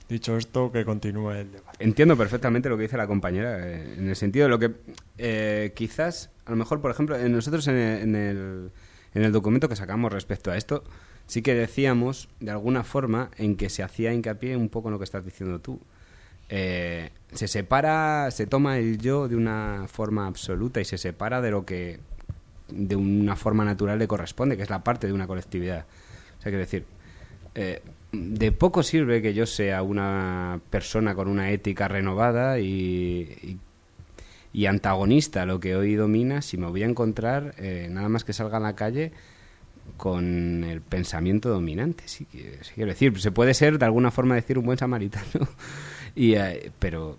Dicho 0.08 0.36
esto, 0.36 0.70
que 0.70 0.84
continúe 0.84 1.30
el 1.30 1.52
debate. 1.52 1.82
Entiendo 1.82 2.16
perfectamente 2.16 2.68
lo 2.68 2.76
que 2.76 2.82
dice 2.82 2.96
la 2.96 3.06
compañera, 3.06 3.66
eh, 3.66 3.94
en 3.98 4.08
el 4.08 4.16
sentido 4.16 4.44
de 4.44 4.50
lo 4.50 4.58
que 4.58 4.72
eh, 5.16 5.72
quizás, 5.74 6.30
a 6.44 6.50
lo 6.50 6.56
mejor, 6.56 6.80
por 6.80 6.90
ejemplo, 6.90 7.16
nosotros 7.28 7.66
en 7.68 7.76
el, 7.76 8.02
en, 8.02 8.14
el, 8.14 8.70
en 9.14 9.22
el 9.22 9.32
documento 9.32 9.68
que 9.68 9.76
sacamos 9.76 10.12
respecto 10.12 10.50
a 10.50 10.56
esto, 10.56 10.84
sí 11.26 11.40
que 11.42 11.54
decíamos, 11.54 12.28
de 12.40 12.50
alguna 12.50 12.84
forma, 12.84 13.30
en 13.38 13.56
que 13.56 13.70
se 13.70 13.82
hacía 13.82 14.12
hincapié 14.12 14.56
un 14.56 14.68
poco 14.68 14.88
en 14.88 14.92
lo 14.92 14.98
que 14.98 15.04
estás 15.04 15.24
diciendo 15.24 15.58
tú. 15.60 15.80
Eh, 16.50 17.10
se 17.32 17.48
separa, 17.48 18.30
se 18.30 18.46
toma 18.46 18.78
el 18.78 18.98
yo 18.98 19.28
de 19.28 19.36
una 19.36 19.86
forma 19.88 20.26
absoluta 20.26 20.80
y 20.80 20.84
se 20.84 20.98
separa 20.98 21.40
de 21.40 21.50
lo 21.50 21.64
que 21.64 22.00
de 22.74 22.96
una 22.96 23.36
forma 23.36 23.64
natural 23.64 23.98
le 23.98 24.08
corresponde, 24.08 24.56
que 24.56 24.62
es 24.62 24.70
la 24.70 24.82
parte 24.82 25.06
de 25.06 25.12
una 25.12 25.26
colectividad. 25.26 25.86
O 26.38 26.42
sea, 26.42 26.50
quiero 26.50 26.58
decir, 26.58 26.84
eh, 27.54 27.82
de 28.12 28.52
poco 28.52 28.82
sirve 28.82 29.22
que 29.22 29.34
yo 29.34 29.46
sea 29.46 29.82
una 29.82 30.60
persona 30.70 31.14
con 31.14 31.28
una 31.28 31.50
ética 31.50 31.88
renovada 31.88 32.58
y, 32.58 33.58
y, 34.52 34.66
antagonista 34.66 35.42
a 35.42 35.46
lo 35.46 35.60
que 35.60 35.76
hoy 35.76 35.94
domina 35.94 36.42
si 36.42 36.56
me 36.56 36.66
voy 36.66 36.82
a 36.82 36.86
encontrar 36.86 37.54
eh, 37.58 37.88
nada 37.90 38.08
más 38.08 38.24
que 38.24 38.32
salga 38.32 38.58
a 38.58 38.60
la 38.60 38.74
calle 38.74 39.12
con 39.96 40.64
el 40.64 40.80
pensamiento 40.80 41.48
dominante. 41.48 42.04
Sí, 42.06 42.26
quiero 42.74 42.90
decir, 42.90 43.20
se 43.20 43.30
puede 43.30 43.54
ser 43.54 43.78
de 43.78 43.84
alguna 43.84 44.10
forma 44.10 44.34
decir 44.34 44.58
un 44.58 44.66
buen 44.66 44.78
samaritano, 44.78 45.48
y, 46.14 46.34
eh, 46.34 46.70
pero, 46.78 47.18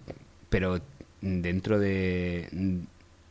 pero 0.50 0.80
dentro 1.22 1.80
de, 1.80 2.50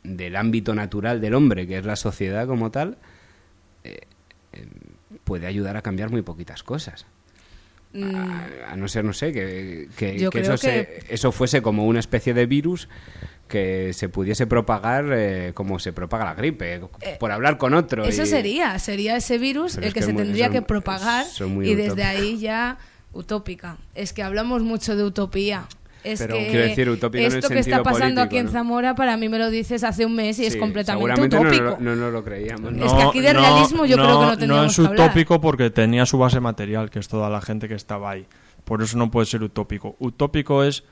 del 0.04 0.36
ámbito 0.36 0.74
natural 0.74 1.20
del 1.20 1.34
hombre, 1.34 1.66
que 1.66 1.78
es 1.78 1.84
la 1.84 1.96
sociedad 1.96 2.46
como 2.46 2.70
tal, 2.70 2.98
eh, 3.82 4.00
eh, 4.52 4.66
puede 5.24 5.46
ayudar 5.46 5.76
a 5.76 5.82
cambiar 5.82 6.10
muy 6.10 6.22
poquitas 6.22 6.62
cosas. 6.62 7.06
Mm, 7.92 8.14
A 8.68 8.76
no 8.76 8.88
ser, 8.88 9.04
no 9.04 9.12
sé, 9.12 9.32
que, 9.32 9.88
que- 9.96 10.16
eso, 10.40 10.56
se- 10.56 10.98
eso 11.08 11.30
fuese 11.32 11.62
como 11.62 11.86
una 11.86 12.00
especie 12.00 12.34
de 12.34 12.44
virus 12.46 12.88
que 13.48 13.92
se 13.92 14.08
pudiese 14.08 14.46
propagar 14.48 15.06
eh, 15.12 15.52
como 15.54 15.78
se 15.78 15.92
propaga 15.92 16.24
la 16.24 16.34
gripe, 16.34 16.80
por 17.20 17.30
hablar 17.30 17.56
con 17.56 17.72
otro. 17.72 18.04
Eso 18.04 18.24
y- 18.24 18.26
sería, 18.26 18.78
sería 18.80 19.16
ese 19.16 19.38
virus 19.38 19.74
Pero 19.76 19.82
el 19.84 19.88
es 19.88 19.94
que, 19.94 20.02
se 20.02 20.12
muy- 20.12 20.22
tendría 20.24 20.46
son- 20.46 20.54
que 20.54 20.62
propagar 20.62 21.24
y 21.62 21.74
desde 21.74 22.02
ahí 22.02 22.38
ya 22.38 22.78
utópica. 23.12 23.76
Es 23.94 24.12
que 24.12 24.22
hablamos 24.24 24.62
mucho 24.62 24.96
de 24.96 25.04
utopía. 25.04 25.66
Es 26.04 26.20
Pero 26.20 26.34
que 26.36 26.48
quiero 26.48 26.64
decir, 26.68 26.90
utópico 26.90 27.24
en 27.24 27.32
el 27.32 27.38
esto 27.38 27.48
que 27.48 27.58
está 27.60 27.82
pasando 27.82 28.20
aquí 28.20 28.36
en 28.36 28.46
¿no? 28.46 28.52
Zamora 28.52 28.94
para 28.94 29.16
mí 29.16 29.28
me 29.30 29.38
lo 29.38 29.48
dices 29.50 29.82
hace 29.84 30.04
un 30.04 30.14
mes 30.14 30.38
y 30.38 30.44
es 30.46 30.54
completamente 30.56 31.00
seguramente 31.14 31.36
no, 31.36 31.42
utópico. 31.42 31.64
lo- 31.64 31.78
no, 31.80 31.96
no 31.96 32.10
lo 32.10 32.22
creíamos. 32.22 32.72
Es 32.74 32.92
que 32.92 33.02
aquí 33.02 33.20
de 33.20 33.32
realismo 33.32 33.86
yo 33.86 33.96
creo 33.96 34.20
que 34.20 34.26
no 34.26 34.36
tendríamos 34.38 34.70
es 34.72 34.76
que 34.78 34.86
hablar. 34.86 35.06
utópico 35.08 35.40
porque 35.40 35.70
tenía 35.70 36.04
su 36.06 36.18
base 36.18 36.40
material, 36.40 36.90
que 36.90 36.98
es 36.98 37.08
toda 37.08 37.30
la 37.30 37.40
gente 37.40 37.68
que 37.68 37.74
estaba 37.74 38.10
ahí. 38.10 38.26
Por 38.64 38.82
eso 38.82 38.98
no 38.98 39.10
puede 39.10 39.26
ser 39.26 39.42
utópico. 39.42 39.96
Utópico 39.98 40.62
es 40.62 40.84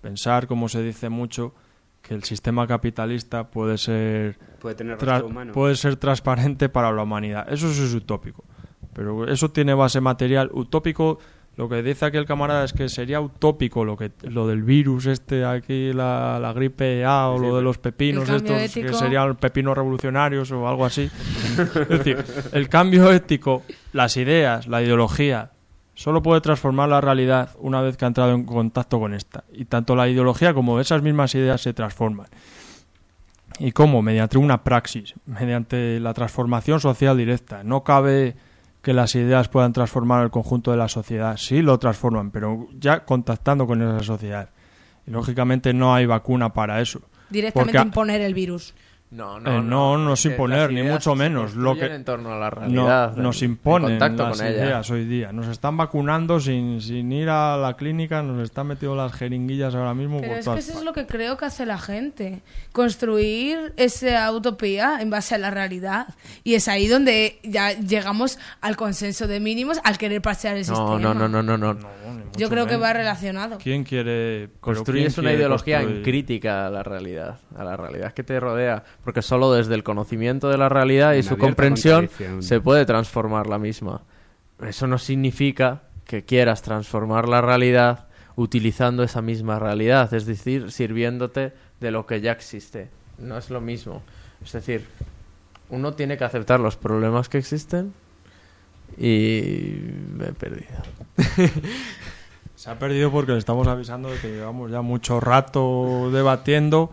pensar, 0.00 0.46
como 0.46 0.68
se 0.68 0.82
dice 0.82 1.08
mucho, 1.08 1.54
que 2.02 2.14
el 2.14 2.22
sistema 2.24 2.66
capitalista 2.66 3.48
puede 3.50 3.78
ser 3.78 4.38
Puede 4.60 4.74
tener 4.74 4.98
tra- 4.98 5.06
rostro 5.12 5.26
humano. 5.28 5.52
puede 5.52 5.74
ser 5.76 5.96
transparente 5.96 6.68
para 6.68 6.92
la 6.92 7.02
humanidad. 7.02 7.46
Eso 7.52 7.72
sí 7.72 7.82
es 7.84 7.94
utópico. 7.94 8.44
Pero 8.92 9.26
eso 9.28 9.50
tiene 9.50 9.74
base 9.74 10.00
material. 10.00 10.50
Utópico, 10.52 11.18
lo 11.56 11.68
que 11.68 11.82
dice 11.82 12.06
aquí 12.06 12.16
el 12.16 12.26
camarada 12.26 12.64
es 12.64 12.72
que 12.72 12.88
sería 12.88 13.20
utópico 13.20 13.84
lo 13.84 13.96
que 13.96 14.10
lo 14.22 14.48
del 14.48 14.62
virus 14.62 15.06
este 15.06 15.44
aquí, 15.44 15.92
la, 15.92 16.38
la 16.40 16.52
gripe 16.52 17.04
A 17.04 17.28
o 17.28 17.38
lo 17.38 17.56
de 17.56 17.62
los 17.62 17.78
pepinos 17.78 18.28
estos, 18.28 18.72
que 18.72 18.92
serían 18.92 19.36
pepinos 19.36 19.76
revolucionarios 19.76 20.50
o 20.50 20.68
algo 20.68 20.84
así. 20.84 21.10
es 21.58 21.88
decir, 21.88 22.24
el 22.52 22.68
cambio 22.68 23.12
ético, 23.12 23.62
las 23.92 24.16
ideas, 24.16 24.66
la 24.66 24.82
ideología, 24.82 25.52
solo 25.94 26.22
puede 26.22 26.40
transformar 26.40 26.88
la 26.88 27.00
realidad 27.00 27.50
una 27.58 27.80
vez 27.80 27.96
que 27.96 28.04
ha 28.04 28.08
entrado 28.08 28.32
en 28.32 28.44
contacto 28.44 28.98
con 28.98 29.14
esta. 29.14 29.44
Y 29.52 29.66
tanto 29.66 29.94
la 29.94 30.08
ideología 30.08 30.54
como 30.54 30.80
esas 30.80 31.02
mismas 31.02 31.34
ideas 31.36 31.60
se 31.60 31.72
transforman. 31.72 32.26
¿Y 33.60 33.70
cómo? 33.70 34.02
Mediante 34.02 34.38
una 34.38 34.64
praxis, 34.64 35.14
mediante 35.26 36.00
la 36.00 36.12
transformación 36.12 36.80
social 36.80 37.16
directa. 37.16 37.62
No 37.62 37.84
cabe 37.84 38.34
que 38.84 38.92
las 38.92 39.14
ideas 39.16 39.48
puedan 39.48 39.72
transformar 39.72 40.22
el 40.22 40.30
conjunto 40.30 40.70
de 40.70 40.76
la 40.76 40.88
sociedad. 40.88 41.36
Sí 41.38 41.62
lo 41.62 41.78
transforman, 41.78 42.30
pero 42.30 42.68
ya 42.78 43.04
contactando 43.04 43.66
con 43.66 43.82
esa 43.82 44.04
sociedad. 44.04 44.50
Y 45.06 45.10
lógicamente 45.10 45.72
no 45.72 45.94
hay 45.94 46.06
vacuna 46.06 46.52
para 46.52 46.80
eso. 46.80 47.00
Directamente 47.30 47.72
Porque 47.72 47.88
imponer 47.88 48.20
el 48.20 48.34
virus. 48.34 48.74
No, 49.14 49.38
eh, 49.38 49.42
no, 49.62 49.96
no, 49.96 50.12
es 50.14 50.22
que 50.22 50.28
imponer, 50.30 50.72
ni 50.72 50.82
mucho 50.82 51.14
menos. 51.14 51.54
Lo 51.54 51.76
que 51.76 51.86
en 51.86 52.04
torno 52.04 52.32
a 52.32 52.36
la 52.38 52.50
realidad, 52.50 53.12
No, 53.14 53.22
nos 53.22 53.40
en- 53.42 53.44
en 53.46 53.50
imponen 53.52 53.90
contacto 53.90 54.22
las 54.28 54.38
con 54.38 54.46
ella. 54.46 54.82
hoy 54.90 55.04
día. 55.04 55.32
Nos 55.32 55.46
están 55.46 55.76
vacunando 55.76 56.40
sin, 56.40 56.80
sin 56.80 57.12
ir 57.12 57.28
a 57.28 57.56
la 57.56 57.74
clínica, 57.76 58.22
nos 58.22 58.42
están 58.42 58.66
metiendo 58.66 58.96
las 58.96 59.12
jeringuillas 59.12 59.74
ahora 59.74 59.94
mismo 59.94 60.20
Pero 60.20 60.32
por 60.32 60.38
es 60.40 60.44
que 60.48 60.58
eso 60.70 60.78
es 60.78 60.84
lo 60.84 60.92
que 60.92 61.06
creo 61.06 61.36
que 61.36 61.44
hace 61.44 61.64
la 61.64 61.78
gente. 61.78 62.42
Construir 62.72 63.72
esa 63.76 64.30
utopía 64.32 64.98
en 65.00 65.10
base 65.10 65.34
a 65.34 65.38
la 65.38 65.50
realidad. 65.50 66.08
Y 66.42 66.54
es 66.54 66.68
ahí 66.68 66.86
donde 66.88 67.38
ya 67.44 67.72
llegamos 67.72 68.38
al 68.60 68.76
consenso 68.76 69.26
de 69.26 69.40
mínimos 69.40 69.80
al 69.84 69.96
querer 69.96 70.20
pasear 70.22 70.56
el 70.56 70.66
No, 70.66 70.74
sistema. 70.74 70.98
no, 70.98 71.14
no, 71.14 71.28
no, 71.28 71.42
no, 71.42 71.56
no. 71.74 71.88
Yo 72.36 72.48
creo 72.48 72.66
que 72.66 72.76
va 72.76 72.92
relacionado. 72.92 73.58
¿Quién 73.62 73.84
quiere 73.84 74.50
quién 74.60 75.12
una 75.18 75.32
ideología 75.32 75.76
en 75.78 75.82
construir? 75.84 76.02
crítica 76.04 76.66
a 76.66 76.70
la 76.70 76.82
realidad, 76.82 77.38
a 77.56 77.62
la 77.64 77.76
realidad 77.76 78.12
que 78.12 78.24
te 78.24 78.38
rodea, 78.40 78.82
porque 79.04 79.22
solo 79.22 79.52
desde 79.52 79.74
el 79.74 79.84
conocimiento 79.84 80.48
de 80.48 80.56
la 80.56 80.68
realidad 80.68 81.12
y 81.14 81.22
su 81.22 81.36
comprensión 81.36 82.08
se 82.40 82.60
puede 82.60 82.86
transformar 82.86 83.46
la 83.46 83.58
misma. 83.58 84.02
Eso 84.60 84.86
no 84.86 84.98
significa 84.98 85.82
que 86.06 86.24
quieras 86.24 86.62
transformar 86.62 87.28
la 87.28 87.40
realidad 87.40 88.06
utilizando 88.36 89.02
esa 89.02 89.22
misma 89.22 89.58
realidad, 89.58 90.12
es 90.12 90.26
decir, 90.26 90.70
sirviéndote 90.70 91.52
de 91.80 91.90
lo 91.90 92.06
que 92.06 92.20
ya 92.20 92.32
existe. 92.32 92.88
No 93.18 93.36
es 93.36 93.50
lo 93.50 93.60
mismo. 93.60 94.02
Es 94.42 94.52
decir, 94.52 94.86
uno 95.68 95.92
tiene 95.94 96.16
que 96.16 96.24
aceptar 96.24 96.60
los 96.60 96.76
problemas 96.76 97.28
que 97.28 97.38
existen 97.38 97.92
y 98.96 99.76
me 100.16 100.26
he 100.26 100.32
perdido. 100.32 100.82
Se 102.56 102.70
ha 102.70 102.78
perdido 102.78 103.10
porque 103.10 103.32
le 103.32 103.38
estamos 103.38 103.66
avisando 103.66 104.08
de 104.08 104.18
que 104.18 104.28
llevamos 104.28 104.70
ya 104.70 104.80
mucho 104.80 105.20
rato 105.20 106.10
debatiendo 106.10 106.90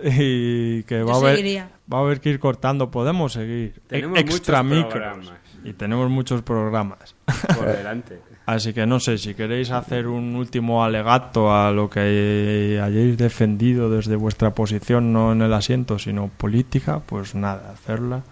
y 0.04 0.82
que 0.84 1.02
va 1.02 1.14
a, 1.14 1.16
haber, 1.16 1.36
seguiría. 1.36 1.70
va 1.92 1.98
a 1.98 2.00
haber 2.02 2.20
que 2.20 2.30
ir 2.30 2.38
cortando. 2.38 2.90
Podemos 2.90 3.32
seguir. 3.32 3.74
E- 3.76 3.80
Tenemos 3.88 4.18
Extra 4.18 4.62
micros. 4.62 4.92
programas. 4.92 5.32
Y 5.64 5.72
tenemos 5.72 6.08
muchos 6.10 6.42
programas. 6.42 7.14
Por 7.56 7.66
delante. 7.66 8.20
Así 8.46 8.72
que 8.72 8.86
no 8.86 8.98
sé, 8.98 9.18
si 9.18 9.34
queréis 9.34 9.70
hacer 9.70 10.06
un 10.06 10.34
último 10.34 10.82
alegato 10.82 11.54
a 11.54 11.70
lo 11.70 11.90
que 11.90 12.80
hayáis 12.82 13.18
defendido 13.18 13.90
desde 13.90 14.16
vuestra 14.16 14.54
posición, 14.54 15.12
no 15.12 15.32
en 15.32 15.42
el 15.42 15.52
asiento, 15.52 15.98
sino 15.98 16.28
política, 16.28 17.00
pues 17.04 17.34
nada, 17.34 17.72
hacerla 17.72 18.22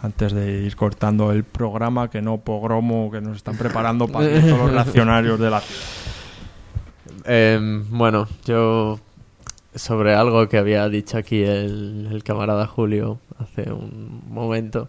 antes 0.00 0.32
de 0.32 0.62
ir 0.62 0.76
cortando 0.76 1.32
el 1.32 1.42
programa 1.42 2.08
que 2.08 2.22
no 2.22 2.38
pogromo 2.38 3.10
que 3.10 3.20
nos 3.20 3.38
están 3.38 3.56
preparando 3.56 4.06
para 4.06 4.28
todos 4.40 4.58
los 4.58 4.70
reaccionarios 4.70 5.40
de 5.40 5.50
la 5.50 5.60
ciudad. 5.60 5.82
Em, 7.24 7.84
bueno, 7.90 8.28
yo 8.44 9.00
sobre 9.74 10.14
algo 10.14 10.48
que 10.48 10.58
había 10.58 10.88
dicho 10.88 11.18
aquí 11.18 11.42
el, 11.42 12.08
el 12.10 12.22
camarada 12.22 12.66
Julio 12.66 13.20
hace 13.38 13.72
un 13.72 14.22
momento. 14.28 14.88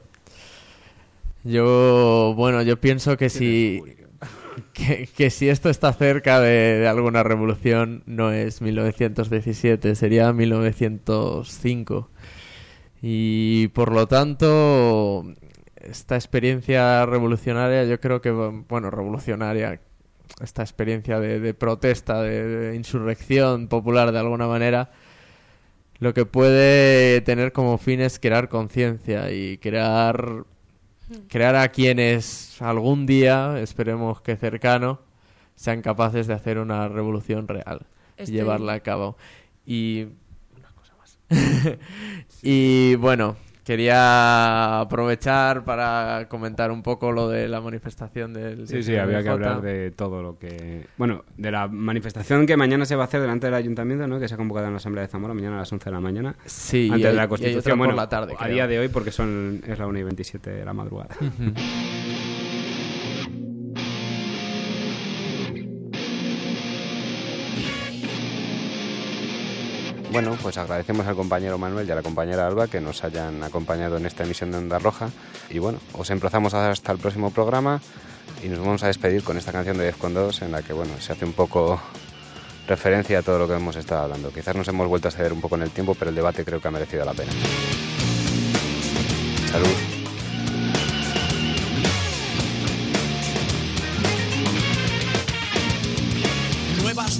Yo, 1.44 2.34
bueno, 2.36 2.62
yo 2.64 2.80
pienso 2.80 3.18
que 3.18 3.30
si, 3.30 3.82
que, 4.74 5.07
que 5.16 5.30
si 5.30 5.49
esto 5.49 5.70
está 5.70 5.94
cerca 5.94 6.40
de, 6.40 6.80
de 6.80 6.88
alguna 6.88 7.24
revolución, 7.24 8.03
no 8.06 8.32
es 8.32 8.62
1917, 8.62 9.95
sería 9.95 10.34
1905. 10.34 12.10
Y 13.02 13.68
por 13.70 13.91
lo 13.91 14.07
tanto, 14.07 15.26
esta 15.76 16.16
experiencia 16.16 17.06
revolucionaria, 17.06 17.84
yo 17.84 17.99
creo 17.99 18.22
que, 18.22 18.32
bueno, 18.32 18.90
revolucionaria, 18.90 19.80
esta 20.41 20.61
experiencia 20.61 21.19
de, 21.19 21.39
de 21.39 21.53
protesta, 21.53 22.22
de, 22.22 22.47
de 22.47 22.76
insurrección 22.76 23.68
popular 23.68 24.11
de 24.11 24.19
alguna 24.19 24.47
manera, 24.47 24.91
lo 25.99 26.14
que 26.14 26.26
puede 26.26 27.22
tener 27.22 27.52
como 27.52 27.77
fin 27.77 28.02
es 28.02 28.19
crear 28.19 28.49
conciencia 28.49 29.31
y 29.31 29.57
crear 29.57 30.45
crear 31.30 31.56
a 31.56 31.69
quienes 31.69 32.61
algún 32.61 33.06
día, 33.06 33.60
esperemos 33.60 34.22
que 34.22 34.35
cercano, 34.35 34.99
sean 35.56 35.81
capaces 35.81 36.27
de 36.27 36.34
hacer 36.34 36.57
una 36.57 36.88
revolución 36.88 37.47
real 37.47 37.85
y 38.18 38.31
llevarla 38.31 38.73
a 38.73 38.80
cabo. 38.81 39.18
Y 39.65 40.07
una 40.56 40.69
cosa 40.76 40.95
más. 40.97 41.18
y 42.41 42.95
bueno, 42.95 43.38
quería 43.66 44.80
aprovechar 44.82 45.66
para 45.66 46.28
comentar 46.30 46.72
un 46.72 46.84
poco 46.84 47.12
lo 47.12 47.28
de 47.30 47.48
la 47.48 47.60
manifestación 47.62 48.32
del 48.34 48.60
Sí, 48.68 48.84
sí, 48.84 48.92
19 48.92 49.02
había 49.04 49.24
que 49.24 49.30
hablar 49.30 49.62
de 49.62 49.90
todo 49.92 50.22
lo 50.22 50.38
que... 50.38 50.86
Bueno, 50.98 51.24
de 51.36 51.52
la 51.52 51.68
manifestación 51.68 52.46
que 52.46 52.56
mañana 52.58 52.86
se 52.86 52.96
va 52.96 53.04
a 53.04 53.06
hacer 53.08 53.22
delante 53.22 53.48
del 53.48 53.56
ayuntamiento, 53.56 54.08
¿no? 54.08 54.20
Que 54.20 54.28
se 54.28 54.36
ha 54.36 54.38
convocado 54.38 54.68
en 54.68 54.74
la 54.74 54.78
Asamblea 54.78 55.02
de 55.02 55.08
Zamora 55.08 55.34
mañana 55.34 55.56
a 55.56 55.60
las 55.60 55.72
11 55.74 55.86
de 55.86 55.92
la 55.92 56.00
mañana. 56.00 56.36
Sí, 56.46 56.90
Antes 56.92 57.08
hay- 57.08 57.12
de 57.12 57.18
la 57.18 57.28
Constitución. 57.28 57.60
otra 57.60 57.72
por 57.72 57.78
bueno, 57.80 57.96
la 57.96 58.08
tarde, 58.08 58.34
a 58.34 58.38
creo. 58.38 58.54
día 58.54 58.68
de 58.68 58.80
hoy 58.80 58.88
porque 58.90 59.12
son 59.12 59.62
es 59.68 59.80
la 59.80 59.88
1 59.88 59.98
y 60.00 60.04
27 60.04 60.50
de 60.52 60.64
la 60.64 60.74
madrugada. 60.74 61.16
Bueno, 70.16 70.38
pues 70.42 70.58
agradecemos 70.58 71.06
al 71.08 71.16
compañero 71.18 71.58
Manuel 71.58 71.90
y 71.90 71.92
a 71.92 71.96
la 71.96 72.02
compañera 72.02 72.48
Alba 72.48 72.70
que 72.70 72.80
nos 72.80 73.04
hayan 73.04 73.44
acompañado 73.44 73.98
en 73.98 74.06
esta 74.06 74.24
emisión 74.24 74.50
de 74.50 74.60
Onda 74.60 74.80
Roja. 74.80 75.10
Y 75.50 75.60
bueno, 75.60 75.80
os 75.92 76.10
emplazamos 76.10 76.54
hasta 76.54 76.94
el 76.94 77.00
próximo 77.00 77.32
programa 77.32 77.82
y 78.42 78.48
nos 78.48 78.60
vamos 78.60 78.82
a 78.84 78.88
despedir 78.88 79.26
con 79.26 79.36
esta 79.36 79.52
canción 79.52 79.78
de 79.78 79.84
Defcon 79.84 80.14
2 80.14 80.44
en 80.44 80.54
la 80.54 80.62
que 80.62 80.72
bueno, 80.72 80.94
se 81.02 81.12
hace 81.12 81.26
un 81.26 81.34
poco 81.34 81.82
referencia 82.66 83.20
a 83.20 83.24
todo 83.24 83.40
lo 83.40 83.46
que 83.50 83.56
hemos 83.56 83.76
estado 83.76 84.04
hablando. 84.04 84.32
Quizás 84.32 84.56
nos 84.56 84.70
hemos 84.70 84.88
vuelto 84.88 85.10
a 85.10 85.12
ceder 85.12 85.34
un 85.34 85.42
poco 85.42 85.56
en 85.56 85.64
el 85.64 85.72
tiempo, 85.72 85.96
pero 86.00 86.08
el 86.08 86.16
debate 86.16 86.46
creo 86.46 86.62
que 86.62 86.68
ha 86.70 86.72
merecido 86.72 87.04
la 87.04 87.14
pena. 87.14 87.34
Salud. 89.52 89.94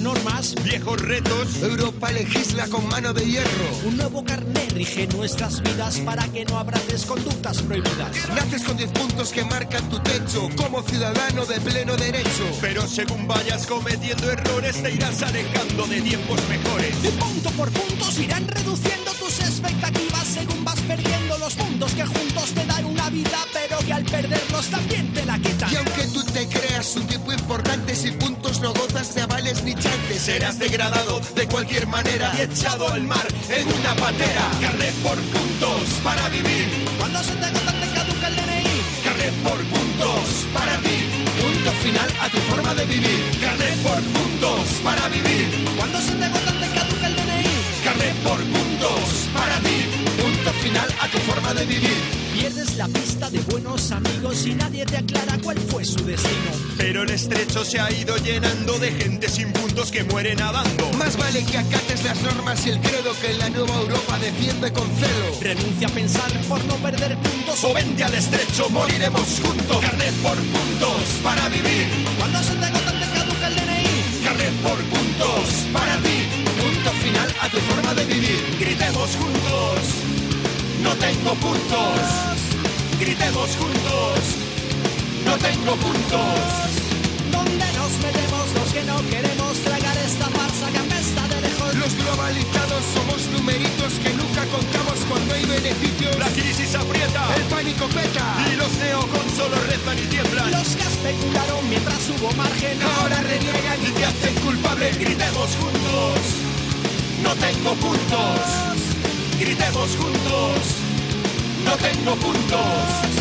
normas, 0.00 0.54
viejos 0.64 1.00
retos. 1.00 1.62
Europa 1.62 2.10
legisla 2.10 2.66
con 2.68 2.86
mano 2.88 3.12
de 3.12 3.24
hierro. 3.24 3.68
Un 3.84 3.96
nuevo 3.96 4.24
carnet 4.24 4.72
rige 4.72 5.06
nuestras 5.06 5.62
vidas 5.62 6.00
para 6.00 6.26
que 6.28 6.44
no 6.44 6.58
abraces 6.58 7.04
conductas 7.06 7.62
prohibidas. 7.62 8.10
Naces 8.34 8.64
con 8.64 8.76
10 8.76 8.90
puntos 8.90 9.30
que 9.30 9.44
marcan 9.44 9.88
tu 9.88 9.98
techo 10.00 10.48
como 10.56 10.82
ciudadano 10.82 11.46
de 11.46 11.60
pleno 11.60 11.96
derecho. 11.96 12.44
Pero 12.60 12.86
según 12.86 13.26
vayas 13.26 13.66
cometiendo 13.66 14.30
errores, 14.30 14.82
te 14.82 14.92
irás 14.92 15.22
alejando 15.22 15.86
de 15.86 16.00
tiempos 16.00 16.40
mejores. 16.48 16.96
Y 17.02 17.08
punto 17.08 17.50
por 17.50 17.70
punto 17.70 18.10
se 18.10 18.24
irán 18.24 18.46
reduciendo 18.48 19.12
tus 19.12 19.40
expectativas 19.40 20.26
según 20.26 20.64
vas 20.64 20.80
perdiendo 20.80 21.38
los 21.38 21.54
puntos 21.54 21.92
que 21.92 22.04
juntos 22.04 22.50
te 22.54 22.66
dan 22.66 22.84
una 22.84 23.08
vida, 23.10 23.38
pero 23.52 23.78
que 23.78 23.92
al 23.92 24.04
perderlos 24.04 24.66
también 24.66 25.05
creas 26.86 26.96
un 26.96 27.06
tipo 27.06 27.32
importante, 27.32 27.94
sin 27.94 28.14
puntos 28.18 28.60
no 28.60 28.72
gozas 28.72 29.14
de 29.14 29.22
avales 29.22 29.62
ni 29.64 29.74
chances. 29.74 30.22
Serás 30.22 30.58
degradado 30.58 31.20
de 31.34 31.46
cualquier 31.46 31.86
manera 31.86 32.32
y 32.38 32.42
echado 32.42 32.88
al 32.88 33.02
mar 33.02 33.26
en 33.48 33.66
una 33.66 33.94
patera. 33.94 34.50
Carnet 34.60 34.94
por 35.02 35.16
puntos 35.16 35.82
para 36.04 36.28
vivir. 36.28 36.68
Cuando 36.98 37.22
se 37.22 37.32
te 37.32 37.46
agota 37.46 37.72
te 37.72 37.88
caduca 37.94 38.28
el 38.28 38.36
DNI. 38.36 38.80
Carnet 39.04 39.34
por 39.42 39.58
puntos 39.64 40.46
para 40.54 40.76
ti. 40.78 40.98
Punto 41.40 41.70
final 41.82 42.10
a 42.20 42.28
tu 42.28 42.38
forma 42.50 42.74
de 42.74 42.84
vivir. 42.86 43.38
Carnet 43.40 43.76
por 43.82 44.02
puntos 44.02 44.68
para 44.84 45.08
vivir. 45.08 45.64
Cuando 45.76 46.00
se 46.00 46.12
te 46.12 46.24
agota 46.24 46.52
te 46.60 46.68
caduca 46.78 47.06
el 47.06 47.16
DNI. 47.16 47.84
Carnet 47.84 48.16
por 48.16 48.38
puntos 48.38 49.28
para 49.34 49.56
ti. 49.60 49.95
Final 50.76 50.94
a 51.00 51.08
tu 51.08 51.18
forma 51.20 51.54
de 51.54 51.64
vivir. 51.64 51.96
Pierdes 52.34 52.76
la 52.76 52.86
pista 52.88 53.30
de 53.30 53.38
buenos 53.50 53.90
amigos 53.92 54.46
y 54.46 54.54
nadie 54.54 54.84
te 54.84 54.98
aclara 54.98 55.38
cuál 55.42 55.56
fue 55.56 55.86
su 55.86 56.04
destino. 56.04 56.50
Pero 56.76 57.02
el 57.02 57.08
estrecho 57.08 57.64
se 57.64 57.80
ha 57.80 57.90
ido 57.90 58.14
llenando 58.18 58.78
de 58.78 58.92
gente 58.92 59.26
sin 59.30 59.54
puntos 59.54 59.90
que 59.90 60.04
muere 60.04 60.36
nadando. 60.36 60.92
Más 60.98 61.16
vale 61.16 61.42
que 61.46 61.56
acates 61.56 62.04
las 62.04 62.20
normas 62.20 62.66
y 62.66 62.70
el 62.70 62.80
credo 62.80 63.18
que 63.22 63.32
la 63.38 63.48
nueva 63.48 63.74
Europa 63.74 64.18
defiende 64.18 64.70
con 64.70 64.86
celo. 64.98 65.40
Renuncia 65.40 65.88
a 65.88 65.90
pensar 65.92 66.30
por 66.46 66.62
no 66.66 66.74
perder 66.74 67.16
puntos 67.16 67.64
o 67.64 67.72
vente 67.72 68.04
al 68.04 68.12
estrecho, 68.12 68.68
moriremos 68.68 69.40
juntos. 69.42 69.78
Carnet 69.80 70.14
por 70.16 70.36
puntos 70.36 71.02
para 71.22 71.48
vivir. 71.48 71.86
Cuando 72.18 72.42
se 72.42 72.54
te 72.54 72.66
agota 72.66 72.92
te 72.92 73.18
caduca 73.18 73.48
el 73.48 73.54
DNI. 73.54 74.24
Carnet 74.24 74.54
por 74.60 74.78
puntos 74.92 75.48
para 75.72 75.96
ti. 76.02 76.18
Punto 76.60 76.90
final 77.02 77.34
a 77.40 77.48
tu 77.48 77.56
forma 77.60 77.94
de 77.94 78.04
vivir. 78.04 78.56
Gritemos 78.60 79.16
juntos. 79.16 80.15
No 80.86 80.94
tengo 80.94 81.34
puntos. 81.34 81.98
Gritemos 83.00 83.50
juntos. 83.58 84.18
No 85.24 85.34
tengo 85.36 85.74
puntos. 85.74 86.38
¿Dónde 87.32 87.66
nos 87.74 87.92
metemos 88.06 88.46
los 88.54 88.68
que 88.72 88.82
no 88.84 88.96
queremos 89.10 89.54
tragar 89.66 89.96
esta 89.98 90.26
farsa 90.30 90.66
que 90.70 90.78
apesta 90.78 91.22
de 91.26 91.40
lejos? 91.42 91.74
Los 91.74 91.92
globalizados 91.96 92.82
somos 92.94 93.20
numeritos 93.34 93.98
que 93.98 94.10
nunca 94.14 94.46
contamos 94.46 94.98
cuando 95.10 95.34
hay 95.34 95.44
beneficios. 95.46 96.16
La 96.20 96.28
crisis 96.28 96.76
aprieta, 96.76 97.34
el 97.34 97.42
pánico 97.50 97.86
peta 97.88 98.26
y 98.52 98.54
los 98.54 98.70
neocon 98.78 99.28
solo 99.36 99.56
rezan 99.66 99.98
y 99.98 100.06
tiemblan. 100.06 100.52
Los 100.52 100.76
que 100.76 100.86
especularon 100.86 101.68
mientras 101.68 101.98
hubo 102.14 102.30
margen 102.38 102.78
ahora 102.94 103.18
reniegan 103.22 103.80
y 103.82 103.90
te 103.90 104.04
hacen 104.04 104.34
culpable. 104.36 104.92
Gritemos 104.92 105.50
juntos. 105.58 106.18
No 107.24 107.34
tengo 107.34 107.74
puntos. 107.74 108.95
Gritemos 109.38 109.90
juntos. 109.96 110.58
No 111.64 111.72
tengo 111.76 112.14
puntos. 112.16 113.16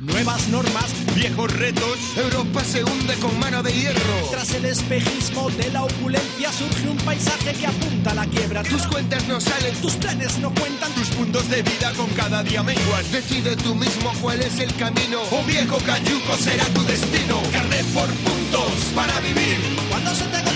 Nuevas 0.00 0.48
normas, 0.48 0.86
viejos 1.14 1.50
retos. 1.52 1.98
Europa 2.16 2.62
se 2.64 2.84
hunde 2.84 3.14
con 3.14 3.38
mano 3.38 3.62
de 3.62 3.72
hierro. 3.72 4.28
Tras 4.30 4.52
el 4.54 4.66
espejismo 4.66 5.48
de 5.50 5.70
la 5.70 5.84
opulencia 5.84 6.52
surge 6.52 6.88
un 6.88 6.96
paisaje 6.98 7.52
que 7.52 7.66
apunta 7.66 8.10
a 8.10 8.14
la 8.14 8.26
quiebra. 8.26 8.62
Tus 8.64 8.86
cuentas 8.86 9.26
no 9.28 9.40
salen, 9.40 9.74
tus 9.76 9.94
planes 9.94 10.38
no 10.38 10.52
cuentan, 10.54 10.92
tus 10.92 11.08
puntos 11.10 11.48
de 11.48 11.62
vida 11.62 11.92
con 11.96 12.08
cada 12.10 12.42
día 12.42 12.62
menguan. 12.62 13.10
Decide 13.12 13.56
tú 13.56 13.74
mismo 13.74 14.12
cuál 14.20 14.42
es 14.42 14.58
el 14.58 14.74
camino. 14.74 15.20
O 15.30 15.42
viejo 15.44 15.78
cayuco 15.86 16.36
será 16.36 16.64
tu 16.66 16.82
destino. 16.84 17.40
Carnet 17.52 17.86
por 17.94 18.08
puntos 18.08 18.72
para 18.94 19.20
vivir. 19.20 19.58
Cuando 19.88 20.14
se 20.14 20.24
te 20.24 20.47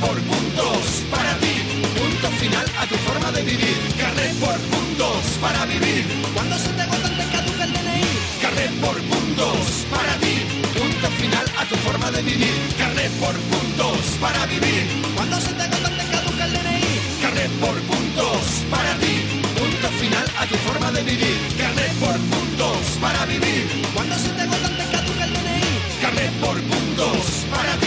por 0.00 0.16
puntos 0.20 1.04
para 1.10 1.34
ti. 1.38 1.54
Punto 1.98 2.28
final 2.38 2.66
a 2.78 2.86
tu 2.86 2.96
forma 3.06 3.30
de 3.32 3.42
vivir. 3.42 3.76
Carnet 3.98 4.34
por 4.38 4.58
puntos 4.72 5.22
para 5.40 5.66
vivir. 5.66 6.04
Cuando 6.34 6.58
se 6.58 6.70
te 6.70 6.82
agotan 6.82 7.16
te 7.16 7.24
caduca 7.34 7.64
el 7.64 7.72
DNI. 7.72 8.02
Carnet 8.42 8.72
por 8.80 8.96
puntos 9.12 9.66
para 9.90 10.14
ti. 10.22 10.34
Punto 10.78 11.08
final 11.20 11.46
a 11.58 11.64
tu 11.66 11.76
forma 11.76 12.10
de 12.10 12.22
vivir. 12.22 12.56
Carnet 12.78 13.12
por 13.22 13.34
puntos 13.52 13.98
para 14.20 14.46
vivir. 14.46 14.84
Cuando 15.14 15.40
se 15.40 15.52
te 15.52 15.62
agotan 15.62 15.96
te 15.98 16.04
caduca 16.12 16.44
el 16.46 16.52
DNI. 16.52 16.82
Carnet 17.22 17.52
por 17.60 17.76
puntos 17.90 18.44
para 18.70 18.92
ti. 19.02 19.14
Punto 19.58 19.88
final 20.00 20.26
a 20.38 20.46
tu 20.46 20.56
forma 20.66 20.90
de 20.92 21.02
vivir. 21.02 21.38
Carnet 21.58 21.92
por 22.02 22.16
puntos 22.32 22.78
para 23.00 23.26
vivir. 23.26 23.64
Cuando 23.94 24.14
se 24.18 24.30
te 24.30 24.42
agotan 24.42 24.76
te 24.76 24.84
caduca 24.94 25.24
el 25.24 25.32
DNI. 25.34 25.62
Carnet 26.02 26.32
por 26.40 26.56
puntos 26.72 27.26
para 27.50 27.74
ti 27.78 27.83